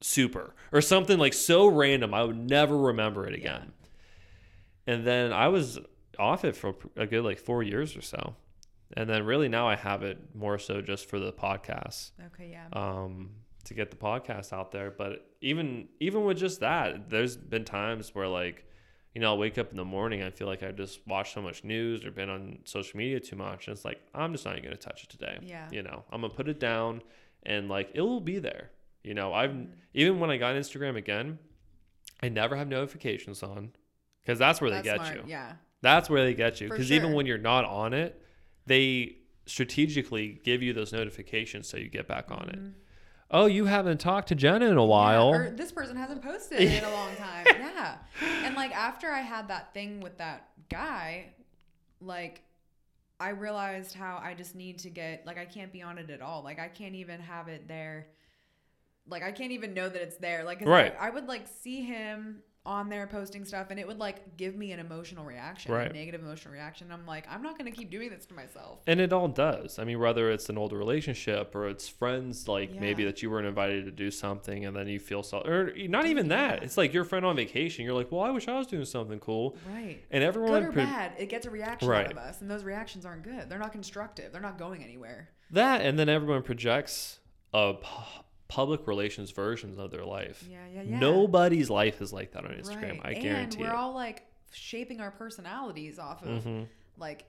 super, 0.00 0.54
or 0.72 0.80
something 0.80 1.18
like 1.18 1.32
so 1.32 1.66
random 1.66 2.12
I 2.12 2.24
would 2.24 2.50
never 2.50 2.76
remember 2.76 3.26
it 3.26 3.34
again. 3.34 3.72
And 4.86 5.06
then 5.06 5.32
I 5.32 5.48
was 5.48 5.78
off 6.18 6.44
it 6.44 6.56
for 6.56 6.74
a 6.96 7.06
good 7.06 7.24
like 7.24 7.38
four 7.38 7.62
years 7.62 7.96
or 7.96 8.02
so. 8.02 8.34
And 8.96 9.08
then 9.08 9.24
really 9.24 9.48
now 9.48 9.68
I 9.68 9.76
have 9.76 10.02
it 10.02 10.18
more 10.34 10.58
so 10.58 10.80
just 10.82 11.08
for 11.08 11.18
the 11.18 11.32
podcast, 11.32 12.10
Okay, 12.34 12.50
yeah. 12.50 12.66
um, 12.72 13.30
to 13.64 13.74
get 13.74 13.90
the 13.90 13.96
podcast 13.96 14.52
out 14.52 14.72
there. 14.72 14.90
But 14.90 15.26
even 15.40 15.88
even 16.00 16.24
with 16.24 16.38
just 16.38 16.60
that, 16.60 17.08
there's 17.08 17.36
been 17.36 17.64
times 17.64 18.14
where 18.14 18.26
like, 18.26 18.64
you 19.14 19.20
know, 19.20 19.28
I'll 19.28 19.38
wake 19.38 19.58
up 19.58 19.70
in 19.70 19.76
the 19.76 19.84
morning, 19.84 20.22
I 20.22 20.30
feel 20.30 20.46
like 20.48 20.62
I've 20.62 20.76
just 20.76 21.06
watched 21.06 21.34
so 21.34 21.42
much 21.42 21.62
news 21.62 22.04
or 22.04 22.10
been 22.10 22.28
on 22.30 22.58
social 22.64 22.96
media 22.98 23.20
too 23.20 23.36
much. 23.36 23.68
And 23.68 23.76
it's 23.76 23.84
like, 23.84 24.00
I'm 24.14 24.32
just 24.32 24.44
not 24.44 24.54
even 24.56 24.64
gonna 24.64 24.76
touch 24.76 25.04
it 25.04 25.10
today. 25.10 25.38
Yeah. 25.42 25.68
You 25.70 25.82
know, 25.82 26.04
I'm 26.10 26.20
gonna 26.22 26.32
put 26.34 26.48
it 26.48 26.58
down 26.58 27.02
and 27.44 27.68
like 27.68 27.90
it 27.94 28.00
will 28.02 28.20
be 28.20 28.38
there. 28.40 28.70
You 29.04 29.14
know, 29.14 29.32
I've 29.32 29.50
Mhm. 29.52 29.68
even 29.94 30.18
when 30.20 30.30
I 30.30 30.36
got 30.36 30.56
Instagram 30.56 30.96
again, 30.96 31.38
I 32.22 32.28
never 32.28 32.56
have 32.56 32.68
notifications 32.68 33.42
on. 33.42 33.72
Because 34.20 34.38
that's 34.38 34.60
where 34.60 34.68
That's 34.70 34.84
they 34.86 34.92
get 34.96 35.00
smart. 35.06 35.16
you. 35.16 35.22
Yeah. 35.26 35.52
That's 35.80 36.10
where 36.10 36.22
they 36.24 36.34
get 36.34 36.60
you. 36.60 36.68
Because 36.68 36.92
even 36.92 37.14
when 37.14 37.24
you're 37.24 37.38
not 37.38 37.64
on 37.64 37.94
it, 37.94 38.19
they 38.66 39.16
strategically 39.46 40.40
give 40.44 40.62
you 40.62 40.72
those 40.72 40.92
notifications 40.92 41.68
so 41.68 41.76
you 41.76 41.88
get 41.88 42.06
back 42.06 42.30
on 42.30 42.48
it. 42.50 42.58
Mhm. 42.58 42.72
Oh, 43.32 43.46
you 43.46 43.66
haven't 43.66 43.98
talked 44.00 44.28
to 44.28 44.34
Jenna 44.34 44.66
in 44.66 44.76
a 44.76 44.84
while. 44.84 45.30
Yeah, 45.30 45.36
or 45.38 45.50
this 45.50 45.70
person 45.70 45.96
hasn't 45.96 46.22
posted 46.22 46.60
in 46.60 46.82
a 46.84 46.90
long 46.92 47.14
time. 47.16 47.46
Yeah. 47.48 47.98
And 48.44 48.56
like 48.56 48.72
after 48.74 49.08
I 49.10 49.20
had 49.20 49.48
that 49.48 49.72
thing 49.72 50.00
with 50.00 50.18
that 50.18 50.48
guy, 50.68 51.26
like 52.00 52.42
I 53.20 53.30
realized 53.30 53.94
how 53.94 54.20
I 54.22 54.34
just 54.34 54.54
need 54.54 54.78
to 54.80 54.90
get 54.90 55.26
like 55.26 55.38
I 55.38 55.44
can't 55.44 55.72
be 55.72 55.82
on 55.82 55.98
it 55.98 56.10
at 56.10 56.20
all. 56.20 56.42
Like 56.42 56.58
I 56.58 56.68
can't 56.68 56.94
even 56.96 57.20
have 57.20 57.48
it 57.48 57.68
there. 57.68 58.08
Like 59.06 59.22
I 59.22 59.30
can't 59.32 59.52
even 59.52 59.74
know 59.74 59.88
that 59.88 60.00
it's 60.02 60.16
there. 60.16 60.42
Like 60.44 60.62
Right. 60.62 60.94
I, 60.98 61.08
I 61.08 61.10
would 61.10 61.26
like 61.26 61.46
see 61.46 61.82
him 61.82 62.42
on 62.66 62.90
there 62.90 63.06
posting 63.06 63.42
stuff 63.46 63.68
and 63.70 63.80
it 63.80 63.86
would 63.86 63.98
like 63.98 64.36
give 64.36 64.54
me 64.54 64.70
an 64.72 64.78
emotional 64.80 65.24
reaction, 65.24 65.72
Right. 65.72 65.90
a 65.90 65.94
negative 65.94 66.20
emotional 66.20 66.52
reaction. 66.52 66.92
I'm 66.92 67.06
like, 67.06 67.24
I'm 67.30 67.42
not 67.42 67.56
gonna 67.56 67.70
keep 67.70 67.90
doing 67.90 68.10
this 68.10 68.26
to 68.26 68.34
myself. 68.34 68.80
and 68.86 69.00
it 69.00 69.14
all 69.14 69.28
does. 69.28 69.78
I 69.78 69.84
mean, 69.84 69.98
whether 69.98 70.30
it's 70.30 70.50
an 70.50 70.58
older 70.58 70.76
relationship 70.76 71.54
or 71.54 71.68
it's 71.68 71.88
friends, 71.88 72.46
like 72.48 72.74
maybe 72.78 73.02
that 73.04 73.22
you 73.22 73.30
weren't 73.30 73.46
invited 73.46 73.86
to 73.86 73.90
do 73.90 74.10
something 74.10 74.66
and 74.66 74.76
then 74.76 74.88
you 74.88 74.98
feel 75.00 75.22
so, 75.22 75.38
or 75.40 75.72
not 75.88 76.04
even 76.04 76.28
that. 76.28 76.62
It's 76.62 76.76
like 76.76 76.92
your 76.92 77.04
friend 77.04 77.24
on 77.24 77.34
vacation. 77.34 77.84
You're 77.86 77.94
like, 77.94 78.12
well, 78.12 78.20
I 78.20 78.30
wish 78.30 78.46
I 78.46 78.58
was 78.58 78.66
doing 78.66 78.84
something 78.84 79.20
cool. 79.20 79.56
Right. 79.72 80.00
And 80.10 80.22
everyone, 80.22 80.60
Good 80.60 80.68
or 80.68 80.72
pre- 80.72 80.84
bad, 80.84 81.12
it 81.18 81.30
gets 81.30 81.46
a 81.46 81.50
reaction 81.50 81.88
Right. 81.88 82.04
out 82.06 82.12
of 82.12 82.18
us, 82.18 82.42
and 82.42 82.50
those 82.50 82.62
reactions 82.64 83.06
aren't 83.06 83.22
good. 83.22 83.48
They're 83.48 83.58
not 83.58 83.72
constructive. 83.72 84.32
They're 84.32 84.40
not 84.42 84.58
going 84.58 84.84
anywhere. 84.84 85.30
that, 85.52 85.80
and 85.80 85.98
then 85.98 86.08
everyone 86.10 86.42
projects 86.42 87.18
a 87.54 87.74
public 88.50 88.86
relations 88.88 89.30
versions 89.30 89.78
of 89.78 89.90
their 89.92 90.04
life. 90.04 90.44
Yeah, 90.50 90.58
yeah, 90.74 90.82
yeah. 90.82 90.98
Nobody's 90.98 91.70
life 91.70 92.02
is 92.02 92.12
like 92.12 92.32
that 92.32 92.44
on 92.44 92.50
Instagram. 92.50 92.98
Right. 92.98 93.00
I 93.04 93.10
and 93.12 93.22
guarantee 93.22 93.60
we're 93.62 93.68
it. 93.68 93.74
all 93.76 93.94
like 93.94 94.26
shaping 94.52 95.00
our 95.00 95.12
personalities 95.12 95.98
off 96.00 96.22
of 96.24 96.42
Mhm. 96.44 96.66
like 96.98 97.24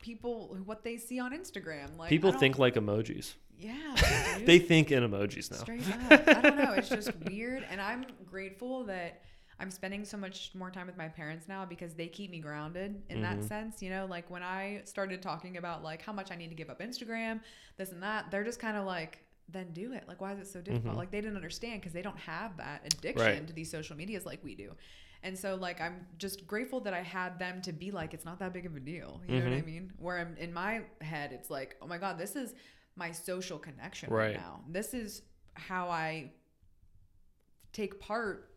people 0.00 0.56
what 0.64 0.82
they 0.82 0.96
see 0.96 1.20
on 1.20 1.32
Instagram. 1.32 1.96
Like 1.96 2.08
People 2.08 2.32
think 2.32 2.58
like 2.58 2.74
emojis. 2.74 3.34
yeah. 3.56 3.94
They 4.44 4.58
think 4.58 4.90
in 4.90 5.02
emojis 5.04 5.50
now. 5.50 5.58
straight 5.58 5.88
up. 6.10 6.28
I 6.28 6.40
don't 6.42 6.58
know. 6.58 6.72
It's 6.72 6.88
just 6.88 7.12
weird, 7.28 7.64
and 7.70 7.80
I'm 7.80 8.04
grateful 8.26 8.84
that 8.84 9.22
I'm 9.60 9.70
spending 9.70 10.04
so 10.04 10.16
much 10.16 10.50
more 10.56 10.72
time 10.72 10.88
with 10.88 10.96
my 10.96 11.06
parents 11.06 11.46
now 11.46 11.64
because 11.64 11.94
they 11.94 12.08
keep 12.08 12.32
me 12.32 12.40
grounded 12.40 13.00
in 13.08 13.22
that 13.22 13.38
Mhm. 13.38 13.46
sense. 13.48 13.80
You 13.80 13.90
know, 13.90 14.06
like 14.06 14.28
when 14.28 14.42
I 14.42 14.80
started 14.84 15.22
talking 15.22 15.56
about 15.56 15.84
like 15.84 16.02
how 16.02 16.12
much 16.12 16.32
I 16.32 16.34
need 16.34 16.48
to 16.48 16.56
give 16.56 16.68
up 16.70 16.80
Instagram, 16.80 17.40
this 17.76 17.92
and 17.92 18.02
that, 18.02 18.30
they're 18.32 18.42
just 18.42 18.58
kind 18.58 18.76
of 18.76 18.84
like, 18.86 19.20
then 19.48 19.72
do 19.72 19.92
it. 19.92 20.04
Like, 20.08 20.20
why 20.20 20.32
is 20.32 20.38
it 20.38 20.46
so 20.46 20.60
difficult? 20.60 20.94
Mhm. 20.94 20.98
Like, 20.98 21.10
they 21.10 21.20
didn't 21.20 21.36
understand 21.36 21.80
because 21.80 21.92
they 21.92 22.02
don't 22.02 22.18
have 22.18 22.56
that 22.56 22.82
addiction 22.86 23.26
Right. 23.26 23.46
to 23.46 23.52
these 23.52 23.70
social 23.70 23.96
medias 23.96 24.24
like 24.24 24.42
we 24.42 24.54
do. 24.54 24.74
And 25.24 25.38
so, 25.38 25.54
like, 25.54 25.80
I'm 25.80 26.06
just 26.18 26.46
grateful 26.46 26.80
that 26.80 26.94
I 26.94 27.02
had 27.02 27.38
them 27.38 27.62
to 27.62 27.72
be 27.72 27.90
like, 27.90 28.12
it's 28.14 28.24
not 28.24 28.38
that 28.40 28.52
big 28.52 28.66
of 28.66 28.74
a 28.74 28.80
deal. 28.80 29.22
You 29.28 29.38
know 29.38 29.44
what 29.50 29.52
I 29.58 29.60
Mhm. 29.62 29.66
mean? 29.66 29.92
Where 29.98 30.18
I'm 30.18 30.36
in 30.36 30.52
my 30.52 30.84
head, 31.00 31.32
it's 31.32 31.48
like, 31.50 31.76
oh 31.80 31.86
my 31.86 31.98
God, 31.98 32.18
this 32.18 32.34
is 32.34 32.54
my 32.96 33.12
social 33.12 33.58
connection 33.58 34.10
right, 34.10 34.28
Right. 34.28 34.36
now. 34.36 34.64
This 34.68 34.94
is 34.94 35.22
how 35.54 35.88
I 35.90 36.32
take 37.72 38.00
part 38.00 38.48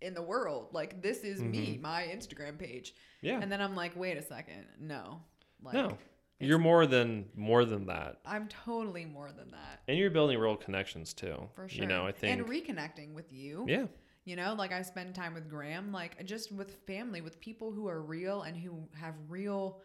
in 0.00 0.14
the 0.14 0.22
world. 0.22 0.72
Like, 0.72 1.02
this 1.02 1.24
is 1.24 1.42
me, 1.42 1.76
Mhm. 1.76 1.80
my 1.80 2.02
Instagram 2.04 2.58
page. 2.58 2.94
Yeah. 3.22 3.40
And 3.40 3.50
then 3.50 3.60
I'm 3.60 3.74
like, 3.74 3.96
wait 3.96 4.16
a 4.16 4.22
second. 4.22 4.66
No. 4.78 5.22
Like, 5.62 5.74
no. 5.74 5.98
You're 6.40 6.58
more 6.58 6.86
than 6.86 7.26
more 7.36 7.64
than 7.64 7.86
that. 7.86 8.18
I'm 8.26 8.48
totally 8.48 9.04
more 9.04 9.30
than 9.32 9.50
that. 9.52 9.82
And 9.88 9.96
you're 9.96 10.10
building 10.10 10.38
real 10.38 10.56
connections 10.56 11.14
too. 11.14 11.48
For 11.54 11.68
sure. 11.68 11.82
You 11.82 11.88
know, 11.88 12.06
I 12.06 12.12
think 12.12 12.38
And 12.38 12.48
reconnecting 12.48 13.14
with 13.14 13.32
you. 13.32 13.64
Yeah. 13.68 13.86
You 14.24 14.36
know, 14.36 14.54
like 14.54 14.72
I 14.72 14.82
spend 14.82 15.14
time 15.14 15.34
with 15.34 15.48
Graham, 15.48 15.92
like 15.92 16.24
just 16.24 16.50
with 16.50 16.76
family, 16.86 17.20
with 17.20 17.40
people 17.40 17.70
who 17.72 17.88
are 17.88 18.00
real 18.00 18.42
and 18.42 18.56
who 18.56 18.88
have 18.98 19.14
real 19.28 19.80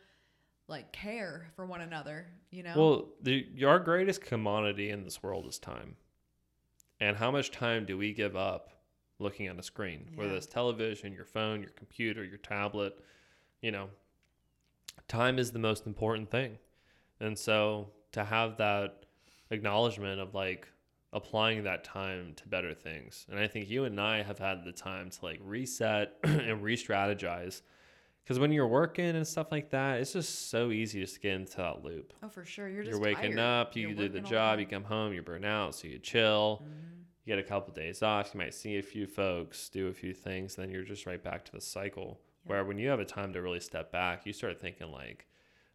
like 0.67 0.91
care 0.93 1.47
for 1.55 1.65
one 1.65 1.81
another, 1.81 2.27
you 2.51 2.63
know? 2.63 2.73
Well, 2.75 3.09
the 3.21 3.47
our 3.65 3.79
greatest 3.79 4.21
commodity 4.21 4.91
in 4.91 5.03
this 5.03 5.21
world 5.21 5.45
is 5.47 5.59
time. 5.59 5.95
And 7.01 7.17
how 7.17 7.31
much 7.31 7.51
time 7.51 7.85
do 7.85 7.97
we 7.97 8.13
give 8.13 8.35
up 8.35 8.69
looking 9.19 9.47
at 9.47 9.57
a 9.57 9.63
screen? 9.63 10.11
Whether 10.15 10.35
it's 10.35 10.45
television, 10.45 11.13
your 11.13 11.25
phone, 11.25 11.61
your 11.61 11.71
computer, 11.71 12.23
your 12.23 12.37
tablet, 12.37 12.93
you 13.61 13.71
know, 13.71 13.89
time 15.09 15.37
is 15.39 15.51
the 15.51 15.59
most 15.59 15.85
important 15.85 16.31
thing. 16.31 16.57
And 17.19 17.37
so 17.37 17.89
to 18.13 18.23
have 18.23 18.57
that 18.57 19.05
acknowledgement 19.51 20.21
of 20.21 20.33
like 20.33 20.67
applying 21.11 21.63
that 21.63 21.83
time 21.83 22.33
to 22.35 22.47
better 22.47 22.73
things. 22.73 23.25
And 23.29 23.39
I 23.39 23.47
think 23.47 23.69
you 23.69 23.83
and 23.85 23.99
I 23.99 24.21
have 24.21 24.39
had 24.39 24.63
the 24.63 24.71
time 24.71 25.09
to 25.09 25.25
like 25.25 25.39
reset 25.43 26.13
and 26.23 26.63
re-strategize. 26.63 27.61
Because 28.23 28.37
when 28.39 28.51
you're 28.51 28.67
working 28.67 29.15
and 29.15 29.27
stuff 29.27 29.47
like 29.51 29.71
that, 29.71 29.99
it's 29.99 30.13
just 30.13 30.49
so 30.51 30.69
easy 30.69 31.03
to 31.03 31.19
get 31.19 31.33
into 31.33 31.57
that 31.57 31.83
loop. 31.83 32.13
oh, 32.21 32.29
for 32.29 32.45
sure. 32.45 32.69
You're 32.69 32.83
You're, 32.83 32.99
waking 32.99 33.37
tired. 33.37 33.39
up, 33.39 33.75
you 33.75 33.87
You're 33.87 33.97
do 33.97 34.09
the 34.09 34.19
job, 34.21 34.59
you 34.59 34.67
come 34.67 34.83
home, 34.83 35.13
you 35.13 35.23
burn 35.23 35.43
out, 35.43 35.73
so 35.73 35.87
you 35.87 35.97
chill. 35.97 36.63
Mhm. 36.63 36.97
You 37.25 37.35
get 37.35 37.39
a 37.39 37.47
couple 37.47 37.73
days 37.73 38.03
off, 38.03 38.31
you 38.33 38.39
might 38.39 38.53
see 38.53 38.77
a 38.77 38.83
few 38.83 39.07
folks, 39.07 39.67
do 39.69 39.87
a 39.87 39.93
few 39.93 40.13
things, 40.13 40.55
then 40.55 40.69
you're 40.69 40.83
just 40.83 41.05
right 41.07 41.21
back 41.23 41.43
to 41.45 41.51
the 41.51 41.61
cycle. 41.61 42.19
Yeah. 42.45 42.51
Where 42.51 42.65
when 42.65 42.77
you 42.77 42.89
have 42.89 42.99
a 42.99 43.05
time 43.05 43.33
to 43.33 43.41
really 43.41 43.59
step 43.59 43.91
back, 43.91 44.25
you 44.25 44.33
start 44.33 44.59
thinking 44.59 44.91
like, 44.91 45.27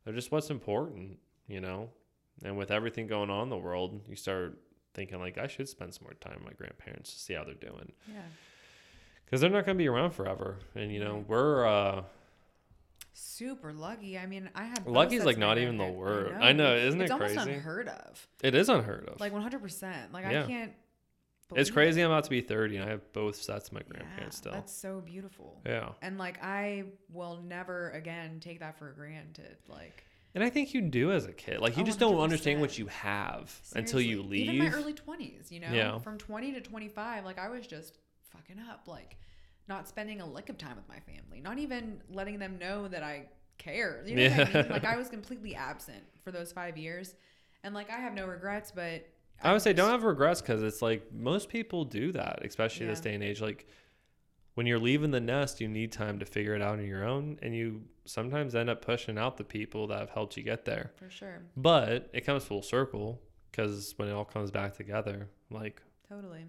oh, 0.07 0.13
just 0.13 0.33
what's 0.33 0.51
important, 0.51 1.19
you 1.47 1.61
know? 1.61 1.91
And 2.43 2.57
with 2.57 2.71
everything 2.71 3.07
going 3.07 3.31
on 3.31 3.45
in 3.45 3.49
the 3.49 3.57
world, 3.57 4.01
you 4.09 4.17
start 4.17 4.59
thinking 4.95 5.21
like, 5.21 5.39
I 5.39 5.47
should 5.47 5.69
spend 5.69 5.95
some 5.95 6.05
more 6.05 6.15
time 6.15 6.35
with 6.39 6.45
my 6.45 6.53
grandparents 6.53 7.13
to 7.13 7.19
see 7.19 7.35
how 7.35 7.45
they're 7.45 7.55
doing. 7.55 7.93
Yeah. 8.09 8.23
Because 9.25 9.41
they're 9.41 9.51
not 9.51 9.65
going 9.65 9.77
to 9.77 9.83
be 9.83 9.89
around 9.89 10.13
forever. 10.13 10.59
And, 10.75 10.93
you 10.93 11.03
know, 11.03 11.25
we're, 11.27 11.67
uh, 11.67 12.03
Super 13.17 13.73
lucky. 13.73 14.19
I 14.19 14.27
mean, 14.27 14.51
I 14.57 14.65
had 14.65 14.85
both 14.85 14.93
Lucky 14.93 15.21
like, 15.21 15.39
not 15.39 15.59
even 15.59 15.79
the 15.79 15.87
word. 15.87 16.33
I 16.33 16.51
know, 16.53 16.75
dude. 16.75 16.89
isn't 16.89 17.01
it's 17.01 17.11
it 17.11 17.13
almost 17.13 17.37
unheard 17.37 17.87
of. 17.89 18.29
it 18.43 18.57
is 18.57 18.69
unheard 18.69 19.09
of. 19.09 19.21
Like 19.21 19.33
100%. 19.33 20.13
Like 20.13 20.25
Yeah. 20.25 20.43
I 20.43 20.47
can't 20.47 20.73
it's 21.55 21.71
crazy. 21.71 22.01
it. 22.01 22.05
I'm 22.05 22.11
about 22.11 22.25
to 22.25 22.31
be 22.31 22.41
30 22.41 22.77
and 22.77 22.85
I 22.87 22.91
have 22.91 23.13
both 23.13 23.37
sets 23.37 23.69
of 23.69 23.75
my 23.75 23.83
grandparents 23.89 24.37
Yeah, 24.37 24.41
still. 24.41 24.53
That's 24.53 24.73
so 24.75 25.01
beautiful. 25.01 25.61
Yeah. 25.67 25.91
And 26.03 26.19
like 26.19 26.43
I 26.43 26.85
will 27.13 27.43
never 27.47 27.91
again 27.91 28.41
take 28.41 28.61
that 28.61 28.79
for 28.79 28.91
granted. 28.93 29.57
Like 29.69 30.05
And 30.35 30.43
I 30.43 30.51
think 30.51 30.75
you 30.75 30.81
do 30.81 31.13
as 31.13 31.27
a 31.27 31.33
kid. 31.33 31.61
Like 31.61 31.77
you 31.77 31.83
Oh, 31.83 31.87
just 31.87 31.99
don't 31.99 32.19
understand 32.19 32.61
what 32.61 32.79
you 32.79 32.87
have 32.87 33.55
until 33.75 34.01
you 34.01 34.23
leave. 34.23 34.51
Even 34.51 34.59
my 34.71 34.75
early 34.75 34.95
twenties, 34.95 35.53
you 35.53 35.61
know, 35.61 35.71
Yeah. 35.73 35.99
from 35.99 36.19
twenty 36.19 36.53
to 36.53 36.61
twenty 36.61 36.89
five, 36.89 37.25
like 37.25 37.39
I 37.39 37.49
was 37.49 37.67
just 37.67 37.99
fucking 38.31 38.59
up, 38.71 38.89
like 38.89 39.17
not 39.69 39.89
spending 39.89 40.21
a 40.21 40.27
lick 40.27 40.49
of 40.49 40.59
time 40.59 40.77
with 40.77 40.89
my 40.89 40.99
family, 41.01 41.41
not 41.41 41.59
even 41.59 42.01
letting 42.11 42.39
them 42.39 42.59
know 42.59 42.89
that 42.89 43.03
I 43.03 43.27
care. 43.59 44.03
You 44.07 44.17
know 44.17 44.23
what 44.29 44.33
I 44.41 44.45
mean? 44.45 44.53
Yeah. 44.67 44.73
Like 44.73 44.85
I 44.85 44.97
was 44.99 45.09
completely 45.09 45.55
absent 45.55 46.03
for 46.23 46.33
those 46.33 46.53
five 46.53 46.77
years, 46.77 47.15
and 47.63 47.75
like 47.75 47.91
I 47.91 47.97
have 48.01 48.13
no 48.15 48.27
regrets, 48.27 48.73
but 48.75 49.07
I 49.43 49.53
would 49.53 49.63
say 49.63 49.73
don't 49.73 49.91
have 49.91 50.05
regrets 50.05 50.41
because 50.41 50.63
it's 50.63 50.81
like 50.83 51.13
most 51.13 51.49
people 51.49 51.85
do 51.85 52.13
that, 52.13 52.45
especially 52.45 52.87
this 52.87 52.99
Yeah. 53.01 53.03
day 53.05 53.15
and 53.15 53.23
age. 53.25 53.41
Like 53.41 53.67
when 54.55 54.67
you're 54.67 54.79
leaving 54.79 55.11
the 55.11 55.21
nest, 55.21 55.61
you 55.61 55.69
need 55.69 55.93
time 55.93 56.19
to 56.21 56.25
figure 56.25 56.55
it 56.55 56.63
out 56.63 56.79
on 56.79 56.87
your 56.87 57.05
own, 57.05 57.39
and 57.43 57.55
you 57.55 57.83
sometimes 58.05 58.55
end 58.55 58.71
up 58.71 58.81
pushing 58.83 59.19
out 59.19 59.37
the 59.37 59.45
people 59.45 59.87
that 59.89 59.99
have 59.99 60.11
helped 60.11 60.37
you 60.37 60.43
get 60.43 60.65
there. 60.65 60.93
for 60.97 61.11
sure, 61.11 61.43
But 61.57 62.09
it 62.13 62.23
comes 62.23 62.45
full 62.45 62.63
circle 62.63 63.21
because 63.51 63.95
when 63.97 64.09
it 64.09 64.13
all 64.13 64.25
comes 64.25 64.51
back 64.51 64.75
together, 64.77 65.29
like 65.51 65.83
totally. 66.09 66.45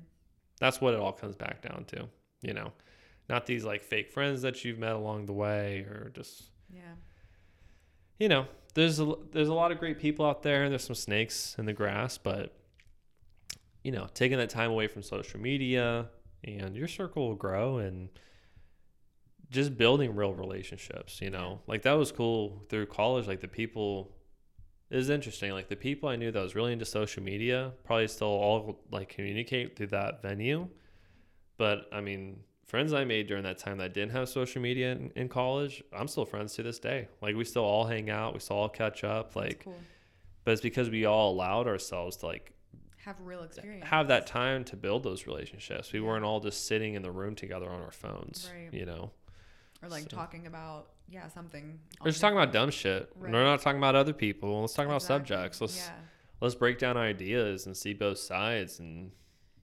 that's 0.60 0.80
what 0.80 0.94
it 0.94 1.00
all 1.00 1.14
comes 1.14 1.36
back 1.36 1.62
down 1.62 1.86
to, 1.88 2.08
you 2.42 2.54
know, 2.54 2.72
not 3.28 3.46
these 3.48 3.66
like 3.66 3.82
fake 3.82 4.12
friends 4.12 4.42
that 4.44 4.64
you've 4.64 4.78
met 4.80 4.92
along 4.94 5.26
the 5.26 5.34
way 5.34 5.80
or 5.90 6.12
just 6.14 6.44
Yeah, 6.72 6.82
you 8.20 8.30
know, 8.30 8.46
there's 8.76 9.00
a, 9.00 9.14
there's 9.32 9.48
a 9.50 9.54
lot 9.54 9.72
of 9.72 9.80
great 9.80 9.98
people 10.00 10.26
out 10.26 10.44
there. 10.44 10.64
And 10.64 10.72
there's 10.72 10.84
some 10.84 10.96
snakes 10.96 11.56
in 11.58 11.66
the 11.66 11.74
grass, 11.74 12.18
but 12.18 12.54
you 13.86 13.92
know, 13.92 14.08
taking 14.16 14.40
that 14.40 14.50
time 14.50 14.72
away 14.72 14.88
from 14.88 15.04
social 15.04 15.40
media 15.40 16.08
and 16.44 16.76
your 16.76 16.88
circle 16.88 17.28
will 17.28 17.36
grow 17.36 17.78
and 17.78 18.10
just 19.52 19.78
building 19.78 20.16
real 20.16 20.34
relationships, 20.34 21.22
you 21.22 21.30
know. 21.30 21.62
Like 21.68 21.84
that 21.84 21.94
was 21.94 22.12
cool 22.12 22.66
through 22.68 22.88
college 22.88 23.28
like 23.28 23.42
the 23.42 23.48
people 23.48 24.12
it 24.90 24.96
was 24.96 25.12
interesting. 25.12 25.52
Like 25.52 25.70
the 25.70 25.76
people 25.76 26.10
I 26.10 26.16
knew 26.16 26.32
that 26.32 26.42
was 26.42 26.56
really 26.56 26.74
into 26.74 26.86
social 26.86 27.22
media 27.22 27.74
probably 27.84 28.08
still 28.08 28.28
all 28.28 28.82
like 28.92 29.10
communicate 29.10 29.78
through 29.78 29.88
that 29.88 30.24
venue. 30.24 30.68
But 31.58 31.88
I 31.94 32.02
mean, 32.02 32.40
friends 32.66 32.92
I 32.92 33.06
made 33.06 33.28
during 33.28 33.44
that 33.44 33.60
time 33.60 33.78
that 33.78 33.94
didn't 33.94 34.14
have 34.14 34.30
social 34.30 34.64
media 34.64 34.94
in, 34.94 35.12
in 35.16 35.30
college, 35.30 35.84
I'm 35.94 36.08
still 36.08 36.26
friends 36.26 36.56
to 36.56 36.64
this 36.64 36.80
day. 36.80 37.08
Like 37.22 37.36
we 37.36 37.46
still 37.46 37.64
all 37.64 37.86
hang 37.86 38.10
out, 38.10 38.34
we 38.34 38.40
still 38.40 38.58
all 38.58 38.70
catch 38.70 39.04
up. 39.04 39.36
Like, 39.36 39.64
cool. 39.64 39.76
but 40.44 40.54
it's 40.54 40.62
because 40.62 40.90
we 40.90 41.06
all 41.06 41.32
allowed 41.32 41.68
ourselves 41.68 42.18
to 42.18 42.26
like 42.26 42.52
Have 43.06 43.16
real 43.22 43.43
experience. 43.43 43.86
have 43.88 44.08
that 44.08 44.26
time 44.28 44.64
to 44.66 44.76
build 44.76 45.03
those 45.03 45.28
relationships. 45.28 45.93
We 45.93 46.01
weren't 46.01 46.26
all 46.26 46.39
just 46.39 46.66
sitting 46.68 46.95
in 46.95 47.01
the 47.03 47.12
room 47.12 47.36
together 47.36 47.70
on 47.70 47.82
our 47.82 47.91
phones, 47.91 48.49
Right. 48.53 48.74
you 48.74 48.86
know. 48.86 49.12
or 49.84 49.89
like 49.89 50.03
so- 50.03 50.10
talking 50.18 50.47
about 50.47 50.88
yeah 51.07 51.27
something. 51.27 51.80
We're 52.02 52.10
just 52.11 52.22
talking 52.22 52.38
about 52.38 52.52
dumb 52.52 52.72
shit. 52.72 53.11
Right. 53.15 53.32
We're 53.32 53.44
not 53.44 53.61
talking 53.61 53.77
about 53.77 53.95
other 53.95 54.14
people. 54.14 54.61
Let's 54.61 54.73
talk 54.73 54.86
about 54.88 55.03
subjects. 55.03 55.61
Let's 55.61 55.77
yeah. 55.77 55.94
let's 56.41 56.56
break 56.56 56.80
down 56.80 56.98
ideas 56.98 57.68
and 57.68 57.77
see 57.77 57.94
both 57.94 58.18
sides 58.18 58.80
and 58.80 59.11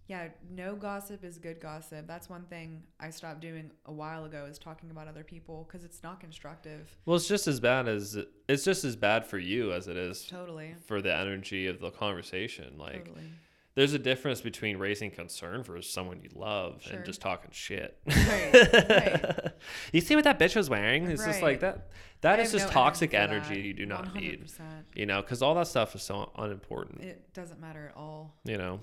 Yeah, 0.08 0.28
no 0.50 0.74
gossip 0.74 1.24
is 1.24 1.38
good 1.38 1.60
gossip. 1.60 2.06
That's 2.06 2.28
one 2.28 2.42
thing 2.44 2.82
I 3.00 3.10
stopped 3.10 3.40
doing 3.40 3.70
a 3.86 3.92
while 3.92 4.24
ago 4.24 4.46
is 4.50 4.58
talking 4.58 4.90
about 4.90 5.08
other 5.08 5.24
people 5.24 5.64
because 5.66 5.84
it's 5.84 6.02
not 6.02 6.20
constructive. 6.20 6.94
well, 7.06 7.16
it's 7.16 7.28
just 7.28 7.46
as 7.46 7.60
bad 7.60 7.88
as 7.88 8.18
it's 8.48 8.64
just 8.64 8.84
as 8.84 8.96
bad 8.96 9.24
for 9.26 9.38
you 9.38 9.72
as 9.72 9.88
it 9.88 9.96
is 9.96 10.24
Totally. 10.26 10.74
for 10.86 11.00
the 11.00 11.14
energy 11.14 11.66
of 11.66 11.80
the 11.80 11.90
conversation. 11.90 12.74
Like 12.76 13.06
totally. 13.06 13.26
there's 13.74 13.94
a 13.94 13.98
difference 13.98 14.40
between 14.42 14.76
raising 14.76 15.10
concern 15.10 15.62
for 15.62 15.80
someone 15.80 16.20
you 16.20 16.30
love 16.34 16.82
Sure. 16.82 16.96
and 16.96 17.04
just 17.06 17.20
talking 17.22 17.50
shit. 17.52 17.96
Right, 18.06 18.88
right. 18.90 19.52
you 19.92 20.00
see 20.00 20.14
what 20.16 20.24
that 20.24 20.38
bitch 20.38 20.56
was 20.56 20.68
wearing? 20.68 21.06
It's 21.06 21.24
just 21.24 21.40
like 21.42 21.60
that. 21.60 21.88
That 22.22 22.38
I 22.38 22.42
is 22.42 22.52
just 22.52 22.66
no 22.66 22.72
toxic 22.72 23.14
energy 23.14 23.60
you 23.60 23.72
do 23.72 23.86
not 23.86 24.14
need. 24.14 24.44
100%. 24.44 24.60
You 24.94 25.06
know, 25.06 25.22
because 25.22 25.40
all 25.42 25.54
that 25.54 25.68
stuff 25.68 25.94
is 25.94 26.02
so 26.02 26.30
unimportant. 26.36 27.02
It 27.02 27.32
doesn't 27.32 27.60
matter 27.60 27.88
at 27.88 27.96
all. 27.96 28.36
You 28.44 28.58
know, 28.58 28.80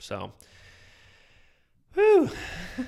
so. 0.00 0.32
Whew, 1.94 2.30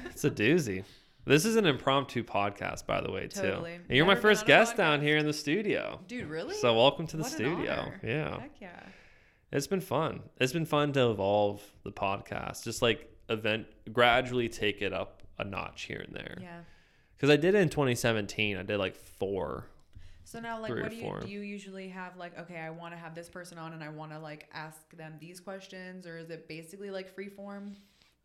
it's 0.07 0.25
a 0.25 0.31
doozy. 0.31 0.85
This 1.25 1.45
is 1.45 1.55
an 1.57 1.67
impromptu 1.67 2.25
podcast, 2.25 2.87
by 2.87 3.01
the 3.01 3.11
way, 3.11 3.29
too. 3.29 3.43
Totally. 3.43 3.75
And 3.75 3.97
you're 3.97 4.07
my 4.07 4.15
Never 4.15 4.23
been 4.23 4.31
first 4.31 4.47
guest 4.47 4.77
down 4.77 5.01
here 5.01 5.17
in 5.17 5.27
the 5.27 5.33
studio. 5.33 6.01
Dude, 6.09 6.29
really? 6.29 6.55
So 6.57 6.75
welcome 6.75 7.07
to 7.09 7.17
the 7.17 7.23
What 7.23 7.33
studio. 7.33 7.93
Yeah. 8.03 8.41
Heck 8.41 8.61
yeah. 8.61 8.81
It's 9.53 9.67
been 9.67 9.81
fun. 9.81 10.23
It's 10.41 10.53
been 10.53 10.65
fun 10.67 10.93
to 10.95 11.11
evolve 11.11 11.63
the 11.85 11.93
podcast, 11.93 12.65
just 12.65 12.83
like 12.83 13.09
event 13.29 13.67
gradually 13.93 14.49
take 14.49 14.83
it 14.83 14.93
up 14.93 15.23
a 15.39 15.45
notch 15.45 15.83
here 15.83 16.03
and 16.07 16.15
there. 16.15 16.39
Yeah. 16.41 16.61
Because 17.17 17.31
I 17.31 17.37
did 17.37 17.55
it 17.55 17.59
in 17.59 17.69
2017. 17.69 18.57
I 18.57 18.63
did 18.63 18.79
like 18.79 18.97
four. 18.97 19.67
So 20.33 20.41
now, 20.41 20.63
like, 20.63 20.71
what 20.71 20.89
do 20.89 20.97
you 20.97 21.19
do? 21.21 21.29
You 21.29 21.41
usually 21.41 21.91
have 21.91 22.17
like, 22.17 22.39
okay, 22.39 22.57
I 22.57 22.71
want 22.71 22.95
to 22.95 22.99
have 22.99 23.15
this 23.15 23.29
person 23.29 23.59
on, 23.59 23.75
and 23.75 23.85
I 23.85 23.91
want 23.91 24.13
to 24.13 24.19
like 24.19 24.49
ask 24.55 24.91
them 24.97 25.17
these 25.21 25.41
questions, 25.41 26.07
or 26.07 26.17
is 26.17 26.31
it 26.31 26.49
basically 26.49 26.91
like 26.91 27.15
free 27.15 27.29
form? 27.29 27.77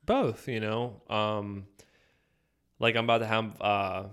Both, 0.05 0.47
you 0.47 0.61
know. 0.61 1.01
Um, 1.09 1.65
like 2.79 2.95
I'm 2.95 3.03
about 3.03 3.17
to 3.17 3.25
have 3.25 3.61
uh, 3.61 4.03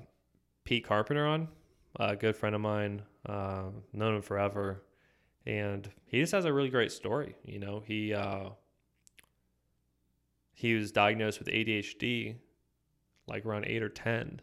Pete 0.64 0.84
Carpenter 0.84 1.24
on, 1.24 1.46
a 1.94 2.16
good 2.16 2.34
friend 2.34 2.56
of 2.56 2.60
mine, 2.60 3.02
uh, 3.26 3.66
known 3.92 4.16
him 4.16 4.22
forever, 4.22 4.82
and 5.46 5.88
he 6.06 6.18
just 6.18 6.32
has 6.32 6.46
a 6.46 6.52
really 6.52 6.70
great 6.70 6.90
story. 6.90 7.36
You 7.44 7.60
know, 7.60 7.80
he 7.86 8.12
uh, 8.12 8.48
he 10.52 10.74
was 10.74 10.90
diagnosed 10.90 11.38
with 11.38 11.46
ADHD 11.46 12.34
like 13.28 13.46
around 13.46 13.66
eight 13.68 13.84
or 13.84 13.88
ten, 13.88 14.40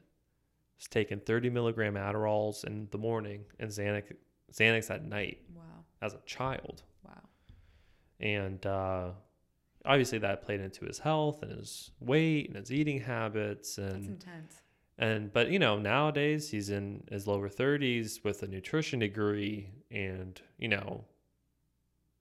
was 0.81 0.87
taking 0.87 1.19
30 1.19 1.49
milligram 1.51 1.93
Adderalls 1.93 2.63
in 2.65 2.87
the 2.91 2.97
morning 2.97 3.45
and 3.59 3.69
Xanax, 3.69 4.13
Xanax 4.51 4.89
at 4.89 5.05
night 5.05 5.37
Wow. 5.55 5.61
as 6.01 6.13
a 6.15 6.19
child. 6.25 6.81
Wow. 7.05 7.21
And 8.19 8.65
uh, 8.65 9.11
obviously 9.85 10.17
that 10.19 10.41
played 10.43 10.59
into 10.59 10.85
his 10.85 10.97
health 10.97 11.43
and 11.43 11.51
his 11.51 11.91
weight 11.99 12.47
and 12.47 12.57
his 12.57 12.71
eating 12.71 12.99
habits 13.01 13.75
That's 13.75 13.93
intense. 14.07 14.55
and 14.97 15.31
but 15.31 15.49
you 15.51 15.59
know 15.59 15.77
nowadays 15.77 16.49
he's 16.49 16.69
in 16.71 17.03
his 17.11 17.27
lower 17.27 17.47
30s 17.49 18.23
with 18.23 18.41
a 18.43 18.47
nutrition 18.47 18.99
degree 18.99 19.69
and 19.91 20.41
you 20.57 20.67
know 20.67 21.05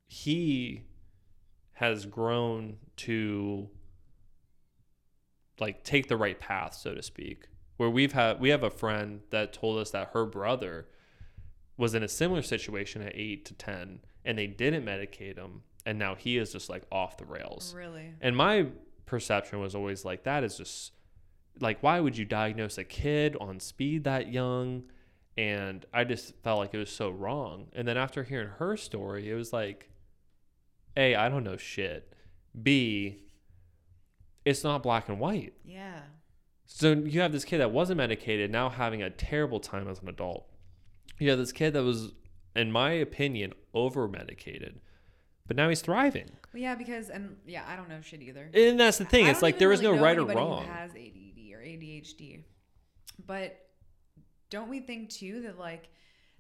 he 0.07 0.83
has 1.73 2.05
grown 2.07 2.77
to 2.97 3.69
like 5.59 5.85
take 5.85 6.09
the 6.09 6.17
right 6.17 6.39
path 6.41 6.75
so 6.75 6.95
to 6.95 7.03
speak 7.03 7.47
where 7.81 7.89
we've 7.89 8.13
had 8.13 8.39
we 8.41 8.51
have 8.51 8.63
a 8.63 8.69
friend 8.69 9.23
that 9.31 9.55
told 9.55 9.79
us 9.79 9.91
that 9.91 10.11
her 10.13 10.27
brother 10.27 10.87
was 11.79 11.95
in 11.95 12.03
a 12.03 12.09
similar 12.09 12.43
situation 12.43 13.01
at 13.01 13.13
8 13.17 13.43
to 13.47 13.55
10 13.55 14.01
and 14.27 14.37
they 14.37 14.47
didn't 14.47 14.85
medicate 14.85 15.37
him 15.39 15.63
and 15.87 15.99
now 15.99 16.15
he 16.15 16.37
is 16.37 16.53
just 16.53 16.69
like 16.69 16.83
off 16.93 17.17
the 17.17 17.25
rails 17.25 17.73
Really. 17.75 18.13
and 18.21 18.37
my 18.37 18.67
perception 19.07 19.61
was 19.61 19.75
always 19.75 20.05
like 20.05 20.25
that 20.25 20.45
is 20.45 20.59
just 20.59 20.93
like 21.59 21.83
why 21.83 22.01
would 22.01 22.19
you 22.19 22.27
diagnose 22.27 22.77
a 22.77 22.85
kid 22.85 23.35
on 23.41 23.61
speed 23.61 24.05
that 24.05 24.31
young? 24.31 24.83
And 25.39 25.87
I 25.95 26.05
just 26.05 26.35
felt 26.43 26.59
like 26.59 26.75
it 26.75 26.79
was 26.79 26.91
so 26.91 27.09
wrong. 27.09 27.69
And 27.73 27.89
then 27.89 27.97
after 27.97 28.25
hearing 28.25 28.49
her 28.59 28.77
story, 28.77 29.31
it 29.31 29.35
was 29.35 29.53
like 29.55 29.89
A, 30.99 31.15
I 31.15 31.31
don't 31.31 31.45
know 31.45 31.57
shit. 31.57 32.13
B, 32.63 33.23
it's 34.45 34.65
not 34.65 34.83
black 34.83 35.09
and 35.09 35.19
white. 35.19 35.55
Yeah. 35.65 36.01
So 36.73 36.93
you 36.93 37.21
have 37.21 37.33
this 37.33 37.45
kid 37.45 37.59
that 37.59 37.73
wasn't 37.73 37.99
medicated 37.99 38.51
now 38.51 38.69
having 38.69 39.03
a 39.03 39.11
terrible 39.11 39.59
time 39.59 39.89
as 39.89 40.01
an 40.01 40.09
adult. 40.09 40.47
You 41.19 41.29
have 41.31 41.39
this 41.39 41.53
kid 41.53 41.73
that 41.75 41.83
was, 41.83 42.13
in 42.55 42.71
my 42.71 42.93
opinion, 42.93 43.53
over 43.75 44.07
medicated, 44.09 44.81
but 45.47 45.57
now 45.57 45.69
he's 45.69 45.83
thriving. 45.83 46.31
Well, 46.55 46.63
yeah, 46.63 46.77
because 46.77 47.11
and 47.11 47.37
yeah, 47.45 47.65
I 47.67 47.75
don't 47.75 47.89
know 47.89 48.01
shit 48.01 48.23
either. 48.23 48.49
And 48.55 48.79
that's 48.79 48.99
the 48.99 49.05
thing. 49.05 49.27
It's 49.27 49.43
like 49.43 49.59
there 49.59 49.73
is 49.73 49.83
really 49.83 49.97
no 49.97 50.03
right 50.03 50.17
or 50.17 50.25
wrong. 50.25 50.65
Who 50.65 50.71
has 50.71 50.93
ADD 50.93 51.53
or 51.53 51.59
ADHD, 51.59 52.45
but 53.27 53.59
don't 54.49 54.71
we 54.71 54.79
think 54.79 55.11
too 55.11 55.43
that 55.43 55.59
like 55.59 55.89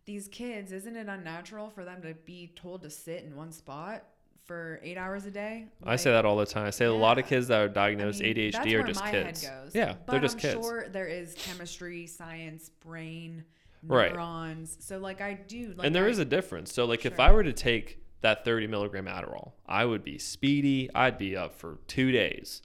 these 0.06 0.28
kids, 0.28 0.70
isn't 0.72 0.96
it 0.96 1.08
unnatural 1.08 1.70
for 1.70 1.84
them 1.84 2.02
to 2.02 2.14
be 2.14 2.52
told 2.56 2.82
to 2.82 2.90
sit 2.90 3.24
in 3.24 3.36
one 3.36 3.52
spot 3.52 4.04
for 4.50 4.80
eight 4.82 4.98
hours 4.98 5.26
a 5.26 5.30
day? 5.30 5.66
I 5.84 5.94
say 5.94 6.10
that 6.10 6.24
all 6.24 6.36
the 6.36 6.44
time. 6.44 6.66
I 6.66 6.70
say 6.70 6.86
a 6.86 6.92
lot 6.92 7.20
of 7.20 7.26
kids 7.28 7.46
that 7.46 7.60
are 7.60 7.64
I 7.66 7.68
diagnosed 7.68 8.20
mean, 8.20 8.34
ADHD 8.34 8.52
that's 8.52 8.74
are 8.74 8.82
just 8.82 9.00
my 9.00 9.10
kids. 9.12 9.44
Head 9.44 9.62
goes. 9.64 9.74
Yeah, 9.76 9.94
but 10.04 10.10
they're 10.10 10.20
just 10.20 10.34
I'm 10.34 10.40
kids. 10.40 10.54
sure 10.66 10.88
there 10.88 11.06
is 11.06 11.36
chemistry, 11.36 12.08
science, 12.08 12.68
brain, 12.84 13.44
Right. 13.84 14.12
neurons. 14.12 14.76
So 14.80 14.98
like 14.98 15.20
I 15.20 15.34
do, 15.34 15.72
like 15.76 15.86
and 15.86 15.94
there 15.94 16.06
I, 16.06 16.08
is 16.08 16.18
a 16.18 16.24
difference. 16.24 16.72
So 16.74 16.84
like 16.84 17.06
if 17.06 17.20
I 17.20 17.30
were 17.30 17.44
to 17.44 17.52
take 17.52 18.02
that 18.22 18.44
30 18.44 18.66
milligram 18.66 19.04
Adderall, 19.06 19.52
I 19.68 19.84
would 19.84 20.02
be 20.02 20.18
speedy. 20.18 20.90
I'd 20.96 21.16
be 21.16 21.36
up 21.36 21.54
for 21.54 21.78
two 21.86 22.10
days. 22.10 22.60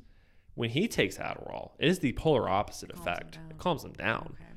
When 0.56 0.72
he 0.72 0.88
takes 0.88 1.20
Adderall, 1.20 1.74
it 1.78 1.88
is 1.88 2.00
the 2.00 2.14
polar 2.14 2.50
opposite 2.50 2.90
Calms 2.92 3.06
him 3.06 3.14
effect. 3.14 3.40
It 3.52 3.58
calms 3.60 3.84
him 3.86 3.94
down. 3.94 4.36
Okay, 4.40 4.50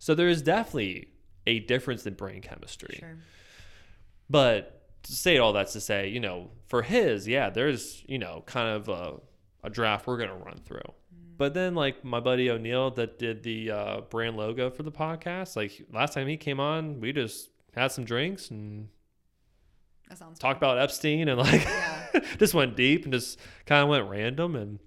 So 0.00 0.16
there 0.16 0.28
is 0.28 0.42
definitely 0.42 1.10
a 1.46 1.60
difference 1.60 2.04
in 2.04 2.14
brain 2.14 2.40
chemistry. 2.42 2.96
sure. 2.98 3.18
But 4.28 4.80
to 4.80 4.83
say 5.12 5.38
all 5.38 5.52
that's 5.52 5.72
to 5.74 5.80
say, 5.80 6.08
you 6.08 6.20
know, 6.20 6.50
for 6.66 6.82
his, 6.82 7.26
yeah, 7.28 7.50
there's, 7.50 8.02
you 8.06 8.18
know, 8.18 8.42
kind 8.46 8.68
of 8.68 8.88
a, 8.88 9.14
a 9.62 9.70
draft 9.70 10.06
we're 10.06 10.16
going 10.16 10.30
to 10.30 10.34
run 10.36 10.58
through. 10.64 10.78
Mm. 10.78 11.36
But 11.36 11.54
then, 11.54 11.74
like 11.74 12.04
my 12.04 12.20
buddy 12.20 12.50
O'Neill 12.50 12.90
that 12.92 13.18
did 13.18 13.42
the 13.42 13.70
uh, 13.70 14.00
brand 14.02 14.36
logo 14.36 14.70
for 14.70 14.82
the 14.82 14.92
podcast, 14.92 15.56
like 15.56 15.72
last 15.92 16.14
time 16.14 16.26
he 16.26 16.36
came 16.36 16.60
on, 16.60 17.00
we 17.00 17.12
just 17.12 17.50
had 17.74 17.88
some 17.92 18.04
drinks 18.04 18.50
and 18.50 18.88
That 20.08 20.18
talked 20.18 20.40
fun. 20.40 20.56
about 20.56 20.78
Epstein 20.78 21.28
and 21.28 21.38
like 21.38 21.64
Yeah. 21.64 22.20
just 22.38 22.54
went 22.54 22.76
deep 22.76 23.04
and 23.04 23.12
just 23.12 23.38
kind 23.66 23.82
of 23.82 23.88
went 23.88 24.08
random. 24.08 24.54
And 24.56 24.78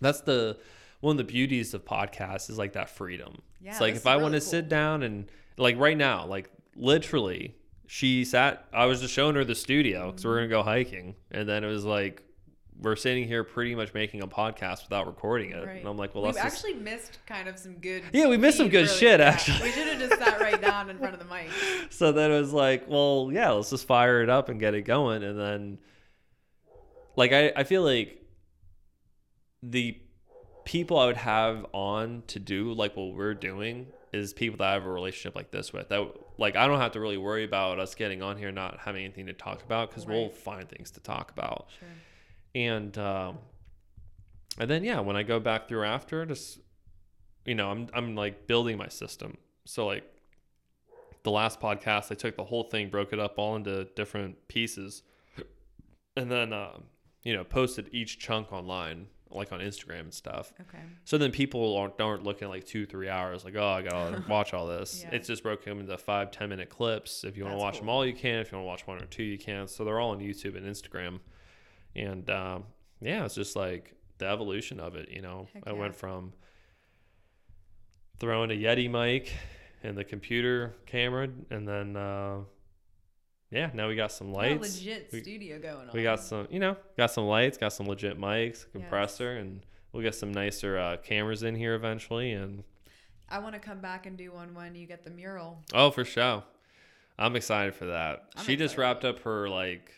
that's 0.00 0.22
the 0.22 0.58
one 1.00 1.12
of 1.12 1.18
the 1.18 1.24
beauties 1.24 1.74
of 1.74 1.84
podcasts 1.84 2.48
is 2.50 2.56
like 2.58 2.72
that 2.72 2.88
freedom. 2.88 3.42
Yeah, 3.60 3.72
it's 3.72 3.80
like 3.80 3.94
if 3.96 4.06
I 4.06 4.12
really 4.12 4.22
want 4.22 4.34
to 4.34 4.40
cool. 4.40 4.48
sit 4.48 4.68
down 4.68 5.02
and 5.02 5.30
like 5.58 5.78
right 5.78 5.96
now, 5.96 6.26
like 6.26 6.48
literally, 6.74 7.54
she 7.86 8.24
sat. 8.24 8.66
I 8.72 8.86
was 8.86 9.00
just 9.00 9.14
showing 9.14 9.34
her 9.36 9.44
the 9.44 9.54
studio 9.54 10.06
because 10.10 10.24
we're 10.24 10.36
gonna 10.36 10.48
go 10.48 10.62
hiking, 10.62 11.14
and 11.30 11.48
then 11.48 11.64
it 11.64 11.68
was 11.68 11.84
like 11.84 12.22
we're 12.78 12.96
sitting 12.96 13.26
here 13.26 13.42
pretty 13.42 13.74
much 13.74 13.94
making 13.94 14.22
a 14.22 14.26
podcast 14.28 14.82
without 14.82 15.06
recording 15.06 15.50
it, 15.50 15.64
Right. 15.66 15.78
and 15.78 15.88
I'm 15.88 15.96
like, 15.96 16.14
well, 16.14 16.24
We've 16.24 16.34
let's 16.34 16.44
just 16.44 16.64
actually 16.66 16.78
missed 16.82 17.18
kind 17.26 17.48
of 17.48 17.58
some 17.58 17.76
good. 17.76 18.02
Yeah, 18.12 18.28
we 18.28 18.36
missed 18.36 18.58
some 18.58 18.68
good 18.68 18.84
really. 18.86 18.98
shit, 18.98 19.18
actually. 19.20 19.62
We 19.62 19.70
should 19.72 19.86
have 19.86 19.98
just 19.98 20.22
sat 20.22 20.38
right 20.40 20.60
down 20.60 20.90
in 20.90 20.98
front 20.98 21.14
of 21.14 21.18
the 21.20 21.24
mic. 21.34 21.48
so 21.90 22.12
then 22.12 22.30
it 22.30 22.38
was 22.38 22.52
like, 22.52 22.84
well, 22.86 23.30
yeah, 23.32 23.50
let's 23.52 23.70
just 23.70 23.86
fire 23.86 24.22
it 24.22 24.28
up 24.28 24.50
and 24.50 24.60
get 24.60 24.74
it 24.74 24.82
going. 24.82 25.22
And 25.22 25.38
then, 25.40 25.78
like, 27.16 27.32
I, 27.32 27.50
I 27.56 27.64
feel 27.64 27.82
like 27.82 28.22
the 29.62 29.98
people 30.66 30.98
I 30.98 31.06
would 31.06 31.16
have 31.16 31.64
on 31.72 32.24
to 32.26 32.38
do 32.38 32.72
like 32.72 32.94
what 32.96 33.14
we're 33.14 33.34
doing 33.34 33.86
is 34.12 34.32
people 34.34 34.58
that 34.58 34.68
I 34.68 34.72
have 34.74 34.84
a 34.84 34.90
relationship 34.90 35.34
like 35.34 35.50
this 35.50 35.72
with. 35.72 35.88
That 35.88 36.06
like 36.38 36.56
I 36.56 36.66
don't 36.66 36.80
have 36.80 36.92
to 36.92 37.00
really 37.00 37.16
worry 37.16 37.44
about 37.44 37.78
us 37.78 37.94
getting 37.94 38.22
on 38.22 38.36
here 38.36 38.52
not 38.52 38.78
having 38.80 39.04
anything 39.04 39.26
to 39.26 39.32
talk 39.32 39.62
about 39.62 39.90
because 39.90 40.06
we'll 40.06 40.28
find 40.28 40.68
things 40.68 40.90
to 40.92 41.00
talk 41.00 41.30
about. 41.30 41.68
Sure. 41.78 41.88
And 42.54 42.96
um, 42.98 43.38
and 44.58 44.70
then 44.70 44.84
yeah, 44.84 45.00
when 45.00 45.16
I 45.16 45.22
go 45.22 45.40
back 45.40 45.68
through 45.68 45.84
after, 45.84 46.24
just 46.26 46.60
you 47.44 47.54
know, 47.54 47.70
I'm 47.70 47.88
I'm 47.94 48.14
like 48.14 48.46
building 48.46 48.76
my 48.76 48.88
system. 48.88 49.38
So 49.64 49.86
like 49.86 50.04
the 51.22 51.30
last 51.30 51.60
podcast, 51.60 52.12
I 52.12 52.14
took 52.14 52.36
the 52.36 52.44
whole 52.44 52.64
thing, 52.64 52.88
broke 52.88 53.12
it 53.12 53.18
up 53.18 53.38
all 53.38 53.56
into 53.56 53.84
different 53.96 54.48
pieces, 54.48 55.02
and 56.16 56.30
then 56.30 56.52
um, 56.52 56.84
you 57.22 57.34
know 57.34 57.44
posted 57.44 57.88
each 57.92 58.18
chunk 58.18 58.52
online, 58.52 59.08
like 59.36 59.52
on 59.52 59.60
Instagram 59.60 60.00
and 60.00 60.14
stuff. 60.14 60.52
Okay. 60.60 60.82
So 61.04 61.18
then 61.18 61.30
people 61.30 61.76
aren't, 61.76 62.00
aren't 62.00 62.24
looking 62.24 62.48
like 62.48 62.64
two, 62.64 62.86
three 62.86 63.08
hours, 63.08 63.44
like, 63.44 63.56
oh, 63.56 63.68
I 63.68 63.82
gotta 63.82 64.24
watch 64.28 64.54
all 64.54 64.66
this. 64.66 65.02
Yeah. 65.02 65.16
It's 65.16 65.28
just 65.28 65.42
broken 65.42 65.78
into 65.78 65.98
five, 65.98 66.30
10 66.30 66.48
minute 66.48 66.70
clips. 66.70 67.24
If 67.24 67.36
you 67.36 67.44
want 67.44 67.54
to 67.54 67.56
That's 67.56 67.62
watch 67.62 67.78
them 67.80 67.88
all, 67.88 68.04
you 68.06 68.14
can. 68.14 68.40
If 68.40 68.52
you 68.52 68.58
want 68.58 68.64
to 68.64 68.68
watch 68.68 68.86
one 68.86 69.02
or 69.02 69.06
two, 69.06 69.22
you 69.22 69.38
can. 69.38 69.68
So 69.68 69.84
they're 69.84 70.00
all 70.00 70.10
on 70.10 70.18
YouTube 70.18 70.56
and 70.56 70.66
Instagram. 70.66 71.20
And 71.94 72.28
um, 72.30 72.64
yeah, 73.00 73.24
it's 73.24 73.34
just 73.34 73.56
like 73.56 73.94
the 74.18 74.26
evolution 74.26 74.80
of 74.80 74.96
it, 74.96 75.10
you 75.10 75.22
know. 75.22 75.48
Heck 75.52 75.64
I 75.66 75.70
yeah. 75.70 75.76
went 75.76 75.94
from 75.94 76.32
throwing 78.18 78.50
a 78.50 78.54
Yeti 78.54 78.90
mic 78.90 79.32
and 79.82 79.96
the 79.96 80.04
computer 80.04 80.74
camera, 80.86 81.28
and 81.50 81.66
then 81.68 81.96
uh, 81.96 82.38
yeah, 83.50 83.70
now 83.74 83.88
we 83.88 83.96
got 83.96 84.12
some 84.12 84.32
Got 84.32 84.44
a 84.44 84.54
lights. 84.54 84.78
legit 84.78 85.08
We- 85.12 85.22
studio 85.22 85.58
going 85.58 85.88
on. 85.88 85.94
We 85.94 86.02
got 86.02 86.20
some, 86.20 86.48
you 86.50 86.58
know, 86.58 86.76
got 86.96 87.10
some 87.10 87.24
lights, 87.24 87.56
got 87.58 87.72
some 87.72 87.86
legit 87.86 88.18
mics, 88.18 88.70
compressor, 88.72 89.32
and 89.36 89.64
we'll 89.92 90.02
get 90.02 90.14
some 90.14 90.32
nicer 90.32 90.78
uh, 90.78 90.96
cameras 90.98 91.42
in 91.42 91.54
here 91.54 91.74
eventually. 91.74 92.32
And 92.32 92.64
I 93.28 93.38
want 93.38 93.54
to 93.54 93.60
come 93.60 93.80
back 93.80 94.06
and 94.06 94.16
do 94.16 94.32
one 94.32 94.54
when 94.54 94.74
you 94.74 94.86
get 94.86 95.04
the 95.04 95.10
mural. 95.10 95.62
oh, 95.74 95.90
for 95.90 96.04
sure, 96.04 96.42
I'm 97.18 97.36
excited 97.36 97.74
for 97.74 97.86
that. 97.86 98.24
I'm 98.36 98.44
she 98.44 98.56
just 98.56 98.76
wrapped 98.76 99.04
up 99.04 99.20
her 99.20 99.48
like 99.48 99.92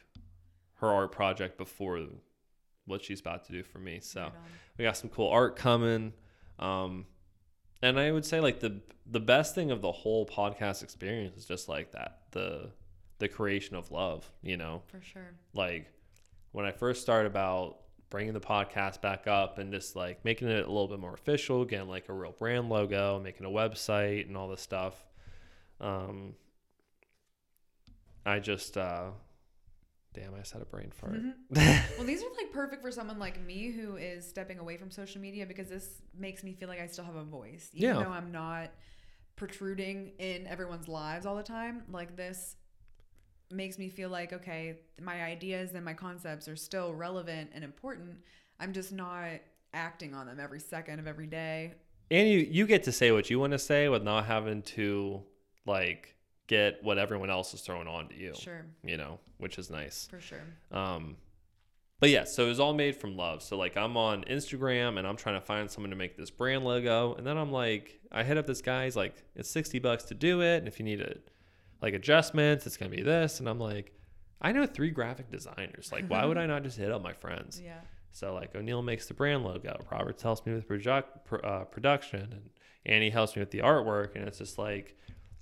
her 0.76 0.88
art 0.88 1.12
project 1.12 1.58
before 1.58 2.06
what 2.86 3.04
she's 3.04 3.20
about 3.20 3.44
to 3.46 3.52
do 3.52 3.62
for 3.62 3.78
me. 3.78 3.98
So 4.00 4.22
Right 4.22 4.32
we 4.78 4.84
got 4.84 4.96
some 4.96 5.10
cool 5.10 5.28
art 5.28 5.56
coming. 5.56 6.12
Um, 6.58 7.06
and 7.82 7.98
I 7.98 8.10
would 8.12 8.24
say 8.24 8.40
like 8.40 8.60
the 8.60 8.80
the 9.10 9.20
best 9.20 9.54
thing 9.54 9.70
of 9.70 9.80
the 9.82 9.90
whole 9.92 10.26
podcast 10.26 10.82
experience 10.82 11.36
is 11.36 11.44
just 11.46 11.68
like 11.68 11.92
that 11.92 12.20
the 12.32 12.70
the 13.18 13.28
creation 13.28 13.76
of 13.76 13.90
love. 13.90 14.30
You 14.42 14.56
know, 14.56 14.82
For 14.88 15.00
sure. 15.00 15.34
like 15.54 15.86
when 16.52 16.64
I 16.64 16.70
first 16.72 17.02
started 17.02 17.28
about 17.28 17.78
bringing 18.10 18.32
the 18.32 18.40
podcast 18.40 19.02
back 19.02 19.26
up 19.26 19.58
and 19.58 19.70
just 19.72 19.94
like 19.94 20.24
making 20.24 20.48
it 20.48 20.64
a 20.64 20.68
little 20.68 20.88
bit 20.88 20.98
more 20.98 21.12
official, 21.14 21.64
getting 21.64 21.88
like 21.88 22.08
a 22.08 22.12
real 22.12 22.32
brand 22.32 22.68
logo, 22.70 23.20
making 23.20 23.44
a 23.46 23.50
website 23.50 24.26
and 24.26 24.36
all 24.36 24.48
this 24.48 24.62
stuff. 24.62 24.94
Um, 25.80 26.34
I 28.24 28.38
just, 28.40 28.76
uh, 28.76 29.10
damn, 30.14 30.34
I 30.34 30.42
said 30.42 30.62
a 30.62 30.66
brain 30.66 30.90
fart. 30.90 31.14
Mhm. 31.14 31.34
Well, 31.98 32.06
these 32.06 32.22
are 32.22 32.26
like 32.36 32.52
perfect 32.52 32.82
for 32.82 32.90
someone 32.90 33.18
like 33.18 33.40
me 33.44 33.70
who 33.70 33.96
is 33.96 34.26
stepping 34.26 34.58
away 34.58 34.76
from 34.76 34.90
social 34.90 35.20
media 35.20 35.46
because 35.46 35.68
this 35.68 36.00
makes 36.16 36.42
me 36.44 36.54
feel 36.54 36.68
like 36.68 36.80
I 36.80 36.86
still 36.86 37.04
have 37.04 37.16
a 37.16 37.24
voice, 37.24 37.70
even 37.74 37.88
Yeah. 37.96 38.02
though 38.04 38.10
I'm 38.10 38.30
not 38.32 38.70
protruding 39.36 40.12
in 40.18 40.46
everyone's 40.46 40.88
lives 40.88 41.26
all 41.26 41.36
the 41.36 41.42
time. 41.42 41.82
Like 41.90 42.16
this 42.16 42.56
makes 43.50 43.78
me 43.78 43.88
feel 43.88 44.08
like 44.10 44.32
okay, 44.32 44.76
my 45.00 45.22
ideas 45.22 45.74
and 45.74 45.84
my 45.84 45.94
concepts 45.94 46.48
are 46.48 46.56
still 46.56 46.92
relevant 46.94 47.50
and 47.54 47.64
important. 47.64 48.16
I'm 48.60 48.72
just 48.72 48.92
not 48.92 49.24
acting 49.74 50.14
on 50.14 50.26
them 50.26 50.38
every 50.40 50.60
second 50.60 50.98
of 50.98 51.06
every 51.06 51.26
day. 51.26 51.74
and 52.10 52.28
you, 52.28 52.38
you 52.38 52.66
get 52.66 52.84
to 52.84 52.92
say 52.92 53.12
what 53.12 53.28
you 53.30 53.38
want 53.38 53.52
to 53.52 53.58
say 53.58 53.88
with 53.88 54.02
not 54.02 54.24
having 54.26 54.62
to 54.62 55.22
like 55.66 56.14
get 56.46 56.82
what 56.82 56.96
everyone 56.98 57.28
else 57.30 57.52
is 57.52 57.60
throwing 57.60 57.86
on 57.86 58.08
to 58.08 58.14
you, 58.16 58.32
Sure, 58.34 58.64
you 58.82 58.96
know, 58.96 59.18
which 59.36 59.58
is 59.58 59.68
nice. 59.70 60.08
for 60.10 60.18
sure. 60.20 60.40
Um, 60.72 61.16
but 62.00 62.08
yeah, 62.10 62.24
so 62.24 62.46
it 62.46 62.48
was 62.48 62.60
all 62.60 62.72
made 62.72 62.96
from 62.96 63.16
love. 63.16 63.42
So 63.42 63.56
like 63.58 63.76
I'm 63.76 63.96
on 63.96 64.24
Instagram 64.24 64.98
and 64.98 65.06
I'm 65.06 65.16
trying 65.16 65.34
to 65.38 65.44
find 65.44 65.70
someone 65.70 65.90
to 65.90 65.96
make 65.96 66.16
this 66.16 66.30
brand 66.30 66.64
logo, 66.64 67.14
and 67.14 67.26
then 67.26 67.36
I'm 67.36 67.52
like, 67.52 68.00
I 68.10 68.22
hit 68.24 68.38
up 68.38 68.46
this 68.46 68.62
guy. 68.62 68.84
He's 68.84 68.96
like, 68.96 69.14
it's 69.36 69.50
sixty 69.50 69.78
bucks 69.78 70.04
to 70.04 70.14
do 70.14 70.40
it, 70.40 70.58
and 70.58 70.68
if 70.68 70.78
you 70.78 70.84
need 70.84 71.00
it, 71.00 71.28
like 71.82 71.94
adjustments, 71.94 72.66
it's 72.66 72.76
gonna 72.76 72.90
be 72.94 73.02
this, 73.02 73.40
and 73.40 73.48
I'm 73.48 73.58
like, 73.60 73.92
I 74.40 74.52
know 74.52 74.66
three 74.66 74.90
graphic 74.90 75.30
designers. 75.30 75.90
Like, 75.92 76.06
why 76.08 76.24
would 76.24 76.38
I 76.38 76.46
not 76.52 76.62
just 76.62 76.78
hit 76.78 76.90
up 76.90 77.02
my 77.02 77.12
friends? 77.12 77.60
Yeah. 77.60 77.80
So 78.12 78.34
like 78.34 78.54
O'Neill 78.56 78.82
makes 78.82 79.06
the 79.06 79.14
brand 79.14 79.44
logo, 79.44 79.78
Robert 79.90 80.20
helps 80.20 80.44
me 80.46 80.54
with 80.54 80.66
project 80.66 81.24
pr- 81.26 81.44
uh, 81.44 81.64
production, 81.64 82.20
and 82.32 82.50
Annie 82.86 83.10
helps 83.10 83.36
me 83.36 83.40
with 83.40 83.50
the 83.50 83.58
artwork, 83.60 84.16
and 84.16 84.26
it's 84.26 84.38
just 84.38 84.58
like 84.58 84.96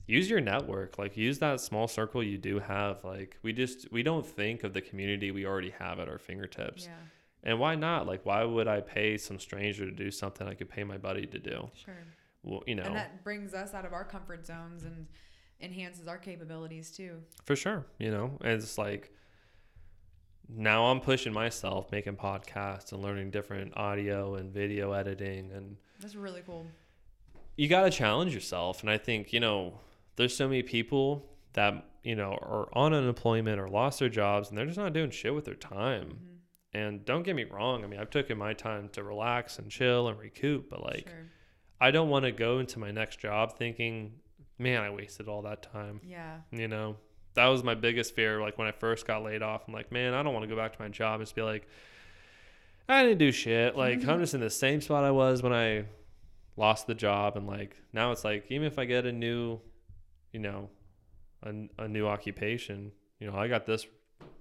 use 0.06 0.28
your 0.28 0.40
network, 0.40 0.98
like 0.98 1.16
use 1.16 1.38
that 1.40 1.60
small 1.60 1.88
circle 1.88 2.22
you 2.22 2.38
do 2.38 2.58
have. 2.58 3.02
Like 3.04 3.38
we 3.42 3.52
just 3.52 3.90
we 3.92 4.02
don't 4.02 4.26
think 4.26 4.62
of 4.64 4.72
the 4.74 4.80
community 4.82 5.30
we 5.30 5.46
already 5.46 5.70
have 5.78 5.98
at 6.00 6.08
our 6.08 6.18
fingertips, 6.18 6.84
Yeah. 6.84 6.92
and 7.44 7.58
why 7.60 7.76
not? 7.76 8.06
Like 8.06 8.26
why 8.26 8.44
would 8.44 8.68
I 8.68 8.80
pay 8.80 9.16
some 9.16 9.38
stranger 9.38 9.84
to 9.86 9.92
do 9.92 10.10
something 10.10 10.46
I 10.46 10.54
could 10.54 10.68
pay 10.68 10.84
my 10.84 10.98
buddy 10.98 11.26
to 11.26 11.38
do? 11.38 11.70
Sure. 11.74 11.94
Well, 12.42 12.62
you 12.66 12.74
know, 12.74 12.82
And 12.84 12.94
that 12.96 13.24
brings 13.24 13.54
us 13.54 13.74
out 13.74 13.84
of 13.84 13.92
our 13.92 14.04
comfort 14.04 14.44
zones 14.46 14.82
and 14.84 15.06
enhances 15.60 16.06
our 16.08 16.18
capabilities 16.18 16.90
too. 16.90 17.22
For 17.44 17.56
sure, 17.56 17.86
you 17.98 18.10
know, 18.10 18.38
it's 18.42 18.76
like 18.78 19.12
now 20.48 20.86
I'm 20.86 21.00
pushing 21.00 21.32
myself, 21.32 21.90
making 21.90 22.16
podcasts 22.16 22.92
and 22.92 23.02
learning 23.02 23.30
different 23.30 23.76
audio 23.76 24.36
and 24.36 24.52
video 24.52 24.92
editing, 24.92 25.50
and 25.52 25.76
That's 26.00 26.14
really 26.14 26.42
cool. 26.46 26.66
you 27.56 27.68
got 27.68 27.82
to 27.82 27.90
challenge 27.90 28.32
yourself. 28.34 28.80
And 28.82 28.90
I 28.90 28.98
think 28.98 29.32
you 29.32 29.40
know, 29.40 29.80
there's 30.16 30.36
so 30.36 30.46
many 30.48 30.62
people 30.62 31.28
that 31.54 31.84
you 32.04 32.14
know 32.14 32.32
are 32.42 32.68
on 32.72 32.92
unemployment 32.94 33.58
or 33.60 33.68
lost 33.68 33.98
their 33.98 34.08
jobs, 34.08 34.48
and 34.48 34.56
they're 34.58 34.66
just 34.66 34.78
not 34.78 34.92
doing 34.92 35.10
shit 35.10 35.34
with 35.34 35.44
their 35.46 35.54
time. 35.54 36.10
Mhm. 36.10 36.32
And 36.72 37.04
don't 37.06 37.22
get 37.22 37.34
me 37.34 37.44
wrong, 37.44 37.82
I 37.84 37.86
mean, 37.86 37.98
I've 37.98 38.10
taken 38.10 38.36
my 38.36 38.52
time 38.52 38.90
to 38.90 39.02
relax 39.02 39.58
and 39.58 39.70
chill 39.70 40.08
and 40.08 40.18
recoup, 40.18 40.68
but 40.68 40.82
like, 40.82 41.08
sure. 41.08 41.26
I 41.80 41.90
don't 41.90 42.10
want 42.10 42.26
to 42.26 42.32
go 42.32 42.58
into 42.58 42.78
my 42.78 42.90
next 42.90 43.18
job 43.18 43.56
thinking, 43.56 44.20
man, 44.58 44.82
I 44.82 44.90
wasted 44.90 45.28
all 45.28 45.42
that 45.42 45.62
time. 45.62 46.00
Yeah. 46.04 46.38
You 46.50 46.68
know, 46.68 46.96
that 47.34 47.46
was 47.46 47.62
my 47.62 47.74
biggest 47.74 48.14
fear. 48.14 48.40
Like 48.40 48.58
when 48.58 48.66
I 48.68 48.72
first 48.72 49.06
got 49.06 49.22
laid 49.22 49.42
off, 49.42 49.62
I'm 49.66 49.74
like, 49.74 49.92
man, 49.92 50.14
I 50.14 50.22
don't 50.22 50.32
want 50.32 50.44
to 50.44 50.48
go 50.48 50.56
back 50.56 50.74
to 50.76 50.82
my 50.82 50.88
job 50.88 51.20
and 51.20 51.26
just 51.26 51.34
be 51.34 51.42
like, 51.42 51.66
I 52.88 53.02
didn't 53.02 53.18
do 53.18 53.32
shit. 53.32 53.76
Like 53.76 54.06
I'm 54.06 54.20
just 54.20 54.34
in 54.34 54.40
the 54.40 54.50
same 54.50 54.80
spot 54.80 55.04
I 55.04 55.10
was 55.10 55.42
when 55.42 55.52
I 55.52 55.84
lost 56.56 56.86
the 56.86 56.94
job, 56.94 57.36
and 57.36 57.46
like 57.46 57.76
now 57.92 58.12
it's 58.12 58.24
like 58.24 58.46
even 58.48 58.66
if 58.66 58.78
I 58.78 58.84
get 58.84 59.04
a 59.06 59.12
new, 59.12 59.60
you 60.32 60.40
know, 60.40 60.70
a, 61.42 61.52
a 61.78 61.88
new 61.88 62.06
occupation, 62.06 62.92
you 63.18 63.30
know, 63.30 63.36
I 63.36 63.48
got 63.48 63.66
this 63.66 63.86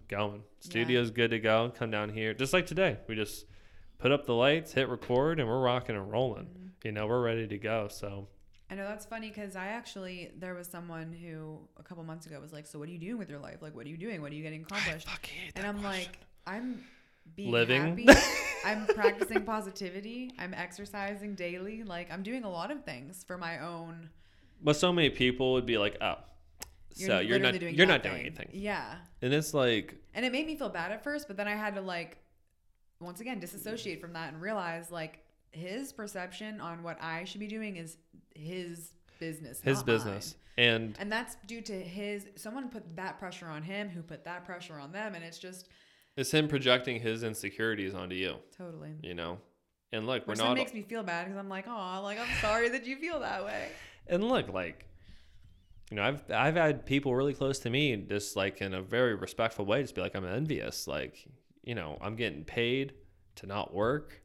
going. 0.07 0.35
Yeah. 0.35 0.69
Studio's 0.69 1.11
good 1.11 1.31
to 1.31 1.39
go. 1.39 1.73
Come 1.75 1.89
down 1.91 2.09
here, 2.09 2.33
just 2.33 2.53
like 2.53 2.67
today. 2.67 2.97
We 3.07 3.15
just 3.15 3.45
put 3.97 4.11
up 4.11 4.25
the 4.25 4.33
lights, 4.35 4.73
hit 4.73 4.87
record, 4.89 5.39
and 5.39 5.49
we're 5.49 5.59
rocking 5.61 5.95
and 5.95 6.11
rolling. 6.11 6.45
Mhm. 6.45 6.69
You 6.85 6.91
know, 6.91 7.07
we're 7.07 7.23
ready 7.23 7.47
to 7.47 7.57
go. 7.57 7.87
So 7.89 8.27
I 8.75 8.77
know 8.77 8.89
that's 8.89 9.05
funny 9.05 9.29
because 9.29 9.55
I 9.55 9.67
actually 9.67 10.31
there 10.37 10.53
was 10.53 10.67
someone 10.67 11.13
who 11.13 11.59
a 11.79 11.83
couple 11.83 12.03
months 12.03 12.25
ago 12.25 12.37
was 12.41 12.51
like, 12.51 12.67
"So 12.67 12.77
what 12.77 12.89
are 12.89 12.91
you 12.91 12.97
doing 12.97 13.17
with 13.17 13.29
your 13.29 13.39
life? 13.39 13.61
Like, 13.61 13.73
what 13.73 13.85
are 13.85 13.89
you 13.89 13.95
doing? 13.95 14.21
What 14.21 14.33
are 14.33 14.35
you 14.35 14.43
getting 14.43 14.63
accomplished?" 14.63 15.07
fucking 15.07 15.33
hate 15.33 15.53
And 15.55 15.65
I'm 15.65 15.81
like, 15.81 16.19
"I'm 16.45 16.83
being 17.37 17.51
Living. 17.51 17.81
happy. 17.81 18.09
I'm 18.65 18.85
practicing 18.87 19.43
positivity. 19.45 20.33
I'm 20.37 20.53
exercising 20.53 21.35
daily. 21.35 21.83
Like, 21.83 22.11
I'm 22.11 22.21
doing 22.21 22.43
a 22.43 22.49
lot 22.49 22.69
of 22.69 22.83
things 22.83 23.23
for 23.25 23.37
my 23.37 23.59
own. 23.59 24.09
But 24.61 24.75
so 24.75 24.91
many 24.91 25.09
people 25.09 25.53
would 25.53 25.65
be 25.65 25.77
like, 25.77 25.95
"Oh, 26.01 26.17
so 26.91 27.19
you're 27.19 27.39
not 27.39 27.53
literally 27.53 27.77
you're 27.77 27.87
not 27.87 28.03
doing 28.03 28.19
anything," 28.19 28.49
Yeah, 28.51 28.95
and 29.21 29.33
it's 29.33 29.53
like, 29.53 29.95
and 30.13 30.25
it 30.25 30.33
made 30.33 30.47
me 30.47 30.57
feel 30.57 30.69
bad 30.69 30.91
at 30.91 31.01
first, 31.01 31.29
but 31.29 31.37
then 31.37 31.47
I 31.47 31.55
had 31.55 31.75
to 31.75 31.81
like, 31.81 32.17
once 32.99 33.21
again, 33.21 33.39
disassociate 33.39 34.01
from 34.01 34.11
that 34.13 34.33
and 34.33 34.41
realize 34.41 34.91
like 34.91 35.24
his 35.55 35.93
perception 35.93 36.59
on 36.61 36.83
what 36.83 37.01
I 37.01 37.23
should 37.23 37.39
be 37.39 37.47
doing 37.47 37.77
is 37.77 37.97
his 38.35 38.93
business, 39.19 39.61
his 39.61 39.81
business, 39.83 40.35
mine. 40.57 40.67
and 40.67 40.95
And 40.99 41.11
that's 41.11 41.37
due 41.47 41.61
to 41.61 41.73
his 41.73 42.27
someone 42.35 42.69
put 42.69 42.95
that 42.95 43.17
pressure 43.19 43.47
on 43.47 43.63
him 43.63 43.89
who 43.89 44.01
put 44.01 44.23
that 44.25 44.45
pressure 44.45 44.77
on 44.79 44.91
them 44.91 45.15
and 45.15 45.23
it's 45.23 45.37
just 45.39 45.69
it's 46.17 46.31
him 46.31 46.47
projecting 46.47 46.99
his 46.99 47.23
insecurities 47.23 47.93
onto 47.93 48.15
you. 48.15 48.35
totally 48.57 48.91
You 49.01 49.13
know, 49.15 49.39
and 49.91 50.05
look, 50.07 50.27
we're 50.27 50.35
not. 50.35 50.55
makes 50.55 50.73
me 50.73 50.81
feel 50.81 51.03
bad 51.03 51.25
because 51.25 51.37
I'm 51.37 51.49
like, 51.49 51.65
oh, 51.67 52.01
like 52.03 52.19
I'm 52.19 52.33
sorry 52.41 52.69
that 52.69 52.85
you 52.85 52.97
feel 52.97 53.19
that 53.21 53.43
way. 53.45 53.69
and 54.07 54.23
look, 54.23 54.49
like, 54.49 54.85
you 55.91 55.97
know, 55.97 56.03
I've 56.03 56.23
I've 56.31 56.55
had 56.55 56.85
people 56.85 57.13
really 57.15 57.33
close 57.33 57.59
to 57.59 57.69
me 57.69 57.95
just 57.97 58.35
like 58.35 58.61
in 58.61 58.73
a 58.73 58.81
very 58.81 59.15
respectful 59.15 59.65
way, 59.65 59.81
just 59.81 59.95
be 59.95 60.01
like, 60.01 60.15
I'm 60.15 60.25
envious. 60.25 60.87
Like, 60.87 61.27
you 61.63 61.75
know, 61.75 61.97
I'm 62.01 62.15
getting 62.15 62.43
paid 62.43 62.93
to 63.35 63.45
not 63.47 63.73
work, 63.73 64.21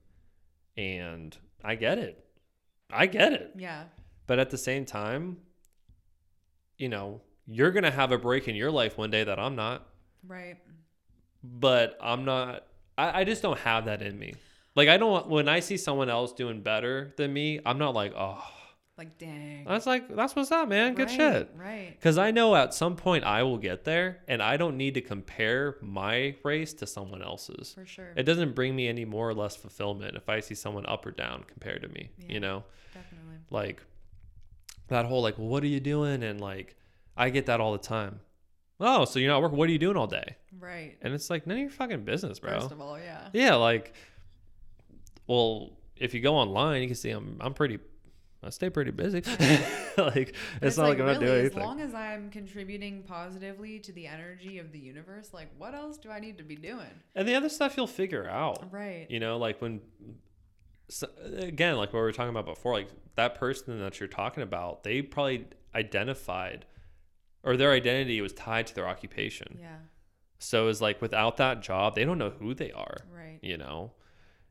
and 0.77 1.37
I 1.65 1.75
get 1.75 1.99
it. 1.99 2.25
I 2.93 3.07
get 3.07 3.33
it. 3.33 3.53
Yeah, 3.57 3.85
But 4.27 4.39
at 4.39 4.51
the 4.51 4.59
same 4.59 4.85
time, 4.85 5.39
you 6.77 6.89
know, 6.89 7.21
you're 7.47 7.71
going 7.71 7.85
to 7.85 7.91
have 7.91 8.13
a 8.13 8.19
break 8.19 8.49
in 8.49 8.55
your 8.57 8.71
life 8.71 8.97
one 8.99 9.11
day 9.11 9.25
that 9.25 9.39
I'm 9.39 9.55
not, 9.57 9.87
right. 10.27 10.57
but 11.43 11.97
I'm 12.01 12.25
not, 12.25 12.65
I, 12.97 13.21
I 13.21 13.25
just 13.25 13.43
don't 13.43 13.59
have 13.61 13.85
that 13.87 14.03
in 14.03 14.19
me. 14.19 14.35
Like, 14.77 14.89
I 14.89 14.97
don't, 14.97 15.29
when 15.29 15.49
I 15.49 15.61
see 15.61 15.77
someone 15.77 16.09
else 16.09 16.33
doing 16.33 16.63
better 16.63 17.13
than 17.17 17.33
me, 17.33 17.61
I'm 17.67 17.79
not 17.79 17.95
like, 17.95 18.13
oh, 18.17 18.43
Like 19.01 19.17
dang. 19.19 19.65
that's 19.65 19.87
like, 19.87 20.15
that's 20.15 20.37
what's 20.37 20.53
up, 20.53 20.69
man. 20.69 20.95
Good 20.95 21.09
right, 21.09 21.17
shit. 21.17 21.51
Right. 21.57 21.95
Because 21.99 22.19
I 22.19 22.31
know 22.33 22.55
at 22.55 22.75
some 22.75 22.97
point 22.97 23.25
I 23.25 23.43
will 23.45 23.57
get 23.57 23.85
there 23.85 24.19
and 24.29 24.43
I 24.43 24.59
don't 24.59 24.77
need 24.77 24.93
to 24.95 25.01
compare 25.01 25.77
my 25.81 26.35
race 26.45 26.75
to 26.75 26.87
someone 26.87 27.23
else's. 27.23 27.73
For 27.75 27.87
sure. 27.87 28.13
It 28.15 28.25
doesn't 28.25 28.55
bring 28.55 28.77
me 28.77 28.89
any 28.89 29.07
more 29.07 29.27
or 29.29 29.35
less 29.35 29.57
fulfillment 29.57 30.17
if 30.17 30.29
I 30.29 30.41
see 30.41 30.55
someone 30.55 30.85
up 30.85 31.07
or 31.07 31.13
down 31.13 31.45
compared 31.45 31.81
to 31.83 31.89
me, 31.89 32.11
Yeah. 32.19 32.27
you 32.35 32.41
know? 32.41 32.65
Definitely. 32.93 33.37
like 33.51 33.83
that 34.89 35.07
whole 35.07 35.23
like 35.23 35.39
well, 35.39 35.49
what 35.49 35.63
are 35.63 35.69
you 35.69 35.79
doing 35.81 36.23
and 36.25 36.41
like 36.41 36.75
i 37.17 37.31
get 37.31 37.47
that 37.47 37.61
all 37.61 37.71
the 37.73 37.79
time 37.79 38.19
oh 38.81 39.05
so 39.05 39.21
you're 39.21 39.31
not 39.31 39.41
working 39.41 39.57
what 39.57 39.69
are 39.69 39.73
you 39.73 39.79
doing 39.79 39.97
all 39.97 40.09
day 40.09 40.37
Right. 40.59 40.97
and 41.01 41.15
it's 41.15 41.31
like 41.31 41.47
none 41.47 41.57
of 41.59 41.61
your 41.63 41.71
fucking 41.71 42.05
business 42.05 42.41
bro 42.41 42.59
First 42.59 42.73
of 42.73 42.81
all, 42.81 42.99
yeah. 42.99 43.29
yeah 43.33 43.55
like 43.55 43.95
well 45.29 45.71
if 45.97 46.15
you 46.15 46.21
go 46.21 46.35
online 46.37 46.83
you 46.83 46.89
can 46.89 46.97
see 46.97 47.11
i'm 47.11 47.37
i'm 47.41 47.55
pretty 47.55 47.79
i 48.43 48.51
stay 48.51 48.71
pretty 48.71 48.91
busy 48.91 49.21
like 49.99 50.35
But 50.61 50.69
it's, 50.69 50.77
not 50.77 50.89
like, 50.89 50.99
i'm 51.01 51.07
not 51.07 51.21
really, 51.21 51.43
doing 51.43 51.47
as 51.47 51.55
long 51.55 51.81
as 51.81 51.93
I'm 51.95 52.31
contributing 52.31 53.03
positively 53.03 53.79
to 53.81 53.93
the 53.93 54.07
energy 54.07 54.59
of 54.59 54.73
the 54.73 54.79
universe, 54.79 55.35
like 55.35 55.49
what 55.59 55.75
else 55.75 55.99
do 55.99 56.11
I 56.11 56.21
need 56.21 56.39
to 56.39 56.45
be 56.45 56.57
doing? 56.57 56.91
and 57.15 57.27
the 57.29 57.35
other 57.35 57.49
stuff 57.49 57.77
you'll 57.77 57.87
figure 57.87 58.29
out 58.29 58.73
Right. 58.73 59.07
you 59.11 59.21
know 59.21 59.37
like 59.39 59.61
when 59.61 59.81
so, 60.89 61.07
again 61.39 61.77
like 61.77 61.93
what 61.93 62.01
we 62.01 62.05
were 62.05 62.13
talking 62.13 62.31
about 62.31 62.47
before 62.47 62.73
like 62.75 62.89
that 63.17 63.35
person 63.37 63.79
that 63.81 64.01
you're 64.01 64.09
talking 64.09 64.43
about 64.43 64.83
they 64.85 65.03
probably 65.03 65.47
identified 65.75 66.65
or 67.43 67.57
their 67.57 67.73
identity 67.73 68.21
was 68.21 68.33
tied 68.33 68.67
to 68.69 68.75
their 68.75 68.89
occupation 68.89 69.59
Yeah. 69.61 69.77
so 70.39 70.69
it's 70.69 70.81
like 70.81 71.01
without 71.03 71.37
that 71.37 71.61
job 71.63 71.95
they 71.95 72.05
don't 72.05 72.19
know 72.19 72.31
who 72.31 72.55
they 72.55 72.73
are 72.73 72.97
Right. 73.15 73.39
you 73.43 73.57
know 73.57 73.93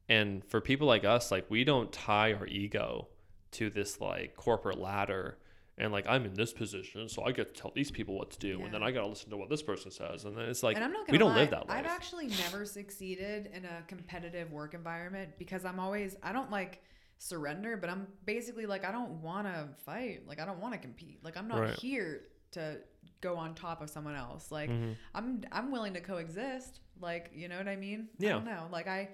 and 0.07 0.44
for 0.45 0.61
people 0.61 0.88
like 0.88 1.03
us 1.03 1.32
like 1.32 1.45
we 1.49 1.64
don't 1.64 1.91
tie 1.91 2.34
our 2.34 2.48
ego 2.48 3.07
to 3.52 3.70
this 3.70 4.00
like 4.00 4.36
corporate 4.36 4.78
ladder 4.80 5.38
and 5.78 5.92
like 5.92 6.06
i'm 6.08 6.26
in 6.26 6.34
this 6.34 6.52
position 6.54 7.08
so 7.10 7.24
i 7.24 7.32
get 7.32 7.54
to 7.54 7.62
tell 7.62 7.72
these 7.74 7.90
people 7.92 8.16
what 8.18 8.30
to 8.32 8.40
do 8.40 8.62
and 8.64 8.74
then 8.74 8.84
i 8.84 8.92
gotta 8.92 9.08
listen 9.08 9.30
to 9.30 9.38
what 9.38 9.50
this 9.50 9.64
person 9.64 9.90
says 9.92 10.26
and 10.26 10.38
then 10.38 10.46
it's 10.50 10.62
like 10.64 10.76
and 10.76 10.84
I'm 10.84 10.92
not 10.92 11.08
gonna 11.08 11.12
we 11.14 11.18
don't 11.18 11.30
lie, 11.32 11.38
live 11.42 11.50
that 11.52 11.68
life 11.68 11.80
I've 11.80 11.86
actually 11.86 12.28
never 12.28 12.66
succeeded 12.66 13.50
in 13.54 13.66
a 13.66 13.82
competitive 13.88 14.52
work 14.52 14.74
environment 14.74 15.32
because 15.40 15.66
I'm 15.66 15.80
always 15.80 16.16
I 16.22 16.32
don't 16.34 16.52
like 16.52 16.82
surrender, 17.22 17.76
but 17.76 17.90
I'm 17.90 18.08
basically 18.26 18.66
like 18.66 18.86
I 18.86 18.92
don't 18.94 19.22
want 19.22 19.46
to 19.46 19.68
fight. 19.86 20.22
Like 20.26 20.40
I 20.40 20.46
don't 20.46 20.60
want 20.62 20.74
to 20.74 20.80
compete. 20.80 21.20
Like 21.22 21.36
I'm 21.36 21.50
not 21.50 21.60
Right. 21.60 21.74
here 21.74 22.22
to 22.52 22.78
go 23.20 23.36
on 23.36 23.56
top 23.56 23.82
of 23.82 23.90
someone 23.90 24.16
else. 24.16 24.52
Like 24.54 24.70
Mhm. 24.70 24.96
I'm 25.14 25.42
I'm 25.52 25.70
willing 25.72 25.94
to 25.96 26.00
coexist. 26.02 26.80
Like 27.02 27.32
you 27.34 27.50
know 27.50 27.58
what 27.58 27.68
I 27.68 27.76
mean? 27.76 28.08
I 28.22 28.24
Yeah. 28.24 28.30
don't 28.34 28.46
know. 28.46 28.68
Like 28.72 28.88
I 28.88 29.10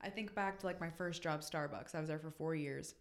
I 0.00 0.08
think 0.08 0.34
back 0.34 0.58
to 0.60 0.66
like 0.66 0.80
my 0.80 0.88
first 0.88 1.22
job, 1.22 1.42
Starbucks. 1.42 1.94
I 1.94 2.00
was 2.00 2.08
there 2.08 2.18
for 2.18 2.30
four 2.30 2.54
years. 2.54 2.94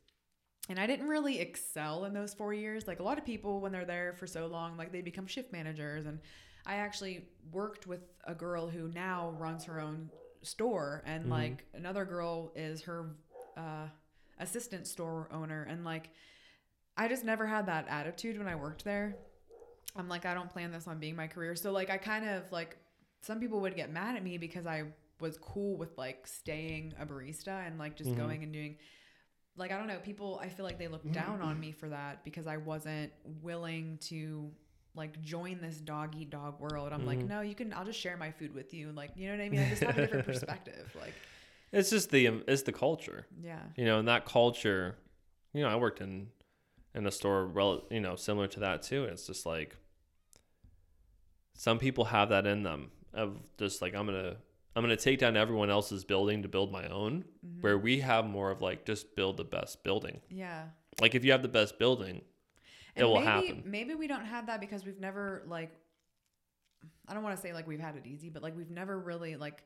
And 0.69 0.79
I 0.79 0.85
didn't 0.87 1.07
really 1.07 1.39
excel 1.39 2.05
in 2.05 2.13
those 2.13 2.33
four 2.33 2.53
years. 2.53 2.87
Like 2.87 2.99
a 2.99 3.03
lot 3.03 3.17
of 3.17 3.25
people, 3.25 3.59
when 3.59 3.71
they're 3.71 3.85
there 3.85 4.13
for 4.13 4.27
so 4.27 4.45
long, 4.47 4.77
like 4.77 4.91
they 4.91 5.01
become 5.01 5.25
shift 5.27 5.51
managers. 5.51 6.05
And 6.05 6.19
I 6.65 6.75
actually 6.75 7.27
worked 7.51 7.87
with 7.87 8.01
a 8.25 8.35
girl 8.35 8.69
who 8.69 8.87
now 8.89 9.31
runs 9.39 9.63
her 9.65 9.79
own 9.81 10.09
store, 10.43 11.03
and 11.05 11.25
Mhm. 11.25 11.29
like 11.31 11.65
another 11.73 12.05
girl 12.05 12.51
is 12.55 12.83
her 12.83 13.15
uh, 13.57 13.87
assistant 14.37 14.85
store 14.87 15.27
owner. 15.31 15.63
And 15.63 15.83
like, 15.83 16.11
I 16.95 17.07
just 17.07 17.25
never 17.25 17.45
had 17.47 17.65
that 17.65 17.87
attitude 17.89 18.37
when 18.37 18.47
I 18.47 18.55
worked 18.55 18.83
there. 18.85 19.17
I'm 19.95 20.07
like, 20.07 20.25
I 20.25 20.33
don't 20.35 20.49
plan 20.51 20.71
this 20.71 20.87
on 20.87 20.99
being 20.99 21.15
my 21.15 21.27
career. 21.27 21.55
So 21.55 21.71
like, 21.71 21.89
I 21.89 21.97
kind 21.97 22.29
of 22.29 22.49
like, 22.51 22.77
some 23.21 23.39
people 23.39 23.59
would 23.61 23.75
get 23.75 23.91
mad 23.91 24.15
at 24.15 24.23
me 24.23 24.37
because 24.37 24.67
I 24.67 24.83
was 25.19 25.37
cool 25.39 25.75
with 25.77 25.97
like 25.97 26.25
staying 26.27 26.93
a 26.99 27.05
barista 27.05 27.65
and 27.67 27.77
like 27.79 27.97
just 27.97 28.11
Mhm. 28.11 28.17
going 28.17 28.43
and 28.43 28.53
doing 28.53 28.77
like 29.57 29.71
I 29.71 29.77
don't 29.77 29.87
know, 29.87 29.99
people 29.99 30.39
I 30.41 30.47
feel 30.49 30.65
like 30.65 30.77
they 30.79 30.87
look 30.87 31.11
down 31.11 31.41
on 31.41 31.59
me 31.59 31.71
for 31.71 31.89
that 31.89 32.23
because 32.23 32.47
I 32.47 32.57
wasn't 32.57 33.11
willing 33.41 33.97
to 34.03 34.49
like 34.95 35.21
join 35.21 35.59
this 35.61 35.77
dog 35.77 36.15
eat 36.17 36.29
dog 36.29 36.59
world. 36.59 36.91
I'm 36.93 37.05
like, 37.05 37.19
Mhm. 37.19 37.27
no, 37.27 37.41
you 37.41 37.55
can. 37.55 37.73
I'll 37.73 37.85
just 37.85 37.99
share 37.99 38.17
my 38.17 38.31
food 38.31 38.53
with 38.53 38.73
you. 38.73 38.91
Like, 38.91 39.11
you 39.15 39.27
know 39.29 39.37
what 39.37 39.43
I 39.43 39.49
mean? 39.49 39.59
I 39.61 39.69
just 39.69 39.83
have 39.83 39.97
a 39.97 40.01
different 40.01 40.25
perspective. 40.33 40.89
Like, 40.99 41.13
It's 41.71 41.89
just 41.89 42.09
the 42.09 42.25
it's 42.47 42.63
the 42.63 42.71
culture. 42.71 43.27
yeah, 43.41 43.59
you 43.75 43.85
know, 43.85 43.99
and 43.99 44.07
that 44.07 44.25
culture, 44.25 44.95
you 45.53 45.61
know, 45.61 45.69
I 45.69 45.75
worked 45.75 46.01
in 46.01 46.29
in 46.95 47.05
a 47.05 47.11
store, 47.11 47.45
rel- 47.45 47.85
you 47.91 47.99
know, 47.99 48.15
similar 48.15 48.47
to 48.47 48.59
that 48.61 48.81
too. 48.81 49.03
And 49.03 49.11
it's 49.13 49.27
just 49.27 49.45
like 49.45 49.75
some 51.53 51.77
people 51.79 52.05
have 52.05 52.29
that 52.29 52.45
in 52.47 52.63
them 52.63 52.91
of 53.13 53.37
just 53.57 53.81
like 53.81 53.93
I'm 53.95 54.05
gonna 54.05 54.37
I'm 54.79 54.83
gonna 54.85 54.95
take 54.95 55.19
down 55.19 55.35
everyone 55.35 55.69
else's 55.69 56.05
building 56.05 56.41
to 56.43 56.47
build 56.47 56.71
my 56.71 56.87
own. 56.87 57.25
Mhm. 57.45 57.61
Where 57.61 57.77
we 57.77 57.99
have 57.99 58.25
more 58.25 58.49
of 58.49 58.61
like 58.61 58.85
just 58.85 59.13
build 59.13 59.35
the 59.35 59.43
best 59.43 59.83
building. 59.83 60.21
yeah. 60.29 60.69
Like 61.01 61.15
if 61.15 61.25
you 61.25 61.33
have 61.33 61.41
the 61.41 61.49
best 61.49 61.77
building, 61.77 62.21
It 62.95 63.03
will 63.03 63.15
maybe, 63.15 63.25
happen. 63.25 63.63
Maybe 63.65 63.93
we 63.95 64.07
don't 64.07 64.23
have 64.25 64.45
that 64.47 64.61
because 64.61 64.85
we've 64.85 64.99
never 65.01 65.43
like. 65.47 65.71
I 67.09 67.13
don't 67.13 67.23
want 67.23 67.35
to 67.35 67.41
say 67.41 67.51
like 67.51 67.67
we've 67.67 67.79
had 67.81 67.97
it 67.97 68.05
easy, 68.05 68.29
but 68.29 68.41
like 68.41 68.55
we've 68.55 68.69
never 68.69 68.97
really 68.97 69.35
like 69.35 69.65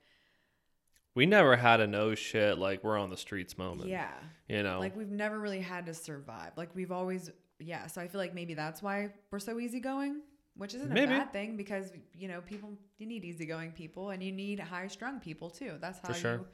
we 1.14 1.27
never 1.27 1.56
had 1.56 1.80
a 1.80 1.85
no 1.85 2.15
shit 2.15 2.57
like 2.57 2.84
we're 2.84 2.98
on 2.98 3.11
the 3.11 3.18
streets 3.18 3.56
moment. 3.56 3.88
yeah 3.90 4.10
You 4.49 4.64
know, 4.64 4.80
like 4.80 4.95
we've 4.95 5.11
never 5.11 5.40
really 5.40 5.61
had 5.61 5.85
to 5.85 5.94
survive. 5.94 6.53
Like 6.57 6.73
we've 6.76 6.91
always 6.91 7.30
yeah. 7.60 7.85
So 7.85 8.02
I 8.02 8.07
feel 8.07 8.19
like 8.19 8.34
maybe 8.34 8.56
that's 8.56 8.81
why 8.81 9.11
we're 9.30 9.38
so 9.40 9.60
easygoing, 9.60 10.22
which 10.55 10.73
isn't 10.75 10.91
Maybe. 10.91 11.13
a 11.13 11.17
bad 11.19 11.34
thing 11.34 11.57
because 11.57 11.91
you 12.13 12.27
know 12.27 12.41
people 12.41 12.69
you 12.97 13.05
need 13.07 13.23
easygoing 13.25 13.71
people 13.71 14.09
and 14.11 14.21
you 14.23 14.31
need 14.31 14.59
high 14.59 14.88
strung 14.88 15.19
people 15.19 15.49
too. 15.49 15.73
That's 15.81 15.99
how 16.05 16.13
sure. 16.13 16.34
you 16.34 16.45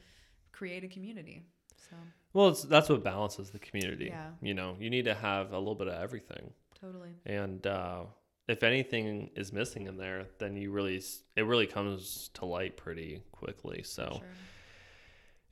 create 0.52 0.84
a 0.84 0.88
community. 0.88 1.44
So 1.90 1.96
well, 2.34 2.50
it's, 2.50 2.64
that's 2.64 2.90
what 2.90 3.04
balances 3.04 3.50
the 3.50 3.60
community. 3.60 4.06
Yeah. 4.08 4.30
You 4.42 4.54
know, 4.54 4.76
you 4.80 4.90
need 4.90 5.06
to 5.06 5.14
have 5.16 5.52
a 5.52 5.58
little 5.58 5.76
bit 5.76 5.88
of 5.88 5.96
everything. 6.02 6.52
totally. 6.80 7.10
and 7.26 7.66
uh, 7.68 8.04
if 8.48 8.64
anything 8.64 9.30
is 9.36 9.52
missing 9.54 9.86
in 9.88 9.96
there 9.98 10.26
then 10.40 10.56
you 10.56 10.72
really 10.72 11.00
it 11.36 11.42
really 11.46 11.68
comes 11.68 12.30
to 12.34 12.46
light 12.46 12.78
pretty 12.78 13.22
quickly 13.32 13.84
so 13.84 14.06
Sure. 14.18 14.28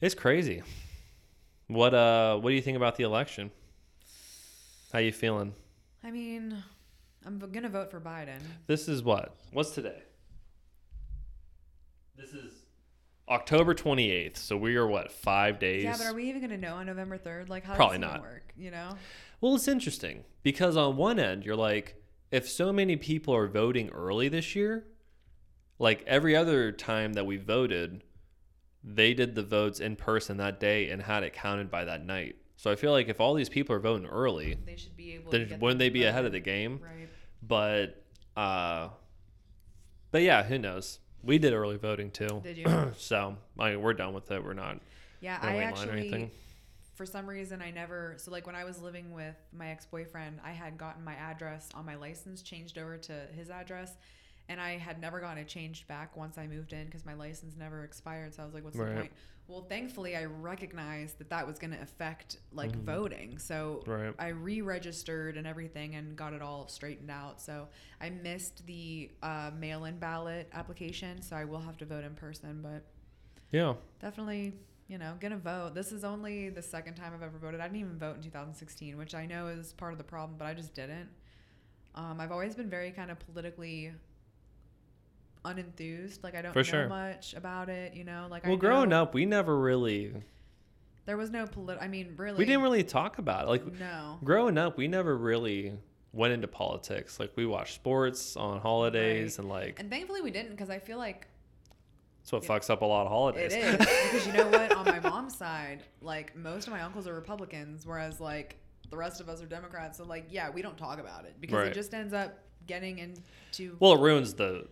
it's 0.01 0.15
crazy 0.15 0.63
what 1.67 1.93
uh 1.93 2.37
what 2.39 2.49
do 2.49 2.55
you 2.55 2.61
think 2.61 2.75
about 2.77 2.95
the 2.95 3.03
election 3.03 3.51
how 4.91 4.99
you 4.99 5.11
feeling 5.11 5.53
I 6.03 6.11
mean, 6.11 6.63
I'm 7.27 7.39
gonna 7.51 7.67
vote 7.67 7.91
for 7.91 7.99
Biden. 7.99 8.39
this 8.67 8.87
is 8.87 9.03
what 9.03 9.35
what's 9.51 9.71
today 9.71 10.01
this 12.17 12.31
is 12.31 12.53
october 13.27 13.75
28th 13.75 14.37
so 14.37 14.55
we 14.55 14.77
are 14.77 14.87
what 14.87 15.11
five 15.11 15.59
days 15.59 15.83
Yeah, 15.83 15.97
but 15.97 16.07
are 16.07 16.13
we 16.13 16.29
even 16.29 16.39
gonna 16.41 16.57
know 16.57 16.75
on 16.75 16.85
November 16.85 17.17
third? 17.17 17.49
Like, 17.49 17.65
how 17.65 17.75
Probably 17.75 17.97
does 17.99 18.09
not. 18.09 18.21
work? 18.21 18.53
You 18.55 18.71
know? 18.71 18.95
Well, 19.41 19.55
it's 19.55 19.67
interesting 19.67 20.23
because 20.41 20.77
on 20.77 20.95
one 20.95 21.19
end, 21.19 21.45
you're 21.45 21.55
like, 21.57 22.01
if 22.31 22.47
so 22.49 22.71
many 22.73 22.95
people 22.95 23.35
are 23.35 23.47
voting 23.47 23.89
early 23.89 24.29
this 24.29 24.55
year, 24.55 24.85
like 25.77 26.03
every 26.07 26.35
other 26.35 26.71
time 26.71 27.13
that 27.13 27.25
we 27.25 27.35
voted, 27.37 28.03
they 28.83 29.13
did 29.13 29.35
the 29.35 29.43
votes 29.43 29.79
in 29.81 29.95
person 29.97 30.37
that 30.37 30.59
day 30.61 30.89
and 30.89 31.01
had 31.03 31.23
it 31.23 31.33
counted 31.33 31.69
by 31.69 31.83
that 31.83 32.05
night. 32.05 32.37
So 32.55 32.71
I 32.71 32.75
feel 32.75 32.91
like 32.93 33.09
if 33.09 33.19
all 33.19 33.33
these 33.35 33.49
people 33.49 33.75
are 33.75 33.79
voting 33.79 34.07
early, 34.07 34.57
They 34.65 34.77
should 34.77 34.95
be 34.97 35.13
able. 35.15 35.31
then 35.31 35.57
wouldn't 35.59 35.77
they 35.79 35.89
be 35.89 36.05
ahead 36.05 36.25
of 36.25 36.31
the 36.31 36.39
game? 36.39 36.79
Right. 36.81 37.07
But, 37.41 38.03
uh, 38.35 38.89
but 40.11 40.21
yeah, 40.21 40.43
who 40.43 40.57
knows? 40.57 40.99
We 41.23 41.37
did 41.37 41.53
early 41.53 41.77
voting 41.77 42.11
too. 42.11 42.41
Did 42.43 42.57
you? 42.57 42.65
so 42.97 43.37
I 43.59 43.71
mean, 43.71 43.81
we're 43.81 43.93
done 43.93 44.13
with 44.13 44.31
it. 44.31 44.43
We're 44.43 44.53
not 44.53 44.79
Yeah, 45.19 45.39
I 45.41 45.57
actually, 45.57 46.31
for 46.95 47.05
some 47.05 47.27
reason, 47.27 47.61
I 47.61 47.71
never. 47.71 48.15
So 48.17 48.31
like 48.31 48.47
when 48.47 48.55
I 48.55 48.63
was 48.63 48.81
living 48.81 49.11
with 49.11 49.35
my 49.55 49.69
ex 49.69 49.85
boyfriend, 49.85 50.39
I 50.43 50.51
had 50.51 50.77
gotten 50.77 51.03
my 51.03 51.15
address 51.15 51.69
on 51.75 51.85
my 51.85 51.95
license 51.95 52.41
changed 52.41 52.77
over 52.77 52.97
to 52.97 53.13
his 53.35 53.49
address, 53.49 53.97
and 54.49 54.61
I 54.61 54.77
had 54.77 54.99
never 55.01 55.19
gotten 55.19 55.37
it 55.37 55.47
changed 55.47 55.87
back 55.87 56.15
once 56.15 56.37
I 56.37 56.47
moved 56.47 56.73
in 56.73 56.85
because 56.85 57.05
my 57.05 57.13
license 57.13 57.55
never 57.57 57.83
expired. 57.83 58.33
So 58.33 58.43
I 58.43 58.45
was 58.45 58.53
like, 58.53 58.63
what's 58.63 58.77
Right. 58.77 58.89
the 58.89 58.95
point? 58.95 59.11
Well, 59.47 59.61
thankfully, 59.61 60.15
I 60.15 60.25
recognized 60.25 61.19
that 61.19 61.29
that 61.29 61.47
was 61.47 61.57
going 61.57 61.71
to 61.71 61.81
affect 61.81 62.37
like 62.51 62.71
Mhm. 62.71 62.83
voting. 62.83 63.37
So 63.39 63.83
Right. 63.85 64.13
I 64.19 64.29
re-registered 64.29 65.37
and 65.37 65.47
everything 65.47 65.95
and 65.95 66.15
got 66.17 66.33
it 66.33 66.41
all 66.41 66.67
straightened 66.67 67.09
out. 67.11 67.41
So 67.41 67.67
I 68.01 68.09
missed 68.09 68.65
the 68.65 69.09
uh, 69.23 69.51
mail-in 69.57 69.99
ballot 69.99 70.49
application, 70.53 71.21
so 71.21 71.35
I 71.35 71.45
will 71.45 71.61
have 71.61 71.77
to 71.77 71.85
vote 71.85 72.03
in 72.03 72.13
person. 72.15 72.61
But 72.61 72.83
Yeah. 73.51 73.75
definitely, 73.99 74.53
you 74.87 74.97
know, 74.97 75.15
gonna 75.19 75.37
vote. 75.37 75.75
This 75.75 75.91
is 75.93 76.03
only 76.03 76.49
the 76.49 76.61
second 76.61 76.95
time 76.95 77.13
I've 77.13 77.23
ever 77.23 77.37
voted. 77.37 77.59
I 77.61 77.65
didn't 77.67 77.79
even 77.79 77.97
vote 77.97 78.17
in 78.17 78.21
2016, 78.23 78.97
which 78.97 79.15
I 79.15 79.25
know 79.25 79.47
is 79.47 79.73
part 79.73 79.91
of 79.93 79.97
the 79.97 80.03
problem, 80.03 80.37
but 80.37 80.45
I 80.45 80.53
just 80.53 80.73
didn't. 80.73 81.09
Um, 81.95 82.19
I've 82.19 82.31
always 82.31 82.53
been 82.53 82.69
very 82.69 82.91
kind 82.91 83.09
of 83.09 83.17
politically 83.19 83.93
unenthused. 85.45 86.23
Like 86.23 86.35
I 86.35 86.41
don't 86.41 86.53
For 86.53 86.59
know 86.59 86.63
sure. 86.63 86.87
much 86.87 87.33
about 87.33 87.69
it. 87.69 87.93
You 87.93 88.03
know, 88.03 88.27
like 88.29 88.45
I 88.45 88.49
Well, 88.49 88.57
growing 88.57 88.89
know 88.89 89.03
up, 89.03 89.13
we 89.13 89.25
never 89.25 89.57
really, 89.57 90.13
there 91.05 91.17
was 91.17 91.29
no 91.29 91.45
polit. 91.47 91.77
I 91.81 91.87
mean, 91.87 92.13
really, 92.17 92.37
we 92.37 92.45
didn't 92.45 92.61
really 92.61 92.83
talk 92.83 93.17
about 93.17 93.45
it. 93.45 93.49
Like 93.49 93.79
no. 93.79 94.19
growing 94.23 94.57
up, 94.57 94.77
we 94.77 94.87
never 94.87 95.15
really 95.17 95.73
went 96.13 96.33
into 96.33 96.47
politics. 96.47 97.19
Like 97.19 97.31
we 97.35 97.45
watched 97.45 97.75
sports 97.75 98.35
on 98.35 98.59
holidays 98.59 99.37
Right. 99.37 99.39
and 99.43 99.49
like 99.49 99.79
And 99.79 99.89
thankfully 99.89 100.21
we 100.21 100.31
didn't 100.31 100.51
because 100.51 100.69
I 100.69 100.79
feel 100.79 100.97
like 100.97 101.27
that's 102.21 102.31
what 102.31 102.43
it- 102.43 102.47
fucks 102.47 102.69
up 102.69 102.81
a 102.81 102.85
lot 102.85 103.03
of 103.03 103.07
holidays. 103.09 103.53
It 103.53 103.63
is 103.63 103.77
because 103.77 104.27
you 104.27 104.33
know 104.33 104.47
what? 104.49 104.73
On 104.75 104.85
my 104.85 104.99
mom's 105.09 105.35
side, 105.37 105.83
like 106.01 106.35
most 106.35 106.67
of 106.67 106.73
my 106.73 106.81
uncles 106.81 107.07
are 107.07 107.13
Republicans, 107.13 107.85
whereas 107.85 108.19
like 108.19 108.57
the 108.89 108.97
rest 108.97 109.19
of 109.21 109.29
us 109.29 109.41
are 109.41 109.45
Democrats. 109.45 109.97
So 109.97 110.05
like, 110.05 110.25
yeah, 110.29 110.49
we 110.49 110.61
don't 110.61 110.77
talk 110.77 110.99
about 110.99 111.25
it 111.25 111.35
because 111.39 111.57
Right. 111.57 111.67
it 111.67 111.73
just 111.73 111.93
ends 111.93 112.13
up 112.13 112.39
getting 112.67 112.99
into. 112.99 113.77
well, 113.79 113.93
it 113.93 113.99
ruins 114.01 114.33
the 114.33 114.67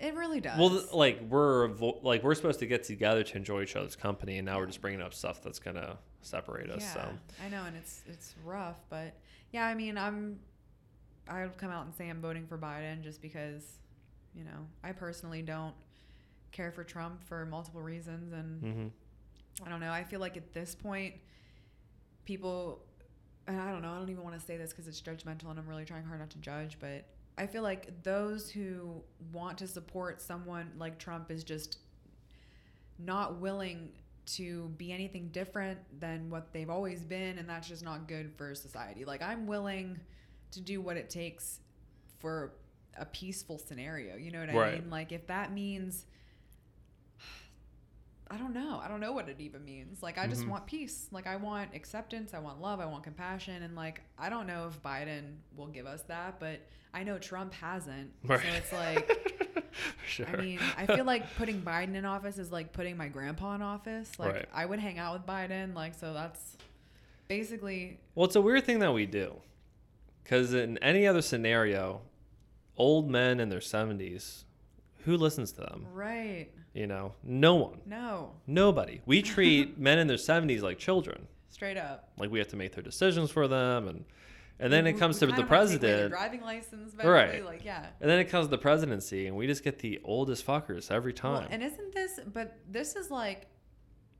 it 0.00 0.14
really 0.14 0.40
does. 0.40 0.58
well, 0.58 0.82
like 0.92 1.20
we're 1.28 1.68
like 2.02 2.22
we're 2.22 2.34
supposed 2.34 2.58
to 2.60 2.66
get 2.66 2.82
together 2.84 3.22
to 3.22 3.36
enjoy 3.36 3.62
each 3.62 3.76
other's 3.76 3.96
company, 3.96 4.38
and 4.38 4.46
now 4.46 4.58
we're 4.58 4.66
just 4.66 4.80
bringing 4.80 5.02
up 5.02 5.12
stuff 5.14 5.42
that's 5.42 5.58
gonna 5.58 5.98
separate 6.22 6.70
us. 6.70 6.80
yeah, 6.82 6.94
So 6.94 7.08
I 7.44 7.48
know, 7.48 7.64
and 7.64 7.76
it's 7.76 8.02
it's 8.06 8.34
rough, 8.44 8.78
but 8.88 9.14
yeah, 9.52 9.66
I 9.66 9.74
mean, 9.74 9.98
I'm 9.98 10.40
I 11.28 11.42
would 11.42 11.56
come 11.58 11.70
out 11.70 11.84
and 11.84 11.94
say 11.94 12.08
I'm 12.08 12.20
voting 12.20 12.46
for 12.46 12.58
Biden 12.58 13.02
just 13.02 13.20
because, 13.22 13.62
you 14.34 14.42
know, 14.44 14.66
I 14.82 14.92
personally 14.92 15.42
don't 15.42 15.74
care 16.50 16.72
for 16.72 16.82
Trump 16.82 17.22
for 17.22 17.46
multiple 17.46 17.82
reasons, 17.82 18.32
and 18.32 18.60
hmm 18.60 18.86
I 19.64 19.68
don't 19.68 19.80
know. 19.80 19.92
I 19.92 20.04
feel 20.04 20.20
like 20.20 20.38
at 20.38 20.54
this 20.54 20.74
point, 20.74 21.14
people, 22.24 22.82
and 23.46 23.60
I 23.60 23.70
don't 23.70 23.82
know, 23.82 23.90
I 23.90 23.98
don't 23.98 24.08
even 24.08 24.24
want 24.24 24.38
to 24.38 24.44
say 24.44 24.56
this 24.56 24.70
because 24.70 24.88
it's 24.88 25.00
judgmental 25.02 25.50
and 25.50 25.58
I'm 25.58 25.66
really 25.68 25.84
trying 25.84 26.04
hard 26.04 26.20
not 26.20 26.30
to 26.30 26.38
judge, 26.38 26.78
but 26.80 27.04
I 27.40 27.46
feel 27.46 27.62
like 27.62 28.02
those 28.02 28.50
who 28.50 29.02
want 29.32 29.56
to 29.58 29.66
support 29.66 30.20
someone 30.20 30.70
like 30.76 30.98
Trump 30.98 31.30
is 31.30 31.42
just 31.42 31.78
not 32.98 33.40
willing 33.40 33.88
to 34.26 34.68
be 34.76 34.92
anything 34.92 35.28
different 35.32 35.78
than 35.98 36.28
what 36.28 36.52
they've 36.52 36.68
always 36.68 37.02
been, 37.02 37.38
and 37.38 37.48
that's 37.48 37.66
just 37.66 37.82
not 37.82 38.06
good 38.06 38.30
for 38.36 38.54
society. 38.54 39.06
Like, 39.06 39.22
I'm 39.22 39.46
willing 39.46 39.98
to 40.50 40.60
do 40.60 40.82
what 40.82 40.98
it 40.98 41.08
takes 41.08 41.60
for 42.18 42.52
a 42.98 43.06
peaceful 43.06 43.56
scenario. 43.58 44.16
You 44.16 44.30
know 44.32 44.40
what 44.40 44.50
I 44.50 44.54
Right. 44.54 44.74
mean? 44.82 44.90
Like, 44.90 45.10
if 45.10 45.26
that 45.28 45.50
means 45.52 46.04
I 48.30 48.36
don't 48.36 48.54
know. 48.54 48.80
I 48.82 48.86
don't 48.86 49.00
know 49.00 49.12
what 49.12 49.28
it 49.28 49.40
even 49.40 49.64
means. 49.64 50.02
Like 50.02 50.16
I 50.16 50.26
just 50.28 50.44
Mhm. 50.44 50.48
want 50.50 50.66
peace. 50.66 51.08
Like 51.10 51.26
I 51.26 51.34
want 51.36 51.74
acceptance, 51.74 52.32
I 52.32 52.38
want 52.38 52.60
love, 52.60 52.78
I 52.78 52.86
want 52.86 53.02
compassion 53.02 53.62
and 53.62 53.74
like 53.74 54.02
I 54.18 54.28
don't 54.30 54.46
know 54.46 54.68
if 54.68 54.80
Biden 54.82 55.38
will 55.56 55.66
give 55.66 55.86
us 55.86 56.02
that, 56.02 56.38
but 56.38 56.60
I 56.94 57.02
know 57.02 57.18
Trump 57.18 57.52
hasn't. 57.54 58.12
Right. 58.24 58.40
So 58.40 58.48
it's 58.48 58.72
like 58.72 59.76
sure. 60.06 60.28
I 60.28 60.36
mean, 60.36 60.60
I 60.76 60.86
feel 60.86 61.04
like 61.04 61.34
putting 61.36 61.60
Biden 61.62 61.94
in 61.96 62.04
office 62.04 62.38
is 62.38 62.52
like 62.52 62.72
putting 62.72 62.96
my 62.96 63.08
grandpa 63.08 63.54
in 63.56 63.62
office. 63.62 64.16
Like 64.18 64.32
Right. 64.34 64.48
I 64.52 64.64
would 64.64 64.78
hang 64.78 64.98
out 64.98 65.14
with 65.14 65.26
Biden, 65.26 65.74
like 65.74 65.94
so 65.94 66.14
that's 66.14 66.56
basically 67.28 67.98
Well, 68.14 68.26
it's 68.26 68.36
a 68.36 68.40
weird 68.40 68.64
thing 68.64 68.78
that 68.80 68.92
we 68.92 69.06
do. 69.06 69.40
Because 70.22 70.54
in 70.54 70.78
any 70.78 71.06
other 71.06 71.22
scenario, 71.22 72.02
old 72.76 73.10
men 73.10 73.40
in 73.40 73.48
their 73.48 73.58
70s, 73.60 74.44
who 75.04 75.16
listens 75.16 75.52
to 75.52 75.60
them? 75.62 75.86
right. 75.92 76.48
You 76.72 76.86
know, 76.86 77.14
no 77.24 77.56
one. 77.56 77.80
No. 77.84 78.30
Nobody. 78.46 79.00
We 79.04 79.22
treat 79.34 79.76
men 79.76 79.98
in 79.98 80.06
their 80.06 80.16
70s 80.16 80.62
like 80.62 80.78
children. 80.78 81.26
Straight 81.48 81.76
up. 81.76 82.10
Like 82.16 82.30
we 82.30 82.38
have 82.38 82.46
to 82.48 82.56
make 82.56 82.72
their 82.74 82.82
decisions 82.84 83.28
for 83.32 83.48
them. 83.48 83.88
And, 83.88 84.04
and 84.60 84.72
then 84.72 84.84
We- 84.84 84.90
it 84.90 84.98
comes 84.98 85.18
to 85.18 85.26
the 85.26 85.32
kinda 85.32 85.46
wanna 85.48 85.66
take 85.66 85.80
away 85.80 85.88
president. 85.88 86.10
driving 86.12 86.40
license, 86.42 86.94
Right. 86.94 87.26
basically. 87.32 87.46
Like 87.48 87.64
yeah. 87.64 87.86
And 88.00 88.08
then 88.08 88.20
it 88.20 88.26
comes 88.26 88.46
to 88.46 88.50
the 88.50 88.58
presidency, 88.58 89.26
and 89.26 89.36
we 89.36 89.48
just 89.48 89.64
get 89.64 89.80
the 89.80 90.00
oldest 90.04 90.46
fuckers 90.46 90.92
every 90.92 91.12
Well, 91.22 91.40
time. 91.40 91.48
and 91.50 91.60
isn't 91.62 91.92
this? 91.92 92.20
But 92.32 92.56
this 92.70 92.94
is 92.94 93.10
like 93.10 93.48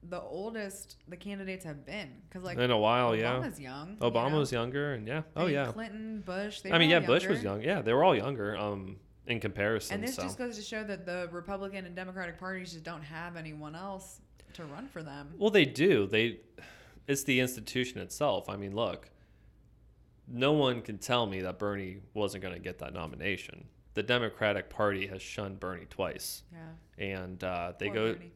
the 0.02 0.20
oldest 0.20 0.96
the 1.08 1.16
candidates 1.16 1.64
have 1.64 1.84
been 1.86 2.08
because 2.28 2.42
like 2.42 2.58
in 2.58 2.70
a 2.72 2.78
while, 2.78 3.14
yeah. 3.14 3.34
Obama's 3.34 3.60
young. 3.60 3.90
you 3.90 3.96
Obama 4.10 4.32
know? 4.32 4.38
was 4.40 4.50
younger, 4.50 4.94
and 4.94 5.06
yeah. 5.06 5.22
Oh, 5.36 5.44
mean, 5.44 5.54
yeah. 5.54 5.70
Clinton, 5.70 6.22
Bush. 6.26 6.62
They 6.62 6.72
I 6.72 6.78
mean, 6.78 6.90
yeah, 6.90 6.98
all 7.00 7.06
Bush 7.06 7.26
was 7.28 7.44
young. 7.44 7.62
Yeah, 7.62 7.80
they 7.82 7.92
were 7.92 8.02
all 8.02 8.16
younger 8.16 8.56
um, 8.56 8.96
in 9.30 9.40
comparison. 9.40 9.94
And 9.94 10.02
this 10.02 10.16
so. 10.16 10.22
just 10.22 10.36
goes 10.36 10.56
to 10.56 10.62
show 10.62 10.82
that 10.84 11.06
the 11.06 11.28
Republican 11.32 11.86
and 11.86 11.94
Democratic 11.94 12.38
parties 12.38 12.72
just 12.72 12.84
don't 12.84 13.02
have 13.02 13.36
anyone 13.36 13.74
else 13.74 14.20
to 14.54 14.64
run 14.64 14.88
for 14.88 15.02
them. 15.02 15.28
Well, 15.38 15.50
they 15.50 15.64
do. 15.64 16.06
They, 16.06 16.40
it's 17.06 17.22
the 17.24 17.38
institution 17.40 18.00
itself. 18.00 18.48
I 18.48 18.56
mean, 18.56 18.74
look, 18.74 19.08
no 20.26 20.52
one 20.52 20.82
can 20.82 20.98
tell 20.98 21.26
me 21.26 21.40
that 21.42 21.58
Bernie 21.58 21.98
wasn't 22.14 22.42
going 22.42 22.54
to 22.54 22.60
get 22.60 22.78
that 22.80 22.92
nomination. 22.92 23.64
The 23.94 24.02
Democratic 24.02 24.68
Party 24.68 25.06
has 25.06 25.22
shunned 25.22 25.60
Bernie 25.60 25.86
twice, 25.88 26.42
Yeah. 26.52 27.04
and 27.04 27.42
uh, 27.42 27.72
they 27.78 27.86
Poor 27.86 27.94
go. 27.94 28.12
Bernie. 28.14 28.32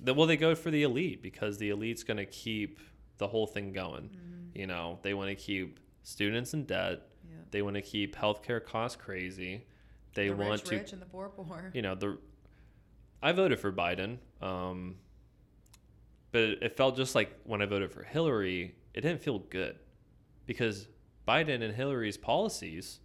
The, 0.00 0.14
well, 0.14 0.26
they 0.26 0.36
go 0.36 0.54
for 0.54 0.70
the 0.70 0.82
elite 0.82 1.22
because 1.22 1.58
the 1.58 1.70
elite's 1.70 2.02
going 2.02 2.18
to 2.18 2.26
keep 2.26 2.80
the 3.18 3.26
whole 3.28 3.46
thing 3.46 3.72
going. 3.72 4.10
Mhm. 4.10 4.58
You 4.58 4.66
know, 4.66 4.98
they 5.02 5.14
want 5.14 5.30
to 5.30 5.34
keep 5.34 5.80
students 6.02 6.54
in 6.54 6.64
debt. 6.64 7.02
Yeah. 7.28 7.36
They 7.50 7.62
want 7.62 7.76
to 7.76 7.82
keep 7.82 8.14
healthcare 8.16 8.64
costs 8.64 8.96
crazy. 9.00 9.64
They 10.16 10.28
the 10.28 10.34
want 10.36 10.50
rich, 10.50 10.64
to, 10.64 10.76
rich 10.76 10.92
and 10.92 11.02
the 11.02 11.06
poor, 11.06 11.28
poor. 11.28 11.70
you 11.74 11.82
know, 11.82 11.94
the. 11.94 12.18
I 13.22 13.32
voted 13.32 13.60
for 13.60 13.70
Biden, 13.70 14.18
um, 14.40 14.96
but 16.32 16.40
it, 16.40 16.62
it 16.62 16.76
felt 16.76 16.96
just 16.96 17.14
like 17.14 17.30
when 17.44 17.60
I 17.60 17.66
voted 17.66 17.92
for 17.92 18.02
Hillary, 18.02 18.74
it 18.94 19.02
didn't 19.02 19.20
feel 19.20 19.38
good, 19.38 19.78
because 20.46 20.88
Biden 21.28 21.62
and 21.62 21.74
Hillary's 21.74 22.16
policies 22.16 23.00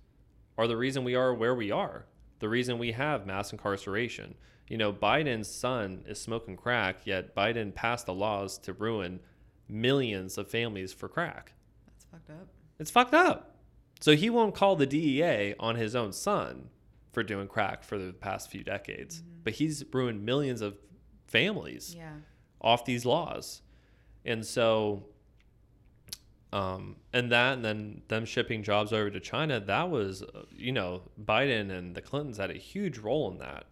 are 0.58 0.68
the 0.68 0.78
reason 0.78 1.04
we 1.04 1.14
are 1.14 1.34
where 1.34 1.54
we 1.54 1.70
are. 1.70 2.06
The 2.40 2.50
reason 2.50 2.80
we 2.80 2.94
have 2.94 3.28
mass 3.28 3.52
incarceration. 3.52 4.36
You 4.68 4.78
know, 4.78 4.94
Biden's 4.94 5.50
son 5.50 6.06
is 6.08 6.20
smoking 6.20 6.56
crack, 6.56 7.02
yet 7.06 7.36
Biden 7.36 7.76
passed 7.76 8.06
the 8.06 8.14
laws 8.14 8.58
to 8.60 8.74
ruin 8.74 9.20
millions 9.68 10.38
of 10.38 10.50
families 10.50 10.94
for 10.94 11.10
crack. 11.10 11.54
That's 11.86 12.06
fucked 12.06 12.30
up. 12.30 12.48
It's 12.80 12.92
fucked 12.92 13.14
up. 13.14 13.58
So 14.00 14.16
he 14.16 14.30
won't 14.30 14.56
call 14.56 14.78
the 14.78 14.88
DEA 14.88 15.56
on 15.60 15.76
his 15.76 15.94
own 15.94 16.14
son 16.14 16.70
for 17.12 17.24
doing 17.24 17.48
crack 17.48 17.84
for 17.84 17.98
the 17.98 18.14
past 18.14 18.50
few 18.50 18.64
decades, 18.64 19.22
Mhm. 19.22 19.44
but 19.44 19.54
he's 19.54 19.84
ruined 19.94 20.24
millions 20.24 20.62
of 20.62 20.78
families 21.28 21.94
Yeah. 21.96 22.14
off 22.62 22.86
these 22.86 23.06
laws. 23.06 23.62
And 24.26 24.46
so 24.46 25.08
um 26.54 26.98
and 27.14 27.32
that 27.32 27.54
and 27.54 27.64
then 27.64 28.02
them 28.10 28.26
shipping 28.26 28.62
jobs 28.64 28.92
over 28.92 29.10
to 29.10 29.20
China, 29.20 29.60
that 29.60 29.90
was 29.90 30.22
uh, 30.24 30.44
you 30.52 30.72
know, 30.72 31.04
Biden 31.24 31.70
and 31.72 31.96
the 31.96 32.02
Clintons 32.02 32.38
had 32.38 32.52
a 32.52 32.56
huge 32.58 32.98
role 32.98 33.32
in 33.32 33.38
that. 33.40 33.66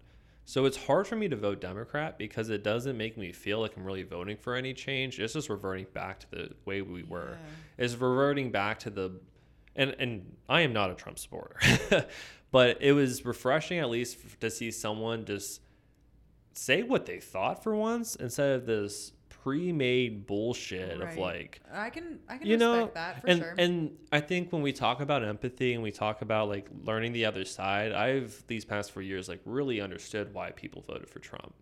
So 0.45 0.65
it's 0.65 0.77
hard 0.85 1.05
for 1.05 1.15
me 1.15 1.27
to 1.27 1.35
vote 1.35 1.61
Democrat 1.61 2.17
because 2.17 2.49
it 2.49 2.63
doesn't 2.63 2.97
make 2.97 3.17
me 3.17 3.31
feel 3.31 3.59
like 3.59 3.77
I'm 3.77 3.83
really 3.83 4.01
voting 4.03 4.35
for 4.37 4.55
any 4.55 4.73
change. 4.73 5.19
It's 5.19 5.33
just 5.33 5.49
reverting 5.49 5.85
back 5.93 6.19
to 6.21 6.27
the 6.31 6.55
way 6.65 6.81
we 6.81 7.03
were 7.03 7.37
Yeah. 7.77 7.83
is 7.85 7.95
reverting 7.97 8.51
back 8.51 8.79
to 8.79 8.89
the 8.89 9.19
and 9.75 9.95
and 9.99 10.35
I 10.47 10.61
am 10.61 10.73
not 10.73 10.89
a 10.89 10.95
Trump 10.95 11.19
supporter, 11.19 11.57
but 12.51 12.77
it 12.81 12.93
was 12.93 13.25
refreshing 13.25 13.79
at 13.79 13.89
least 13.89 14.17
to 14.39 14.49
see 14.49 14.71
someone 14.71 15.25
just 15.25 15.61
say 16.53 16.83
what 16.83 17.05
they 17.05 17.19
thought 17.19 17.63
for 17.63 17.75
once 17.75 18.15
instead 18.15 18.55
of 18.55 18.65
this 18.65 19.13
pre-made 19.29 20.27
bullshit 20.27 20.99
of 21.01 21.17
like 21.17 21.61
I 21.71 21.89
can 21.89 22.19
I 22.27 22.37
can 22.37 22.47
you 22.47 22.55
respect 22.55 22.59
know 22.59 22.91
that 22.93 23.21
for 23.21 23.27
and 23.27 23.39
sure. 23.39 23.55
and 23.57 23.91
I 24.11 24.19
think 24.19 24.51
when 24.51 24.61
we 24.61 24.73
talk 24.73 24.99
about 24.99 25.23
empathy 25.23 25.73
and 25.73 25.81
we 25.81 25.91
talk 25.91 26.21
about 26.21 26.49
like 26.49 26.67
learning 26.83 27.13
the 27.13 27.25
other 27.25 27.45
side, 27.45 27.93
I've 27.93 28.43
these 28.47 28.65
past 28.65 28.91
four 28.91 29.01
years 29.01 29.29
like 29.29 29.39
really 29.45 29.79
understood 29.79 30.33
why 30.33 30.51
people 30.51 30.81
voted 30.81 31.09
for 31.09 31.19
Trump. 31.19 31.53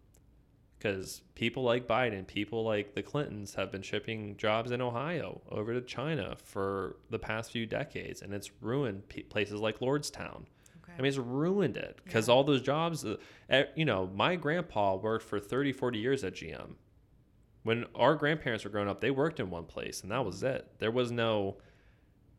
Because 0.77 1.21
people 1.33 1.63
like 1.63 1.87
Biden, 1.87 2.25
people 2.27 2.63
like 2.63 2.93
the 2.93 3.01
Clintons 3.01 3.55
have 3.55 3.71
been 3.71 3.81
shipping 3.81 4.37
jobs 4.37 4.69
in 4.71 4.79
Ohio 4.79 5.41
over 5.49 5.73
to 5.73 5.81
China 5.81 6.35
for 6.43 6.97
the 7.09 7.17
past 7.17 7.51
few 7.51 7.65
decades, 7.65 8.21
and 8.21 8.31
it's 8.31 8.51
ruined 8.61 9.07
p- 9.09 9.23
places 9.23 9.59
like 9.59 9.79
Lordstown. 9.79 10.43
I 10.97 11.01
mean, 11.01 11.09
it's 11.09 11.17
ruined 11.17 11.77
it 11.77 11.99
because 12.03 12.27
Yeah. 12.27 12.33
all 12.33 12.43
those 12.43 12.61
jobs, 12.61 13.05
uh, 13.05 13.17
eh, 13.49 13.65
you 13.75 13.85
know, 13.85 14.07
my 14.07 14.35
grandpa 14.35 14.95
worked 14.95 15.23
for 15.25 15.39
30, 15.39 15.71
40 15.71 15.99
years 15.99 16.23
at 16.23 16.33
GM. 16.33 16.75
When 17.63 17.85
our 17.95 18.15
grandparents 18.15 18.63
were 18.63 18.69
growing 18.71 18.87
up, 18.87 19.01
they 19.01 19.11
worked 19.11 19.39
in 19.39 19.49
one 19.49 19.65
place 19.65 20.01
and 20.01 20.11
that 20.11 20.23
was 20.25 20.41
it. 20.43 20.67
There 20.79 20.91
was 20.91 21.11
no, 21.11 21.57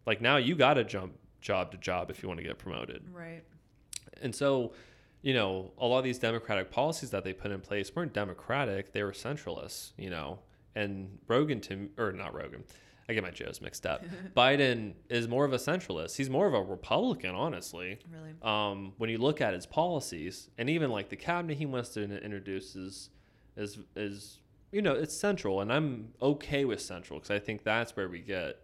like, 0.07 0.21
now 0.21 0.37
you 0.39 0.55
got 0.57 0.75
to 0.75 0.85
jump 0.85 1.15
job 1.41 1.71
to 1.73 1.77
job 1.79 2.11
if 2.11 2.23
you 2.23 2.29
want 2.29 2.39
to 2.39 2.45
get 2.45 2.59
promoted. 2.59 3.03
right. 3.13 3.43
And 4.21 4.35
so, 4.35 4.73
you 5.23 5.35
know, 5.35 5.73
a 5.79 5.87
lot 5.87 5.99
of 5.99 6.05
these 6.05 6.19
democratic 6.19 6.71
policies 6.71 7.11
that 7.11 7.23
they 7.23 7.33
put 7.33 7.51
in 7.53 7.61
place 7.61 7.95
weren't 7.95 8.13
democratic, 8.13 8.93
they 8.93 9.03
were 9.05 9.13
centralists, 9.13 9.93
you 9.97 10.11
know. 10.11 10.41
And 10.75 11.19
Rogan 11.29 11.61
to 11.63 11.91
or 11.99 12.11
not 12.13 12.35
Rogan. 12.35 12.65
I 13.09 13.15
get 13.15 13.23
my 13.23 13.31
Joes 13.31 13.61
mixed 13.63 13.87
up. 13.87 14.05
Biden 14.37 14.93
is 15.09 15.29
more 15.29 15.45
of 15.45 15.53
a 15.53 15.57
centralist. 15.57 16.17
He's 16.17 16.29
more 16.29 16.47
of 16.47 16.55
a 16.55 16.63
Republican, 16.63 17.35
honestly. 17.35 17.99
Really. 18.13 18.35
Um, 18.43 18.93
when 18.99 19.09
you 19.09 19.19
look 19.19 19.41
at 19.41 19.55
his 19.55 19.65
policies 19.65 20.51
and 20.59 20.69
even 20.69 20.91
like 20.91 21.09
the 21.09 21.17
cabinet 21.17 21.57
he 21.57 21.67
wants 21.67 21.91
to 21.91 22.03
introduce 22.03 22.77
is 22.77 23.11
is 23.57 23.79
is 23.97 24.41
you 24.71 24.83
know, 24.83 24.93
it's 24.93 25.17
central 25.17 25.63
and 25.63 25.73
I'm 25.73 26.13
okay 26.21 26.67
with 26.67 26.83
central 26.83 27.19
because 27.19 27.31
I 27.31 27.39
think 27.39 27.65
that's 27.65 27.97
where 27.97 28.09
we 28.09 28.21
get 28.21 28.59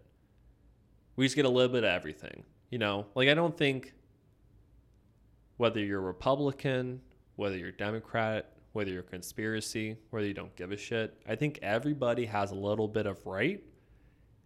we 1.16 1.24
just 1.24 1.36
get 1.36 1.46
a 1.46 1.48
little 1.48 1.72
bit 1.72 1.84
of 1.84 1.90
everything. 1.90 2.44
You 2.70 2.78
know, 2.78 3.06
like 3.14 3.28
I 3.28 3.34
don't 3.34 3.56
think 3.56 3.94
whether 5.56 5.80
you're 5.80 6.00
Republican, 6.00 7.00
whether 7.36 7.56
you're 7.56 7.72
Democrat, 7.72 8.50
whether 8.72 8.90
you're 8.90 9.02
conspiracy, 9.02 9.96
whether 10.10 10.26
you 10.26 10.34
don't 10.34 10.54
give 10.56 10.72
a 10.72 10.76
shit, 10.76 11.16
I 11.26 11.36
think 11.36 11.60
everybody 11.62 12.26
has 12.26 12.50
a 12.50 12.56
little 12.56 12.88
bit 12.88 13.06
of 13.06 13.24
right 13.24 13.62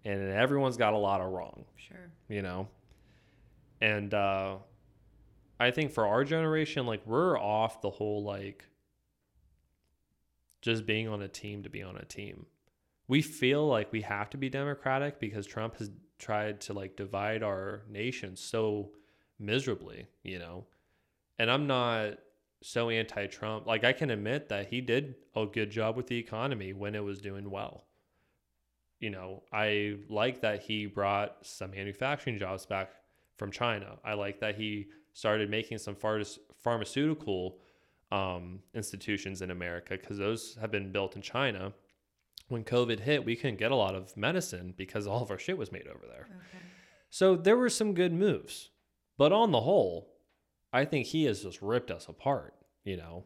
and 0.08 0.32
everyone's 0.32 0.76
got 0.76 0.94
a 0.94 0.98
lot 0.98 1.20
of 1.20 1.30
wrong, 1.30 1.64
Sure. 1.76 2.10
you 2.28 2.42
know? 2.42 2.68
And 3.80 4.12
uh 4.14 4.56
I 5.60 5.70
think 5.72 5.90
for 5.92 6.06
our 6.06 6.24
generation, 6.24 6.86
like 6.86 7.04
we're 7.06 7.38
off 7.38 7.80
the 7.80 7.90
whole 7.90 8.22
like 8.22 8.64
just 10.62 10.86
being 10.86 11.08
on 11.08 11.22
a 11.22 11.28
team 11.28 11.62
to 11.62 11.70
be 11.70 11.82
on 11.82 11.96
a 11.96 12.04
team. 12.04 12.46
We 13.06 13.22
feel 13.22 13.66
like 13.66 13.90
we 13.92 14.02
have 14.02 14.30
to 14.30 14.36
be 14.36 14.48
democratic 14.48 15.18
because 15.18 15.46
Trump 15.46 15.76
has 15.78 15.90
tried 16.18 16.60
to 16.62 16.72
like 16.72 16.96
divide 16.96 17.42
our 17.42 17.82
nation 17.88 18.36
so 18.36 18.90
miserably, 19.38 20.06
you 20.22 20.38
know. 20.38 20.66
And 21.38 21.50
I'm 21.50 21.66
not 21.66 22.18
so 22.60 22.90
anti-Trump. 22.90 23.66
Like 23.66 23.84
I 23.84 23.92
can 23.92 24.10
admit 24.10 24.48
that 24.48 24.68
he 24.68 24.80
did 24.80 25.14
a 25.36 25.46
good 25.46 25.70
job 25.70 25.96
with 25.96 26.08
the 26.08 26.18
economy 26.18 26.72
when 26.72 26.94
it 26.94 27.04
was 27.04 27.20
doing 27.20 27.50
well. 27.50 27.84
You 29.00 29.10
know, 29.10 29.42
I 29.52 29.96
like 30.08 30.40
that 30.40 30.62
he 30.62 30.86
brought 30.86 31.36
some 31.42 31.70
manufacturing 31.70 32.38
jobs 32.38 32.66
back 32.66 32.90
from 33.36 33.50
China. 33.52 33.98
I 34.04 34.14
like 34.14 34.40
that 34.40 34.56
he 34.56 34.88
started 35.12 35.50
making 35.50 35.78
some 35.78 35.94
phar- 35.94 36.22
pharmaceutical 36.62 37.58
um, 38.10 38.60
institutions 38.74 39.42
in 39.42 39.50
America 39.50 39.96
because 40.00 40.18
those 40.18 40.56
have 40.60 40.70
been 40.70 40.90
built 40.90 41.16
in 41.16 41.22
China. 41.22 41.72
When 42.48 42.64
COVID 42.64 43.00
hit, 43.00 43.24
we 43.24 43.36
couldn't 43.36 43.58
get 43.58 43.70
a 43.70 43.76
lot 43.76 43.94
of 43.94 44.16
medicine 44.16 44.74
because 44.76 45.06
all 45.06 45.22
of 45.22 45.30
our 45.30 45.38
shit 45.38 45.58
was 45.58 45.70
made 45.70 45.86
over 45.86 46.06
there. 46.08 46.26
Okay. 46.30 46.64
So 47.10 47.36
there 47.36 47.56
were 47.56 47.70
some 47.70 47.94
good 47.94 48.12
moves, 48.12 48.70
but 49.16 49.32
on 49.32 49.52
the 49.52 49.60
whole, 49.60 50.14
I 50.72 50.84
think 50.84 51.06
he 51.06 51.24
has 51.24 51.42
just 51.42 51.62
ripped 51.62 51.90
us 51.90 52.08
apart. 52.08 52.54
You 52.84 52.96
know, 52.96 53.24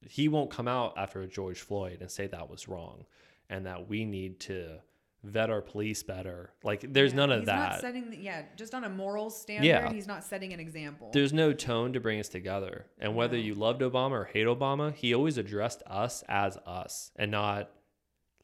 he 0.00 0.28
won't 0.28 0.50
come 0.50 0.68
out 0.68 0.94
after 0.96 1.26
George 1.26 1.60
Floyd 1.60 1.98
and 2.00 2.10
say 2.10 2.26
that 2.26 2.50
was 2.50 2.68
wrong, 2.68 3.04
and 3.50 3.66
that 3.66 3.88
we 3.88 4.04
need 4.04 4.40
to 4.40 4.78
vet 5.24 5.50
our 5.50 5.60
police 5.62 6.02
better. 6.04 6.52
Like, 6.62 6.92
there's 6.92 7.12
Yeah, 7.12 7.16
none 7.16 7.32
of 7.32 7.38
he's 7.40 7.46
that. 7.46 7.70
Not 7.72 7.80
setting 7.80 8.10
the, 8.10 8.16
yeah, 8.16 8.42
just 8.56 8.74
on 8.74 8.84
a 8.84 8.88
moral 8.88 9.28
standard, 9.30 9.66
Yeah. 9.66 9.92
he's 9.92 10.06
not 10.06 10.22
setting 10.22 10.52
an 10.52 10.60
example. 10.60 11.10
There's 11.12 11.32
no 11.32 11.52
tone 11.52 11.92
to 11.94 12.00
bring 12.00 12.20
us 12.20 12.28
together. 12.28 12.86
And 12.98 13.16
whether 13.16 13.36
No. 13.36 13.42
you 13.42 13.54
loved 13.54 13.80
Obama 13.80 14.12
or 14.12 14.24
hate 14.26 14.46
Obama, 14.46 14.94
he 14.94 15.12
always 15.14 15.36
addressed 15.36 15.82
us 15.86 16.22
as 16.28 16.56
us 16.66 17.10
and 17.16 17.30
not 17.32 17.70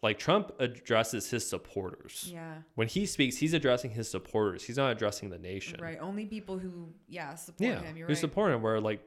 like 0.02 0.18
Trump 0.18 0.50
addresses 0.58 1.30
his 1.30 1.48
supporters. 1.48 2.28
yeah. 2.32 2.62
When 2.74 2.88
he 2.88 3.06
speaks, 3.06 3.36
he's 3.36 3.54
addressing 3.54 3.92
his 3.92 4.10
supporters. 4.10 4.64
He's 4.64 4.76
not 4.76 4.90
addressing 4.90 5.30
the 5.30 5.38
nation. 5.38 5.78
Right. 5.80 5.98
Only 6.00 6.26
people 6.26 6.58
who 6.58 6.92
yeah 7.06 7.36
support 7.36 7.70
Yeah. 7.70 7.80
him. 7.82 7.96
You're 7.96 8.08
who 8.08 8.14
right. 8.14 8.20
support 8.20 8.50
him, 8.52 8.62
where 8.62 8.80
like 8.80 9.00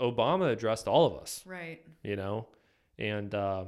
Obama 0.00 0.50
addressed 0.50 0.88
all 0.88 1.06
of 1.06 1.14
us, 1.22 1.44
right. 1.46 1.80
you 2.02 2.16
know? 2.16 2.48
And 2.98 3.32
uh, 3.32 3.66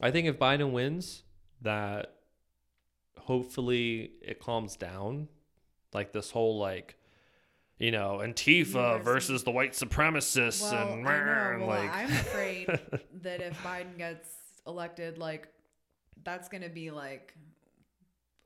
I 0.00 0.10
think 0.10 0.26
if 0.26 0.38
Biden 0.38 0.72
wins, 0.72 1.24
that 1.62 2.14
hopefully 3.18 4.12
it 4.22 4.40
calms 4.40 4.76
down. 4.76 5.28
Like 5.92 6.12
this 6.12 6.30
whole 6.30 6.58
like, 6.58 6.96
you 7.78 7.90
know, 7.90 8.20
Antifa 8.22 8.66
University. 8.66 9.04
versus 9.04 9.44
the 9.44 9.50
white 9.50 9.72
supremacists 9.72 10.70
Well, 10.70 10.92
and. 10.92 11.04
Well, 11.60 11.68
like 11.68 11.94
I'm 11.94 12.10
afraid 12.10 12.66
that 13.22 13.40
if 13.40 13.60
Biden 13.62 13.98
gets 13.98 14.28
elected, 14.66 15.18
like 15.18 15.48
that's 16.22 16.48
gonna 16.48 16.68
be 16.68 16.90
like 16.90 17.34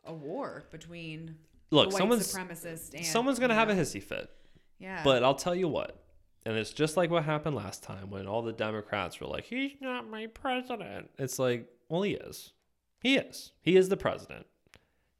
a 0.05 0.13
war 0.13 0.65
between 0.71 1.37
look, 1.71 1.93
someone's 1.93 2.33
supremacist 2.33 2.95
and 2.95 3.05
someone's 3.05 3.39
gonna 3.39 3.55
have 3.55 3.71
a 3.71 3.75
hissy 3.75 4.03
fit. 4.03 4.31
Yeah. 4.79 5.03
But 5.05 5.23
I'll 5.23 5.35
tell 5.35 5.55
you 5.55 5.69
what, 5.69 6.04
and 6.47 6.57
it's 6.57 6.73
just 6.73 6.97
like 6.97 7.11
what 7.11 7.25
happened 7.25 7.57
last 7.57 7.83
time 7.83 8.11
when 8.11 8.27
all 8.27 8.43
the 8.43 8.53
Democrats 8.53 9.21
were 9.21 9.27
like, 9.27 9.45
"He's 9.45 9.73
not 9.81 10.09
my 10.11 10.27
president." 10.27 11.11
It's 11.19 11.39
like, 11.39 11.69
well, 11.89 12.03
he 12.03 12.13
is. 12.15 12.53
He 13.01 13.17
is. 13.17 13.53
He 13.61 13.77
is 13.77 13.89
the 13.89 13.97
president. 13.97 14.47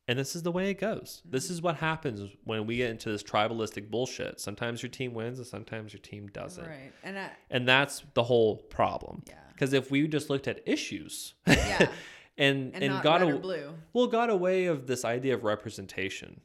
And 0.07 0.19
this 0.19 0.37
is 0.37 0.43
the 0.43 0.53
way 0.53 0.69
it 0.71 0.75
goes. 0.79 1.23
This 1.25 1.49
is 1.49 1.63
what 1.63 1.77
happens 1.77 2.31
when 2.45 2.67
we 2.67 2.77
get 2.77 2.91
into 2.91 3.11
this 3.11 3.23
tribalistic 3.23 3.91
bullshit. 3.91 4.39
Sometimes 4.39 4.83
your 4.83 4.91
team 4.91 5.15
wins 5.15 5.39
and 5.39 5.47
sometimes 5.47 5.95
your 5.95 6.01
team 6.01 6.27
doesn't. 6.29 6.67
right. 6.67 6.93
And 7.03 7.19
I, 7.19 7.31
And 7.51 7.67
that's 7.67 8.05
the 8.13 8.23
whole 8.23 8.57
problem. 8.57 9.23
yeah. 9.27 9.37
Because 9.53 9.73
if 9.73 9.91
we 9.91 10.07
just 10.07 10.29
looked 10.29 10.47
at 10.47 10.61
issues 10.67 11.33
Yeah. 11.47 11.89
and 12.37 12.75
And, 12.75 12.85
and 12.85 13.03
got 13.03 13.23
a, 13.23 13.37
blue. 13.39 13.73
well 13.95 14.07
got 14.07 14.29
away 14.29 14.67
of 14.67 14.87
this 14.87 15.07
idea 15.07 15.35
of 15.35 15.43
representation 15.45 16.43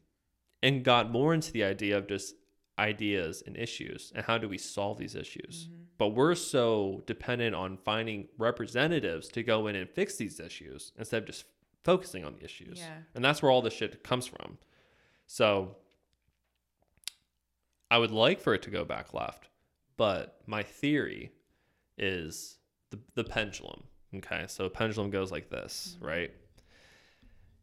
and 0.64 0.84
got 0.84 1.12
more 1.12 1.34
into 1.34 1.52
the 1.52 1.64
idea 1.66 1.98
of 1.98 2.08
just 2.08 2.36
ideas 2.80 3.44
and 3.46 3.58
issues 3.58 4.12
and 4.16 4.26
how 4.26 4.38
do 4.38 4.48
we 4.48 4.58
solve 4.58 4.98
these 4.98 5.16
issues. 5.16 5.68
Mm-hmm. 5.68 5.82
But 5.98 6.10
we're 6.10 6.36
so 6.36 7.04
dependent 7.06 7.54
on 7.54 7.78
finding 7.78 8.30
representatives 8.38 9.28
to 9.30 9.44
go 9.44 9.68
in 9.68 9.76
and 9.76 9.90
fix 9.90 10.16
these 10.16 10.40
issues 10.40 10.94
instead 10.98 11.24
of 11.24 11.28
just 11.28 11.44
focusing 11.84 12.24
on 12.24 12.36
the 12.36 12.46
issues. 12.46 12.80
Yeah. 12.80 13.00
And 13.14 13.24
that's 13.24 13.42
where 13.42 13.52
all 13.52 13.62
this 13.62 13.74
shit 13.74 14.02
comes 14.04 14.26
from. 14.26 14.58
So 15.28 15.76
I 17.92 17.98
would 17.98 18.12
like 18.12 18.40
for 18.40 18.54
it 18.54 18.62
to 18.64 18.70
go 18.70 18.86
back 18.86 19.14
left, 19.14 19.50
but 19.98 20.40
my 20.48 20.64
theory 20.64 21.34
is 21.98 22.58
the, 22.92 23.00
the 23.16 23.24
pendulum. 23.24 23.84
Okay. 24.16 24.46
So 24.48 24.66
a 24.66 24.70
pendulum 24.70 25.10
goes 25.10 25.32
like 25.32 25.50
this, 25.50 25.98
right? 26.00 26.32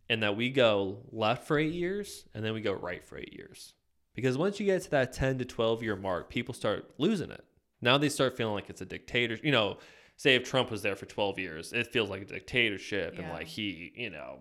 And 0.08 0.22
that 0.22 0.36
we 0.36 0.50
go 0.50 0.98
left 1.10 1.46
for 1.46 1.58
eight 1.58 1.72
years 1.72 2.24
and 2.34 2.44
then 2.44 2.52
we 2.52 2.60
go 2.60 2.72
right 2.72 3.04
for 3.04 3.18
eight 3.18 3.32
years. 3.32 3.72
Because 4.16 4.36
once 4.36 4.58
you 4.58 4.66
get 4.66 4.82
to 4.82 4.90
that 4.90 5.12
10 5.12 5.38
to 5.38 5.44
12 5.44 5.82
year 5.84 5.94
mark, 5.94 6.28
people 6.28 6.54
start 6.54 6.90
losing 6.98 7.30
it. 7.30 7.44
Now 7.80 7.98
they 7.98 8.08
start 8.08 8.36
feeling 8.36 8.54
like 8.54 8.70
it's 8.70 8.80
a 8.80 8.86
dictator. 8.86 9.38
You 9.42 9.52
know, 9.52 9.76
say 10.16 10.34
if 10.34 10.42
Trump 10.42 10.70
was 10.70 10.82
there 10.82 10.96
for 10.96 11.06
12 11.06 11.38
years, 11.38 11.72
it 11.72 11.92
feels 11.92 12.10
like 12.10 12.22
a 12.22 12.24
dictatorship 12.24 13.18
and 13.18 13.28
like 13.28 13.46
he, 13.46 13.92
you 13.94 14.10
know, 14.10 14.40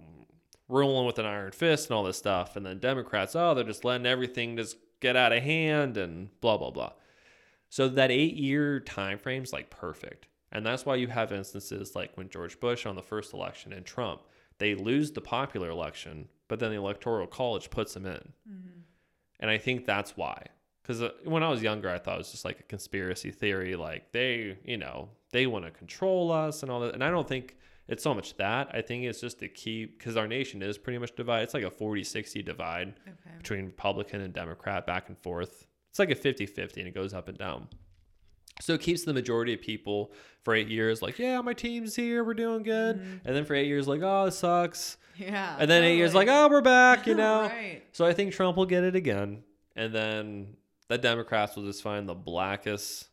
ruling 0.69 1.05
with 1.05 1.19
an 1.19 1.25
iron 1.25 1.51
fist 1.51 1.89
and 1.89 1.95
all 1.97 2.03
this 2.03 2.17
stuff. 2.17 2.55
And 2.55 2.65
then 2.65 2.79
Democrats, 2.79 3.35
oh, 3.35 3.53
they're 3.53 3.65
just 3.65 3.85
letting 3.85 4.07
everything 4.07 4.55
just 4.55 4.77
get 5.01 5.17
out 5.17 5.33
of 5.33 5.43
hand 5.43 5.97
and 5.97 6.29
blah, 6.39 6.57
blah, 6.57 6.71
blah. 6.71 6.93
So 7.69 7.89
that 7.89 8.11
eight 8.11 8.35
year 8.35 8.79
time 8.79 9.17
frame 9.19 9.43
is 9.43 9.51
like 9.51 9.69
perfect. 9.69 10.27
And 10.51 10.65
that's 10.65 10.85
why 10.85 10.95
you 10.95 11.07
have 11.07 11.33
instances 11.33 11.95
like 11.95 12.15
when 12.15 12.29
George 12.29 12.61
Bush 12.61 12.85
on 12.85 12.95
the 12.95 13.01
first 13.01 13.33
election 13.33 13.73
and 13.73 13.85
Trump, 13.85 14.21
they 14.57 14.73
lose 14.73 15.11
the 15.11 15.19
popular 15.19 15.69
election, 15.69 16.29
but 16.47 16.59
then 16.59 16.71
the 16.71 16.77
electoral 16.77 17.27
college 17.27 17.69
puts 17.69 17.93
them 17.93 18.05
in. 18.05 18.31
Mm-hmm. 18.49 18.79
And 19.39 19.49
I 19.49 19.57
think 19.57 19.85
that's 19.85 20.15
why. 20.17 20.47
Because 20.81 21.01
uh, 21.01 21.09
when 21.23 21.41
I 21.43 21.49
was 21.49 21.61
younger, 21.63 21.89
I 21.89 21.97
thought 21.97 22.15
it 22.15 22.19
was 22.19 22.31
just 22.31 22.45
like 22.45 22.59
a 22.59 22.63
conspiracy 22.63 23.31
theory. 23.31 23.75
Like 23.75 24.11
they, 24.11 24.57
you 24.63 24.77
know, 24.77 25.09
they 25.31 25.47
want 25.47 25.65
to 25.65 25.71
control 25.71 26.31
us 26.31 26.61
and 26.63 26.71
all 26.71 26.79
that. 26.81 26.93
And 26.93 27.03
I 27.03 27.09
don't 27.09 27.27
think 27.27 27.57
it's 27.87 28.03
so 28.03 28.13
much 28.13 28.37
that. 28.37 28.69
I 28.73 28.81
think 28.81 29.03
it's 29.03 29.19
just 29.19 29.39
to 29.39 29.47
keep, 29.47 29.97
because 29.97 30.15
our 30.15 30.27
nation 30.27 30.61
is 30.61 30.77
pretty 30.77 30.99
much 30.99 31.15
divided. 31.15 31.43
It's 31.43 31.53
like 31.53 31.63
a 31.63 31.71
40 31.71 32.03
60 32.03 32.43
divide 32.43 32.93
Okay. 33.07 33.37
between 33.37 33.65
Republican 33.65 34.21
and 34.21 34.33
Democrat 34.33 34.85
back 34.85 35.09
and 35.09 35.17
forth. 35.17 35.65
It's 35.89 35.99
like 35.99 36.11
a 36.11 36.15
50 36.15 36.45
50 36.45 36.81
and 36.81 36.87
it 36.87 36.93
goes 36.93 37.13
up 37.13 37.27
and 37.29 37.37
down. 37.37 37.67
So 38.61 38.73
it 38.73 38.81
keeps 38.81 39.03
the 39.03 39.13
majority 39.13 39.53
of 39.53 39.61
people 39.61 40.13
for 40.43 40.55
eight 40.55 40.69
years 40.69 41.01
like, 41.01 41.19
yeah, 41.19 41.41
my 41.41 41.53
team's 41.53 41.95
here, 41.95 42.23
we're 42.23 42.33
doing 42.33 42.63
good. 42.63 42.97
Mm-hmm. 42.97 43.27
And 43.27 43.35
then 43.35 43.43
for 43.45 43.53
eight 43.53 43.67
years, 43.67 43.87
like, 43.87 44.01
oh, 44.01 44.25
it 44.25 44.31
sucks. 44.31 44.95
Yeah. 45.17 45.55
And 45.59 45.69
then 45.69 45.83
eight 45.83 45.97
years, 45.97 46.13
like, 46.13 46.27
oh, 46.29 46.47
we're 46.49 46.61
back, 46.61 47.05
you 47.07 47.15
know? 47.15 47.41
right. 47.43 47.81
So 47.91 48.05
I 48.05 48.13
think 48.13 48.33
Trump 48.33 48.55
will 48.57 48.65
get 48.65 48.83
it 48.83 48.95
again. 48.95 49.43
And 49.75 49.93
then 49.93 50.55
the 50.87 50.97
Democrats 50.97 51.55
will 51.55 51.63
just 51.65 51.81
find 51.83 52.07
the 52.07 52.13
blackest, 52.15 53.07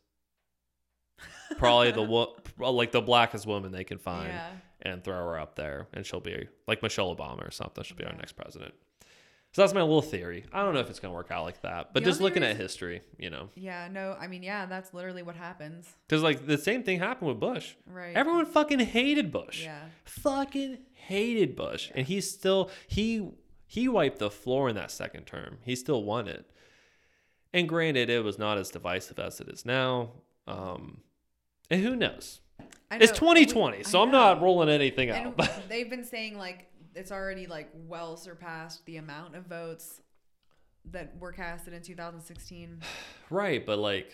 probably 1.57 1.91
the 1.91 2.03
wo- 2.03 2.35
uh, 2.61 2.71
like 2.71 2.91
the 2.91 3.01
blackest 3.01 3.45
woman 3.45 3.71
they 3.71 3.83
can 3.83 3.97
find 3.97 4.29
Yeah. 4.29 4.49
and 4.81 5.03
throw 5.03 5.15
her 5.15 5.39
up 5.39 5.55
there. 5.55 5.87
And 5.93 6.05
she'll 6.05 6.19
be 6.19 6.47
like 6.67 6.81
Michelle 6.81 7.13
Obama 7.15 7.47
or 7.47 7.51
something. 7.51 7.83
She'll 7.83 7.97
be 7.97 8.05
our 8.05 8.13
next 8.15 8.33
president. 8.33 8.73
So 9.53 9.61
that's 9.61 9.73
my 9.73 9.81
little 9.81 10.01
theory. 10.01 10.45
I 10.51 10.63
don't 10.63 10.73
know 10.73 10.79
if 10.79 10.89
it's 10.89 10.99
going 10.99 11.11
to 11.11 11.15
work 11.15 11.29
out 11.29 11.43
like 11.45 11.61
that, 11.61 11.93
but 11.93 12.03
The 12.03 12.09
just 12.09 12.19
looking 12.19 12.43
at 12.43 12.57
history, 12.57 13.01
you 13.19 13.29
know, 13.29 13.49
Yeah. 13.55 13.87
No, 13.91 14.17
I 14.19 14.25
mean, 14.27 14.41
yeah, 14.41 14.65
that's 14.65 14.93
literally 14.95 15.21
what 15.21 15.35
happens. 15.35 15.87
because 16.07 16.23
like 16.23 16.47
the 16.47 16.57
same 16.57 16.81
thing 16.83 16.97
happened 16.99 17.29
with 17.29 17.39
Bush. 17.39 17.75
Right. 17.85 18.15
Everyone 18.15 18.45
fucking 18.47 18.79
hated 18.79 19.31
Bush. 19.31 19.63
Yeah. 19.63 19.79
Fucking 20.05 20.79
hated 20.93 21.55
Bush. 21.55 21.91
And 21.93 22.07
he 22.07 22.19
still 22.19 22.69
he 22.87 23.29
he 23.67 23.87
wiped 23.87 24.17
the 24.19 24.31
floor 24.31 24.69
in 24.69 24.75
that 24.75 24.89
second 24.91 25.25
term. 25.25 25.59
He 25.63 25.75
still 25.75 26.03
won 26.03 26.27
it. 26.27 26.49
And 27.53 27.69
granted, 27.69 28.09
it 28.09 28.23
was 28.23 28.39
not 28.39 28.57
as 28.57 28.71
divisive 28.71 29.19
as 29.19 29.39
it 29.39 29.49
is 29.49 29.65
now. 29.65 30.13
Um 30.47 31.01
and 31.69 31.81
who 31.83 31.95
knows? 31.95 32.39
I 32.89 32.97
It's 32.97 33.11
2020, 33.11 33.77
we- 33.77 33.83
so 33.83 34.01
I'm 34.01 34.11
not 34.11 34.41
rolling 34.41 34.69
anything 34.69 35.09
out. 35.11 35.25
And 35.25 35.35
But 35.37 35.63
they've 35.69 35.89
been 35.89 36.03
saying 36.05 36.37
like 36.39 36.69
it's 36.95 37.11
already 37.11 37.47
like 37.47 37.69
well 37.87 38.17
surpassed 38.17 38.85
the 38.85 38.97
amount 38.97 39.35
of 39.35 39.45
votes 39.45 40.01
that 40.91 41.17
were 41.19 41.31
casted 41.31 41.73
in 41.73 41.81
2016. 41.81 42.81
right, 43.29 43.65
but 43.65 43.79
like 43.79 44.11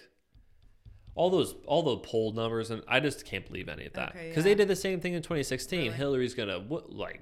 all 1.16 1.30
those 1.30 1.56
all 1.66 1.84
the 1.84 1.98
poll 1.98 2.32
numbers 2.34 2.72
and 2.72 2.84
I 2.88 3.00
just 3.00 3.26
can't 3.26 3.46
believe 3.46 3.68
any 3.68 3.88
of 3.88 3.94
that 3.94 4.10
Okay, 4.10 4.30
because 4.30 4.46
yeah. 4.46 4.52
they 4.52 4.56
did 4.56 4.68
the 4.68 4.76
same 4.76 5.02
thing 5.02 5.14
in 5.14 5.22
2016. 5.22 5.80
Really? 5.80 5.92
Hillary's 5.94 6.34
gonna 6.34 6.60
like 6.88 7.22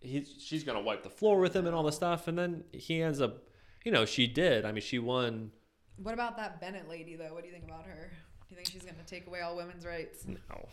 he's 0.00 0.34
she's 0.38 0.64
gonna 0.64 0.80
wipe 0.82 1.02
the 1.02 1.10
floor 1.10 1.38
with 1.40 1.54
him 1.54 1.66
and 1.66 1.74
all 1.74 1.82
this 1.82 1.96
stuff, 1.96 2.28
and 2.28 2.38
then 2.38 2.64
he 2.72 3.02
ends 3.02 3.20
up, 3.20 3.44
you 3.84 3.92
know, 3.92 4.04
she 4.04 4.26
did. 4.26 4.64
I 4.64 4.72
mean, 4.72 4.82
she 4.82 4.98
won. 4.98 5.50
What 5.96 6.14
about 6.14 6.36
that 6.36 6.60
Barrett 6.60 6.88
lady 6.88 7.16
though? 7.16 7.32
What 7.34 7.42
do 7.42 7.48
you 7.48 7.54
think 7.54 7.64
about 7.64 7.86
her? 7.86 8.10
Do 8.48 8.54
you 8.54 8.56
think 8.56 8.68
she's 8.70 8.84
gonna 8.84 9.04
take 9.06 9.26
away 9.26 9.40
all 9.40 9.56
women's 9.56 9.86
rights? 9.86 10.26
No, 10.26 10.68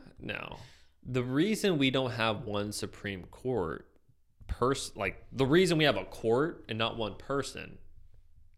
no. 0.20 0.58
The 1.08 1.22
reason 1.22 1.78
we 1.78 1.90
don't 1.90 2.10
have 2.12 2.44
one 2.44 2.72
Supreme 2.72 3.24
Court 3.24 3.86
person, 4.48 4.94
like 4.96 5.24
the 5.32 5.46
reason 5.46 5.78
we 5.78 5.84
have 5.84 5.96
a 5.96 6.04
court 6.04 6.64
and 6.68 6.78
not 6.78 6.96
one 6.96 7.14
person, 7.14 7.78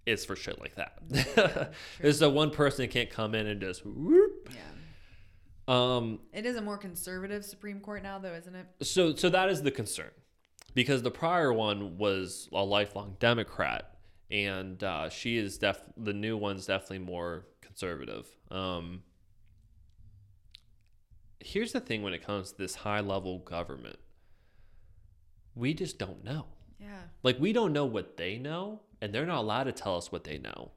is 0.06 0.24
for 0.24 0.34
shit 0.34 0.58
like 0.60 0.74
that. 0.76 1.72
There's 2.00 2.18
the 2.18 2.30
one 2.30 2.50
person 2.50 2.84
that 2.84 2.90
can't 2.90 3.10
come 3.10 3.34
in 3.34 3.46
and 3.46 3.60
just 3.60 3.84
whoop. 3.84 4.50
Yeah. 4.54 4.60
Um. 5.68 6.20
It 6.32 6.46
is 6.46 6.56
a 6.56 6.62
more 6.62 6.78
conservative 6.78 7.44
Supreme 7.44 7.80
Court 7.80 8.02
now 8.02 8.18
though, 8.18 8.32
isn't 8.32 8.54
it? 8.54 8.66
So, 8.82 9.14
so 9.14 9.28
that 9.28 9.50
is 9.50 9.62
the 9.62 9.70
concern, 9.70 10.10
because 10.74 11.02
the 11.02 11.10
prior 11.10 11.52
one 11.52 11.98
was 11.98 12.48
a 12.52 12.64
lifelong 12.64 13.16
Democrat, 13.20 13.98
and 14.30 14.82
uh, 14.82 15.10
she 15.10 15.36
is 15.36 15.58
def. 15.58 15.82
The 15.98 16.14
new 16.14 16.38
one's 16.38 16.64
definitely 16.64 17.00
more 17.00 17.44
conservative. 17.60 18.26
Um. 18.50 19.02
Here's 21.40 21.72
the 21.72 21.80
thing: 21.80 22.02
when 22.02 22.12
it 22.12 22.24
comes 22.24 22.52
to 22.52 22.58
this 22.58 22.74
high 22.76 23.00
level 23.00 23.38
government, 23.38 23.98
we 25.54 25.74
just 25.74 25.98
don't 25.98 26.24
know. 26.24 26.46
Yeah. 26.78 27.02
Like 27.22 27.38
we 27.38 27.52
don't 27.52 27.72
know 27.72 27.84
what 27.84 28.16
they 28.16 28.38
know, 28.38 28.80
and 29.00 29.12
they're 29.12 29.26
not 29.26 29.38
allowed 29.38 29.64
to 29.64 29.72
tell 29.72 29.96
us 29.96 30.12
what 30.12 30.24
they 30.24 30.38
know. 30.38 30.72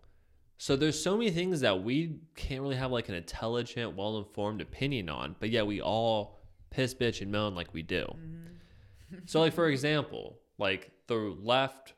So 0.57 0.75
there's 0.75 1.01
so 1.01 1.17
many 1.17 1.31
things 1.31 1.61
that 1.61 1.83
we 1.83 2.19
can't 2.35 2.61
really 2.61 2.75
have 2.75 2.91
like 2.91 3.09
an 3.09 3.15
intelligent, 3.15 3.95
well-informed 3.95 4.61
opinion 4.61 5.09
on, 5.09 5.35
but 5.39 5.49
yet 5.49 5.65
we 5.65 5.81
all 5.81 6.37
piss, 6.69 6.93
bitch, 6.93 7.21
and 7.21 7.31
moan 7.31 7.55
like 7.55 7.73
we 7.73 7.81
do. 7.81 8.03
Mm-hmm. 8.03 9.17
so 9.25 9.39
like 9.39 9.53
for 9.53 9.67
example, 9.69 10.39
like 10.57 10.91
the 11.07 11.15
left 11.15 11.93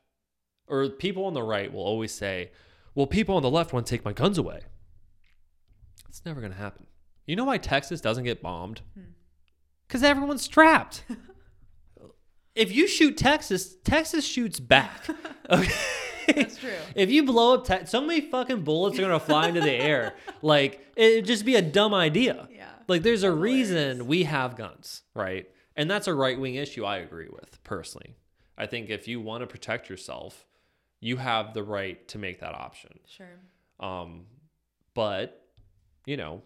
or 0.66 0.88
people 0.88 1.26
on 1.26 1.34
the 1.34 1.42
right 1.42 1.72
will 1.72 1.82
always 1.82 2.12
say, 2.12 2.52
"Well, 2.94 3.06
people 3.06 3.36
on 3.36 3.42
the 3.42 3.50
left 3.50 3.72
want 3.72 3.86
to 3.86 3.90
take 3.90 4.04
my 4.04 4.12
guns 4.12 4.38
away." 4.38 4.62
It's 6.08 6.24
never 6.24 6.40
gonna 6.40 6.54
happen. 6.54 6.86
You 7.26 7.36
know 7.36 7.44
why 7.44 7.58
Texas 7.58 8.00
doesn't 8.00 8.24
get 8.24 8.42
bombed? 8.42 8.82
Because 9.86 10.02
everyone's 10.02 10.42
strapped. 10.42 11.04
if 12.54 12.72
you 12.74 12.86
shoot 12.86 13.16
Texas, 13.16 13.74
Texas 13.84 14.24
shoots 14.24 14.60
back. 14.60 15.06
Okay. 15.50 15.70
That's 16.36 16.56
true. 16.56 16.70
If 16.94 17.10
you 17.10 17.22
blow 17.24 17.52
up, 17.52 17.66
te- 17.66 17.84
so 17.84 18.00
many 18.00 18.22
fucking 18.22 18.62
bullets 18.62 18.98
are 18.98 19.02
gonna 19.02 19.20
fly 19.20 19.48
into 19.48 19.60
the 19.60 19.70
air. 19.74 20.14
Like 20.40 20.80
it'd 20.96 21.26
just 21.26 21.44
be 21.44 21.54
a 21.56 21.60
dumb 21.60 21.92
idea. 21.92 22.48
Yeah. 22.50 22.70
Like 22.88 23.02
there's 23.02 23.24
a 23.24 23.26
Hilarious. 23.26 23.68
reason 23.68 24.06
we 24.06 24.22
have 24.22 24.56
guns, 24.56 25.02
right? 25.14 25.46
And 25.76 25.90
that's 25.90 26.06
a 26.06 26.14
right 26.14 26.40
wing 26.40 26.54
issue. 26.54 26.82
I 26.86 26.96
agree 26.96 27.28
with 27.30 27.62
personally. 27.62 28.16
I 28.56 28.64
think 28.64 28.88
if 28.88 29.06
you 29.06 29.20
want 29.20 29.42
to 29.42 29.46
protect 29.46 29.90
yourself, 29.90 30.46
you 30.98 31.18
have 31.18 31.52
the 31.52 31.62
right 31.62 32.08
to 32.08 32.16
make 32.18 32.40
that 32.40 32.54
option. 32.54 33.00
Sure. 33.06 33.26
Um, 33.78 34.24
but 34.94 35.42
you 36.06 36.16
know, 36.16 36.40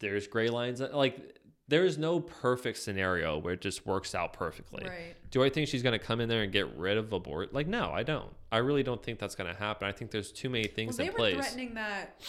there's 0.00 0.26
gray 0.26 0.48
lines. 0.48 0.80
Like 0.80 1.38
there's 1.68 1.96
no 1.96 2.20
perfect 2.20 2.78
scenario 2.78 3.38
where 3.38 3.54
it 3.54 3.60
just 3.60 3.86
works 3.86 4.14
out 4.14 4.32
perfectly. 4.34 4.84
Right. 4.84 5.14
Do 5.30 5.42
I 5.42 5.48
think 5.48 5.68
she's 5.68 5.82
going 5.82 5.98
to 5.98 6.04
come 6.04 6.20
in 6.20 6.28
there 6.28 6.42
and 6.42 6.52
get 6.52 6.76
rid 6.76 6.98
of 6.98 7.12
abort? 7.12 7.54
Like, 7.54 7.66
no, 7.66 7.90
I 7.90 8.02
don't. 8.02 8.30
I 8.52 8.58
really 8.58 8.82
don't 8.82 9.02
think 9.02 9.18
that's 9.18 9.34
going 9.34 9.52
to 9.52 9.58
happen. 9.58 9.88
I 9.88 9.92
think 9.92 10.10
there's 10.10 10.30
too 10.30 10.50
many 10.50 10.66
things 10.66 10.98
Well, 10.98 11.06
things 11.06 11.16
they 11.16 11.24
in 11.26 11.32
were 11.34 11.36
place. 11.36 11.36
threatening 11.36 11.74
that. 11.74 12.20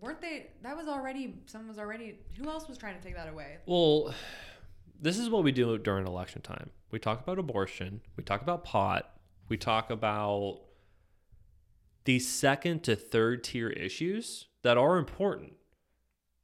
Weren't 0.00 0.20
they? 0.20 0.50
That 0.62 0.76
was 0.76 0.88
already. 0.88 1.36
Someone 1.46 1.68
was 1.68 1.78
already. 1.78 2.18
Who 2.36 2.48
else 2.50 2.68
was 2.68 2.76
trying 2.76 2.96
to 2.98 3.02
take 3.02 3.14
that 3.16 3.28
away? 3.28 3.56
Well, 3.64 4.12
this 5.00 5.18
is 5.18 5.30
what 5.30 5.42
we 5.42 5.52
do 5.52 5.78
during 5.78 6.06
election 6.06 6.42
time. 6.42 6.70
We 6.90 6.98
talk 6.98 7.22
about 7.22 7.38
abortion. 7.38 8.02
We 8.16 8.24
talk 8.24 8.42
about 8.42 8.64
pot. 8.64 9.10
We 9.48 9.56
talk 9.56 9.90
about 9.90 10.60
the 12.04 12.18
second 12.18 12.82
to 12.84 12.94
third 12.96 13.42
tier 13.44 13.70
issues 13.70 14.46
that 14.62 14.76
are 14.76 14.98
important. 14.98 15.54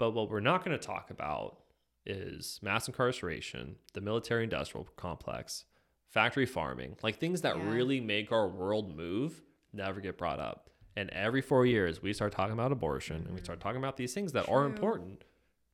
But 0.00 0.12
what 0.12 0.30
we're 0.30 0.40
not 0.40 0.64
going 0.64 0.76
to 0.76 0.84
talk 0.84 1.10
about 1.10 1.58
is 2.06 2.58
mass 2.62 2.88
incarceration, 2.88 3.76
the 3.92 4.00
military 4.00 4.44
industrial 4.44 4.88
complex, 4.96 5.66
factory 6.08 6.46
farming, 6.46 6.96
like 7.02 7.18
things 7.18 7.42
that 7.42 7.58
Yeah. 7.58 7.70
really 7.70 8.00
make 8.00 8.32
our 8.32 8.48
world 8.48 8.96
move 8.96 9.42
never 9.74 10.00
get 10.00 10.16
brought 10.16 10.40
up. 10.40 10.70
And 10.96 11.10
every 11.10 11.42
four 11.42 11.66
years, 11.66 12.00
we 12.00 12.14
start 12.14 12.32
talking 12.32 12.54
about 12.54 12.72
abortion 12.72 13.26
and 13.26 13.34
we 13.34 13.42
start 13.42 13.58
mm-hmm. 13.58 13.68
talking 13.68 13.78
about 13.78 13.98
these 13.98 14.14
things 14.14 14.32
that 14.32 14.48
are 14.48 14.64
important. 14.64 15.24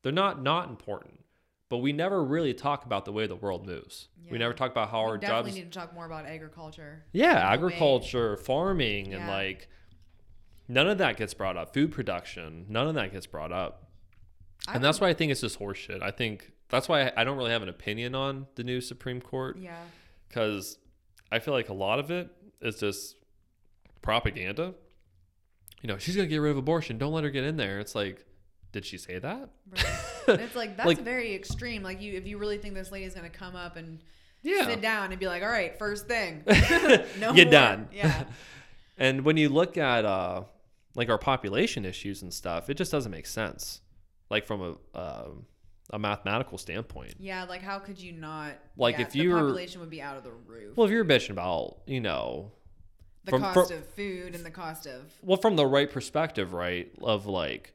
They're 0.02 0.10
not 0.10 0.42
not 0.42 0.68
important, 0.68 1.24
but 1.68 1.78
we 1.78 1.92
never 1.92 2.24
really 2.24 2.52
talk 2.52 2.84
about 2.84 3.04
the 3.04 3.12
way 3.12 3.28
the 3.28 3.36
world 3.36 3.64
moves. 3.64 4.08
We 4.28 4.38
never 4.38 4.54
talk 4.54 4.72
about 4.72 4.90
how 4.90 5.04
we 5.04 5.10
our 5.10 5.18
definitely 5.18 5.28
jobs 5.28 5.46
Definitely 5.46 5.60
need 5.62 5.72
to 5.72 5.78
talk 5.78 5.94
more 5.94 6.06
about 6.06 6.26
agriculture. 6.26 7.04
Yeah, 7.12 7.48
agriculture, 7.48 8.36
farming, 8.36 9.14
and 9.14 9.28
like 9.28 9.68
none 10.66 10.88
of 10.88 10.98
that 10.98 11.16
gets 11.16 11.32
brought 11.32 11.56
up. 11.56 11.72
Food 11.72 11.92
production, 11.92 12.66
none 12.68 12.88
of 12.88 12.94
that 12.96 13.12
gets 13.12 13.26
brought 13.26 13.52
up. 13.52 13.85
And 14.74 14.82
that's 14.84 15.01
why 15.01 15.09
I 15.09 15.14
think 15.14 15.32
it's 15.32 15.40
just 15.40 15.59
horseshit. 15.59 16.02
I 16.02 16.10
think 16.10 16.52
that's 16.68 16.88
why 16.88 17.12
I 17.16 17.24
don't 17.24 17.36
really 17.36 17.51
have 17.51 17.62
an 17.62 17.68
opinion 17.68 18.14
on 18.14 18.47
the 18.56 18.64
new 18.64 18.80
Supreme 18.80 19.20
Court 19.20 19.56
Yeah. 19.59 19.76
because 20.28 20.78
I 21.30 21.38
feel 21.38 21.55
like 21.55 21.68
a 21.68 21.74
lot 21.74 21.98
of 21.98 22.10
it 22.10 22.30
is 22.60 22.80
just 22.80 23.16
propaganda. 24.02 24.74
You 25.82 25.88
know, 25.88 25.98
she's 25.98 26.16
gonna 26.16 26.28
get 26.28 26.38
rid 26.38 26.51
of 26.51 26.56
abortion. 26.56 26.98
Don't 26.98 27.12
let 27.12 27.24
her 27.24 27.30
get 27.30 27.44
in 27.44 27.56
there. 27.56 27.78
It's 27.80 27.94
like, 27.94 28.24
did 28.72 28.84
she 28.84 28.98
say 28.98 29.18
that? 29.18 29.51
Right. 29.70 30.40
It's 30.40 30.56
like 30.56 30.76
that's 30.76 30.86
Like- 30.86 31.01
very 31.02 31.34
extreme. 31.34 31.82
Like 31.82 32.01
you, 32.01 32.14
if 32.14 32.26
you 32.26 32.38
really 32.38 32.59
think 32.59 32.74
this 32.74 32.90
lady's 32.90 33.14
gonna 33.14 33.30
come 33.30 33.55
up 33.56 33.76
and 33.76 34.01
Yeah. 34.43 34.66
sit 34.66 34.80
down 34.80 35.10
and 35.12 35.20
be 35.20 35.26
like, 35.26 35.43
"All 35.43 35.48
right, 35.48 35.78
first 35.78 36.06
thing, 36.09 36.43
no 36.47 37.32
You're 37.32 37.44
more." 37.47 37.52
done. 37.52 37.88
Yeah, 37.93 38.24
And 38.98 39.24
when 39.24 39.36
you 39.36 39.48
look 39.48 39.76
at 39.76 40.05
uh, 40.05 40.44
like 40.94 41.09
our 41.10 41.18
population 41.18 41.84
issues 41.84 42.22
and 42.22 42.32
stuff, 42.32 42.70
it 42.70 42.74
just 42.74 42.90
doesn't 42.93 43.12
make 43.12 43.26
sense. 43.26 43.80
Like 44.30 44.44
from 44.46 44.76
a 44.94 44.98
um 44.98 45.46
a 45.90 45.98
mathematical 46.00 46.58
standpoint. 46.58 47.14
yeah. 47.20 47.44
Like 47.44 47.62
how 47.62 47.78
could 47.78 48.00
you 48.00 48.12
not? 48.12 48.54
Like, 48.76 48.96
yeah, 48.98 49.06
if 49.06 49.14
you 49.14 49.30
were- 49.30 49.36
population 49.38 49.80
would 49.80 49.90
be 49.90 50.02
out 50.02 50.16
of 50.16 50.24
the 50.24 50.32
roof. 50.32 50.76
Well, 50.76 50.86
if 50.86 50.90
you're 50.90 51.04
a 51.04 51.06
bitching 51.06 51.30
about, 51.30 51.78
you 51.86 52.00
know, 52.00 52.50
the 53.24 53.30
from- 53.30 53.42
cost 53.42 53.70
from- 53.70 53.78
of 53.78 53.86
food 53.90 54.34
and 54.34 54.44
the 54.44 54.50
cost 54.50 54.86
of 54.86 55.12
well, 55.22 55.36
from 55.36 55.54
the 55.54 55.66
right 55.66 55.88
perspective, 55.90 56.52
right? 56.52 56.90
Of 57.02 57.26
like, 57.26 57.72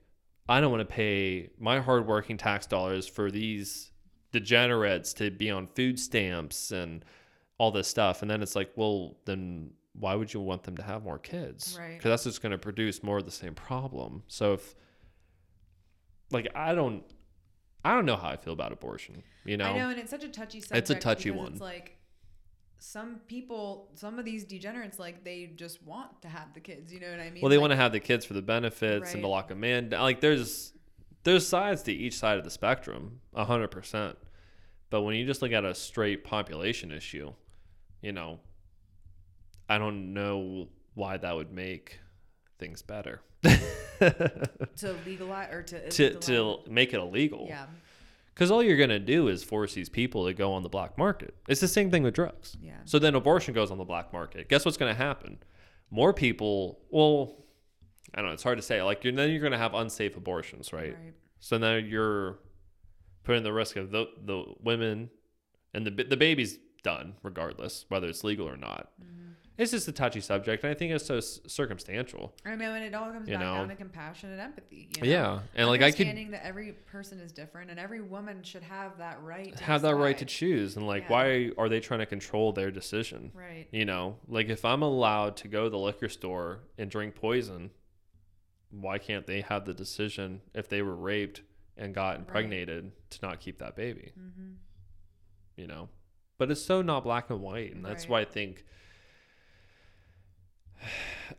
I 0.50 0.60
don't 0.60 0.72
want 0.72 0.82
to 0.82 0.94
pay 0.94 1.52
my 1.58 1.80
hardworking 1.80 2.36
tax 2.38 2.66
dollars 2.66 3.08
for 3.08 3.32
these 3.32 3.92
degenerates 4.34 5.14
to 5.14 5.30
be 5.32 5.50
on 5.50 5.68
food 5.68 6.00
stamps 6.00 6.72
and 6.72 7.06
all 7.58 7.72
this 7.72 7.88
stuff. 7.88 8.22
And 8.22 8.30
then 8.32 8.42
it's 8.42 8.56
like, 8.56 8.72
well, 8.76 9.18
then 9.26 9.72
why 9.94 10.16
would 10.16 10.34
you 10.34 10.40
want 10.40 10.64
them 10.64 10.76
to 10.78 10.84
have 10.84 11.04
more 11.04 11.20
kids? 11.20 11.78
Right. 11.80 11.98
Because 11.98 12.10
that's 12.10 12.24
just 12.24 12.42
going 12.42 12.52
to 12.54 12.58
produce 12.58 13.04
more 13.04 13.18
of 13.20 13.26
the 13.26 13.32
same 13.32 13.54
problem. 13.54 14.24
So 14.28 14.54
if, 14.54 14.74
like, 16.34 16.48
I 16.56 16.74
don't, 16.76 17.04
I 17.84 17.94
don't 17.94 18.06
know 18.06 18.16
how 18.16 18.30
I 18.30 18.38
feel 18.38 18.54
about 18.54 18.72
abortion. 18.72 19.24
You 19.46 19.58
know, 19.58 19.66
I 19.66 19.78
know, 19.80 19.90
and 19.90 20.00
it's 20.00 20.12
such 20.12 20.24
a 20.24 20.30
touchy 20.30 20.62
subject. 20.62 20.78
It's 20.78 20.90
a 20.92 20.96
touchy 20.96 21.32
one. 21.32 21.54
It's 21.54 21.62
like 21.62 21.98
some 22.80 23.20
people, 23.28 23.92
some 23.96 24.20
of 24.20 24.26
these 24.26 24.44
degenerates, 24.44 25.00
like 25.00 25.24
they 25.24 25.52
just 25.56 25.84
want 25.84 26.22
to 26.22 26.28
have 26.28 26.54
the 26.54 26.60
kids. 26.60 26.94
You 26.94 27.00
know 27.00 27.12
what 27.12 27.20
I 27.20 27.30
mean? 27.30 27.42
well, 27.42 27.50
they 27.50 27.58
Like, 27.58 27.62
want 27.62 27.72
to 27.72 27.78
have 27.78 27.92
the 27.92 28.00
kids 28.00 28.26
for 28.26 28.34
the 28.34 28.42
benefits 28.42 29.14
and 29.14 29.22
to 29.22 29.28
Right. 29.28 29.32
lock 29.32 29.48
them 29.50 29.64
in. 29.64 29.90
Like, 29.92 30.22
there's, 30.22 30.74
there's 31.24 31.48
sides 31.48 31.84
to 31.84 31.94
each 31.94 32.18
side 32.18 32.38
of 32.38 32.44
the 32.44 32.50
spectrum, 32.52 33.22
a 33.34 33.46
hundred 33.46 33.70
percent. 33.70 34.18
But 34.90 35.02
when 35.04 35.16
you 35.16 35.26
just 35.26 35.42
look 35.42 35.52
at 35.52 35.64
a 35.64 35.74
straight 35.74 36.24
population 36.24 36.92
issue, 36.92 37.34
you 38.02 38.12
know, 38.12 38.40
I 39.70 39.78
don't 39.78 40.14
know 40.14 40.68
why 40.96 41.18
that 41.18 41.36
would 41.36 41.52
make 41.54 42.00
things 42.60 42.82
better. 42.82 43.22
to 44.78 44.96
legalize 45.06 45.54
or 45.54 45.64
to 45.64 45.90
to 45.90 46.14
to 46.16 46.58
make 46.70 46.94
it 46.94 47.00
illegal. 47.00 47.46
yeah, 47.48 47.66
Because 48.34 48.52
all 48.52 48.62
you're 48.64 48.78
gonna 48.78 49.00
do 49.00 49.28
is 49.28 49.44
force 49.44 49.74
these 49.74 49.90
people 49.90 50.26
to 50.26 50.34
go 50.34 50.54
on 50.54 50.64
the 50.64 50.70
black 50.70 50.98
market. 50.98 51.36
It's 51.48 51.62
the 51.62 51.68
same 51.68 51.92
thing 51.92 52.04
with 52.04 52.14
drugs. 52.14 52.58
yeah, 52.62 52.78
So 52.86 53.00
then 53.00 53.16
abortion 53.16 53.54
goes 53.54 53.72
on 53.72 53.78
the 53.78 53.86
black 53.86 54.12
market. 54.14 54.50
Guess 54.50 54.66
what's 54.66 54.78
gonna 54.78 54.94
happen? 54.94 55.38
More 55.90 56.14
people. 56.14 56.80
Well, 56.90 57.46
I 58.14 58.18
don't 58.22 58.28
know. 58.28 58.34
It's 58.34 58.44
hard 58.44 58.58
to 58.58 58.62
say. 58.64 58.82
Like 58.82 59.04
you're, 59.04 59.14
then 59.14 59.30
you're 59.32 59.42
gonna 59.42 59.58
have 59.58 59.74
unsafe 59.74 60.18
abortions, 60.18 60.74
right? 60.74 60.94
right. 60.94 61.14
So 61.40 61.58
now 61.58 61.76
you're 61.76 62.40
putting 63.24 63.44
the 63.44 63.54
risk 63.54 63.76
of 63.76 63.92
the 63.92 64.06
the 64.26 64.44
women 64.62 65.10
and 65.74 65.86
the 65.86 65.92
the 66.04 66.18
baby's 66.18 66.58
done 66.84 67.14
regardless 67.22 67.86
whether 67.90 68.08
it's 68.08 68.24
legal 68.24 68.48
or 68.50 68.58
not. 68.58 68.90
Mm-hmm. 69.02 69.31
It's 69.58 69.72
just 69.72 69.88
a 69.88 69.92
touchy 69.92 70.22
subject, 70.22 70.64
and 70.64 70.72
I 70.72 70.74
think 70.74 70.92
it's 70.94 71.06
so 71.06 71.18
s- 71.18 71.40
circumstantial. 71.46 72.34
I 72.46 72.56
know, 72.56 72.74
and 72.74 72.84
it 72.84 72.96
all 72.96 73.12
comes 73.12 73.28
You 73.28 73.36
back 73.36 73.44
know? 73.44 73.54
down 73.56 73.68
to 73.70 73.76
compassion 73.76 74.32
and 74.32 74.40
empathy. 74.42 74.90
You 74.96 75.04
know? 75.04 75.08
Yeah, 75.10 75.40
and 75.56 75.68
like 75.68 75.82
I 75.82 75.92
could 75.92 76.08
understanding 76.08 76.32
that 76.32 76.46
every 76.46 76.72
person 76.72 77.20
is 77.20 77.32
different, 77.32 77.70
and 77.70 77.80
every 77.80 78.02
woman 78.02 78.42
should 78.44 78.64
have 78.64 78.98
that 78.98 79.22
right. 79.22 79.56
To 79.56 79.64
have 79.66 79.82
that 79.84 79.96
right 79.96 80.18
to 80.18 80.26
choose, 80.26 80.78
and 80.78 80.88
like 80.88 81.04
Yeah. 81.04 81.10
why 81.12 81.52
are 81.58 81.70
they 81.70 81.80
trying 81.80 82.00
to 82.00 82.06
control 82.06 82.54
their 82.54 82.72
decision? 82.72 83.32
Right. 83.36 83.68
You 83.72 83.86
know, 83.86 84.18
like 84.28 84.50
if 84.50 84.64
I'm 84.66 84.82
allowed 84.82 85.36
to 85.38 85.48
go 85.48 85.66
to 85.66 85.70
the 85.70 85.78
liquor 85.78 86.10
store 86.10 86.62
and 86.78 86.90
drink 86.90 87.14
poison, 87.16 87.72
why 88.72 88.98
can't 88.98 89.28
they 89.28 89.42
have 89.42 89.66
the 89.66 89.74
decision 89.74 90.42
if 90.56 90.70
they 90.70 90.82
were 90.82 90.96
raped 90.96 91.42
and 91.78 91.94
got 91.94 92.16
impregnated 92.18 92.94
to 93.12 93.20
not 93.22 93.42
keep 93.42 93.60
that 93.60 93.76
baby? 93.76 94.14
Mm-hmm. 94.18 94.52
You 95.58 95.68
know, 95.68 95.90
but 96.38 96.50
it's 96.50 96.62
so 96.62 96.82
not 96.82 97.04
black 97.04 97.30
and 97.30 97.42
white, 97.42 97.76
and 97.76 97.86
that's 97.86 98.06
Right. 98.06 98.10
why 98.10 98.22
I 98.22 98.26
think 98.26 98.66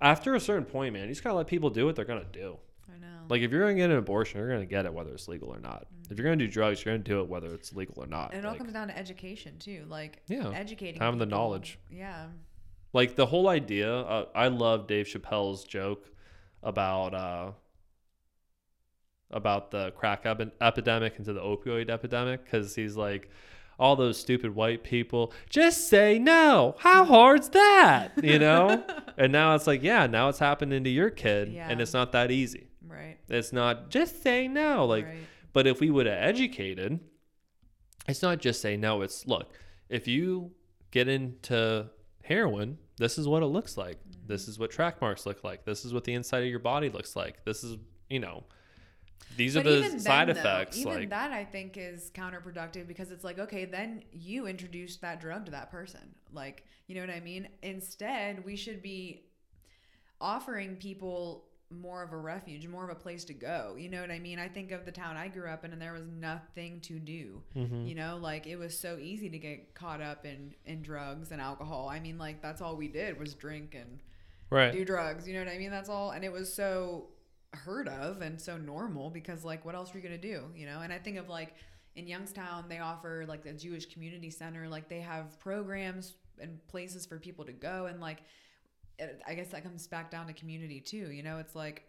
after 0.00 0.34
a 0.34 0.40
certain 0.40 0.64
point, 0.64 0.92
man, 0.94 1.02
you 1.04 1.08
just 1.08 1.22
gotta 1.24 1.36
let 1.36 1.46
people 1.46 1.70
do 1.70 1.84
what 1.86 1.96
they're 1.96 2.04
gonna 2.04 2.24
do. 2.32 2.56
I 2.92 2.98
know. 2.98 3.06
Like 3.28 3.42
if 3.42 3.50
you're 3.50 3.60
gonna 3.62 3.74
get 3.74 3.90
an 3.90 3.96
abortion, 3.96 4.38
you're 4.40 4.50
gonna 4.50 4.66
get 4.66 4.84
it 4.86 4.92
whether 4.94 5.12
it's 5.12 5.28
legal 5.28 5.48
or 5.48 5.60
not. 5.60 5.86
If 6.10 6.18
you're 6.18 6.24
gonna 6.24 6.36
do 6.36 6.48
drugs, 6.48 6.84
you're 6.84 6.94
gonna 6.94 7.04
do 7.04 7.20
it 7.20 7.28
whether 7.28 7.52
it's 7.54 7.72
legal 7.74 8.02
or 8.02 8.06
not. 8.06 8.32
and 8.34 8.40
it 8.40 8.44
all 8.44 8.52
Like- 8.52 8.58
comes 8.60 8.72
down 8.72 8.88
to 8.88 8.96
education 8.98 9.58
too, 9.58 9.84
like 9.88 10.22
Yeah, 10.28 10.50
educating, 10.50 11.00
having 11.00 11.18
the 11.18 11.26
knowledge. 11.26 11.78
Yeah. 11.90 12.26
like 12.94 13.16
the 13.16 13.24
whole 13.24 13.48
idea 13.48 13.90
uh, 13.90 14.26
i 14.34 14.48
love 14.48 14.86
dave 14.86 15.06
chappelle's 15.06 15.64
joke 15.64 16.10
about 16.62 17.14
uh 17.14 17.52
about 19.30 19.70
the 19.70 19.90
crack 19.92 20.26
epi- 20.26 20.50
epidemic 20.60 21.14
into 21.18 21.32
the 21.32 21.40
opioid 21.40 21.88
epidemic 21.88 22.44
because 22.44 22.74
he's 22.74 22.94
like 22.96 23.30
all 23.82 23.96
those 23.96 24.16
stupid 24.18 24.54
white 24.54 24.82
people 24.84 25.32
just 25.50 25.88
say 25.88 26.18
no 26.18 26.76
how 26.78 27.04
hard's 27.04 27.48
that 27.50 28.12
you 28.22 28.38
know 28.38 28.82
and 29.18 29.32
now 29.32 29.54
it's 29.56 29.66
like 29.66 29.82
yeah 29.82 30.06
now 30.06 30.28
it's 30.28 30.38
happening 30.38 30.84
to 30.84 30.90
your 30.90 31.10
kid 31.10 31.52
Yeah. 31.52 31.68
and 31.68 31.80
it's 31.80 31.92
not 31.92 32.12
that 32.12 32.30
easy 32.30 32.68
Right. 32.86 33.16
it's 33.28 33.52
not 33.52 33.90
just 33.90 34.22
say 34.22 34.46
no 34.48 34.86
like 34.86 35.06
right. 35.06 35.16
but 35.52 35.66
if 35.66 35.80
we 35.80 35.90
would 35.90 36.06
have 36.06 36.22
educated, 36.22 37.00
it's 38.08 38.22
not 38.22 38.38
just 38.40 38.60
say 38.60 38.76
no. 38.76 39.02
It's 39.02 39.26
look, 39.26 39.52
if 39.88 40.08
you 40.08 40.50
get 40.90 41.08
into 41.08 41.86
heroin, 42.22 42.78
this 42.98 43.18
is 43.18 43.28
what 43.28 43.42
it 43.42 43.46
looks 43.46 43.76
like. 43.76 43.98
This 44.26 44.42
mm-hmm. 44.42 44.50
is 44.50 44.58
what 44.58 44.70
track 44.70 45.00
marks 45.00 45.26
look 45.26 45.44
like. 45.44 45.64
This 45.64 45.84
is 45.84 45.94
what 45.94 46.04
the 46.04 46.14
inside 46.14 46.42
of 46.42 46.48
your 46.48 46.58
body 46.58 46.88
looks 46.88 47.14
like. 47.16 47.44
This 47.44 47.62
is, 47.64 47.76
you 48.10 48.20
know, 48.20 48.44
these 49.36 49.54
But 49.54 49.66
are 49.66 49.80
the 49.80 50.00
side 50.00 50.28
then, 50.28 50.34
though, 50.34 50.40
effects. 50.40 50.76
even 50.78 50.92
like, 50.94 51.10
that, 51.10 51.32
I 51.32 51.44
think, 51.44 51.76
is 51.76 52.10
counterproductive 52.14 52.86
because 52.86 53.10
it's 53.10 53.24
like, 53.24 53.38
okay, 53.38 53.64
then 53.64 54.02
you 54.12 54.46
introduced 54.46 55.00
that 55.00 55.20
drug 55.20 55.46
to 55.46 55.50
that 55.52 55.70
person. 55.70 56.14
Like, 56.32 56.64
you 56.86 56.94
know 56.94 57.00
what 57.00 57.10
I 57.10 57.20
mean? 57.20 57.48
Instead, 57.62 58.44
we 58.44 58.56
should 58.56 58.82
be 58.82 59.24
offering 60.20 60.76
people 60.76 61.44
more 61.70 62.02
of 62.02 62.12
a 62.12 62.16
refuge, 62.16 62.66
more 62.68 62.84
of 62.84 62.90
a 62.90 62.94
place 62.94 63.24
to 63.24 63.32
go. 63.32 63.76
You 63.78 63.88
know 63.88 64.00
what 64.02 64.10
I 64.10 64.18
mean? 64.18 64.38
I 64.38 64.48
think 64.48 64.72
of 64.72 64.84
the 64.84 64.92
town 64.92 65.16
I 65.16 65.28
grew 65.28 65.48
up 65.48 65.64
in, 65.64 65.72
and 65.72 65.80
there 65.80 65.94
was 65.94 66.06
nothing 66.06 66.80
to 66.82 66.98
do. 66.98 67.42
Mhm. 67.56 67.88
You 67.88 67.94
know, 67.94 68.18
like 68.18 68.46
it 68.46 68.56
was 68.56 68.78
so 68.78 68.98
easy 68.98 69.30
to 69.30 69.38
get 69.38 69.74
caught 69.74 70.02
up 70.02 70.26
in 70.26 70.54
in 70.66 70.82
drugs 70.82 71.32
and 71.32 71.40
alcohol. 71.40 71.88
I 71.88 71.98
mean, 71.98 72.18
like 72.18 72.42
that's 72.42 72.60
all 72.60 72.76
we 72.76 72.88
did 72.88 73.18
was 73.18 73.34
drink 73.34 73.74
and 73.74 74.00
right. 74.50 74.72
do 74.72 74.84
drugs. 74.84 75.26
You 75.26 75.34
know 75.34 75.44
what 75.44 75.52
I 75.52 75.56
mean? 75.58 75.70
That's 75.70 75.88
all. 75.88 76.10
And 76.10 76.24
it 76.24 76.32
was 76.32 76.52
so 76.52 77.08
heard 77.52 77.88
of 77.88 78.22
and 78.22 78.40
so 78.40 78.56
normal 78.56 79.10
because, 79.10 79.44
like, 79.44 79.64
what 79.64 79.74
else 79.74 79.94
are 79.94 79.98
you 79.98 80.02
going 80.06 80.20
to 80.20 80.28
do? 80.28 80.44
You 80.56 80.66
know? 80.66 80.80
And 80.80 80.92
I 80.92 80.98
think 80.98 81.18
of 81.18 81.28
like 81.28 81.54
in 81.94 82.06
Youngstown, 82.06 82.64
they 82.68 82.78
offer 82.78 83.24
like 83.28 83.44
the 83.44 83.52
Jewish 83.52 83.86
Community 83.86 84.30
Center, 84.30 84.68
like, 84.68 84.88
they 84.88 85.00
have 85.00 85.38
programs 85.40 86.14
and 86.40 86.58
places 86.68 87.04
for 87.06 87.18
people 87.18 87.44
to 87.44 87.52
go. 87.52 87.86
And 87.86 88.00
like, 88.00 88.22
it, 88.98 89.20
I 89.26 89.34
guess 89.34 89.48
that 89.48 89.62
comes 89.62 89.86
back 89.86 90.10
down 90.10 90.26
to 90.28 90.32
community 90.32 90.80
too. 90.80 91.10
You 91.10 91.22
know, 91.22 91.38
it's 91.38 91.54
like, 91.54 91.84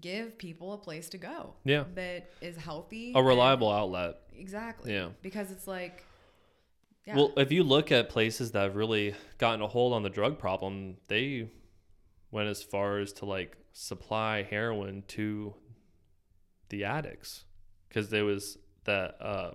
give 0.00 0.38
people 0.38 0.72
a 0.72 0.78
place 0.78 1.08
to 1.10 1.18
go 1.18 1.54
Yeah. 1.64 1.84
that 1.94 2.30
is 2.40 2.56
healthy, 2.56 3.12
A 3.14 3.18
and- 3.18 3.26
reliable 3.26 3.70
outlet. 3.70 4.16
exactly. 4.34 4.92
Yeah. 4.92 5.08
Because 5.20 5.50
it's 5.50 5.66
like, 5.66 6.04
yeah. 7.06 7.16
Well, 7.16 7.32
if 7.36 7.50
you 7.50 7.64
look 7.64 7.90
at 7.90 8.08
places 8.08 8.52
that 8.52 8.62
have 8.62 8.76
really 8.76 9.14
gotten 9.38 9.62
a 9.62 9.66
hold 9.66 9.92
on 9.94 10.02
the 10.02 10.10
drug 10.10 10.38
problem, 10.38 10.96
they 11.08 11.48
went 12.30 12.48
as 12.48 12.62
far 12.62 12.98
as 12.98 13.12
to 13.14 13.24
like 13.24 13.56
supply 13.72 14.42
heroin 14.42 15.02
to 15.08 15.54
the 16.68 16.84
addicts. 16.84 17.44
Because 17.88 18.10
there 18.10 18.24
was 18.24 18.58
that 18.84 19.16
uh 19.20 19.52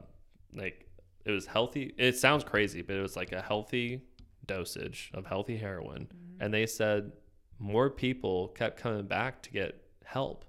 like 0.53 0.88
it 1.26 1.31
was 1.31 1.45
healthy. 1.45 1.93
It 1.97 2.18
sounds 2.18 2.43
crazy, 2.43 2.81
but 2.81 2.95
it 2.95 3.02
was 3.02 3.15
like 3.15 3.31
a 3.31 3.41
healthy 3.41 4.02
dosage 4.45 5.11
of 5.14 5.26
healthy 5.26 5.57
heroin, 5.57 6.07
and 6.39 6.53
they 6.53 6.65
said 6.65 7.11
more 7.57 7.89
people 7.89 8.49
kept 8.49 8.80
coming 8.80 9.06
back 9.06 9.41
to 9.43 9.52
get 9.52 9.81
help. 10.03 10.45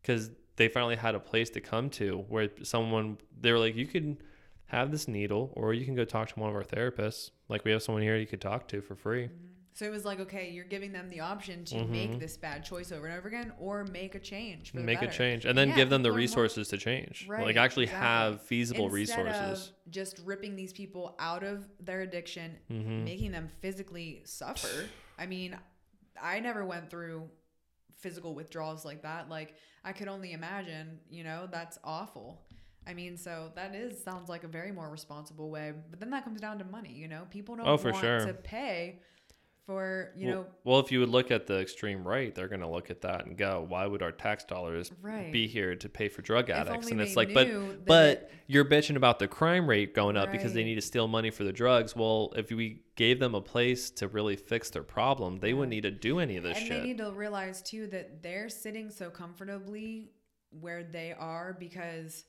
Because 0.00 0.30
they 0.56 0.68
finally 0.68 0.96
had 0.96 1.14
a 1.14 1.20
place 1.20 1.50
to 1.50 1.60
come 1.60 1.90
to 1.90 2.24
where 2.28 2.48
someone 2.62 3.18
they 3.40 3.52
were 3.52 3.58
like 3.58 3.76
you 3.76 3.86
can 3.86 4.18
have 4.66 4.90
this 4.90 5.06
needle 5.06 5.52
or 5.54 5.72
you 5.72 5.84
can 5.84 5.94
go 5.94 6.04
talk 6.04 6.28
to 6.28 6.40
one 6.40 6.50
of 6.50 6.56
our 6.56 6.64
therapists. 6.64 7.30
Like 7.48 7.64
we 7.64 7.70
have 7.70 7.82
someone 7.82 8.02
here 8.02 8.16
you 8.16 8.26
could 8.26 8.40
talk 8.40 8.66
to 8.68 8.80
for 8.80 8.94
free 8.94 9.28
So 9.78 9.84
it 9.86 9.90
was 9.92 10.04
like, 10.04 10.18
okay, 10.18 10.50
you're 10.50 10.64
giving 10.64 10.90
them 10.90 11.08
the 11.08 11.20
option 11.20 11.64
to 11.66 11.76
Mhm. 11.76 11.88
make 11.90 12.18
this 12.18 12.36
bad 12.36 12.64
choice 12.64 12.90
over 12.90 13.06
and 13.06 13.16
over 13.16 13.28
again, 13.28 13.52
or 13.60 13.84
make 13.84 14.16
a 14.16 14.18
change. 14.18 14.74
Make 14.74 15.02
a 15.02 15.06
change 15.06 15.44
and 15.44 15.56
then 15.56 15.68
Yeah, 15.68 15.76
give 15.76 15.88
them 15.88 16.02
the 16.02 16.08
are 16.08 16.12
more- 16.12 16.18
resources 16.18 16.66
to 16.70 16.78
change. 16.78 17.28
Right, 17.28 17.44
like 17.44 17.54
actually 17.56 17.84
exactly. 17.84 18.04
have 18.08 18.42
feasible 18.42 18.86
Instead 18.92 19.24
resources. 19.24 19.68
Of 19.86 19.92
just 19.92 20.18
ripping 20.24 20.56
these 20.56 20.72
people 20.72 21.14
out 21.20 21.44
of 21.44 21.68
their 21.78 22.00
addiction, 22.00 22.58
Mhm. 22.68 23.04
making 23.04 23.30
them 23.30 23.46
physically 23.60 24.22
suffer. 24.24 24.88
I 25.16 25.26
mean, 25.26 25.56
I 26.20 26.40
never 26.40 26.64
went 26.66 26.90
through 26.90 27.30
physical 27.94 28.34
withdrawals 28.34 28.84
like 28.84 29.02
that. 29.02 29.28
Like 29.28 29.54
I 29.84 29.92
could 29.92 30.08
only 30.08 30.32
imagine, 30.32 30.98
you 31.08 31.22
know, 31.22 31.46
that's 31.46 31.78
awful. 31.84 32.44
I 32.84 32.94
mean, 32.94 33.16
so 33.16 33.52
that 33.54 33.76
is 33.76 34.02
sounds 34.02 34.28
like 34.28 34.42
a 34.42 34.48
very 34.48 34.72
more 34.72 34.90
responsible 34.90 35.50
way. 35.50 35.72
But 35.88 36.00
then 36.00 36.10
that 36.10 36.24
comes 36.24 36.40
down 36.40 36.58
to 36.58 36.64
money, 36.64 36.92
you 36.94 37.06
know. 37.06 37.28
People 37.30 37.54
don't 37.54 37.68
Oh, 37.68 37.76
for 37.76 37.92
want 37.92 38.02
sure. 38.02 38.26
to 38.26 38.34
pay 38.34 38.98
for, 39.68 40.12
you 40.16 40.28
well, 40.28 40.34
know, 40.34 40.46
well, 40.64 40.80
if 40.80 40.90
you 40.90 40.98
would 41.00 41.10
look 41.10 41.30
at 41.30 41.46
the 41.46 41.60
extreme 41.60 42.08
right, 42.08 42.34
they're 42.34 42.48
going 42.48 42.62
to 42.62 42.66
look 42.66 42.88
at 42.88 43.02
that 43.02 43.26
and 43.26 43.36
go, 43.36 43.66
"Why 43.68 43.86
would 43.86 44.02
our 44.02 44.12
tax 44.12 44.42
dollars 44.44 44.90
Right. 45.02 45.30
be 45.30 45.46
here 45.46 45.76
to 45.76 45.88
pay 45.90 46.08
for 46.08 46.22
drug 46.22 46.48
addicts?" 46.48 46.90
And 46.90 47.02
it's 47.02 47.16
like, 47.16 47.34
but 47.34 47.84
but 47.84 48.08
it- 48.08 48.32
you're 48.46 48.64
bitching 48.64 48.96
about 48.96 49.18
the 49.18 49.28
crime 49.28 49.68
rate 49.68 49.92
going 49.94 50.16
up 50.16 50.32
because 50.32 50.54
they 50.54 50.64
need 50.64 50.76
to 50.76 50.80
steal 50.80 51.06
money 51.06 51.30
for 51.30 51.44
the 51.44 51.52
drugs. 51.52 51.94
Well, 51.94 52.32
if 52.34 52.50
we 52.50 52.80
gave 52.96 53.20
them 53.20 53.34
a 53.34 53.42
place 53.42 53.90
to 53.90 54.08
really 54.08 54.36
fix 54.36 54.70
their 54.70 54.82
problem, 54.82 55.36
they 55.40 55.52
wouldn't 55.52 55.68
need 55.68 55.82
to 55.82 55.90
do 55.90 56.18
any 56.18 56.38
of 56.38 56.44
this 56.44 56.56
and 56.56 56.66
shit. 56.66 56.80
they 56.80 56.88
need 56.88 56.98
to 56.98 57.12
realize 57.12 57.60
too 57.60 57.88
that 57.88 58.22
they're 58.22 58.48
sitting 58.48 58.88
so 58.88 59.10
comfortably 59.10 60.12
where 60.48 60.82
they 60.82 61.12
are 61.12 61.54
because 61.60 62.24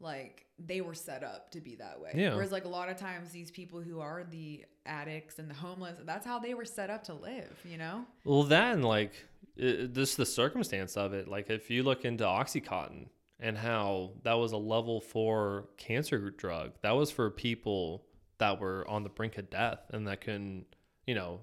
like 0.00 0.46
they 0.58 0.80
were 0.80 0.94
set 0.94 1.22
up 1.22 1.50
to 1.50 1.60
be 1.60 1.74
that 1.74 2.00
way. 2.00 2.12
Yeah. 2.14 2.34
Whereas 2.34 2.52
like 2.52 2.64
a 2.64 2.68
lot 2.68 2.88
of 2.88 2.96
times 2.96 3.32
these 3.32 3.50
people 3.50 3.82
who 3.82 4.00
are 4.00 4.24
the 4.24 4.64
addicts 4.86 5.38
and 5.38 5.50
the 5.50 5.54
homeless, 5.54 5.98
that's 6.04 6.26
how 6.26 6.38
they 6.38 6.54
were 6.54 6.64
set 6.64 6.90
up 6.90 7.04
to 7.04 7.14
live, 7.14 7.58
you 7.64 7.78
know? 7.78 8.04
Well, 8.24 8.42
then 8.42 8.82
like 8.82 9.12
it, 9.56 9.94
this 9.94 10.14
the 10.14 10.26
circumstance 10.26 10.96
of 10.96 11.12
it. 11.12 11.28
Like 11.28 11.50
if 11.50 11.70
you 11.70 11.82
look 11.82 12.04
into 12.04 12.24
OxyContin 12.24 13.06
and 13.38 13.58
how 13.58 14.12
that 14.22 14.34
was 14.34 14.52
a 14.52 14.56
level 14.56 15.00
four 15.00 15.68
cancer 15.76 16.30
drug, 16.30 16.72
that 16.82 16.92
was 16.92 17.10
for 17.10 17.30
people 17.30 18.04
that 18.38 18.60
were 18.60 18.86
on 18.88 19.02
the 19.02 19.08
brink 19.08 19.38
of 19.38 19.50
death 19.50 19.80
and 19.90 20.06
that 20.08 20.22
couldn't, 20.22 20.66
you 21.06 21.14
know, 21.14 21.40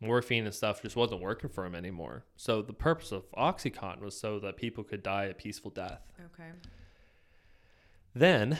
morphine 0.00 0.44
and 0.44 0.54
stuff 0.54 0.82
just 0.82 0.96
wasn't 0.96 1.20
working 1.20 1.48
for 1.48 1.64
them 1.64 1.74
anymore. 1.74 2.24
So 2.36 2.62
the 2.62 2.72
purpose 2.72 3.12
of 3.12 3.30
OxyContin 3.32 4.00
was 4.00 4.18
so 4.18 4.40
that 4.40 4.56
people 4.56 4.82
could 4.82 5.02
die 5.02 5.24
a 5.24 5.34
peaceful 5.34 5.70
death. 5.70 6.00
Okay. 6.34 6.50
Then 8.14 8.58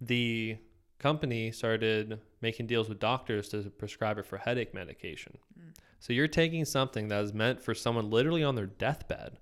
the 0.00 0.58
company 0.98 1.50
started 1.50 2.20
making 2.40 2.66
deals 2.66 2.88
with 2.88 2.98
doctors 2.98 3.48
to 3.50 3.62
prescribe 3.70 4.18
it 4.18 4.26
for 4.26 4.38
headache 4.38 4.74
medication. 4.74 5.38
Mm. 5.58 5.74
So 5.98 6.12
you're 6.12 6.28
taking 6.28 6.64
something 6.64 7.08
that 7.08 7.24
is 7.24 7.32
meant 7.32 7.62
for 7.62 7.74
someone 7.74 8.10
literally 8.10 8.44
on 8.44 8.54
their 8.54 8.66
deathbed 8.66 9.38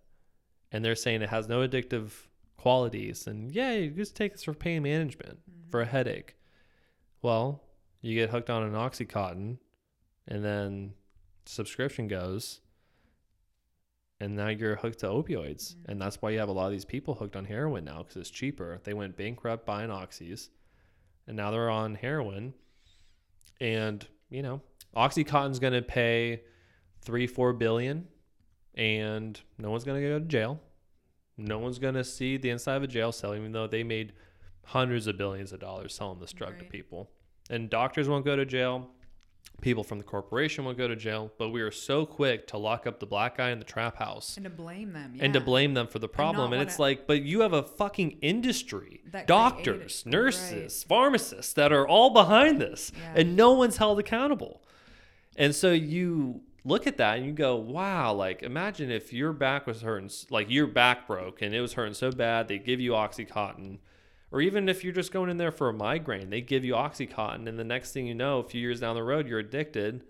and 0.71 0.85
they're 0.85 0.95
saying 0.95 1.23
it 1.23 1.29
has 1.29 1.49
no 1.49 1.67
addictive 1.67 2.11
qualities 2.57 3.27
and 3.27 3.53
yeah, 3.53 3.73
you 3.73 3.91
just 3.91 4.17
take 4.17 4.33
this 4.33 4.45
for 4.45 4.55
pain 4.55 4.83
management 4.83 5.41
mm-hmm. 5.41 5.71
for 5.71 5.81
a 5.81 5.87
headache. 5.87 6.37
Well, 7.21 7.63
you 8.01 8.15
get 8.15 8.31
hooked 8.31 8.51
on 8.51 8.63
an 8.63 8.73
oxycontin 8.73 9.59
and 10.29 10.45
then 10.45 10.95
subscription 11.45 12.09
goes 12.09 12.61
and 14.21 14.37
now 14.37 14.49
you're 14.49 14.77
hooked 14.77 15.01
to 15.01 15.07
opioids. 15.07 15.75
Mm-hmm. 15.75 15.91
And 15.91 16.01
that's 16.01 16.23
why 16.23 16.31
you 16.31 16.39
have 16.39 16.49
a 16.49 16.53
lot 16.53 16.67
of 16.67 16.73
these 16.73 16.85
people 16.85 17.15
hooked 17.15 17.35
on 17.35 17.45
heroin 17.45 17.85
now 17.85 17.99
because 17.99 18.17
it's 18.17 18.31
cheaper. 18.31 18.81
They 18.85 18.95
went 18.95 19.17
bankrupt 19.17 19.67
buying 19.67 19.91
oxys 19.91 20.49
and 21.27 21.37
now 21.37 21.51
they're 21.51 21.71
on 21.71 21.95
heroin. 21.95 22.55
And 23.61 24.07
you 24.31 24.43
know 24.43 24.61
oxycontin's 24.95 25.59
going 25.59 25.73
to 25.73 25.83
pay 25.83 26.43
three 27.01 27.27
four 27.27 27.53
billion 27.53 28.07
and 28.75 29.41
no 29.59 29.71
one's 29.71 29.85
going 29.85 30.01
to 30.01 30.09
go 30.09 30.19
to 30.19 30.25
jail. 30.25 30.61
No 31.37 31.59
one's 31.59 31.79
going 31.79 31.95
to 31.95 32.05
see 32.05 32.37
the 32.37 32.51
inside 32.51 32.77
of 32.77 32.83
a 32.83 32.87
jail 32.87 33.13
cell 33.13 33.35
even 33.35 33.53
though 33.53 33.67
they 33.67 33.83
made 33.83 34.13
hundreds 34.65 35.07
of 35.07 35.17
billions 35.17 35.53
of 35.53 35.61
dollars 35.61 35.95
selling 35.95 36.21
this 36.21 36.33
drug 36.33 36.59
to 36.59 36.65
people. 36.65 37.11
And 37.51 37.69
doctors 37.69 38.09
won't 38.09 38.25
go 38.25 38.37
to 38.37 38.47
jail 38.47 38.91
people 39.61 39.85
from 39.85 39.99
the 39.99 40.05
corporation 40.05 40.65
won't 40.65 40.77
go 40.77 40.89
to 40.89 40.97
jail 40.97 41.31
but 41.39 41.51
we 41.51 41.61
are 41.61 41.71
so 41.71 42.05
quick 42.05 42.49
to 42.49 42.59
lock 42.59 42.85
up 42.85 42.99
the 42.99 43.07
black 43.07 43.37
guy 43.37 43.51
in 43.51 43.61
the 43.61 43.65
trap 43.65 43.97
house 43.97 44.37
And 44.37 44.43
to 44.45 44.51
blame 44.51 44.93
them. 44.93 45.17
and 45.21 45.33
to 45.35 45.41
blame 45.41 45.75
them 45.75 45.87
for 45.87 46.01
the 46.01 46.09
problem. 46.09 46.53
And, 46.53 46.61
not 46.61 46.67
it's 46.67 46.81
like, 46.81 47.07
but 47.07 47.23
you 47.23 47.41
have 47.43 47.53
a 47.53 47.63
fucking 47.63 48.19
industry 48.23 49.03
doctors 49.27 50.05
nurses, 50.05 50.83
pharmacists 50.85 51.53
that 51.55 51.73
are 51.73 51.87
all 51.87 52.11
behind 52.11 52.61
this, 52.61 52.91
Yeah. 52.99 53.21
and 53.21 53.37
no 53.37 53.53
one's 53.53 53.77
held 53.77 53.99
accountable. 54.01 54.63
And 55.37 55.55
so 55.55 55.73
you 55.73 56.43
look 56.65 56.87
at 56.87 56.97
that 56.97 57.19
and 57.19 57.27
you 57.27 57.33
go, 57.33 57.57
wow, 57.57 58.13
like 58.13 58.43
imagine 58.43 58.91
if 58.91 59.13
your 59.13 59.33
back 59.33 59.67
was 59.67 59.83
hurting 59.83 60.11
like 60.31 60.51
your 60.51 60.67
back 60.67 61.07
broke 61.07 61.41
and 61.41 61.55
it 61.55 61.61
was 61.61 61.75
hurting 61.75 61.95
so 61.95 62.11
bad, 62.11 62.49
they 62.49 62.59
give 62.59 62.81
you 62.81 62.93
Oxycontin. 62.93 63.79
Or 64.33 64.41
even 64.41 64.69
if 64.69 64.83
you're 64.83 64.95
just 64.95 65.13
going 65.13 65.29
in 65.31 65.37
there 65.37 65.53
for 65.53 65.69
a 65.69 65.73
migraine, 65.75 66.31
they 66.31 66.41
give 66.41 66.65
you 66.65 66.73
Oxycontin. 66.75 67.47
And 67.47 67.59
the 67.59 67.65
next 67.65 67.93
thing 67.93 68.07
you 68.07 68.15
know, 68.15 68.39
a 68.39 68.45
few 68.45 68.61
years 68.61 68.81
down 68.81 68.97
the 68.97 69.03
road, 69.03 69.29
you're 69.29 69.39
addicted 69.39 70.05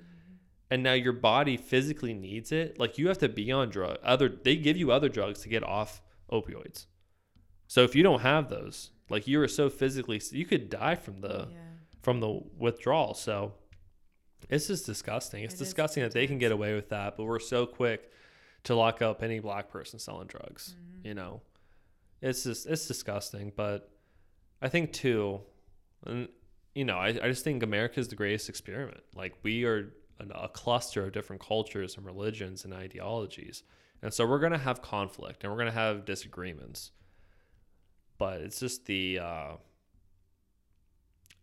and 0.70 0.82
now 0.82 0.92
your 0.94 1.12
body 1.12 1.58
physically 1.58 2.14
needs 2.14 2.50
it 2.50 2.78
like 2.78 2.96
you 2.96 3.08
have 3.08 3.18
to 3.18 3.28
be 3.28 3.52
on 3.52 3.68
drug 3.68 3.98
other 4.02 4.26
they 4.30 4.56
give 4.56 4.74
you 4.74 4.90
other 4.90 5.10
drugs 5.10 5.40
to 5.40 5.48
get 5.50 5.62
off 5.62 6.00
opioids 6.30 6.86
so 7.66 7.82
if 7.82 7.94
you 7.94 8.02
don't 8.02 8.20
have 8.22 8.48
those 8.48 8.90
like 9.10 9.26
you 9.26 9.38
are 9.42 9.48
so 9.48 9.68
physically 9.68 10.18
you 10.30 10.46
could 10.46 10.70
die 10.70 10.94
from 10.94 11.20
the 11.20 11.46
Yeah. 11.50 11.58
from 12.00 12.20
the 12.20 12.40
withdrawal 12.56 13.12
so 13.12 13.52
it's 14.48 14.66
just 14.68 14.86
disgusting 14.86 15.44
it's 15.44 15.52
It 15.52 15.60
is 15.60 15.68
disgusting 15.68 16.04
that 16.04 16.12
they 16.12 16.26
can 16.26 16.38
get 16.38 16.52
away 16.52 16.74
with 16.74 16.88
that 16.88 17.18
but 17.18 17.24
we're 17.24 17.38
so 17.38 17.66
quick 17.66 18.10
to 18.64 18.74
lock 18.74 19.02
up 19.02 19.22
any 19.22 19.40
black 19.40 19.68
person 19.68 19.98
selling 19.98 20.26
drugs 20.26 20.74
Mm-hmm. 20.74 21.08
you 21.08 21.12
know 21.12 21.42
it's 22.22 22.44
just 22.44 22.66
it's 22.66 22.86
disgusting 22.88 23.52
but 23.54 23.90
i 24.62 24.68
think 24.68 24.92
too 24.92 25.40
and 26.06 26.28
you 26.74 26.84
know 26.84 26.96
I, 26.96 27.08
I 27.08 27.28
just 27.28 27.44
think 27.44 27.62
America 27.62 28.00
is 28.00 28.08
the 28.08 28.16
greatest 28.16 28.48
experiment 28.48 29.02
like 29.14 29.34
we 29.42 29.64
are 29.64 29.92
a 30.20 30.48
cluster 30.48 31.04
of 31.04 31.12
different 31.12 31.42
cultures 31.42 31.96
and 31.96 32.06
religions 32.06 32.64
and 32.64 32.72
ideologies 32.72 33.62
and 34.02 34.14
so 34.14 34.24
we're 34.26 34.38
going 34.38 34.52
to 34.52 34.58
have 34.58 34.80
conflict 34.80 35.42
and 35.42 35.52
we're 35.52 35.58
going 35.58 35.70
to 35.70 35.78
have 35.78 36.04
disagreements 36.04 36.92
but 38.18 38.40
it's 38.40 38.60
just 38.60 38.86
the 38.86 39.18
uh 39.18 39.52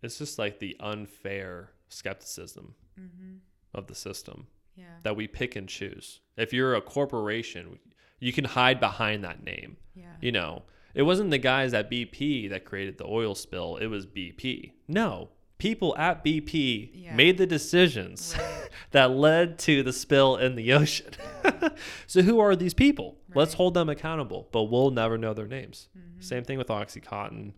it's 0.02 0.18
just 0.18 0.40
like 0.40 0.60
the 0.60 0.76
unfair 0.80 1.72
skepticism 1.90 2.76
Mm-hmm. 3.00 3.36
of 3.74 3.88
the 3.88 3.96
system 3.96 4.48
Yeah. 4.76 4.84
that 5.04 5.16
we 5.16 5.26
pick 5.28 5.56
and 5.56 5.70
choose 5.70 6.20
if 6.36 6.52
you're 6.52 6.76
a 6.76 6.82
corporation 6.82 7.80
you 8.20 8.34
can 8.34 8.44
hide 8.44 8.82
behind 8.82 9.24
that 9.24 9.41
name 9.41 9.78
Yeah. 9.96 10.16
you 10.20 10.34
know, 10.34 10.64
it 11.00 11.04
wasn't 11.04 11.32
the 11.32 11.38
guys 11.38 11.74
at 11.74 11.90
BP 11.90 12.50
that 12.50 12.66
created 12.66 12.98
the 12.98 13.06
oil 13.06 13.34
spill, 13.34 13.78
it 13.78 13.88
was 13.88 14.06
BP. 14.06 14.74
No, 14.88 15.30
people 15.58 15.96
at 15.98 16.24
BP 16.26 16.92
Yeah. 16.94 17.16
made 17.16 17.38
the 17.38 17.48
decisions 17.48 18.36
Right. 18.38 18.70
that 18.92 19.12
led 19.12 19.58
to 19.60 19.82
the 19.82 19.94
spill 19.94 20.36
in 20.36 20.56
the 20.56 20.74
ocean. 20.74 21.12
so 22.08 22.22
who 22.22 22.40
are 22.40 22.54
these 22.56 22.74
people? 22.74 23.18
Let's 23.34 23.54
hold 23.54 23.74
them 23.76 23.88
accountable, 23.90 24.50
but 24.52 24.64
we'll 24.64 24.92
never 24.92 25.18
know 25.18 25.34
their 25.34 25.48
names. 25.48 25.88
Mhm. 25.98 26.22
Same 26.24 26.44
thing 26.44 26.58
with 26.58 26.68
OxyContin. 26.68 27.54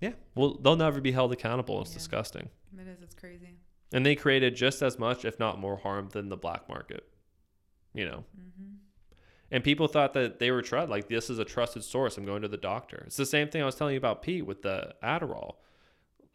Yeah, 0.00 0.12
well, 0.34 0.54
they'll 0.62 0.76
never 0.76 1.00
be 1.00 1.12
held 1.12 1.32
accountable. 1.32 1.80
It's 1.82 1.90
Yeah. 1.90 1.98
disgusting. 1.98 2.48
It 2.78 2.86
is. 2.88 3.02
It's 3.02 3.14
crazy. 3.14 3.50
And 3.92 4.04
they 4.04 4.14
created 4.16 4.56
just 4.56 4.82
as 4.82 4.98
much, 4.98 5.24
if 5.24 5.38
not 5.38 5.58
more, 5.58 5.76
harm 5.76 6.08
than 6.12 6.28
the 6.30 6.36
black 6.36 6.68
market. 6.68 7.04
You 7.92 8.06
know, 8.06 8.24
Mm-hmm. 8.38 8.70
And 9.50 9.62
people 9.62 9.86
thought 9.88 10.14
that 10.14 10.38
they 10.38 10.50
were 10.50 10.62
trust 10.62 10.88
like 10.88 11.08
this 11.08 11.30
is 11.30 11.38
a 11.38 11.44
trusted 11.44 11.84
source. 11.84 12.16
I'm 12.16 12.24
going 12.24 12.42
to 12.42 12.48
the 12.48 12.56
doctor. 12.56 13.04
It's 13.06 13.16
the 13.16 13.26
same 13.26 13.48
thing 13.48 13.62
I 13.62 13.66
was 13.66 13.74
telling 13.74 13.92
you 13.94 13.98
about 13.98 14.22
Pete 14.22 14.46
with 14.46 14.62
the 14.62 14.94
Adderall. 15.02 15.56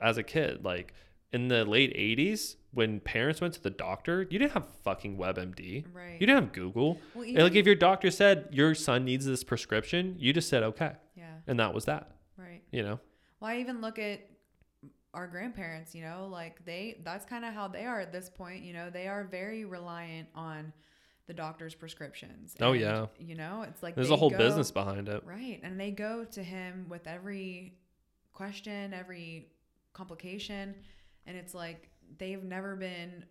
As 0.01 0.17
a 0.17 0.23
kid, 0.23 0.63
like 0.63 0.93
in 1.33 1.49
the 1.49 1.65
late 1.65 1.93
'80s, 1.95 2.55
when 2.71 2.99
parents 3.01 3.41
went 3.41 3.53
to 3.55 3.61
the 3.61 3.69
doctor, 3.69 4.21
you 4.29 4.39
didn't 4.39 4.53
have 4.53 4.65
fucking 4.83 5.17
WebMD. 5.17 5.85
Right. 5.93 6.13
You 6.13 6.27
didn't 6.27 6.43
have 6.43 6.53
Google. 6.53 6.97
Well, 7.13 7.25
And, 7.25 7.39
like 7.39 7.55
if 7.55 7.65
your 7.65 7.75
doctor 7.75 8.11
said 8.11 8.47
your 8.51 8.75
son 8.75 9.03
needs 9.03 9.25
this 9.25 9.43
prescription, 9.43 10.15
you 10.17 10.31
just 10.31 10.47
said 10.47 10.63
okay, 10.63 10.93
yeah. 11.17 11.33
and 11.47 11.59
that 11.59 11.73
was 11.73 11.85
that. 11.85 12.11
Right. 12.37 12.61
You 12.71 12.83
know. 12.83 12.99
Well, 13.41 13.51
I 13.51 13.57
even 13.57 13.81
look 13.81 13.99
at 13.99 14.21
our 15.13 15.27
grandparents, 15.27 15.95
you 15.95 16.03
know, 16.03 16.27
like 16.31 16.63
they, 16.65 16.99
that's 17.03 17.25
kind 17.25 17.43
of 17.43 17.53
how 17.53 17.67
they 17.67 17.85
are 17.85 17.99
at 17.99 18.11
this 18.11 18.29
point. 18.29 18.63
You 18.63 18.73
know, 18.73 18.89
they 18.89 19.07
are 19.07 19.23
very 19.23 19.65
reliant 19.65 20.27
on 20.35 20.71
the 21.29 21.33
doctor's 21.35 21.75
prescriptions. 21.75 22.55
Oh, 22.59 22.71
yeah. 22.71 23.05
You 23.19 23.35
know, 23.35 23.61
it's 23.61 23.83
like 23.83 23.93
There's 23.93 24.09
a 24.09 24.15
whole 24.15 24.31
go- 24.31 24.37
business 24.39 24.71
behind 24.71 25.07
it. 25.07 25.21
Right. 25.23 25.59
And 25.61 25.79
they 25.79 25.91
go 25.91 26.25
to 26.25 26.41
him 26.43 26.87
with 26.89 27.05
every 27.05 27.75
question, 28.33 28.95
every 28.95 29.47
complication. 29.93 30.73
And 31.27 31.37
it's 31.37 31.53
like 31.53 31.91
they've 32.17 32.43
never 32.43 32.75
been 32.75 33.25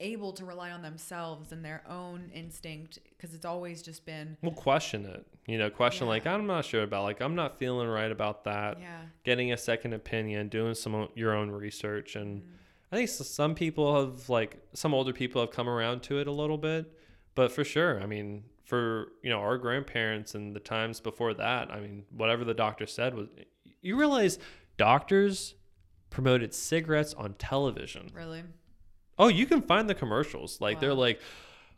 able 0.00 0.32
to 0.32 0.46
rely 0.46 0.70
on 0.70 0.80
themselves 0.80 1.52
and 1.52 1.62
their 1.62 1.82
own 1.88 2.30
instinct 2.34 2.98
because 3.10 3.34
it's 3.34 3.44
always 3.44 3.82
just 3.82 4.06
been, 4.06 4.38
We'll 4.42 4.52
question 4.52 5.04
it. 5.04 5.26
You 5.46 5.58
know, 5.58 5.68
question 5.68 6.06
Yeah. 6.06 6.12
like 6.12 6.26
I'm 6.26 6.46
not 6.46 6.64
sure 6.64 6.84
about. 6.84 7.02
Like 7.04 7.20
I'm 7.20 7.34
not 7.34 7.58
feeling 7.58 7.86
right 7.88 8.10
about 8.10 8.44
that. 8.44 8.80
yeah. 8.80 9.02
Getting 9.24 9.52
a 9.52 9.58
second 9.58 9.92
opinion, 9.92 10.48
doing 10.48 10.74
some 10.74 11.08
your 11.14 11.34
own 11.34 11.50
research, 11.50 12.16
and 12.16 12.42
Mhm. 12.42 12.46
I 12.94 12.96
think 12.98 13.08
some 13.08 13.56
people 13.56 14.00
have 14.00 14.28
like 14.28 14.56
some 14.72 14.94
older 14.94 15.12
people 15.12 15.40
have 15.40 15.50
come 15.50 15.68
around 15.68 16.04
to 16.04 16.20
it 16.20 16.28
a 16.28 16.30
little 16.30 16.58
bit, 16.58 16.92
but 17.34 17.50
for 17.50 17.64
sure, 17.64 18.00
I 18.00 18.06
mean, 18.06 18.44
for 18.64 19.08
you 19.20 19.30
know 19.30 19.40
our 19.40 19.58
grandparents 19.58 20.36
and 20.36 20.54
the 20.54 20.60
times 20.60 21.00
before 21.00 21.34
that, 21.34 21.72
I 21.72 21.80
mean, 21.80 22.04
whatever 22.10 22.44
the 22.44 22.54
doctor 22.54 22.86
said 22.86 23.16
was. 23.16 23.26
You 23.82 23.96
realize 23.98 24.38
doctors 24.76 25.56
promoted 26.08 26.54
cigarettes 26.54 27.14
on 27.14 27.34
television. 27.34 28.12
Really? 28.14 28.44
Oh, 29.18 29.26
you 29.26 29.46
can 29.46 29.60
find 29.62 29.90
the 29.90 29.96
commercials. 29.96 30.60
Like 30.60 30.78
they're 30.78 30.94
like, 30.94 31.20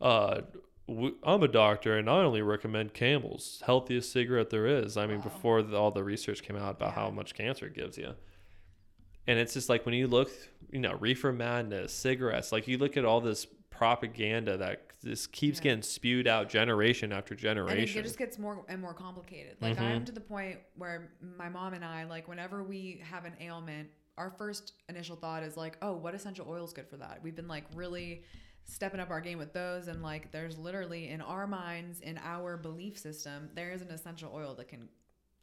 uh, 0.02 0.42
w- 0.86 1.14
I'm 1.22 1.42
a 1.42 1.48
doctor 1.48 1.96
and 1.96 2.10
I 2.10 2.18
only 2.24 2.42
recommend 2.42 2.92
Camels, 2.92 3.62
healthiest 3.64 4.12
cigarette 4.12 4.50
there 4.50 4.66
is. 4.66 4.98
I 4.98 5.06
mean, 5.06 5.18
Wow. 5.18 5.24
before 5.24 5.62
the, 5.62 5.78
all 5.78 5.90
the 5.92 6.04
research 6.04 6.42
came 6.42 6.56
out 6.56 6.72
about 6.76 6.92
how 6.92 7.08
much 7.08 7.34
cancer 7.34 7.66
it 7.68 7.74
gives 7.74 7.96
you. 7.96 8.14
And 9.26 9.38
it's 9.38 9.54
just 9.54 9.68
like 9.68 9.84
when 9.84 9.94
you 9.94 10.06
look, 10.06 10.30
you 10.70 10.78
know, 10.80 10.94
reefer 10.94 11.32
madness, 11.32 11.92
cigarettes, 11.92 12.52
like 12.52 12.68
you 12.68 12.78
look 12.78 12.96
at 12.96 13.04
all 13.04 13.20
this 13.20 13.46
propaganda 13.70 14.56
that 14.56 14.82
just 15.04 15.32
keeps 15.32 15.58
Yeah. 15.58 15.64
getting 15.64 15.82
spewed 15.82 16.26
out 16.26 16.48
generation 16.48 17.12
after 17.12 17.34
generation. 17.34 17.98
And 17.98 18.06
it 18.06 18.08
just 18.08 18.18
gets 18.18 18.38
more 18.38 18.64
and 18.68 18.80
more 18.80 18.94
complicated. 18.94 19.56
Like 19.60 19.78
I'm 19.78 20.02
Mhm. 20.02 20.06
to 20.06 20.12
the 20.12 20.20
point 20.20 20.60
where 20.76 21.10
my 21.20 21.48
mom 21.48 21.74
and 21.74 21.84
I, 21.84 22.04
like 22.04 22.28
whenever 22.28 22.62
we 22.64 23.02
have 23.10 23.24
an 23.24 23.34
ailment, 23.40 23.90
our 24.16 24.30
first 24.30 24.72
initial 24.88 25.14
thought 25.16 25.42
is 25.42 25.56
like, 25.56 25.76
oh, 25.82 25.92
what 25.94 26.14
essential 26.14 26.46
oil 26.48 26.64
is 26.64 26.72
good 26.72 26.88
for 26.88 26.96
that? 26.96 27.22
We've 27.22 27.36
been 27.36 27.48
like 27.48 27.64
really 27.74 28.22
stepping 28.64 28.98
up 28.98 29.10
our 29.10 29.20
game 29.20 29.38
with 29.38 29.52
those 29.52 29.86
and 29.88 30.02
like 30.02 30.32
there's 30.32 30.56
literally 30.58 31.08
in 31.10 31.20
our 31.20 31.46
minds, 31.46 32.00
in 32.00 32.18
our 32.18 32.56
belief 32.56 32.98
system, 32.98 33.50
there 33.54 33.70
is 33.72 33.82
an 33.82 33.90
essential 33.90 34.32
oil 34.34 34.54
that 34.54 34.68
can 34.68 34.88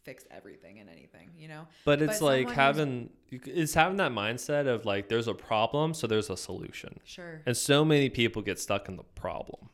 fix 0.04 0.26
everything 0.32 0.80
and 0.80 0.90
anything, 0.90 1.30
you 1.38 1.48
know? 1.48 1.68
but 1.86 2.02
it's 2.02 2.20
but 2.20 2.26
like 2.26 2.52
having, 2.52 3.10
it's 3.32 3.74
having 3.74 3.98
that 3.98 4.12
mindset 4.12 4.68
of 4.68 4.86
like, 4.86 5.10
there's 5.10 5.28
a 5.28 5.34
problem, 5.34 5.94
so 5.94 6.08
there's 6.08 6.30
a 6.30 6.38
solution. 6.38 7.00
Sure. 7.04 7.42
And 7.46 7.56
so 7.56 7.84
many 7.86 8.10
people 8.10 8.42
get 8.42 8.60
stuck 8.60 8.90
in 8.90 8.98
the 8.98 9.04
problem. 9.16 9.70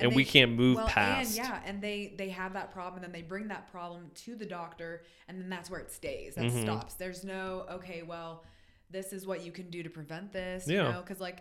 And, 0.00 0.14
we 0.14 0.22
they- 0.22 0.30
can't 0.30 0.52
move 0.52 0.76
well, 0.76 0.86
past. 0.86 1.36
And 1.36 1.48
yeah, 1.48 1.60
and 1.66 1.82
they 1.82 2.14
they 2.16 2.28
have 2.28 2.52
that 2.52 2.70
problem, 2.72 3.02
and 3.02 3.12
then 3.12 3.20
they 3.20 3.26
bring 3.26 3.48
that 3.48 3.68
problem 3.72 4.12
to 4.14 4.36
the 4.36 4.46
doctor, 4.46 5.02
and 5.26 5.40
then 5.40 5.48
that's 5.50 5.68
where 5.70 5.80
it 5.80 5.90
stays. 5.90 6.36
That 6.36 6.44
Mhm. 6.44 6.62
stops. 6.62 6.94
There's 6.94 7.24
no 7.24 7.66
okay, 7.68 8.04
well, 8.04 8.44
this 8.90 9.12
is 9.12 9.26
what 9.26 9.42
you 9.44 9.50
can 9.50 9.70
do 9.70 9.82
to 9.82 9.90
prevent 9.90 10.32
this. 10.32 10.68
Yeah. 10.68 10.86
You 10.86 10.92
know, 10.92 11.00
because 11.00 11.20
like 11.20 11.40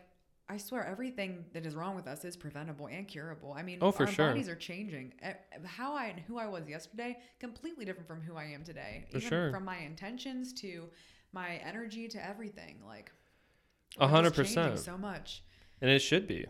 I 0.49 0.55
swear, 0.57 0.85
everything 0.85 1.43
that 1.53 1.65
is 1.65 1.75
wrong 1.75 1.93
with 1.95 2.07
us 2.07 2.23
is 2.23 2.37
preventable 2.37 2.87
and 2.87 3.05
curable. 3.07 3.53
I 3.53 3.63
mean, 3.63 3.79
Oh, 3.81 3.91
for 3.91 4.05
our 4.05 4.11
sure. 4.11 4.29
bodies 4.29 4.47
are 4.47 4.55
changing. 4.55 5.13
How 5.65 5.93
I 5.93 6.05
and 6.05 6.19
who 6.21 6.37
I 6.37 6.47
was 6.47 6.67
yesterday, 6.69 7.17
completely 7.39 7.83
different 7.83 8.07
from 8.07 8.21
who 8.21 8.35
I 8.37 8.45
am 8.45 8.63
today. 8.63 9.05
For 9.11 9.17
Even 9.17 9.29
sure. 9.29 9.51
from 9.51 9.65
my 9.65 9.77
intentions 9.79 10.53
to 10.61 10.89
my 11.33 11.57
energy 11.65 12.07
to 12.07 12.25
everything. 12.25 12.77
Like 12.85 13.11
A 13.99 14.07
hundred 14.07 14.35
percent. 14.35 14.79
So 14.79 14.97
much. 14.97 15.43
And 15.81 15.91
it 15.91 15.99
should 15.99 16.27
be. 16.27 16.45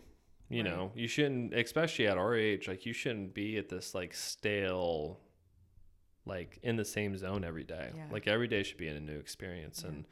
You 0.49 0.63
Right. 0.63 0.69
know, 0.71 0.91
you 0.95 1.07
shouldn't, 1.07 1.53
especially 1.55 2.07
at 2.07 2.17
our 2.17 2.35
age, 2.35 2.67
like 2.67 2.85
you 2.85 2.93
shouldn't 2.93 3.33
be 3.33 3.57
at 3.57 3.67
this 3.67 3.95
like 3.95 4.13
stale, 4.13 5.19
like 6.25 6.59
in 6.63 6.75
the 6.77 6.85
same 6.85 7.17
zone 7.17 7.43
every 7.43 7.63
day. 7.65 7.91
Yeah. 7.95 8.07
Like 8.11 8.27
every 8.27 8.47
day 8.47 8.61
should 8.63 8.77
be 8.77 8.87
in 8.87 8.95
a 8.95 9.01
new 9.01 9.17
experience. 9.17 9.81
Yeah. 9.83 9.89
And 9.89 10.05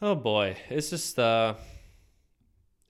oh 0.00 0.14
boy, 0.14 0.56
it's 0.70 0.90
just, 0.90 1.18
uh, 1.18 1.54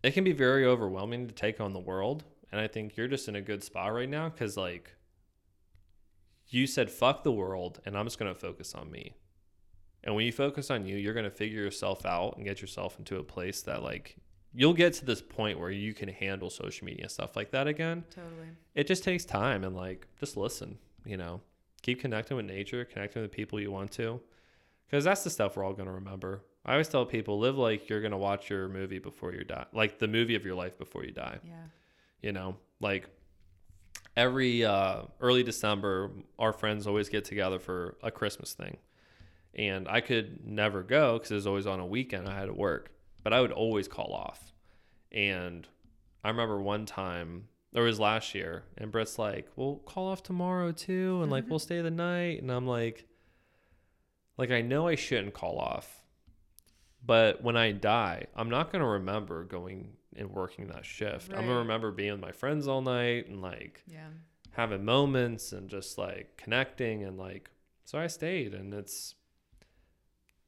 it 0.02 0.12
can 0.12 0.24
be 0.24 0.32
very 0.32 0.64
overwhelming 0.64 1.26
to 1.26 1.34
take 1.34 1.60
on 1.60 1.72
the 1.72 1.80
world. 1.80 2.24
And 2.50 2.60
I 2.60 2.66
think 2.66 2.96
you're 2.96 3.08
just 3.08 3.28
in 3.28 3.36
a 3.36 3.42
good 3.42 3.62
spot 3.62 3.92
right 3.92 4.08
now 4.08 4.28
because, 4.28 4.56
like, 4.56 4.94
you 6.46 6.66
said, 6.66 6.90
fuck 6.90 7.24
the 7.24 7.32
world, 7.32 7.80
and 7.84 7.96
I'm 7.96 8.06
just 8.06 8.18
going 8.18 8.32
to 8.32 8.38
focus 8.38 8.74
on 8.74 8.90
me. 8.90 9.14
And 10.02 10.14
when 10.14 10.24
you 10.24 10.32
focus 10.32 10.70
on 10.70 10.86
you, 10.86 10.96
you're 10.96 11.12
going 11.12 11.24
to 11.24 11.30
figure 11.30 11.62
yourself 11.62 12.06
out 12.06 12.36
and 12.36 12.46
get 12.46 12.60
yourself 12.60 12.98
into 12.98 13.18
a 13.18 13.24
place 13.24 13.60
that, 13.62 13.82
like, 13.82 14.16
you'll 14.54 14.72
get 14.72 14.94
to 14.94 15.04
this 15.04 15.20
point 15.20 15.60
where 15.60 15.70
you 15.70 15.92
can 15.92 16.08
handle 16.08 16.48
social 16.48 16.86
media 16.86 17.02
and 17.02 17.10
stuff 17.10 17.36
like 17.36 17.50
that 17.50 17.66
again. 17.66 18.04
Totally. 18.08 18.48
It 18.74 18.86
just 18.86 19.04
takes 19.04 19.26
time 19.26 19.62
and, 19.64 19.76
like, 19.76 20.06
just 20.18 20.36
listen, 20.38 20.78
you 21.04 21.18
know, 21.18 21.42
keep 21.82 22.00
connecting 22.00 22.36
with 22.36 22.46
nature, 22.46 22.84
connecting 22.84 23.20
with 23.20 23.30
the 23.30 23.36
people 23.36 23.60
you 23.60 23.70
want 23.70 23.90
to. 23.92 24.20
Because 24.86 25.04
that's 25.04 25.22
the 25.22 25.30
stuff 25.30 25.54
we're 25.54 25.64
all 25.64 25.74
going 25.74 25.88
to 25.88 25.92
remember. 25.92 26.44
I 26.68 26.72
always 26.72 26.88
tell 26.88 27.06
people 27.06 27.38
live 27.38 27.56
like 27.56 27.88
you're 27.88 28.02
going 28.02 28.12
to 28.12 28.18
watch 28.18 28.50
your 28.50 28.68
movie 28.68 28.98
before 28.98 29.32
you 29.32 29.42
die, 29.42 29.64
like 29.72 29.98
the 29.98 30.06
movie 30.06 30.34
of 30.34 30.44
your 30.44 30.54
life 30.54 30.76
before 30.76 31.02
you 31.02 31.12
die. 31.12 31.38
Yeah. 31.42 31.54
you 32.22 32.32
know 32.32 32.56
like 32.80 33.08
every 34.16 34.64
uh, 34.64 35.02
early 35.20 35.42
december 35.42 36.10
our 36.38 36.52
friends 36.52 36.86
always 36.86 37.08
get 37.08 37.24
together 37.24 37.58
for 37.58 37.96
a 38.02 38.10
christmas 38.10 38.52
thing. 38.52 38.76
And 39.54 39.88
i 39.88 40.00
could 40.02 40.46
never 40.46 40.82
go 40.82 41.14
because 41.14 41.30
it 41.30 41.34
was 41.36 41.46
always 41.46 41.66
on 41.66 41.80
a 41.80 41.86
weekend 41.86 42.28
i 42.28 42.38
had 42.38 42.46
to 42.46 42.52
work 42.52 42.90
but 43.24 43.32
i 43.32 43.40
would 43.40 43.52
always 43.52 43.88
call 43.88 44.12
off. 44.12 44.52
And 45.10 45.66
i 46.22 46.28
remember 46.28 46.60
one 46.60 46.84
time 46.84 47.48
or 47.74 47.82
it 47.82 47.86
was 47.86 47.98
last 48.00 48.34
year 48.34 48.64
and 48.76 48.92
brett's 48.92 49.18
like 49.18 49.48
"We'll 49.56 49.76
call 49.76 50.08
off 50.08 50.22
tomorrow 50.22 50.72
too 50.72 51.20
and 51.22 51.30
like 51.32 51.46
we'll 51.48 51.58
stay 51.58 51.80
the 51.80 51.90
night 51.90 52.42
and 52.42 52.52
i'm 52.52 52.66
like 52.66 53.06
like 54.36 54.50
i 54.50 54.60
know 54.60 54.86
i 54.86 54.96
shouldn't 54.96 55.32
call 55.32 55.58
off 55.58 55.97
but 57.04 57.42
when 57.42 57.56
i 57.56 57.70
die 57.72 58.26
i'm 58.36 58.50
not 58.50 58.70
going 58.72 58.82
to 58.82 58.88
remember 58.88 59.44
going 59.44 59.92
and 60.16 60.30
working 60.30 60.66
that 60.68 60.84
shift 60.84 61.30
i'm 61.32 61.44
going 61.44 61.48
to 61.48 61.54
remember 61.54 61.90
being 61.92 62.12
with 62.12 62.20
my 62.20 62.32
friends 62.32 62.66
all 62.68 62.80
night 62.82 63.28
and 63.28 63.40
like 63.42 63.82
Yeah. 63.86 64.08
having 64.52 64.84
moments 64.84 65.52
and 65.52 65.68
just 65.70 65.96
like 65.98 66.36
connecting 66.36 67.04
and 67.04 67.16
like 67.18 67.50
so 67.84 67.98
I 67.98 68.06
stayed 68.08 68.52
and 68.54 68.74
it's 68.74 69.14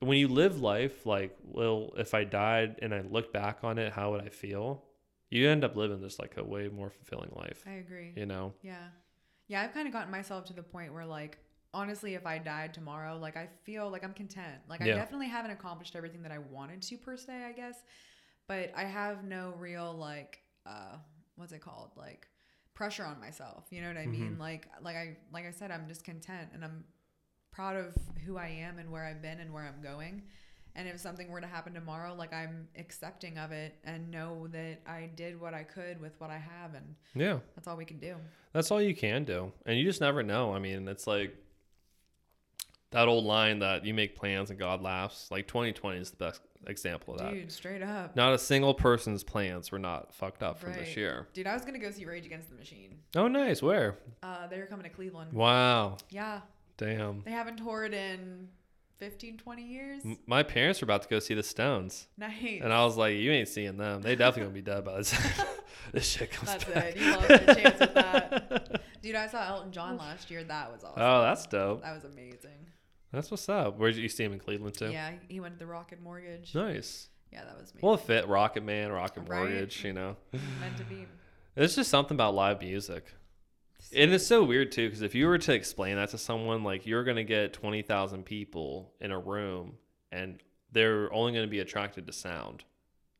when 0.00 0.18
you 0.18 0.28
live 0.28 0.60
life 0.60 1.04
like 1.06 1.36
well 1.42 1.92
if 1.96 2.14
I 2.14 2.24
died 2.24 2.76
and 2.82 2.94
I 2.94 3.00
look 3.02 3.32
back 3.32 3.58
on 3.62 3.78
it 3.78 3.92
how 3.92 4.12
would 4.12 4.22
I 4.22 4.28
feel 4.28 4.84
you 5.30 5.48
end 5.48 5.62
up 5.64 5.76
living 5.76 6.00
just 6.00 6.18
like 6.18 6.36
a 6.36 6.44
way 6.44 6.68
more 6.68 6.90
fulfilling 6.90 7.30
life 7.36 7.62
I 7.66 7.72
agree. 7.72 8.12
you 8.16 8.26
know 8.26 8.54
Yeah. 8.62 8.88
Yeah, 9.48 9.62
I've 9.62 9.74
kind 9.74 9.86
of 9.88 9.92
gotten 9.92 10.10
myself 10.12 10.44
to 10.46 10.52
the 10.52 10.62
point 10.62 10.92
where 10.94 11.04
like 11.06 11.38
honestly 11.72 12.14
if 12.14 12.26
I 12.26 12.38
died 12.38 12.74
tomorrow, 12.74 13.16
like 13.18 13.36
I 13.36 13.48
feel 13.64 13.90
like 13.90 14.04
I'm 14.04 14.12
content. 14.12 14.60
Like 14.68 14.80
I 14.82 14.86
definitely 14.96 15.28
haven't 15.28 15.52
accomplished 15.52 15.94
everything 15.96 16.22
that 16.22 16.32
I 16.32 16.38
wanted 16.38 16.82
to 16.82 16.96
per 16.96 17.16
se, 17.16 17.44
I 17.44 17.52
guess. 17.52 17.76
But 18.48 18.72
I 18.76 18.84
have 18.84 19.24
no 19.24 19.54
real 19.58 19.92
like 19.94 20.40
uh 20.66 20.96
what's 21.36 21.52
it 21.52 21.60
called? 21.60 21.90
Like 21.96 22.26
pressure 22.74 23.04
on 23.04 23.20
myself. 23.20 23.64
You 23.70 23.82
know 23.82 23.88
what 23.88 23.96
I 23.98 24.06
mean? 24.06 24.36
Like 24.38 24.68
like 24.82 24.96
I 24.96 25.16
like 25.32 25.46
I 25.46 25.50
said 25.52 25.70
I'm 25.70 25.86
just 25.88 26.04
content 26.04 26.48
and 26.54 26.64
I'm 26.64 26.84
proud 27.52 27.76
of 27.76 27.94
who 28.26 28.36
I 28.36 28.48
am 28.48 28.78
and 28.78 28.90
where 28.90 29.04
I've 29.04 29.22
been 29.22 29.40
and 29.40 29.52
where 29.52 29.64
I'm 29.64 29.82
going. 29.82 30.22
And 30.76 30.86
if 30.88 31.00
something 31.00 31.28
were 31.28 31.40
to 31.40 31.48
happen 31.48 31.74
tomorrow, 31.74 32.14
like 32.14 32.32
I'm 32.32 32.68
accepting 32.78 33.38
of 33.38 33.50
it 33.50 33.74
and 33.84 34.08
know 34.10 34.46
that 34.52 34.78
I 34.86 35.10
did 35.16 35.40
what 35.40 35.52
I 35.52 35.64
could 35.64 36.00
with 36.00 36.12
what 36.18 36.30
I 36.30 36.38
have 36.38 36.74
and 36.74 36.94
yeah 37.14 37.38
that's 37.54 37.66
all 37.68 37.76
we 37.76 37.84
can 37.84 37.98
do. 37.98 38.14
that's 38.52 38.70
all 38.70 38.80
you 38.80 38.94
can 38.94 39.24
do 39.24 39.52
and 39.66 39.78
you 39.78 39.84
just 39.84 40.00
never 40.00 40.22
know 40.22 40.54
I 40.54 40.58
mean 40.60 40.86
it's 40.88 41.06
like 41.08 41.34
that 42.92 43.06
old 43.08 43.24
line 43.24 43.60
that 43.60 43.84
you 43.84 43.94
make 43.94 44.16
plans 44.16 44.50
and 44.50 44.58
God 44.58 44.82
laughs 44.82 45.28
like 45.30 45.46
2020 45.46 45.98
is 45.98 46.10
the 46.10 46.16
best 46.16 46.40
example 46.66 47.14
of 47.14 47.20
that 47.20 47.32
Dude, 47.32 47.50
straight 47.52 47.82
up. 47.82 48.14
not 48.16 48.32
a 48.34 48.38
single 48.38 48.74
person's 48.74 49.22
plans 49.24 49.70
were 49.72 49.78
not 49.78 50.12
fucked 50.14 50.42
up 50.42 50.58
from 50.58 50.72
this 50.74 50.96
year 50.96 51.26
Dude, 51.32 51.46
I 51.46 51.54
was 51.54 51.64
gonna 51.64 51.78
go 51.78 51.90
see 51.90 52.04
Rage 52.04 52.26
Against 52.26 52.50
the 52.50 52.56
Machine. 52.56 52.96
oh 53.16 53.28
nice 53.28 53.62
where 53.62 53.96
Uh, 54.22 54.46
they're 54.48 54.66
coming 54.66 54.84
to 54.84 54.90
Cleveland. 54.90 55.32
wow 55.32 55.96
Yeah, 56.10 56.40
damn 56.76 57.22
they 57.24 57.30
haven't 57.30 57.56
toured 57.58 57.94
in 57.94 58.48
15, 58.98 59.38
20 59.38 59.62
years. 59.62 60.02
M- 60.04 60.18
My 60.26 60.42
parents 60.42 60.82
were 60.82 60.84
about 60.84 61.00
to 61.04 61.08
go 61.08 61.20
see 61.20 61.32
the 61.32 61.42
Stones, 61.42 62.06
Nice. 62.18 62.60
and 62.62 62.70
I 62.70 62.84
was 62.84 62.98
like, 62.98 63.16
"You 63.16 63.30
ain't 63.32 63.48
seeing 63.48 63.78
them. 63.78 64.02
They 64.02 64.14
definitely 64.14 64.42
gonna 64.42 64.54
be 64.54 64.60
dead 64.60 64.84
by 64.84 64.98
the 64.98 65.04
time 65.04 65.46
this 65.94 66.06
shit 66.06 66.30
comes 66.30 66.50
That's 66.52 66.64
back." 66.66 66.84
it. 66.84 66.96
You 66.98 67.16
lost 67.16 67.28
your 67.30 67.54
chance 67.54 67.80
with 67.80 67.94
that. 67.94 68.82
Dude, 69.02 69.14
I 69.14 69.26
saw 69.26 69.46
Elton 69.48 69.72
John 69.72 69.96
last 69.96 70.30
year. 70.30 70.44
That 70.44 70.70
was 70.72 70.84
oh, 70.84 70.88
awesome. 70.88 71.02
Oh, 71.02 71.22
that's 71.22 71.46
dope. 71.46 71.82
that 71.82 71.94
was 71.94 72.04
amazing. 72.04 72.66
That's 73.12 73.30
what's 73.30 73.48
up. 73.48 73.78
Where 73.78 73.90
did 73.90 74.00
you 74.00 74.08
see 74.08 74.24
him 74.24 74.32
in 74.32 74.38
Cleveland 74.38 74.76
too? 74.76 74.90
Yeah, 74.90 75.10
he 75.28 75.40
went 75.40 75.54
to 75.54 75.58
the 75.58 75.66
Rocket 75.66 76.00
Mortgage. 76.00 76.54
Nice. 76.54 77.08
Yeah, 77.32 77.44
that 77.44 77.58
was 77.58 77.70
amazing. 77.70 77.80
Well, 77.82 77.94
it 77.94 78.00
fit 78.00 78.28
Rocket 78.28 78.62
Man, 78.62 78.92
Rocket 78.92 79.20
Right. 79.20 79.38
Mortgage. 79.38 79.84
You 79.84 79.92
know, 79.92 80.16
Meant 80.32 80.76
to 80.76 80.84
be. 80.84 81.06
it's 81.56 81.74
just 81.74 81.90
something 81.90 82.14
about 82.14 82.34
live 82.34 82.60
music, 82.60 83.06
and 83.94 84.12
it's 84.12 84.26
so 84.26 84.44
weird 84.44 84.72
too. 84.72 84.88
Because 84.88 85.02
if 85.02 85.14
you 85.14 85.26
were 85.26 85.38
to 85.38 85.52
explain 85.52 85.96
that 85.96 86.10
to 86.10 86.18
someone, 86.18 86.62
like 86.62 86.86
you're 86.86 87.04
gonna 87.04 87.24
get 87.24 87.52
twenty 87.52 87.82
thousand 87.82 88.24
people 88.24 88.92
in 89.00 89.10
a 89.10 89.18
room, 89.18 89.74
and 90.12 90.38
they're 90.72 91.12
only 91.12 91.32
gonna 91.32 91.46
be 91.46 91.60
attracted 91.60 92.06
to 92.06 92.12
sound. 92.12 92.64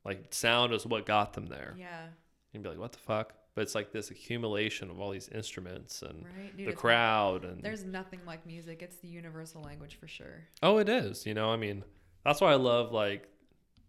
Like 0.04 0.26
sound 0.30 0.72
is 0.72 0.86
what 0.86 1.04
got 1.06 1.32
them 1.32 1.46
there. 1.46 1.74
Yeah, 1.78 2.06
You'd 2.52 2.62
be 2.62 2.68
like, 2.70 2.78
what 2.78 2.92
the 2.92 2.98
fuck? 2.98 3.34
But 3.54 3.62
it's 3.62 3.74
like 3.74 3.92
this 3.92 4.10
accumulation 4.10 4.90
of 4.90 5.00
all 5.00 5.10
these 5.10 5.28
instruments 5.28 6.02
and 6.02 6.24
right. 6.38 6.56
Dude, 6.56 6.68
the 6.68 6.72
crowd 6.72 7.44
and 7.44 7.62
There's 7.62 7.84
nothing 7.84 8.20
like 8.26 8.46
music. 8.46 8.80
It's 8.82 8.96
the 8.96 9.08
universal 9.08 9.60
language 9.62 9.96
for 9.98 10.06
sure. 10.08 10.44
oh, 10.62 10.78
it 10.78 10.88
is. 10.88 11.26
You 11.26 11.34
know, 11.34 11.50
I 11.50 11.56
mean, 11.56 11.84
that's 12.24 12.40
why 12.40 12.52
I 12.52 12.56
love 12.56 12.92
like 12.92 13.28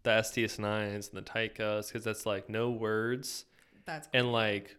the 0.02 0.20
STS 0.22 0.58
nines 0.58 1.08
and 1.08 1.16
the 1.16 1.22
Tychos 1.22 1.86
because 1.88 2.02
that's 2.04 2.26
like 2.26 2.48
no 2.48 2.70
words 2.70 3.44
That's 3.86 4.08
and 4.12 4.32
like 4.32 4.76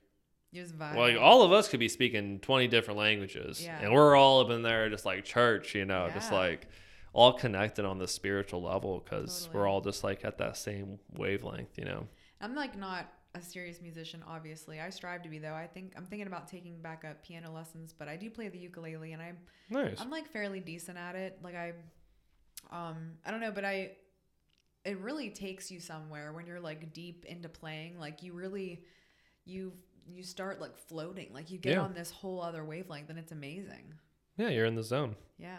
just 0.53 0.77
vibe. 0.77 0.95
well, 0.95 1.07
like 1.07 1.17
all 1.19 1.43
of 1.43 1.51
us 1.53 1.69
could 1.69 1.79
be 1.79 1.87
speaking 1.87 2.39
twenty 2.39 2.67
different 2.67 2.99
languages 2.99 3.63
Yeah. 3.63 3.79
and 3.79 3.93
we're 3.93 4.15
all 4.17 4.41
up 4.41 4.49
in 4.49 4.63
there 4.63 4.89
just 4.89 5.05
like 5.05 5.23
church, 5.23 5.75
you 5.75 5.85
know, 5.85 6.09
just 6.13 6.31
like 6.31 6.67
all 7.13 7.31
connected 7.33 7.85
on 7.85 7.99
the 7.99 8.07
spiritual 8.07 8.61
level 8.61 8.99
because 9.03 9.47
we're 9.53 9.67
all 9.67 9.79
just 9.81 10.03
like 10.03 10.25
at 10.25 10.39
that 10.39 10.57
same 10.57 10.99
wavelength, 11.15 11.77
you 11.77 11.85
know. 11.85 12.07
I'm 12.41 12.53
like 12.53 12.77
not 12.77 13.05
a 13.35 13.41
serious 13.41 13.81
musician, 13.81 14.23
obviously. 14.27 14.79
I 14.79 14.89
strive 14.89 15.23
to 15.23 15.29
be 15.29 15.39
though. 15.39 15.53
I 15.53 15.67
think 15.67 15.93
I'm 15.97 16.05
thinking 16.05 16.27
about 16.27 16.47
taking 16.47 16.81
back 16.81 17.03
up 17.03 17.23
piano 17.23 17.51
lessons, 17.51 17.93
but 17.97 18.07
I 18.07 18.15
do 18.15 18.29
play 18.29 18.47
the 18.49 18.57
ukulele 18.59 19.13
and 19.13 19.21
I'm 19.21 19.37
Nice. 19.69 19.99
I'm 19.99 20.09
like 20.11 20.27
fairly 20.31 20.59
decent 20.59 20.97
at 20.97 21.15
it. 21.15 21.39
Like 21.43 21.55
I 21.55 21.73
um 22.71 22.95
I 23.25 23.31
don't 23.31 23.39
know, 23.41 23.51
but 23.51 23.65
I 23.65 23.91
it 24.85 24.99
really 24.99 25.29
takes 25.29 25.71
you 25.71 25.79
somewhere 25.79 26.33
when 26.33 26.45
you're 26.45 26.59
like 26.59 26.93
deep 26.93 27.25
into 27.25 27.49
playing. 27.49 27.99
Like 27.99 28.21
you 28.23 28.33
really 28.33 28.83
you 29.45 29.73
you 30.07 30.21
start 30.23 30.59
like 30.61 30.77
floating. 30.77 31.33
Like 31.33 31.49
you 31.49 31.57
get 31.57 31.73
Yeah. 31.73 31.81
on 31.81 31.93
this 31.93 32.11
whole 32.11 32.41
other 32.41 32.63
wavelength 32.63 33.09
and 33.09 33.17
it's 33.17 33.31
amazing. 33.31 33.93
Yeah, 34.37 34.49
you're 34.49 34.65
in 34.65 34.75
the 34.75 34.83
zone. 34.83 35.15
Yeah, 35.37 35.57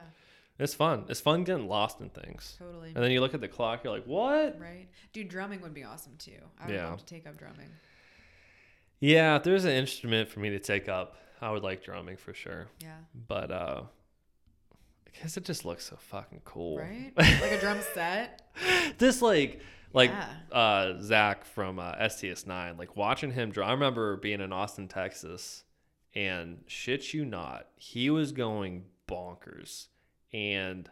It's 0.58 0.74
fun. 0.74 1.04
It's 1.08 1.20
fun 1.20 1.42
getting 1.44 1.66
lost 1.68 2.00
in 2.00 2.10
things. 2.10 2.54
totally. 2.58 2.92
And 2.94 3.02
then 3.02 3.10
you 3.10 3.20
look 3.20 3.34
at 3.34 3.40
the 3.40 3.48
clock, 3.48 3.82
you're 3.82 3.92
like, 3.92 4.06
what? 4.06 4.58
Right. 4.60 4.86
Dude, 5.12 5.28
drumming 5.28 5.60
would 5.62 5.74
be 5.74 5.82
awesome 5.84 6.12
too. 6.16 6.32
I 6.60 6.66
would 6.66 6.74
Yeah. 6.74 6.90
love 6.90 7.00
to 7.00 7.04
take 7.06 7.26
up 7.26 7.36
drumming. 7.36 7.70
Yeah, 9.00 9.36
if 9.36 9.42
there's 9.42 9.64
an 9.64 9.72
instrument 9.72 10.28
for 10.28 10.40
me 10.40 10.50
to 10.50 10.58
take 10.60 10.88
up, 10.88 11.16
I 11.40 11.50
would 11.50 11.62
like 11.62 11.82
drumming 11.84 12.16
for 12.16 12.32
sure. 12.32 12.68
Yeah. 12.80 12.96
But 13.28 13.50
uh 13.50 13.82
I 15.06 15.20
guess 15.22 15.36
it 15.36 15.44
just 15.44 15.64
looks 15.64 15.86
so 15.86 15.96
fucking 15.96 16.42
cool. 16.44 16.78
Right? 16.78 17.12
like 17.16 17.52
a 17.52 17.60
drum 17.60 17.78
set. 17.92 18.42
this 18.98 19.20
like 19.22 19.60
like 19.92 20.10
Yeah. 20.10 20.28
uh 20.56 21.00
Zach 21.00 21.44
from 21.44 21.78
uh, 21.78 21.94
STS9, 21.96 22.78
like 22.78 22.96
watching 22.96 23.32
him 23.32 23.50
draw. 23.50 23.68
I 23.68 23.72
remember 23.72 24.16
being 24.16 24.40
in 24.40 24.52
Austin, 24.52 24.88
Texas, 24.88 25.64
and 26.14 26.62
shit 26.66 27.12
you 27.12 27.24
not, 27.24 27.66
he 27.76 28.08
was 28.10 28.32
going 28.32 28.84
bonkers. 29.08 29.88
And 30.34 30.90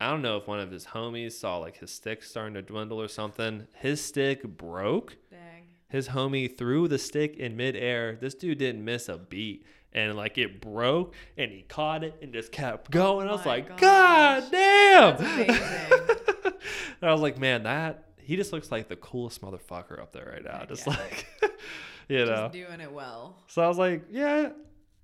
I 0.00 0.10
don't 0.10 0.22
know 0.22 0.38
if 0.38 0.48
one 0.48 0.58
of 0.58 0.70
his 0.70 0.86
homies 0.86 1.32
saw 1.32 1.58
like 1.58 1.76
his 1.76 1.90
stick 1.90 2.22
starting 2.22 2.54
to 2.54 2.62
dwindle 2.62 3.00
or 3.00 3.06
something. 3.06 3.66
His 3.74 4.02
stick 4.02 4.42
broke. 4.42 5.18
Dang. 5.30 5.66
His 5.88 6.08
homie 6.08 6.56
threw 6.56 6.88
the 6.88 6.98
stick 6.98 7.36
in 7.36 7.54
midair. 7.54 8.16
This 8.16 8.34
dude 8.34 8.58
didn't 8.58 8.82
miss 8.82 9.10
a 9.10 9.18
beat. 9.18 9.66
And 9.92 10.16
like 10.16 10.38
it 10.38 10.62
broke 10.62 11.14
and 11.36 11.50
he 11.50 11.62
caught 11.62 12.02
it 12.02 12.16
and 12.22 12.32
just 12.32 12.50
kept 12.50 12.90
going. 12.90 13.28
I 13.28 13.32
was 13.32 13.42
oh 13.44 13.48
like, 13.48 13.76
gosh. 13.76 14.48
God 14.50 15.18
damn. 15.18 16.52
And 17.02 17.10
I 17.10 17.12
was 17.12 17.20
like, 17.20 17.36
man, 17.36 17.64
that 17.64 18.04
he 18.20 18.36
just 18.36 18.52
looks 18.52 18.70
like 18.70 18.88
the 18.88 18.94
coolest 18.94 19.42
motherfucker 19.42 20.00
up 20.00 20.12
there 20.12 20.32
right 20.32 20.44
now. 20.44 20.64
Just 20.66 20.86
yeah. 20.86 20.92
like 20.92 21.26
you 22.08 22.24
know. 22.24 22.48
Just 22.48 22.52
doing 22.52 22.80
it 22.80 22.92
well. 22.92 23.36
So 23.48 23.60
I 23.60 23.66
was 23.66 23.76
like, 23.76 24.04
yeah. 24.08 24.50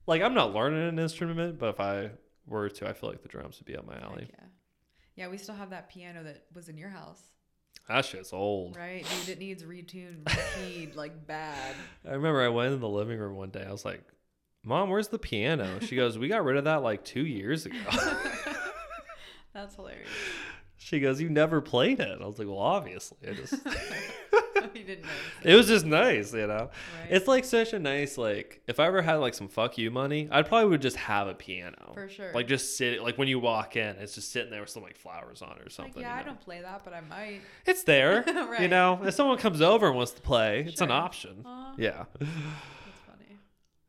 Like 0.07 0.23
I'm 0.23 0.33
not 0.33 0.55
learning 0.55 0.89
an 0.89 0.99
instrument, 1.01 1.59
but 1.59 1.71
if 1.71 1.81
I 1.81 2.11
were 2.49 2.69
to, 2.69 2.89
I 2.89 2.93
feel 2.93 3.11
like 3.11 3.23
the 3.23 3.29
drums 3.29 3.59
would 3.59 3.67
be 3.67 3.77
up 3.77 3.87
my 3.87 3.95
Heck 3.95 4.03
alley. 4.05 4.27
yeah. 4.31 4.45
Yeah, 5.17 5.29
we 5.29 5.37
still 5.39 5.55
have 5.57 5.71
that 5.71 5.89
piano 5.91 6.23
that 6.25 6.45
was 6.55 6.69
in 6.69 6.79
your 6.79 6.91
house, 6.91 7.21
That 7.89 8.05
shit's 8.05 8.33
old. 8.33 8.77
right? 8.77 9.05
Dude, 9.27 9.31
it 9.31 9.39
needs 9.41 9.65
retuned, 9.65 10.23
rekeyed, 10.25 10.95
like 10.95 11.27
bad. 11.27 11.75
I 12.09 12.13
remember 12.13 12.41
I 12.41 12.49
went 12.49 12.73
in 12.75 12.81
the 12.81 12.89
living 12.89 13.19
room 13.19 13.35
one 13.37 13.51
day. 13.51 13.65
I 13.67 13.73
was 13.73 13.85
like, 13.85 14.03
Mom, 14.65 14.91
where's 14.91 15.09
the 15.09 15.19
piano? 15.19 15.81
She 15.81 15.97
goes, 15.97 16.19
We 16.19 16.29
got 16.29 16.45
rid 16.45 16.57
of 16.57 16.65
that 16.65 16.83
like 16.83 17.05
two 17.05 17.25
years 17.27 17.67
ago. 17.67 17.77
That's 19.55 19.75
hilarious. 19.75 20.09
she 20.77 21.01
goes, 21.01 21.21
You 21.21 21.31
never 21.31 21.61
played 21.61 22.01
it. 22.01 22.19
I 22.21 22.27
was 22.27 22.39
like, 22.39 22.47
Well, 22.49 22.59
obviously. 22.59 23.19
I 23.29 23.33
just 23.35 23.55
you 24.75 24.85
didn't 24.85 25.03
know. 25.03 25.09
it 25.45 25.55
was 25.55 25.67
just 25.67 25.85
nice, 25.85 26.33
you 26.33 26.47
know? 26.47 26.71
Right? 27.01 27.11
It's 27.11 27.27
like 27.27 27.45
such 27.45 27.73
a 27.73 27.79
nice, 27.79 28.19
like, 28.19 28.61
if 28.67 28.81
I 28.81 28.87
ever 28.87 29.03
had 29.03 29.17
like 29.17 29.35
some 29.35 29.49
fuck 29.49 29.79
you 29.79 29.91
money, 29.91 30.29
I'd 30.31 30.47
probably 30.47 30.69
would 30.71 30.83
just 30.83 30.97
have 30.97 31.29
a 31.29 31.35
piano. 31.35 31.93
For 31.95 32.09
sure. 32.09 32.33
Like 32.35 32.47
just 32.49 32.77
sit 32.77 33.03
like 33.03 33.19
when 33.19 33.29
you 33.29 33.39
walk 33.39 33.77
in, 33.77 33.97
it's 33.97 34.15
just 34.15 34.33
sitting 34.33 34.51
there 34.51 34.61
with 34.61 34.71
some 34.71 34.83
like 34.83 34.97
flowers 34.97 35.43
on 35.43 35.53
it 35.53 35.61
or 35.61 35.65
like, 35.65 35.71
something. 35.71 36.03
yeah, 36.03 36.15
you 36.15 36.21
I 36.21 36.25
don't 36.25 36.41
play 36.41 36.61
that, 36.61 36.83
but 36.85 36.95
I 36.95 37.01
might. 37.01 37.41
It's 37.67 37.83
there. 37.85 38.25
You 38.59 38.69
know, 38.69 39.01
if 39.05 39.15
someone 39.15 39.39
comes 39.39 39.61
over 39.61 39.87
and 39.87 39.95
wants 39.97 40.13
to 40.13 40.21
play, 40.21 40.65
it's 40.67 40.81
an 40.81 40.91
option. 40.91 41.43
Aw, 41.45 41.75
Yeah. 41.77 42.05
That's 42.19 42.31
funny. 43.07 43.39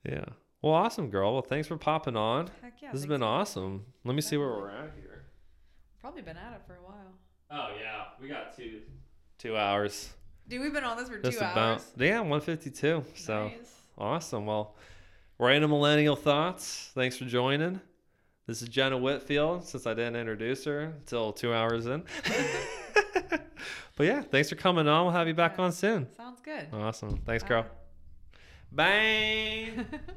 Yeah. 0.06 0.26
Well, 0.62 0.74
awesome, 0.74 1.10
girl. 1.10 1.34
Well, 1.34 1.42
thanks 1.42 1.68
for 1.68 1.78
popping 1.78 2.16
on. 2.18 2.50
Heck 2.62 2.74
yeah. 2.82 2.92
this 2.92 3.02
has 3.02 3.08
been 3.08 3.24
awesome. 3.24 3.86
Let 4.04 4.16
me 4.16 4.22
see 4.22 4.38
where 4.38 4.50
we're 4.50 4.70
at 4.70 4.92
here. 5.00 5.24
Probably 6.02 6.22
been 6.22 6.38
at 6.38 6.54
it 6.54 6.62
for 6.68 6.76
a 6.76 6.84
while. 6.84 7.14
Oh 7.52 7.76
yeah, 7.82 8.06
we 8.22 8.28
got 8.28 8.56
two 8.56 8.82
two 9.38 9.58
hours. 9.58 10.10
Dude, 10.50 10.62
we've 10.62 10.74
been 10.74 10.84
on 10.84 10.98
this 10.98 11.08
for 11.10 11.20
Just 11.20 11.38
two 11.38 11.46
about 11.46 11.58
hours. 11.58 11.86
yeah, 11.98 12.20
one 12.22 12.42
fifty 12.42 12.72
two. 12.72 13.04
So 13.16 13.50
Nice. 13.50 13.82
awesome. 13.98 14.46
Well, 14.48 14.76
random 15.38 15.70
millennial 15.70 16.16
thoughts. 16.16 16.90
Thanks 16.96 17.18
for 17.18 17.26
joining. 17.26 17.80
This 18.48 18.64
is 18.64 18.70
Jenna 18.70 18.98
Whitfield. 18.98 19.64
Since 19.68 19.86
I 19.86 19.94
didn't 19.94 20.16
introduce 20.16 20.66
her 20.66 20.80
until 20.82 21.32
two 21.34 21.54
hours 21.54 21.86
in. 21.86 22.04
but 23.96 24.08
yeah, 24.08 24.22
thanks 24.24 24.50
for 24.50 24.56
coming 24.56 24.88
on. 24.88 25.06
We'll 25.06 25.14
have 25.14 25.28
you 25.28 25.36
back 25.36 25.56
Yeah. 25.60 25.66
on 25.66 25.72
soon. 25.72 26.08
Sounds 26.18 26.42
good. 26.42 26.68
Awesome. 26.74 27.18
Thanks, 27.26 27.44
girl. 27.44 27.66
Bang. 28.72 29.86
Bye. 29.92 30.00